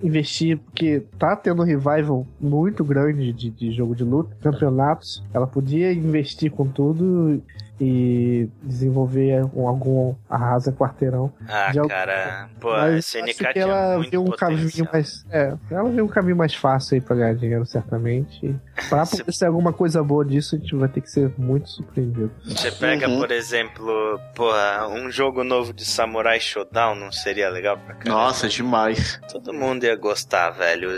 investir, 0.03 0.57
porque 0.57 1.03
tá 1.17 1.35
tendo 1.35 1.61
um 1.61 1.65
revival 1.65 2.25
muito 2.39 2.83
grande 2.83 3.31
de, 3.33 3.49
de 3.49 3.71
jogo 3.71 3.95
de 3.95 4.03
luta, 4.03 4.35
campeonatos. 4.41 5.23
Ela 5.33 5.47
podia 5.47 5.91
investir 5.91 6.51
com 6.51 6.67
tudo 6.67 7.41
e 7.83 8.47
desenvolver 8.61 9.43
um, 9.55 9.67
algum 9.67 10.13
arrasa 10.29 10.71
quarteirão. 10.71 11.33
Ah, 11.49 11.71
De 11.71 11.79
algum- 11.79 11.89
cara, 11.89 12.47
pô, 12.59 12.69
a 12.71 12.81
Mas 12.81 13.05
SNK 13.05 13.29
acho 13.31 13.37
que 13.39 13.53
tinha 13.53 13.65
ela 13.65 13.97
muito 13.97 14.11
viu 14.11 14.21
um 14.21 14.25
potencial. 14.25 14.49
caminho 14.51 14.89
mais. 14.93 15.25
É, 15.31 15.53
ela 15.71 15.89
viu 15.89 16.05
um 16.05 16.07
caminho 16.07 16.35
mais 16.35 16.53
fácil 16.53 16.95
aí 16.95 17.01
pra 17.01 17.15
ganhar 17.15 17.33
dinheiro, 17.33 17.65
certamente. 17.65 18.45
E 18.45 18.55
pra 18.87 19.03
Se- 19.05 19.17
poder 19.17 19.31
ser 19.33 19.45
alguma 19.47 19.73
coisa 19.73 20.03
boa 20.03 20.23
disso, 20.23 20.55
a 20.55 20.59
gente 20.59 20.75
vai 20.75 20.87
ter 20.89 21.01
que 21.01 21.09
ser 21.09 21.33
muito 21.39 21.69
surpreendido. 21.69 22.31
Você 22.45 22.71
pega, 22.71 23.09
Uhum. 23.09 23.19
por 23.19 23.31
exemplo, 23.31 24.19
porra, 24.35 24.87
um 24.87 25.09
jogo 25.09 25.43
novo 25.43 25.73
de 25.73 25.83
Samurai 25.83 26.39
Shodown 26.39 26.93
não 26.95 27.11
seria 27.11 27.49
legal 27.49 27.77
pra 27.77 27.95
caramba? 27.95 28.21
Nossa, 28.21 28.47
demais. 28.47 29.19
Todo 29.31 29.51
mundo 29.53 29.83
ia 29.85 29.95
gostar, 29.95 30.51
velho. 30.51 30.91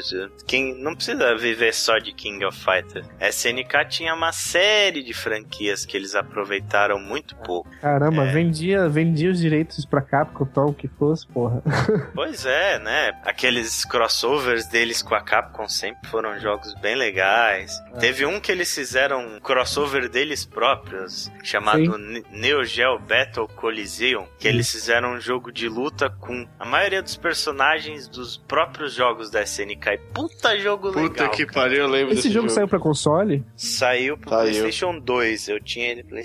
Quem 0.45 0.77
não 0.83 0.93
precisa 0.95 1.33
viver 1.37 1.73
só 1.73 1.97
de 1.97 2.11
King 2.13 2.43
of 2.43 2.57
Fighters. 2.59 3.07
A 3.21 3.29
SNK 3.29 3.85
tinha 3.87 4.13
uma 4.13 4.33
série 4.33 5.01
de 5.01 5.13
franquias 5.13 5.85
que 5.85 5.95
eles 5.95 6.13
aproveitaram 6.15 6.72
muito 6.99 7.35
pouco. 7.37 7.69
Caramba, 7.81 8.23
É. 8.25 8.31
vendia, 8.31 8.87
vendia 8.89 9.29
os 9.31 9.39
direitos 9.39 9.85
pra 9.85 10.01
Capcom, 10.01 10.45
tal, 10.45 10.69
o 10.69 10.73
que 10.73 10.87
fosse, 10.87 11.25
porra. 11.27 11.61
Pois 12.13 12.45
é, 12.45 12.79
né? 12.79 13.11
Aqueles 13.23 13.83
crossovers 13.85 14.67
deles 14.67 15.01
com 15.01 15.15
a 15.15 15.21
Capcom 15.21 15.67
sempre 15.67 16.09
foram 16.09 16.39
jogos 16.39 16.73
bem 16.81 16.95
legais. 16.95 17.71
É. 17.93 17.97
Teve 17.99 18.25
um 18.25 18.39
que 18.39 18.51
eles 18.51 18.73
fizeram 18.73 19.19
um 19.19 19.39
crossover 19.39 20.09
deles 20.09 20.45
próprios, 20.45 21.31
chamado 21.43 21.97
Ne- 21.97 22.23
Neo 22.31 22.63
Geo 22.63 22.99
Battle 22.99 23.47
Coliseum, 23.47 24.27
que 24.39 24.47
eles 24.47 24.71
fizeram 24.71 25.13
um 25.13 25.19
jogo 25.21 25.51
de 25.51 25.67
luta 25.67 26.09
com 26.09 26.47
a 26.59 26.65
maioria 26.65 27.01
dos 27.01 27.15
personagens 27.17 28.07
dos 28.07 28.37
próprios 28.37 28.93
jogos 28.93 29.29
da 29.29 29.41
SNK. 29.43 29.87
E 29.93 29.97
puta 30.13 30.57
jogo 30.59 30.91
Puta 30.91 30.99
legal. 31.01 31.29
que 31.31 31.45
cara. 31.45 31.61
pariu, 31.67 31.79
eu 31.83 31.87
lembro 31.87 32.13
Esse 32.13 32.23
desse 32.23 32.31
jogo 32.33 32.49
saiu 32.49 32.67
pra 32.67 32.79
console? 32.79 33.43
Saiu 33.55 34.17
pro 34.17 34.29
Saiu. 34.29 34.41
PlayStation 34.41 34.99
2. 34.99 35.47
Eu 35.49 35.59
tinha 35.59 35.87
ele 35.91 36.03
no 36.03 36.17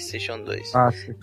PlayStation 0.44 0.44
2. 0.44 0.74
Ah, 0.74 0.90
sim. 0.92 1.14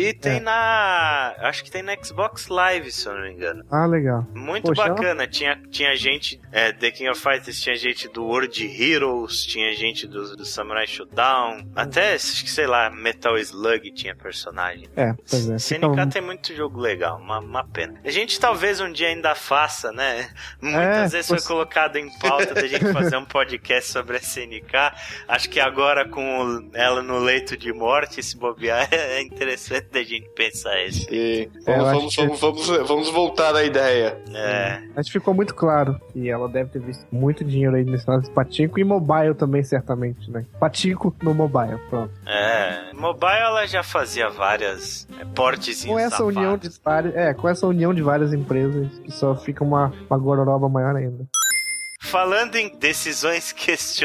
E, 0.00 0.08
e 0.08 0.12
tem 0.14 0.36
É. 0.36 0.40
na. 0.40 1.34
Acho 1.40 1.64
que 1.64 1.70
tem 1.70 1.82
na 1.82 1.94
Xbox 2.02 2.48
Live, 2.48 2.90
se 2.90 3.06
eu 3.08 3.14
não 3.14 3.22
me 3.22 3.32
engano. 3.32 3.64
Ah, 3.70 3.86
legal. 3.86 4.26
Muito 4.34 4.64
Poxa. 4.66 4.88
bacana. 4.88 5.26
Tinha, 5.26 5.60
tinha 5.70 5.94
gente. 5.96 6.40
É, 6.52 6.72
The 6.72 6.90
King 6.90 7.10
of 7.10 7.20
Fighters 7.20 7.60
tinha 7.60 7.76
gente 7.76 8.08
do 8.08 8.24
World 8.24 8.64
Heroes, 8.82 9.44
tinha 9.44 9.74
gente 9.74 10.06
do, 10.06 10.36
do 10.36 10.44
Samurai 10.44 10.86
Shodown. 10.86 11.70
Até, 11.74 12.14
acho 12.14 12.44
que 12.44 12.50
sei 12.50 12.66
lá, 12.66 12.90
Metal 12.90 13.36
Slug 13.38 13.90
tinha 13.92 14.14
personagem. 14.14 14.88
É, 14.96 15.12
pois 15.28 15.48
é. 15.50 15.56
SNK 15.56 15.90
Fica- 15.90 16.06
tem 16.06 16.22
muito 16.22 16.54
jogo 16.54 16.78
legal, 16.80 17.18
uma, 17.18 17.38
uma 17.40 17.64
pena. 17.64 18.00
A 18.04 18.10
gente 18.10 18.38
talvez 18.40 18.80
um 18.80 18.90
dia 18.90 19.08
ainda 19.08 19.34
faça, 19.34 19.92
né? 19.92 20.28
Muitas 20.60 21.12
É, 21.14 21.16
vezes 21.18 21.28
foi 21.28 21.40
colocado 21.40 21.96
em 21.96 22.08
pauta 22.18 22.54
da 22.54 22.66
gente 22.66 22.92
fazer 22.92 23.16
um 23.16 23.24
podcast 23.24 23.90
sobre 23.90 24.16
a 24.16 24.20
SNK. 24.20 24.92
Acho 25.28 25.50
que 25.50 25.60
agora 25.60 26.08
com 26.08 26.70
ela 26.74 27.02
no 27.02 27.18
leito 27.18 27.56
de 27.56 27.72
morte, 27.72 28.22
se 28.22 28.36
bobear, 28.54 28.88
é 28.92 29.22
interessante 29.22 29.88
da 29.92 30.02
gente 30.02 30.28
pensar 30.30 30.82
isso. 30.84 31.06
E 31.12 31.48
É, 31.66 31.76
vamos, 31.76 31.86
acho 31.88 31.98
vamos, 31.98 32.14
que- 32.16 32.26
vamos, 32.40 32.66
vamos, 32.68 32.88
vamos 32.88 33.10
voltar 33.10 33.54
à 33.54 33.64
ideia. 33.64 34.18
É. 34.34 34.82
Acho 34.96 35.06
que 35.12 35.18
ficou 35.18 35.34
muito 35.34 35.54
claro 35.54 36.00
que 36.12 36.28
ela 36.28 36.48
deve 36.48 36.70
ter 36.70 36.80
visto 36.80 37.06
muito 37.12 37.44
dinheiro 37.44 37.76
aí 37.76 37.84
nesse 37.84 38.08
lance 38.08 38.28
de 38.28 38.34
Patinco 38.34 38.78
e 38.78 38.84
mobile 38.84 39.34
também, 39.34 39.62
certamente, 39.62 40.30
né? 40.30 40.44
Patinco 40.60 41.14
no 41.22 41.34
mobile, 41.34 41.78
pronto. 41.90 42.12
É, 42.26 42.92
mobile 42.94 43.38
ela 43.40 43.66
já 43.66 43.82
fazia 43.82 44.28
várias 44.28 45.06
é, 45.20 45.24
portes 45.24 45.84
Com 45.84 45.98
essa 45.98 46.24
união 46.24 46.56
de 46.56 46.68
várias, 46.84 47.14
é, 47.14 47.34
com 47.34 47.48
essa 47.48 47.66
união 47.66 47.92
de 47.94 48.02
várias 48.02 48.32
empresas, 48.32 48.98
que 49.00 49.10
só 49.10 49.34
fica 49.36 49.62
uma, 49.64 49.92
uma 50.08 50.18
gororoba 50.18 50.68
maior 50.68 50.96
ainda. 50.96 51.26
Falando 52.00 52.54
em 52.56 52.68
decisões 52.78 53.50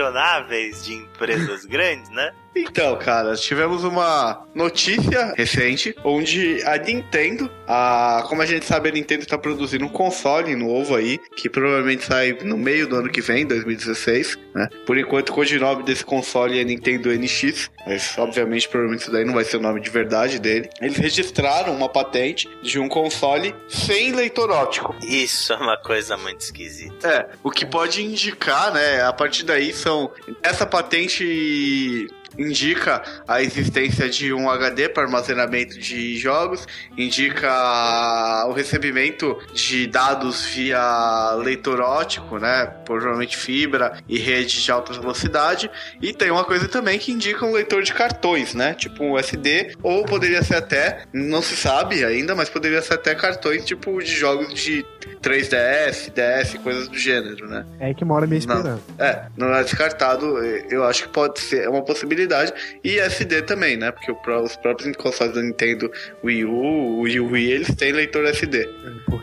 questionáveis 0.01 0.83
de 0.83 0.93
empresas 0.95 1.65
grandes, 1.65 2.09
né? 2.09 2.31
Então, 2.55 2.97
cara, 2.97 3.35
tivemos 3.35 3.83
uma 3.83 4.45
notícia 4.53 5.33
recente 5.37 5.95
onde 6.03 6.61
a 6.65 6.77
Nintendo, 6.77 7.49
a, 7.67 8.25
como 8.27 8.41
a 8.41 8.45
gente 8.45 8.65
sabe, 8.65 8.89
a 8.89 8.91
Nintendo 8.91 9.23
está 9.23 9.37
produzindo 9.37 9.85
um 9.85 9.89
console 9.89 10.55
novo 10.55 10.95
aí, 10.95 11.17
que 11.35 11.49
provavelmente 11.49 12.03
sai 12.03 12.37
no 12.43 12.57
meio 12.57 12.87
do 12.87 12.97
ano 12.97 13.09
que 13.09 13.21
vem, 13.21 13.45
2016, 13.45 14.37
né? 14.53 14.67
Por 14.85 14.97
enquanto, 14.97 15.29
o 15.29 15.33
codinome 15.33 15.83
desse 15.83 16.03
console 16.03 16.59
é 16.59 16.63
Nintendo 16.63 17.09
NX, 17.09 17.71
mas 17.87 18.17
obviamente, 18.17 18.67
provavelmente 18.67 19.03
isso 19.03 19.11
daí 19.11 19.23
não 19.23 19.33
vai 19.33 19.45
ser 19.45 19.57
o 19.57 19.61
nome 19.61 19.79
de 19.79 19.89
verdade 19.89 20.39
dele. 20.39 20.69
Eles 20.81 20.97
registraram 20.97 21.73
uma 21.73 21.87
patente 21.87 22.49
de 22.61 22.79
um 22.79 22.89
console 22.89 23.55
sem 23.69 24.11
leitor 24.11 24.51
óptico. 24.51 24.95
Isso 25.01 25.53
é 25.53 25.55
uma 25.55 25.77
coisa 25.77 26.17
muito 26.17 26.41
esquisita. 26.41 27.07
É, 27.07 27.29
o 27.43 27.49
que 27.49 27.65
pode 27.65 28.03
indicar, 28.03 28.73
né? 28.73 29.01
A 29.03 29.13
partir 29.13 29.43
daí 29.43 29.73
são. 29.73 30.11
Essa 30.43 30.65
patente 30.65 32.07
indica 32.37 33.01
a 33.27 33.41
existência 33.41 34.09
de 34.09 34.33
um 34.33 34.49
HD 34.49 34.89
para 34.89 35.03
armazenamento 35.03 35.77
de 35.77 36.17
jogos, 36.17 36.67
indica 36.97 38.45
o 38.47 38.53
recebimento 38.53 39.37
de 39.53 39.87
dados 39.87 40.45
via 40.45 41.35
leitor 41.35 41.81
óptico, 41.81 42.37
né? 42.37 42.65
Provavelmente 42.85 43.37
fibra 43.37 43.97
e 44.07 44.17
rede 44.17 44.63
de 44.63 44.71
alta 44.71 44.93
velocidade. 44.93 45.69
E 46.01 46.13
tem 46.13 46.31
uma 46.31 46.43
coisa 46.43 46.67
também 46.67 46.97
que 46.99 47.11
indica 47.11 47.45
um 47.45 47.53
leitor 47.53 47.83
de 47.83 47.93
cartões, 47.93 48.53
né? 48.53 48.73
Tipo 48.73 49.03
um 49.03 49.17
SD, 49.17 49.75
ou 49.81 50.05
poderia 50.05 50.43
ser 50.43 50.55
até, 50.55 51.03
não 51.13 51.41
se 51.41 51.55
sabe 51.55 52.03
ainda, 52.03 52.35
mas 52.35 52.49
poderia 52.49 52.81
ser 52.81 52.95
até 52.95 53.15
cartões 53.15 53.65
tipo 53.65 53.99
de 53.99 54.11
jogos 54.11 54.53
de 54.53 54.85
3DS, 55.21 56.11
DS, 56.11 56.57
coisas 56.61 56.87
do 56.87 56.97
gênero, 56.97 57.47
né? 57.47 57.65
É 57.79 57.93
que 57.93 58.03
mora 58.03 58.25
Não. 58.25 58.35
esperança. 58.35 58.81
É, 58.97 59.23
não 59.37 59.53
é 59.53 59.63
descartado, 59.63 60.37
eu 60.69 60.83
acho 60.83 61.03
que 61.03 61.09
pode 61.09 61.39
ser 61.39 61.63
é 61.63 61.69
uma 61.69 61.83
possibilidade. 61.83 62.20
E 62.83 62.99
SD 62.99 63.43
também, 63.43 63.77
né? 63.77 63.91
Porque 63.91 64.11
os 64.11 64.55
próprios 64.55 64.95
consoles 64.97 65.33
da 65.33 65.41
Nintendo 65.41 65.91
Wii 66.23 66.45
U, 66.45 66.51
o 66.51 67.01
Wii 67.01 67.19
U 67.19 67.31
Wii, 67.31 67.51
eles 67.51 67.75
têm 67.75 67.91
leitor 67.91 68.25
SD. 68.25 68.69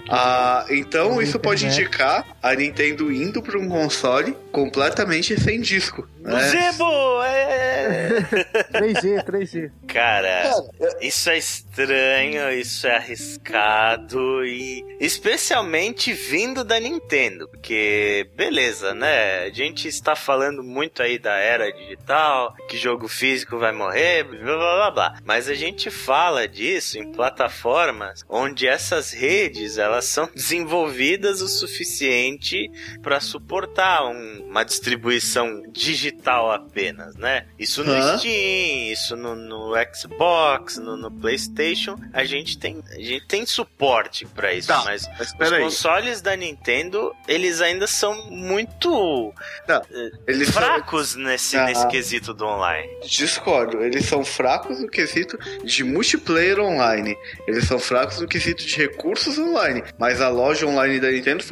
Ah, 0.08 0.64
então 0.70 1.20
isso 1.20 1.38
pode 1.38 1.66
indicar 1.66 2.26
a 2.42 2.54
Nintendo 2.54 3.12
indo 3.12 3.42
para 3.42 3.58
um 3.58 3.68
console 3.68 4.36
completamente 4.50 5.38
sem 5.40 5.60
disco. 5.60 6.08
Né? 6.20 6.40
Zebo! 6.48 7.22
É... 7.22 8.20
3G, 8.72 9.24
3G. 9.24 9.70
Cara, 9.86 10.52
isso 11.00 11.30
é 11.30 11.38
estranho, 11.38 12.50
isso 12.52 12.86
é 12.86 12.96
arriscado 12.96 14.44
e 14.44 14.84
especialmente 15.00 16.12
vindo 16.12 16.64
da 16.64 16.78
Nintendo, 16.78 17.48
porque 17.48 18.28
beleza, 18.34 18.94
né? 18.94 19.44
A 19.44 19.50
gente 19.50 19.88
está 19.88 20.14
falando 20.16 20.62
muito 20.62 21.02
aí 21.02 21.18
da 21.18 21.36
era 21.36 21.70
digital, 21.72 22.54
que 22.68 22.76
jogo 22.88 23.06
físico 23.06 23.58
vai 23.58 23.70
morrer, 23.72 24.24
blá 24.24 24.38
blá 24.56 24.56
blá 24.76 24.90
blá. 24.90 25.14
Mas 25.24 25.46
a 25.48 25.54
gente 25.54 25.90
fala 25.90 26.48
disso 26.48 26.98
em 26.98 27.12
plataformas 27.12 28.24
onde 28.28 28.66
essas 28.66 29.12
redes 29.12 29.76
elas 29.78 30.06
são 30.06 30.28
desenvolvidas 30.34 31.42
o 31.42 31.48
suficiente 31.48 32.70
para 33.02 33.20
suportar 33.20 34.06
um, 34.06 34.46
uma 34.48 34.64
distribuição 34.64 35.62
digital 35.70 36.50
apenas, 36.50 37.14
né? 37.16 37.46
Isso 37.58 37.84
no 37.84 37.92
Hã? 37.92 38.16
Steam, 38.18 38.92
isso 38.92 39.16
no, 39.16 39.34
no 39.34 39.72
Xbox, 39.94 40.78
no, 40.78 40.96
no 40.96 41.10
PlayStation, 41.10 41.96
a 42.12 42.24
gente 42.24 42.58
tem 42.58 42.82
a 42.90 42.94
gente 42.94 43.26
tem 43.26 43.44
suporte 43.44 44.24
para 44.26 44.52
isso, 44.54 44.68
Tá, 44.68 44.82
mas 44.84 45.06
Mas 45.18 45.28
os 45.28 45.34
peraí. 45.34 45.62
consoles 45.62 46.20
da 46.22 46.34
Nintendo, 46.36 47.14
eles 47.26 47.60
ainda 47.60 47.86
são 47.86 48.30
muito 48.30 49.32
Não, 49.66 49.82
eh, 49.90 50.10
eles 50.26 50.48
são- 50.48 50.62
fracos 50.62 51.14
nesse, 51.14 51.56
Ah. 51.56 51.64
nesse 51.66 51.86
quesito 51.88 52.32
do 52.32 52.44
online. 52.46 52.77
Discordo, 53.06 53.82
eles 53.82 54.04
são 54.06 54.24
fracos 54.24 54.80
no 54.80 54.88
quesito 54.88 55.38
de 55.64 55.84
multiplayer 55.84 56.60
online. 56.60 57.16
Eles 57.46 57.64
são 57.64 57.78
fracos 57.78 58.20
no 58.20 58.26
quesito 58.28 58.64
de 58.64 58.76
recursos 58.76 59.38
online. 59.38 59.82
Mas 59.98 60.20
a 60.20 60.28
loja 60.28 60.66
online 60.66 61.00
da 61.00 61.10
Nintendo 61.10 61.42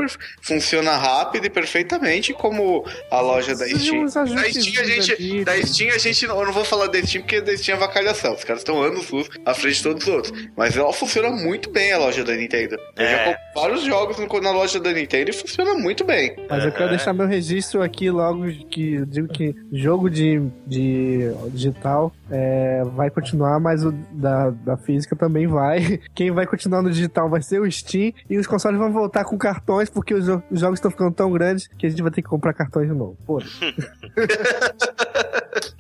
funciona 0.43 0.97
rápido 0.97 1.47
e 1.47 1.51
perfeitamente 1.51 2.33
como 2.33 2.85
a 3.11 3.21
loja 3.21 3.55
da 3.55 3.67
Steam. 3.69 4.05
Da 4.05 4.11
Steam, 4.51 4.83
a 4.83 4.85
gente, 4.85 5.45
da 5.45 5.55
né? 5.55 5.63
Steam 5.63 5.95
a 5.95 5.99
gente 5.99 6.27
não, 6.27 6.41
eu 6.41 6.47
não 6.47 6.53
vou 6.53 6.65
falar 6.65 6.87
da 6.89 7.03
Steam 7.03 7.23
porque 7.23 7.41
da 7.41 7.57
Steam 7.57 7.77
é 7.77 7.81
vacalhação. 7.81 8.35
Os 8.35 8.45
caras 8.45 8.61
estão 8.61 8.83
anos 8.83 9.11
luz 9.11 9.29
à 9.45 9.55
frente 9.55 9.77
de 9.77 9.83
todos 9.83 10.03
os 10.07 10.09
outros. 10.13 10.49
Mas 10.57 10.77
ela 10.77 10.93
funciona 10.93 11.31
muito 11.31 11.71
bem 11.71 11.93
a 11.93 11.99
loja 11.99 12.25
da 12.25 12.35
Nintendo. 12.35 12.77
Eu 12.97 13.05
É. 13.05 13.11
já 13.11 13.19
comprei 13.19 13.37
vários 13.55 13.83
jogos 13.83 14.17
na 14.43 14.51
loja 14.51 14.79
da 14.81 14.93
Nintendo 14.93 15.31
e 15.31 15.33
funciona 15.33 15.75
muito 15.75 16.05
bem. 16.05 16.35
Mas 16.49 16.65
eu 16.65 16.73
quero 16.73 16.91
deixar 16.91 17.13
meu 17.13 17.27
registro 17.27 17.83
aqui 17.83 18.11
logo 18.11 18.47
que 18.71 18.95
eu 18.95 19.07
digo 19.07 19.29
que 19.29 19.55
jogo 19.73 20.11
de, 20.11 20.41
de 20.67 21.16
digital 21.53 22.13
é, 22.31 22.83
vai 22.95 23.11
continuar, 23.11 23.59
mas 23.61 23.85
o 23.85 23.93
da, 24.13 24.51
da 24.51 24.77
física 24.77 25.15
também 25.17 25.47
vai. 25.47 26.01
Quem 26.15 26.31
vai 26.31 26.47
continuar 26.47 26.83
no 26.83 26.91
digital 26.91 27.29
vai 27.29 27.43
ser 27.43 27.61
o 27.61 27.71
Steam 27.71 28.13
e 28.29 28.37
os 28.39 28.47
consoles 28.47 28.79
vão 28.79 28.93
voltar 28.93 29.25
com 29.25 29.37
cartões 29.39 29.89
porque 29.91 30.15
os, 30.15 30.25
jo- 30.27 30.43
os 30.51 30.61
jogos 30.61 30.79
estão 30.79 30.91
ficando 30.91 31.13
tão 31.13 31.31
grandes 31.31 31.67
que 31.79 31.87
a 31.87 31.91
gente 31.91 32.03
vai 32.03 32.11
ter 32.11 32.23
que 32.23 32.29
comprar 32.29 32.53
cartões 32.53 32.89
de 32.89 32.95
novo. 32.95 33.17
Pô, 33.27 33.41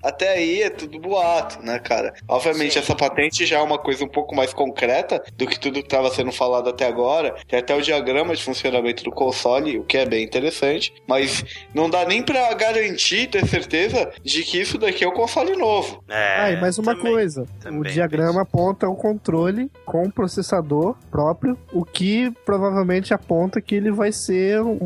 Até 0.03 0.31
aí 0.31 0.63
é 0.63 0.71
tudo 0.71 0.99
boato, 0.99 1.63
né, 1.65 1.79
cara? 1.79 2.15
Obviamente, 2.29 2.75
Sim. 2.75 2.79
essa 2.81 2.95
patente 2.95 3.45
já 3.47 3.59
é 3.59 3.63
uma 3.63 3.79
coisa 3.79 4.05
um 4.05 4.09
pouco 4.09 4.35
mais 4.35 4.53
concreta 4.53 5.23
do 5.37 5.47
que 5.47 5.59
tudo 5.59 5.81
que 5.81 5.87
estava 5.87 6.11
sendo 6.11 6.33
falado 6.33 6.69
até 6.69 6.87
agora. 6.87 7.35
Tem 7.49 7.59
até 7.59 7.75
o 7.75 7.81
diagrama 7.83 8.35
de 8.35 8.43
funcionamento 8.43 9.05
do 9.05 9.11
console, 9.11 9.79
o 9.79 9.85
que 9.85 9.97
é 9.99 10.07
bem 10.07 10.25
interessante. 10.25 10.93
Mas 11.07 11.45
não 11.75 11.89
dá 11.91 12.05
nem 12.05 12.23
pra 12.23 12.53
garantir, 12.55 13.29
ter 13.29 13.47
certeza 13.47 14.11
de 14.23 14.43
que 14.43 14.61
isso 14.61 14.79
daqui 14.79 15.05
é 15.05 15.09
um 15.09 15.13
console 15.13 15.57
novo. 15.57 16.03
É, 16.09 16.37
ah, 16.41 16.51
e 16.53 16.61
mais 16.61 16.79
uma 16.79 16.95
também. 16.95 17.13
coisa: 17.13 17.43
o 17.43 17.63
também 17.63 17.93
diagrama 17.93 18.43
aponta 18.43 18.89
um 18.89 18.95
controle 18.95 19.71
com 19.85 20.11
processador 20.11 20.95
próprio, 21.11 21.57
o 21.73 21.85
que 21.85 22.31
provavelmente 22.45 23.13
aponta 23.15 23.61
que 23.61 23.75
ele 23.75 23.91
vai 23.91 24.13
ser 24.13 24.61
um, 24.61 24.79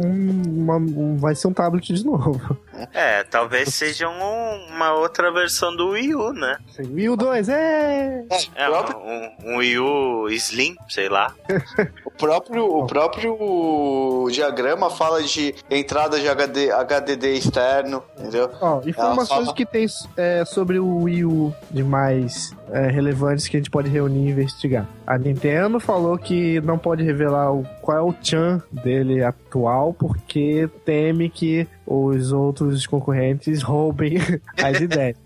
uma- 0.47 0.77
um- 0.77 1.17
vai 1.17 1.35
ser 1.35 1.49
um 1.49 1.53
tablet 1.53 1.93
de 1.93 2.05
novo. 2.07 2.57
É, 2.95 3.25
talvez 3.25 3.75
seja 3.75 4.09
um- 4.09 4.71
uma 4.81 4.95
outra 4.95 5.31
versão 5.31 5.77
do 5.77 5.91
Wii 5.91 6.15
U, 6.15 6.33
né? 6.33 6.57
Assim, 6.71 6.91
Wii 6.95 7.11
U 7.11 7.17
2, 7.17 7.49
é! 7.51 8.25
É, 8.55 8.67
o, 8.67 8.71
próprio, 8.73 8.99
um, 8.99 9.31
um 9.45 9.57
Wii 9.59 9.79
U 9.79 10.29
Slim, 10.31 10.75
sei 10.89 11.09
lá. 11.11 11.35
o, 12.05 12.11
próprio, 12.11 12.65
o 12.65 12.87
próprio 12.87 14.27
diagrama 14.31 14.89
fala 14.89 15.23
de 15.23 15.55
entrada 15.71 16.19
de 16.19 16.27
HD, 16.27 16.71
HDD 16.73 17.35
externo, 17.35 18.03
entendeu? 18.19 18.51
Ó, 18.61 18.81
informações 18.87 19.45
fala- 19.45 19.55
que 19.55 19.67
tem 19.67 19.87
é, 20.17 20.45
sobre 20.47 20.79
o 20.79 21.03
Wii 21.03 21.25
U 21.27 21.55
de 21.71 21.83
mais 21.83 22.55
é, 22.73 22.87
relevantes 22.89 23.49
que 23.49 23.57
a 23.57 23.61
gente 23.61 23.71
pode 23.71 23.91
reunir 23.91 24.29
e 24.29 24.31
investigar. 24.31 24.87
A 25.07 25.19
Nintendo 25.19 25.79
falou 25.79 26.17
que 26.17 26.61
não 26.61 26.79
pode 26.79 27.03
revelar 27.03 27.53
o, 27.53 27.65
qual 27.83 27.99
é 27.99 28.01
o 28.01 28.15
chan 28.23 28.63
dele 28.71 29.23
atual, 29.23 29.93
porque 29.93 30.69
teme 30.85 31.29
que 31.29 31.67
os 31.93 32.31
outros 32.31 32.87
concorrentes 32.87 33.63
roubem 33.63 34.19
as 34.63 34.81
ideias. 34.81 35.17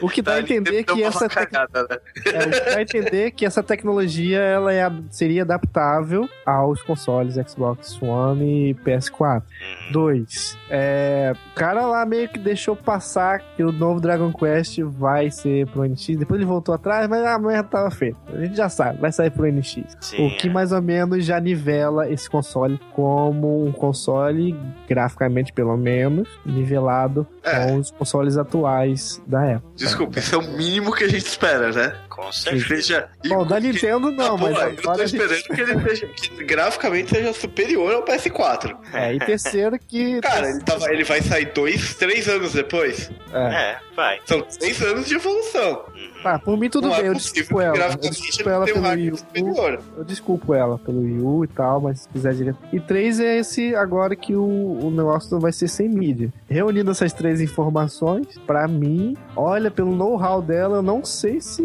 O 0.00 0.08
que 0.08 0.22
dá 0.22 0.34
a 0.34 0.40
entender 0.40 0.84
que 0.84 1.02
essa 1.02 1.28
tec- 1.28 1.52
é, 1.52 2.38
o 2.46 2.50
que 2.50 2.70
dá 2.70 2.76
a 2.76 2.82
entender 2.82 3.30
que 3.32 3.44
essa 3.44 3.64
tecnologia 3.64 4.38
ela 4.38 4.72
é, 4.72 4.88
seria 5.10 5.42
adaptável 5.42 6.28
aos 6.46 6.80
consoles 6.82 7.34
Xbox 7.34 8.00
One 8.00 8.70
e 8.70 8.74
PS4. 8.74 9.42
Uhum. 9.42 9.92
Dois, 9.92 10.56
é, 10.70 11.32
o 11.52 11.54
cara 11.56 11.84
lá 11.84 12.06
meio 12.06 12.28
que 12.28 12.38
deixou 12.38 12.76
passar 12.76 13.40
que 13.56 13.64
o 13.64 13.72
novo 13.72 14.00
Dragon 14.00 14.32
Quest 14.32 14.78
vai 14.82 15.32
ser 15.32 15.66
pro 15.66 15.82
NX. 15.84 16.16
Depois 16.16 16.38
ele 16.40 16.48
voltou 16.48 16.74
atrás, 16.74 17.08
mas 17.08 17.24
a 17.24 17.36
merda 17.40 17.64
tava 17.64 17.90
feita. 17.90 18.16
A 18.32 18.38
gente 18.44 18.56
já 18.56 18.68
sabe, 18.68 19.00
vai 19.00 19.10
sair 19.10 19.30
pro 19.30 19.50
NX. 19.50 19.96
Sim, 20.00 20.26
o 20.28 20.36
que 20.36 20.46
é. 20.48 20.50
mais 20.52 20.70
ou 20.70 20.80
menos 20.80 21.24
já 21.24 21.40
nivela 21.40 22.08
esse 22.08 22.30
console 22.30 22.78
como 22.92 23.66
um 23.66 23.72
console, 23.72 24.54
graficamente 24.88 25.52
pelo 25.52 25.76
menos, 25.76 26.03
nivelado 26.44 27.26
É. 27.42 27.66
com 27.66 27.76
os 27.78 27.90
consoles 27.90 28.36
atuais 28.36 29.20
da 29.26 29.44
época. 29.44 29.72
Desculpa, 29.76 30.18
isso 30.18 30.34
é 30.34 30.38
o 30.38 30.42
mínimo 30.42 30.92
que 30.92 31.04
a 31.04 31.08
gente 31.08 31.26
espera, 31.26 31.70
né? 31.72 31.94
Com 32.14 32.30
certeza. 32.30 32.66
seja. 32.68 33.08
Bom, 33.26 33.44
da 33.44 33.58
Nintendo 33.58 34.08
não, 34.12 34.36
Ah, 34.36 34.38
pô, 34.38 34.50
mas 34.50 34.58
eu 34.58 34.76
tô 34.76 35.02
esperando 35.02 35.42
que 35.42 35.60
ele 35.60 35.82
seja, 35.82 36.06
que 36.06 36.44
graficamente 36.44 37.10
seja 37.10 37.32
superior 37.32 37.92
ao 37.92 38.04
PS4. 38.04 38.76
É, 38.92 39.14
e 39.14 39.18
terceiro 39.18 39.76
que. 39.78 40.20
Cara, 40.22 40.48
ele, 40.48 40.60
tava, 40.60 40.92
ele 40.92 41.02
vai 41.02 41.20
sair 41.20 41.46
dois, 41.52 41.94
três 41.96 42.28
anos 42.28 42.52
depois. 42.52 43.10
É. 43.32 43.54
É, 43.54 43.78
vai. 43.96 44.20
São 44.26 44.42
três 44.42 44.80
anos 44.80 45.08
de 45.08 45.16
evolução. 45.16 45.86
Tá, 46.22 46.38
por 46.38 46.56
mim 46.56 46.70
tudo 46.70 46.88
não 46.88 46.96
bem, 46.96 47.06
é 47.06 47.08
eu 47.08 47.14
desculpo 47.14 47.60
ela. 47.60 47.76
Eu 47.76 47.96
desculpo 47.98 48.48
ela 48.48 48.62
um 48.64 48.66
pelo 48.66 48.88
Wii 48.88 49.10
U. 49.10 49.16
superior. 49.16 49.82
Eu 49.96 50.04
desculpo 50.04 50.54
ela 50.54 50.78
pelo 50.78 51.00
Wii 51.00 51.20
U 51.20 51.44
e 51.44 51.48
tal, 51.48 51.80
mas 51.80 52.00
se 52.00 52.08
quiser 52.08 52.32
direto. 52.34 52.58
E 52.72 52.78
três 52.80 53.18
é 53.18 53.38
esse 53.38 53.74
agora 53.74 54.14
que 54.14 54.34
o, 54.36 54.78
o 54.82 54.90
negócio 54.90 55.38
vai 55.40 55.52
ser 55.52 55.68
sem 55.68 55.88
mídia. 55.88 56.32
Reunindo 56.48 56.92
essas 56.92 57.12
três 57.12 57.40
informações, 57.40 58.26
pra 58.46 58.68
mim, 58.68 59.16
olha, 59.36 59.70
pelo 59.70 59.94
know-how 59.94 60.40
dela, 60.40 60.76
eu 60.76 60.82
não 60.82 61.04
sei 61.04 61.40
se 61.40 61.64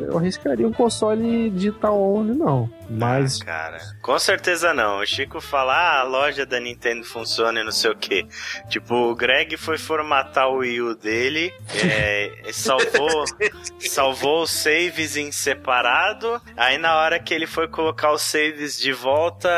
eu 0.00 0.18
arriscaria 0.18 0.66
um 0.66 0.72
console 0.72 1.50
digital 1.50 1.98
only, 2.00 2.34
não. 2.34 2.68
Mas. 2.88 3.40
Ah, 3.42 3.44
cara, 3.44 3.78
com 4.02 4.18
certeza 4.18 4.72
não. 4.74 5.00
O 5.00 5.06
Chico 5.06 5.40
fala, 5.40 5.74
ah, 5.74 6.00
a 6.00 6.02
loja 6.04 6.44
da 6.46 6.60
Nintendo 6.60 7.04
funciona 7.04 7.60
e 7.60 7.64
não 7.64 7.72
sei 7.72 7.90
o 7.90 7.96
que. 7.96 8.26
Tipo, 8.68 8.94
o 8.94 9.14
Greg 9.14 9.56
foi 9.56 9.78
formatar 9.78 10.48
o 10.48 10.58
Wii 10.58 10.80
U 10.82 10.94
dele, 10.94 11.52
é, 11.84 12.50
salvou, 12.52 13.24
salvou 13.80 14.42
os 14.42 14.50
saves 14.50 15.16
em 15.16 15.30
separado. 15.32 16.40
Aí 16.56 16.78
na 16.78 16.96
hora 16.96 17.18
que 17.18 17.32
ele 17.34 17.46
foi 17.46 17.68
colocar 17.68 18.12
os 18.12 18.22
saves 18.22 18.78
de 18.78 18.92
volta, 18.92 19.48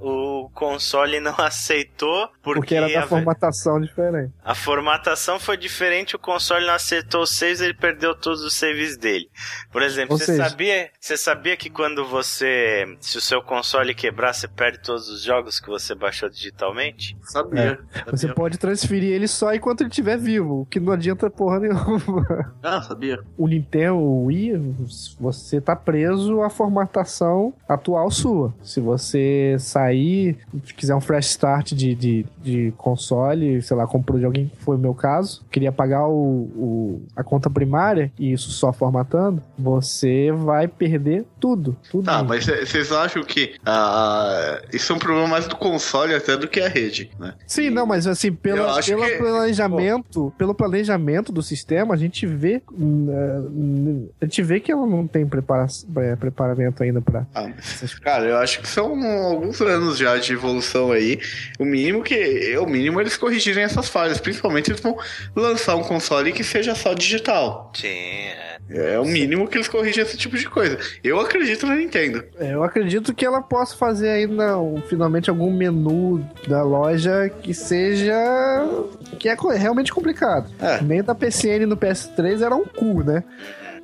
o 0.00 0.50
console 0.54 1.20
não 1.20 1.34
aceitou 1.40 2.28
porque, 2.42 2.60
porque 2.60 2.74
era 2.74 2.88
da 2.88 3.04
a, 3.04 3.06
formatação 3.06 3.80
diferente. 3.80 4.32
a 4.44 4.54
formatação 4.54 5.38
foi 5.40 5.56
diferente, 5.56 6.14
o 6.16 6.18
console 6.18 6.66
não 6.66 6.74
aceitou 6.74 7.22
os 7.22 7.30
saves, 7.36 7.60
ele 7.60 7.74
perdeu 7.74 8.14
todos 8.14 8.42
os 8.42 8.54
saves 8.54 8.96
dele. 8.96 9.28
Por 9.72 9.82
exemplo, 9.82 10.14
Ou 10.14 10.18
você 10.18 10.26
seja- 10.26 10.48
sabia, 10.48 10.90
você 11.00 11.16
sabia 11.16 11.56
que 11.56 11.68
quando 11.70 12.04
você, 12.06 12.75
se 13.00 13.18
o 13.18 13.20
seu 13.20 13.40
console 13.42 13.94
quebrar, 13.94 14.32
você 14.32 14.48
perde 14.48 14.78
todos 14.80 15.08
os 15.08 15.22
jogos 15.22 15.58
que 15.60 15.68
você 15.68 15.94
baixou 15.94 16.28
digitalmente? 16.28 17.16
Sabia. 17.22 17.78
Você 18.06 18.18
sabia. 18.28 18.34
pode 18.34 18.58
transferir 18.58 19.12
ele 19.12 19.28
só 19.28 19.54
enquanto 19.54 19.80
ele 19.82 19.90
estiver 19.90 20.16
vivo, 20.18 20.62
o 20.62 20.66
que 20.66 20.78
não 20.80 20.92
adianta 20.92 21.30
porra 21.30 21.60
nenhuma. 21.60 22.54
Ah, 22.62 22.82
sabia. 22.82 23.20
o 23.38 23.46
Nintendo 23.46 23.96
o 23.96 24.24
Wii, 24.26 24.74
você 25.20 25.60
tá 25.60 25.76
preso 25.76 26.42
à 26.42 26.50
formatação 26.50 27.52
atual 27.68 28.10
sua. 28.10 28.52
Se 28.62 28.80
você 28.80 29.56
sair, 29.58 30.36
quiser 30.76 30.94
um 30.94 31.00
fresh 31.00 31.26
start 31.26 31.72
de, 31.72 31.94
de, 31.94 32.26
de 32.42 32.72
console, 32.76 33.62
sei 33.62 33.76
lá, 33.76 33.86
comprou 33.86 34.18
de 34.18 34.24
alguém, 34.24 34.48
que 34.48 34.62
foi 34.64 34.76
o 34.76 34.78
meu 34.78 34.94
caso, 34.94 35.44
queria 35.50 35.70
pagar 35.70 36.06
o, 36.08 36.12
o- 36.14 37.02
a 37.14 37.22
conta 37.22 37.48
primária, 37.48 38.10
e 38.18 38.32
isso 38.32 38.50
só 38.50 38.72
formatando, 38.72 39.42
você 39.58 40.32
vai 40.32 40.66
perder 40.66 41.24
tudo. 41.38 41.76
tudo. 41.90 42.04
Tá, 42.06 42.22
mas 42.22 42.48
vocês 42.66 42.92
acham 42.92 43.22
que 43.22 43.54
ah, 43.64 44.60
isso 44.72 44.92
é 44.92 44.96
um 44.96 44.98
problema 44.98 45.26
mais 45.28 45.46
do 45.46 45.56
console 45.56 46.14
até 46.14 46.36
do 46.36 46.48
que 46.48 46.60
a 46.60 46.68
rede, 46.68 47.10
né? 47.18 47.34
Sim, 47.46 47.70
não, 47.70 47.86
mas 47.86 48.06
assim, 48.06 48.32
pelo, 48.32 48.80
que- 48.80 48.94
planejamento, 49.18 50.32
pelo 50.36 50.54
planejamento 50.54 51.32
do 51.32 51.42
sistema, 51.42 51.94
a 51.94 51.96
gente 51.96 52.26
vê, 52.26 52.62
hum, 52.72 53.08
eh, 53.10 54.12
a 54.22 54.24
gente 54.24 54.42
vê 54.42 54.60
que 54.60 54.70
ela 54.70 54.86
não 54.86 55.06
tem 55.06 55.26
prepara 55.26 55.66
é, 55.98 56.16
preparamento 56.16 56.82
ainda 56.82 57.00
pra. 57.00 57.26
Ah, 57.34 57.50
cara, 58.02 58.26
eu 58.26 58.36
acho 58.36 58.60
que 58.60 58.68
são 58.68 59.02
alguns 59.04 59.60
anos 59.60 59.98
já 59.98 60.16
de 60.16 60.32
evolução 60.32 60.92
aí. 60.92 61.18
O 61.58 61.64
mínimo 61.64 62.02
que. 62.02 62.56
O 62.58 62.66
mínimo 62.66 63.00
eles 63.00 63.16
corrigirem 63.16 63.64
essas 63.64 63.88
falhas. 63.88 64.18
Principalmente 64.18 64.70
eles 64.70 64.80
vão 64.80 64.96
lançar 65.34 65.76
um 65.76 65.82
console 65.82 66.32
que 66.32 66.44
seja 66.44 66.74
só 66.74 66.94
digital. 66.94 67.72
Sim, 67.74 67.88
é. 67.88 68.56
É 68.68 68.98
o 68.98 69.04
mínimo 69.04 69.46
que 69.46 69.56
eles 69.56 69.68
corrigem 69.68 70.02
esse 70.02 70.16
tipo 70.16 70.36
de 70.36 70.48
coisa. 70.48 70.78
Eu 71.02 71.20
acredito 71.20 71.66
na 71.66 71.76
Nintendo. 71.76 72.24
É, 72.36 72.55
Eu 72.56 72.64
acredito 72.64 73.14
que 73.14 73.24
ela 73.24 73.40
possa 73.42 73.76
fazer 73.76 74.08
ainda 74.10 74.58
um- 74.58 74.80
finalmente 74.80 75.28
algum 75.30 75.52
menu 75.52 76.24
da 76.48 76.62
loja 76.62 77.30
que 77.42 77.52
seja. 77.52 78.14
que 79.18 79.28
é 79.28 79.36
realmente 79.56 79.92
complicado. 79.92 80.50
É. 80.60 80.80
Nem 80.82 81.02
da 81.02 81.14
PCN 81.14 81.66
no 81.66 81.76
PS3 81.76 82.42
era 82.42 82.54
um 82.54 82.64
cu, 82.64 83.02
né? 83.02 83.22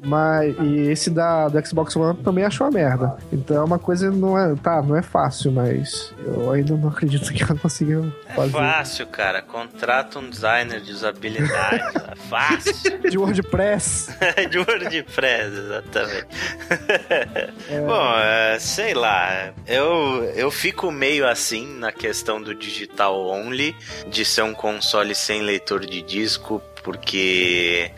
Mas, 0.04 0.54
e 0.60 0.90
esse 0.90 1.10
da, 1.10 1.48
do 1.48 1.64
Xbox 1.66 1.94
One 1.94 2.18
também 2.22 2.44
achou 2.44 2.66
a 2.66 2.70
merda. 2.70 3.16
Então 3.32 3.56
é 3.56 3.64
uma 3.64 3.78
coisa, 3.78 4.10
não 4.10 4.36
é. 4.38 4.54
Tá, 4.56 4.82
não 4.82 4.96
é 4.96 5.02
fácil, 5.02 5.52
mas 5.52 6.12
eu 6.24 6.50
ainda 6.50 6.76
não 6.76 6.88
acredito 6.88 7.32
que 7.32 7.42
ela 7.42 7.54
consiga 7.56 8.12
É 8.28 8.34
fazer. 8.34 8.52
fácil, 8.52 9.06
cara. 9.06 9.40
Contrata 9.42 10.18
um 10.18 10.28
designer 10.28 10.80
de 10.80 10.92
usabilidade. 10.92 11.82
é 12.10 12.16
fácil. 12.28 12.72
De 13.12 13.18
WordPress. 13.18 14.08
de 14.50 14.58
WordPress, 14.58 15.58
exatamente. 15.58 16.26
Bom, 17.86 18.18
é, 18.18 18.58
sei 18.58 18.94
lá. 18.94 19.52
Eu, 19.66 20.24
eu 20.34 20.50
fico 20.50 20.90
meio 20.90 21.28
assim 21.28 21.66
na 21.78 21.92
questão 21.92 22.40
do 22.40 22.54
digital 22.54 23.20
only, 23.26 23.76
de 24.08 24.24
ser 24.24 24.42
um 24.42 24.54
console 24.54 25.14
sem 25.14 25.42
leitor 25.42 25.80
de 25.84 26.00
disco, 26.02 26.62
porque 26.82 27.90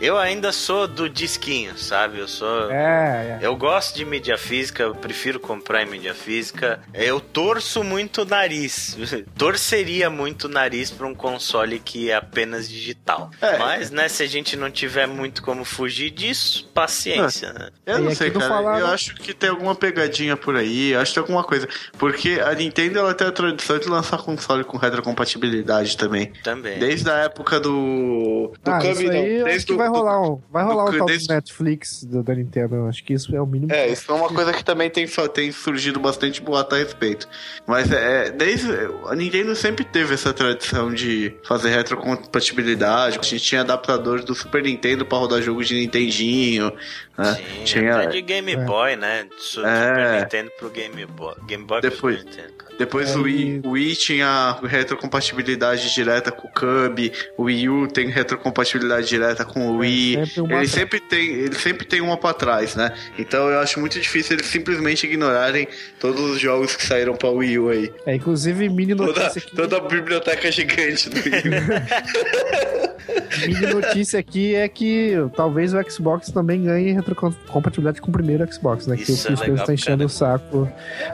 eu 0.00 0.18
ainda 0.18 0.52
sou 0.52 0.86
do 0.88 1.08
disquinho, 1.08 1.76
sabe? 1.78 2.18
Eu 2.18 2.28
sou. 2.28 2.70
É, 2.70 3.38
é. 3.42 3.46
Eu 3.46 3.56
gosto 3.56 3.94
de 3.96 4.04
mídia 4.04 4.36
física, 4.36 4.82
eu 4.82 4.94
prefiro 4.94 5.38
comprar 5.40 5.82
em 5.82 5.86
mídia 5.86 6.14
física. 6.14 6.80
Eu 6.92 7.20
torço 7.20 7.82
muito 7.84 8.22
o 8.22 8.24
nariz. 8.24 8.96
Torceria 9.36 10.10
muito 10.10 10.44
o 10.44 10.48
nariz 10.48 10.90
para 10.90 11.06
um 11.06 11.14
console 11.14 11.78
que 11.78 12.10
é 12.10 12.14
apenas 12.14 12.68
digital. 12.68 13.30
É. 13.40 13.58
Mas, 13.58 13.90
né, 13.90 14.08
se 14.08 14.22
a 14.22 14.26
gente 14.26 14.56
não 14.56 14.70
tiver 14.70 15.06
muito 15.06 15.42
como 15.42 15.64
fugir 15.64 16.10
disso, 16.10 16.68
paciência, 16.74 17.52
né? 17.52 17.68
Eu 17.86 17.98
não 18.00 18.14
sei, 18.14 18.30
cara. 18.30 18.48
falaram- 18.48 18.78
Eu 18.80 18.86
acho 18.88 19.14
que 19.14 19.32
tem 19.32 19.50
alguma 19.50 19.74
pegadinha 19.74 20.36
por 20.36 20.56
aí. 20.56 20.90
eu 20.92 21.00
Acho 21.00 21.10
que 21.12 21.14
tem 21.14 21.22
alguma 21.22 21.44
coisa. 21.44 21.68
Porque 21.98 22.40
a 22.44 22.52
Nintendo 22.54 22.98
ela 22.98 23.14
tem 23.14 23.26
a 23.26 23.32
tradição 23.32 23.78
de 23.78 23.88
lançar 23.88 24.18
console 24.18 24.64
com 24.64 24.76
retrocompatibilidade 24.76 25.96
também. 25.96 26.32
Também. 26.42 26.78
Desde 26.78 27.10
a 27.10 27.14
época 27.24 27.58
do. 27.60 28.31
Do 28.62 28.70
ah, 28.70 28.78
isso 28.84 29.10
aí 29.10 29.42
acho 29.42 29.66
que 29.66 29.74
vai 29.74 29.88
do- 29.88 29.94
rolar 29.94 30.20
um, 30.22 30.40
vai 30.50 30.64
rolar 30.64 30.84
do- 30.90 30.94
um 30.94 30.98
tal 30.98 31.06
desde- 31.06 31.26
do 31.28 31.34
Netflix 31.34 32.04
do- 32.04 32.22
da 32.22 32.34
Nintendo. 32.34 32.74
Eu 32.76 32.86
acho 32.88 33.02
que 33.04 33.12
isso 33.12 33.34
é 33.34 33.40
o 33.40 33.46
mínimo. 33.46 33.72
É, 33.72 33.88
isso 33.88 34.10
é 34.10 34.14
uma 34.14 34.28
coisa 34.28 34.52
que 34.52 34.64
também 34.64 34.88
tem, 34.90 35.06
tem 35.34 35.52
surgido 35.52 36.00
bastante 36.00 36.40
boato 36.42 36.74
a 36.74 36.78
respeito. 36.78 37.28
Mas 37.66 37.90
é, 37.92 38.30
desde. 38.30 38.68
A 39.06 39.14
Nintendo 39.14 39.54
sempre 39.54 39.84
teve 39.84 40.14
essa 40.14 40.32
tradição 40.32 40.92
de 40.92 41.34
fazer 41.46 41.70
retrocompatibilidade. 41.70 43.18
A 43.18 43.22
gente 43.22 43.40
tinha 43.44 43.60
adaptadores 43.60 44.24
do 44.24 44.34
Super 44.34 44.62
Nintendo 44.62 45.04
pra 45.04 45.18
rodar 45.18 45.40
jogos 45.42 45.68
de 45.68 45.74
Nintendinho. 45.74 46.72
Né? 47.18 47.34
Sim, 47.34 47.64
tinha, 47.64 47.94
até 47.96 48.06
de 48.08 48.22
Game 48.22 48.52
É. 48.52 48.56
Boy, 48.64 48.96
né? 48.96 49.26
Su- 49.38 49.64
É. 49.64 49.88
Super 49.88 50.20
Nintendo 50.22 50.50
pro 50.58 50.70
Game 50.70 51.06
Boy. 51.06 51.34
Game 51.46 51.64
Boy 51.64 51.80
Depois- 51.80 52.16
pro 52.22 52.30
Super 52.30 52.40
Nintendo. 52.46 52.62
Depois 52.78 53.10
É, 53.10 53.18
o 53.18 53.22
Wii, 53.22 53.60
o 53.64 53.70
Wii 53.72 53.94
tinha 53.96 54.58
retrocompatibilidade 54.64 55.92
direta 55.94 56.32
com 56.32 56.48
o 56.48 56.50
Cub, 56.50 57.12
o 57.36 57.42
Wii 57.44 57.68
U 57.68 57.86
tem 57.86 58.08
retrocompatibilidade 58.22 59.06
direta 59.06 59.44
com 59.44 59.68
o 59.68 59.76
Wii. 59.78 60.14
sempre 60.26 60.40
uma 60.40 60.58
ele 60.58 60.68
sempre 60.68 61.00
tem, 61.00 61.30
ele 61.30 61.54
sempre 61.54 61.86
tem 61.86 62.00
uma 62.00 62.16
pra 62.16 62.32
trás, 62.32 62.74
né? 62.74 62.92
Então 63.18 63.48
eu 63.48 63.58
acho 63.60 63.78
muito 63.80 64.00
difícil 64.00 64.36
eles 64.36 64.46
simplesmente 64.46 65.06
ignorarem 65.06 65.68
todos 66.00 66.20
os 66.20 66.40
jogos 66.40 66.74
que 66.76 66.84
saíram 66.84 67.14
pra 67.14 67.28
Wii 67.30 67.58
U 67.58 67.68
aí. 67.68 67.92
É, 68.06 68.14
inclusive, 68.14 68.68
mini 68.68 68.94
Toda, 68.94 69.20
notícia 69.20 69.38
aqui. 69.40 69.56
toda 69.56 69.76
a 69.76 69.80
biblioteca 69.80 70.50
gigante 70.50 71.08
do 71.10 71.16
Wii 71.16 71.42
U. 71.48 72.92
Mini 73.46 73.66
notícia 73.74 74.20
aqui 74.20 74.54
é 74.54 74.68
que 74.68 75.14
talvez 75.34 75.74
o 75.74 75.90
Xbox 75.90 76.30
também 76.30 76.62
ganhe 76.64 76.92
retrocompatibilidade 76.92 78.00
com 78.00 78.10
o 78.10 78.12
primeiro 78.12 78.46
Xbox, 78.52 78.86
né? 78.86 78.96
Que 78.96 79.10
Isso 79.10 79.28
o 79.28 79.32
é 79.32 79.36
Chris 79.36 79.48
legal, 79.48 79.66
tá 79.66 79.74
enchendo 79.74 79.96
cara. 79.98 80.06
o 80.06 80.08
saco. 80.08 80.68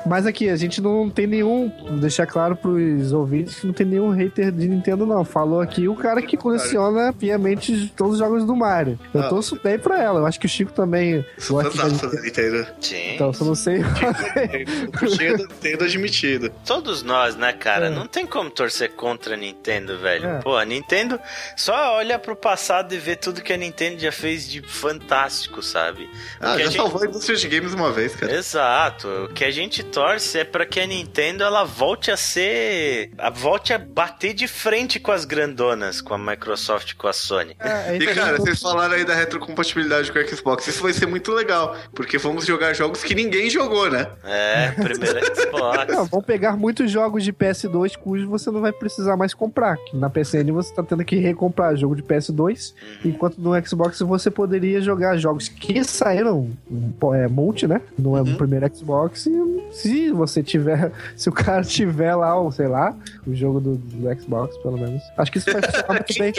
Mas 0.05 0.27
aqui, 0.27 0.49
a 0.51 0.57
gente 0.57 0.81
não 0.83 1.09
tem 1.09 1.27
nenhum. 1.27 1.73
vou 1.89 1.99
Deixar 1.99 2.27
claro 2.27 2.57
pros 2.57 3.13
ouvintes 3.13 3.59
que 3.61 3.67
não 3.67 3.73
tem 3.73 3.87
nenhum 3.87 4.11
hater 4.11 4.53
de 4.53 4.69
Nintendo, 4.69 5.07
não. 5.07 5.25
Falou 5.25 5.61
aqui 5.61 5.89
o 5.89 5.95
cara 5.95 6.21
que 6.21 6.37
coleciona 6.37 6.98
piamente 7.19 7.93
todos 7.97 8.15
os 8.15 8.19
jogos 8.19 8.45
do 8.45 8.55
Mario. 8.57 8.99
Eu 9.15 9.23
Ah. 9.23 9.29
torço 9.29 9.59
bem 9.63 9.79
pra 9.79 10.03
ela. 10.03 10.21
Eu 10.21 10.27
acho 10.27 10.39
que 10.39 10.47
o 10.47 10.49
Chico 10.49 10.73
também 10.73 11.25
gosta 11.49 11.83
Nossa, 11.89 12.07
Nintendo. 12.07 12.23
Nintendo. 12.23 12.67
Sim. 12.81 13.15
Então, 13.15 13.33
só 13.33 13.45
não 13.45 13.55
sei. 13.55 13.79
O 14.87 14.91
puxinho 14.93 15.39
da 15.39 15.45
Nintendo 15.45 15.85
admitido. 15.85 16.51
Todos 16.67 17.03
nós, 17.03 17.37
né, 17.37 17.53
cara? 17.53 17.87
É. 17.87 17.91
Não 17.91 18.07
tem 18.07 18.27
como 18.27 18.51
torcer 18.51 18.93
contra 18.93 19.35
a 19.35 19.37
Nintendo, 19.37 19.99
velho. 19.99 20.27
É. 20.29 20.39
Pô, 20.41 20.57
a 20.57 20.65
Nintendo 20.65 21.19
só 21.57 21.97
olha 21.97 22.19
pro 22.19 22.37
passado 22.37 22.95
e 22.95 22.99
vê 22.99 23.17
tudo 23.17 23.41
que 23.43 23.53
a 23.53 23.57
Nintendo 23.57 23.99
já 24.01 24.13
fez 24.13 24.49
de 24.49 24.61
fantástico, 24.63 25.63
sabe? 25.63 26.09
Ah, 26.41 26.49
Porque 26.51 26.59
já 26.63 26.69
a 26.69 26.71
gente- 26.71 26.77
salvou 26.77 27.03
a 27.03 27.07
indústria 27.07 27.37
de 27.37 27.49
games 27.49 27.73
uma 27.75 27.91
vez, 27.93 28.15
cara. 28.15 28.33
Exato. 28.33 29.09
O 29.25 29.29
que 29.33 29.45
a 29.45 29.51
gente 29.51 29.83
torce 29.83 30.39
é 30.39 30.45
pra 30.45 30.67
que 30.67 30.81
a 30.81 30.87
Nintendo 30.87 31.45
ela 31.45 31.65
volte 31.65 32.11
a 32.11 32.17
ser. 32.17 33.11
A, 33.19 33.31
volte 33.31 33.73
a 33.73 33.79
bater 33.79 34.33
de 34.35 34.47
frente 34.49 34.99
com 35.01 35.13
as 35.13 35.25
grandonas, 35.25 36.01
com 36.01 36.15
a 36.15 36.19
Microsoft 36.19 36.88
e 36.93 36.95
com 36.97 37.07
a 37.09 37.13
Sony. 37.13 37.57
É, 37.61 37.97
E 37.97 38.07
cara, 38.15 38.37
vocês 38.39 38.61
falaram 38.61 38.95
aí 38.95 39.05
da 39.05 39.15
retrocompatibilidade 39.15 40.13
com 40.13 40.19
o 40.19 40.29
Xbox. 40.29 40.67
Isso 40.67 40.83
vai 40.83 40.93
ser 40.93 41.07
muito 41.07 41.33
legal, 41.33 41.77
porque 41.95 42.19
vamos 42.19 42.45
jogar 42.47 42.73
jogos 42.75 43.03
que 43.03 43.15
ninguém 43.15 43.49
jogou, 43.51 43.91
né? 43.91 44.07
É, 44.25 44.71
primeiro 44.73 45.21
Xbox. 45.35 45.93
Não, 45.95 46.05
vão 46.07 46.23
pegar 46.23 46.57
muitos 46.57 46.91
jogos 46.91 47.25
de 47.25 47.33
PS2 47.33 47.97
cujos 47.97 48.27
você 48.29 48.51
não 48.51 48.61
vai 48.61 48.73
precisar 48.73 49.17
mais 49.17 49.33
comprar. 49.35 49.77
Na 49.93 50.11
PCN 50.11 50.53
você 50.53 50.75
tá 50.75 50.83
tendo 50.83 51.05
que 51.05 51.17
recomprar 51.17 51.77
jogo 51.77 51.95
de 51.97 52.03
PS2, 52.03 52.75
Uhum. 52.79 53.11
enquanto 53.11 53.39
no 53.39 53.67
Xbox 53.67 53.99
você 54.01 54.31
poderia 54.31 54.81
jogar 54.81 55.17
jogos 55.17 55.49
que 55.49 55.83
saíram 55.85 56.51
é, 57.15 57.29
monte, 57.29 57.67
né? 57.67 57.81
No, 57.99 58.11
Uhum. 58.15 58.25
no 58.25 58.37
primeiro 58.37 58.69
Xbox. 58.75 59.27
E 59.27 59.63
se 59.73 60.11
você 60.11 60.43
tiver, 60.43 60.93
se 61.17 61.29
o 61.29 61.33
cara 61.33 61.63
tiver 61.63 62.15
lá, 62.15 62.39
o, 62.41 62.51
sei 62.51 62.67
lá, 62.69 62.95
o 63.27 63.35
jogo 63.35 63.61
do, 63.61 63.77
do 63.77 64.21
Xbox, 64.21 64.57
pelo 64.59 64.79
menos. 64.79 65.03
Acho 65.17 65.31
que 65.33 65.39
isso 65.39 65.53
vai 65.53 65.63
funcionar 65.63 65.89
muito 65.93 66.15
bem. 66.19 66.33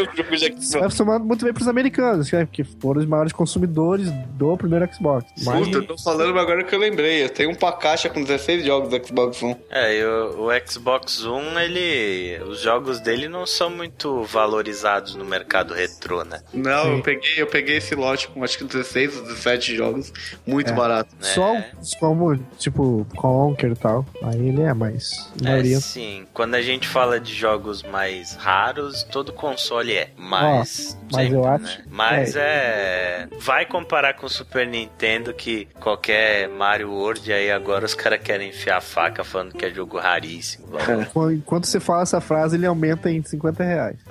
Isso 0.47 0.79
vai 0.79 0.89
funcionar 0.89 1.19
muito 1.19 1.43
bem 1.45 1.53
pros 1.53 1.67
americanos, 1.67 2.31
né? 2.31 2.47
que 2.51 2.63
foram 2.63 3.01
os 3.01 3.07
maiores 3.07 3.31
consumidores 3.33 4.09
do 4.37 4.57
primeiro 4.57 4.87
Xbox. 4.93 5.31
Mas 5.43 5.65
Puta, 5.65 5.77
eu 5.77 5.87
tô 5.87 5.97
falando 5.97 6.37
agora 6.37 6.63
que 6.63 6.73
eu 6.73 6.79
lembrei. 6.79 7.23
Eu 7.23 7.29
tenho 7.29 7.51
um 7.51 7.55
caixa 7.55 8.09
com 8.09 8.21
16 8.23 8.65
jogos 8.65 8.89
do 8.89 9.05
Xbox 9.05 9.41
One. 9.41 9.55
É, 9.69 9.97
e 9.99 10.05
o, 10.05 10.47
o 10.47 10.49
Xbox 10.67 11.23
One, 11.25 11.61
ele. 11.61 12.41
Os 12.43 12.61
jogos 12.61 12.99
dele 12.99 13.27
não 13.27 13.45
são 13.45 13.69
muito 13.69 14.23
valorizados 14.23 15.15
no 15.15 15.25
mercado 15.25 15.73
retrô, 15.73 16.23
né? 16.23 16.41
Não, 16.53 16.83
Sim. 16.83 16.91
eu 16.97 17.01
peguei, 17.01 17.41
eu 17.41 17.47
peguei 17.47 17.77
esse 17.77 17.95
lote 17.95 18.27
com 18.27 18.43
acho 18.43 18.57
que 18.57 18.63
16 18.63 19.17
ou 19.17 19.23
17 19.23 19.75
jogos. 19.75 20.13
Muito 20.45 20.71
É. 20.71 20.73
barato. 20.73 21.09
Só 21.19 21.55
É. 21.55 21.71
os 21.81 21.93
como, 21.95 22.37
tipo, 22.57 23.05
Conker 23.15 23.71
e 23.71 23.75
tal. 23.75 24.05
Aí 24.23 24.47
ele 24.47 24.61
é, 24.61 24.73
maioria. 24.73 25.77
É, 25.77 25.79
sim. 25.79 26.25
Quando 26.33 26.55
a 26.55 26.61
gente 26.61 26.87
fala 26.87 27.19
de 27.19 27.33
jogos 27.33 27.83
mais 27.83 28.35
raros, 28.35 29.03
todo 29.03 29.31
console 29.33 29.93
é. 29.93 30.11
Mas. 30.29 30.97
mas 31.11 31.21
sempre, 31.23 31.37
eu 31.37 31.47
acho- 31.47 31.63
né? 31.79 31.83
Mas 31.89 32.35
é. 32.35 33.27
Vai 33.39 33.65
comparar 33.65 34.13
com 34.13 34.25
o 34.25 34.29
Super 34.29 34.67
Nintendo 34.67 35.33
que 35.33 35.65
qualquer 35.79 36.47
Mario 36.49 36.91
World 36.91 37.31
aí 37.31 37.51
agora 37.51 37.85
os 37.85 37.93
caras 37.93 38.19
querem 38.21 38.49
enfiar 38.49 38.77
a 38.77 38.81
faca 38.81 39.23
falando 39.23 39.53
que 39.53 39.65
é 39.65 39.69
jogo 39.69 39.97
raríssimo. 39.97 40.67
Enquanto 41.33 41.65
você 41.65 41.79
fala 41.79 42.03
essa 42.03 42.21
frase, 42.21 42.55
ele 42.55 42.65
aumenta 42.65 43.09
em 43.09 43.21
50 43.23 43.63
reais. 43.63 43.97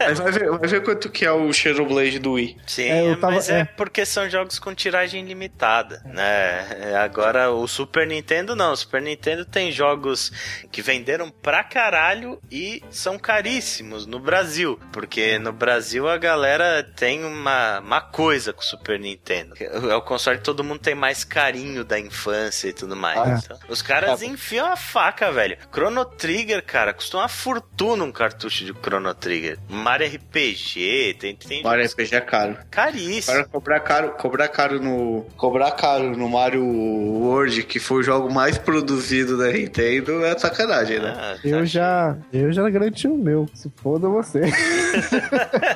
Mas 0.00 0.18
vai 0.18 0.32
ver, 0.32 0.50
vai 0.50 0.68
ver 0.68 0.82
quanto 0.82 1.10
que 1.10 1.24
é 1.24 1.30
o 1.32 1.52
Shadow 1.52 1.86
Blade 1.86 2.18
do 2.18 2.32
Wii. 2.32 2.56
Sim, 2.66 2.88
É, 2.88 3.14
tava- 3.16 3.34
mas 3.34 3.48
é, 3.48 3.60
é. 3.60 3.64
porque 3.64 4.04
são 4.06 4.28
jogos 4.30 4.58
com 4.58 4.74
tiragem 4.74 5.24
limitada, 5.24 6.00
né? 6.06 6.66
É, 6.92 6.96
Agora 6.96 7.50
o 7.50 7.66
Super 7.68 8.06
Nintendo 8.06 8.54
não, 8.56 8.72
o 8.72 8.76
Super 8.76 9.00
Nintendo 9.02 9.44
tem 9.44 9.70
jogos 9.70 10.32
que 10.72 10.80
venderam 10.82 11.30
pra 11.30 11.62
caralho 11.64 12.38
e 12.50 12.82
são 12.90 13.18
caríssimos 13.18 14.06
no 14.06 14.18
Brasil, 14.18 14.78
porque 14.92 15.15
no 15.40 15.52
Brasil 15.52 16.08
a 16.08 16.16
galera 16.16 16.82
tem 16.96 17.24
uma, 17.24 17.80
uma 17.80 18.00
coisa 18.00 18.52
com 18.52 18.60
o 18.60 18.64
Super 18.64 18.98
Nintendo. 18.98 19.54
É 19.60 19.94
o 19.94 20.02
console 20.02 20.38
que 20.38 20.44
todo 20.44 20.62
mundo 20.64 20.78
tem 20.80 20.94
mais 20.94 21.24
carinho 21.24 21.84
da 21.84 21.98
infância 21.98 22.68
e 22.68 22.72
tudo 22.72 22.94
mais. 22.96 23.18
Ah. 23.18 23.40
Então, 23.44 23.58
os 23.68 23.82
caras 23.82 24.22
É. 24.22 24.26
enfiam 24.26 24.70
a 24.70 24.76
faca, 24.76 25.32
velho. 25.32 25.56
Chrono 25.72 26.04
Trigger, 26.04 26.64
cara, 26.64 26.92
custou 26.94 27.20
uma 27.20 27.28
fortuna 27.28 28.04
um 28.04 28.12
cartucho 28.12 28.64
de 28.64 28.72
Chrono 28.72 29.12
Trigger. 29.14 29.58
Mario 29.68 29.96
Mario 29.96 30.08
RPG, 30.18 31.16
tem, 31.18 31.34
tem 31.34 31.62
Mario 31.62 31.86
RPG 31.86 32.14
é 32.14 32.20
caro. 32.20 32.56
caríssimo. 32.70 33.34
Para 33.34 33.44
cobrar 33.46 33.80
caro, 33.80 34.10
cobrar 34.10 34.48
caro 34.48 34.78
no. 34.80 35.26
Cobrar 35.36 35.70
caro 35.72 36.16
no 36.16 36.28
Mario 36.28 36.62
World, 36.64 37.62
que 37.62 37.78
foi 37.80 37.98
o 38.00 38.02
jogo 38.02 38.32
mais 38.32 38.58
produzido 38.58 39.38
da 39.38 39.50
Nintendo, 39.50 40.24
é 40.24 40.38
sacanagem, 40.38 40.98
né? 41.00 41.14
Ah, 41.16 41.36
tá 41.40 41.48
Eu 41.48 41.64
já, 41.64 42.16
eu 42.32 42.52
já 42.52 42.68
garanti 42.68 43.08
o 43.08 43.16
meu. 43.16 43.48
Se 43.54 43.72
foda 43.76 44.08
você. 44.08 44.42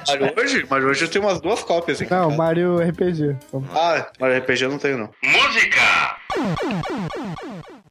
Mario 0.08 0.24
World? 0.36 0.66
Mario 0.68 0.86
World 0.86 1.02
eu 1.02 1.08
tenho 1.10 1.24
umas 1.24 1.40
duas 1.40 1.62
cópias 1.62 2.00
aqui. 2.00 2.10
Não. 2.10 2.30
Mario 2.30 2.78
RPG. 2.78 3.36
Ah, 3.74 4.06
Mario 4.18 4.38
RPG 4.38 4.64
eu 4.64 4.70
não 4.70 4.78
tenho, 4.78 4.98
não. 4.98 5.10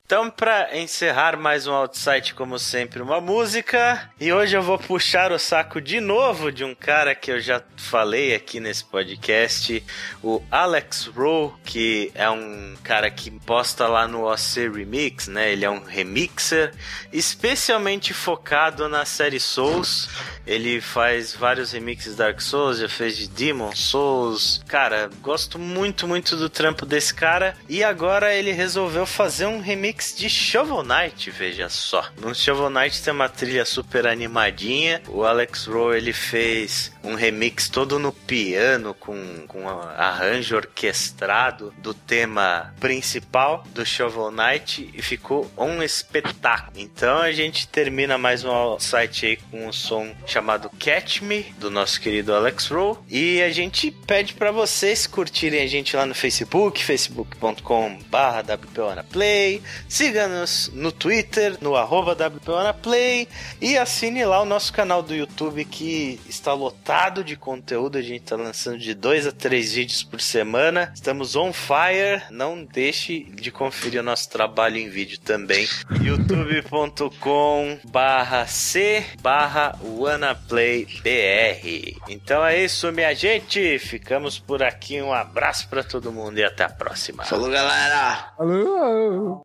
Então, 0.09 0.27
pra 0.27 0.75
encerrar 0.75 1.37
mais 1.37 1.67
um 1.67 1.71
Outside, 1.71 2.33
como 2.33 2.57
sempre, 2.57 2.99
uma 2.99 3.21
música. 3.21 4.09
E 4.19 4.33
hoje 4.33 4.57
eu 4.57 4.63
vou 4.63 4.79
puxar 4.79 5.31
o 5.31 5.37
saco 5.37 5.79
de 5.79 5.99
novo 5.99 6.51
de 6.51 6.63
um 6.63 6.73
cara 6.73 7.13
que 7.13 7.29
eu 7.29 7.39
já 7.39 7.61
falei 7.77 8.33
aqui 8.33 8.59
nesse 8.59 8.83
podcast, 8.83 9.83
o 10.23 10.41
Alex 10.49 11.05
Rowe, 11.05 11.53
que 11.63 12.11
é 12.15 12.27
um 12.27 12.75
cara 12.83 13.11
que 13.11 13.29
posta 13.29 13.85
lá 13.85 14.07
no 14.07 14.23
OC 14.23 14.69
Remix, 14.73 15.27
né? 15.27 15.51
Ele 15.51 15.63
é 15.63 15.69
um 15.69 15.83
remixer, 15.83 16.73
especialmente 17.13 18.11
focado 18.11 18.89
na 18.89 19.05
série 19.05 19.39
Souls. 19.39 20.09
Ele 20.47 20.81
faz 20.81 21.35
vários 21.35 21.71
remixes 21.71 22.15
da 22.15 22.25
Dark 22.25 22.41
Souls, 22.41 22.79
já 22.79 22.89
fez 22.89 23.15
de 23.15 23.27
Demon 23.27 23.75
Souls. 23.75 24.63
Cara, 24.67 25.07
gosto 25.21 25.59
muito, 25.59 26.07
muito 26.07 26.35
do 26.35 26.49
trampo 26.49 26.83
desse 26.83 27.13
cara. 27.13 27.55
E 27.69 27.83
agora 27.83 28.33
ele 28.33 28.51
resolveu 28.51 29.05
fazer 29.05 29.45
um 29.45 29.61
remix 29.61 29.98
de 29.99 30.29
Shovel 30.29 30.83
Knight, 30.83 31.29
veja 31.29 31.67
só. 31.67 32.09
No 32.21 32.33
Shovel 32.33 32.69
Knight 32.69 33.01
tem 33.01 33.13
uma 33.13 33.27
trilha 33.27 33.65
super 33.65 34.07
animadinha. 34.07 35.01
O 35.07 35.23
Alex 35.23 35.65
Rowe 35.65 35.97
ele 35.97 36.13
fez 36.13 36.91
um 37.03 37.15
remix 37.15 37.67
todo 37.67 37.99
no 37.99 38.11
piano, 38.11 38.93
com, 38.93 39.45
com 39.47 39.63
um 39.63 39.69
arranjo 39.69 40.55
orquestrado 40.55 41.73
do 41.79 41.93
tema 41.93 42.73
principal 42.79 43.63
do 43.73 43.85
Shovel 43.85 44.31
Knight 44.31 44.89
e 44.93 45.01
ficou 45.01 45.51
um 45.57 45.83
espetáculo. 45.83 46.79
Então 46.79 47.17
a 47.17 47.31
gente 47.31 47.67
termina 47.67 48.17
mais 48.17 48.45
um 48.45 48.79
site 48.79 49.25
aí 49.25 49.37
com 49.51 49.67
um 49.67 49.73
som 49.73 50.15
chamado 50.25 50.69
Catch 50.79 51.21
Me, 51.21 51.43
do 51.57 51.69
nosso 51.69 51.99
querido 51.99 52.33
Alex 52.33 52.67
Rowe. 52.67 52.99
E 53.09 53.41
a 53.41 53.51
gente 53.51 53.91
pede 53.91 54.33
para 54.33 54.51
vocês 54.51 55.05
curtirem 55.05 55.61
a 55.61 55.67
gente 55.67 55.95
lá 55.95 56.05
no 56.05 56.15
Facebook, 56.15 56.83
facebook.com.br 56.83 59.03
Play. 59.11 59.61
Siga-nos 59.89 60.69
no 60.71 60.91
Twitter, 60.91 61.57
no 61.59 61.75
arroba 61.75 62.13
WPOnaplay. 62.13 63.27
E 63.59 63.75
assine 63.75 64.23
lá 64.23 64.39
o 64.39 64.45
nosso 64.45 64.71
canal 64.71 65.01
do 65.01 65.15
YouTube 65.15 65.65
que 65.65 66.19
está 66.29 66.53
lotado 66.53 67.23
de 67.23 67.35
conteúdo. 67.35 67.97
A 67.97 68.01
gente 68.01 68.21
está 68.21 68.35
lançando 68.35 68.77
de 68.77 68.93
dois 68.93 69.25
a 69.25 69.31
três 69.31 69.73
vídeos 69.73 70.03
por 70.03 70.21
semana. 70.21 70.91
Estamos 70.93 71.35
on 71.35 71.51
fire. 71.51 72.21
Não 72.29 72.63
deixe 72.63 73.23
de 73.23 73.49
conferir 73.49 73.99
o 73.99 74.03
nosso 74.03 74.29
trabalho 74.29 74.77
em 74.77 74.89
vídeo 74.89 75.19
também. 75.19 75.67
youtube.com 76.03 77.79
barra 77.85 78.45
C 78.45 79.03
barra 79.21 79.75
WannaPlayBR. 79.81 81.97
Então 82.07 82.45
é 82.45 82.63
isso, 82.63 82.91
minha 82.91 83.15
gente. 83.15 83.79
Ficamos 83.79 84.37
por 84.37 84.61
aqui. 84.61 85.01
Um 85.01 85.11
abraço 85.11 85.67
para 85.67 85.83
todo 85.83 86.11
mundo 86.11 86.37
e 86.37 86.43
até 86.43 86.63
a 86.63 86.69
próxima. 86.69 87.25
Falou, 87.25 87.49
galera! 87.49 88.33
Alô? 88.37 89.41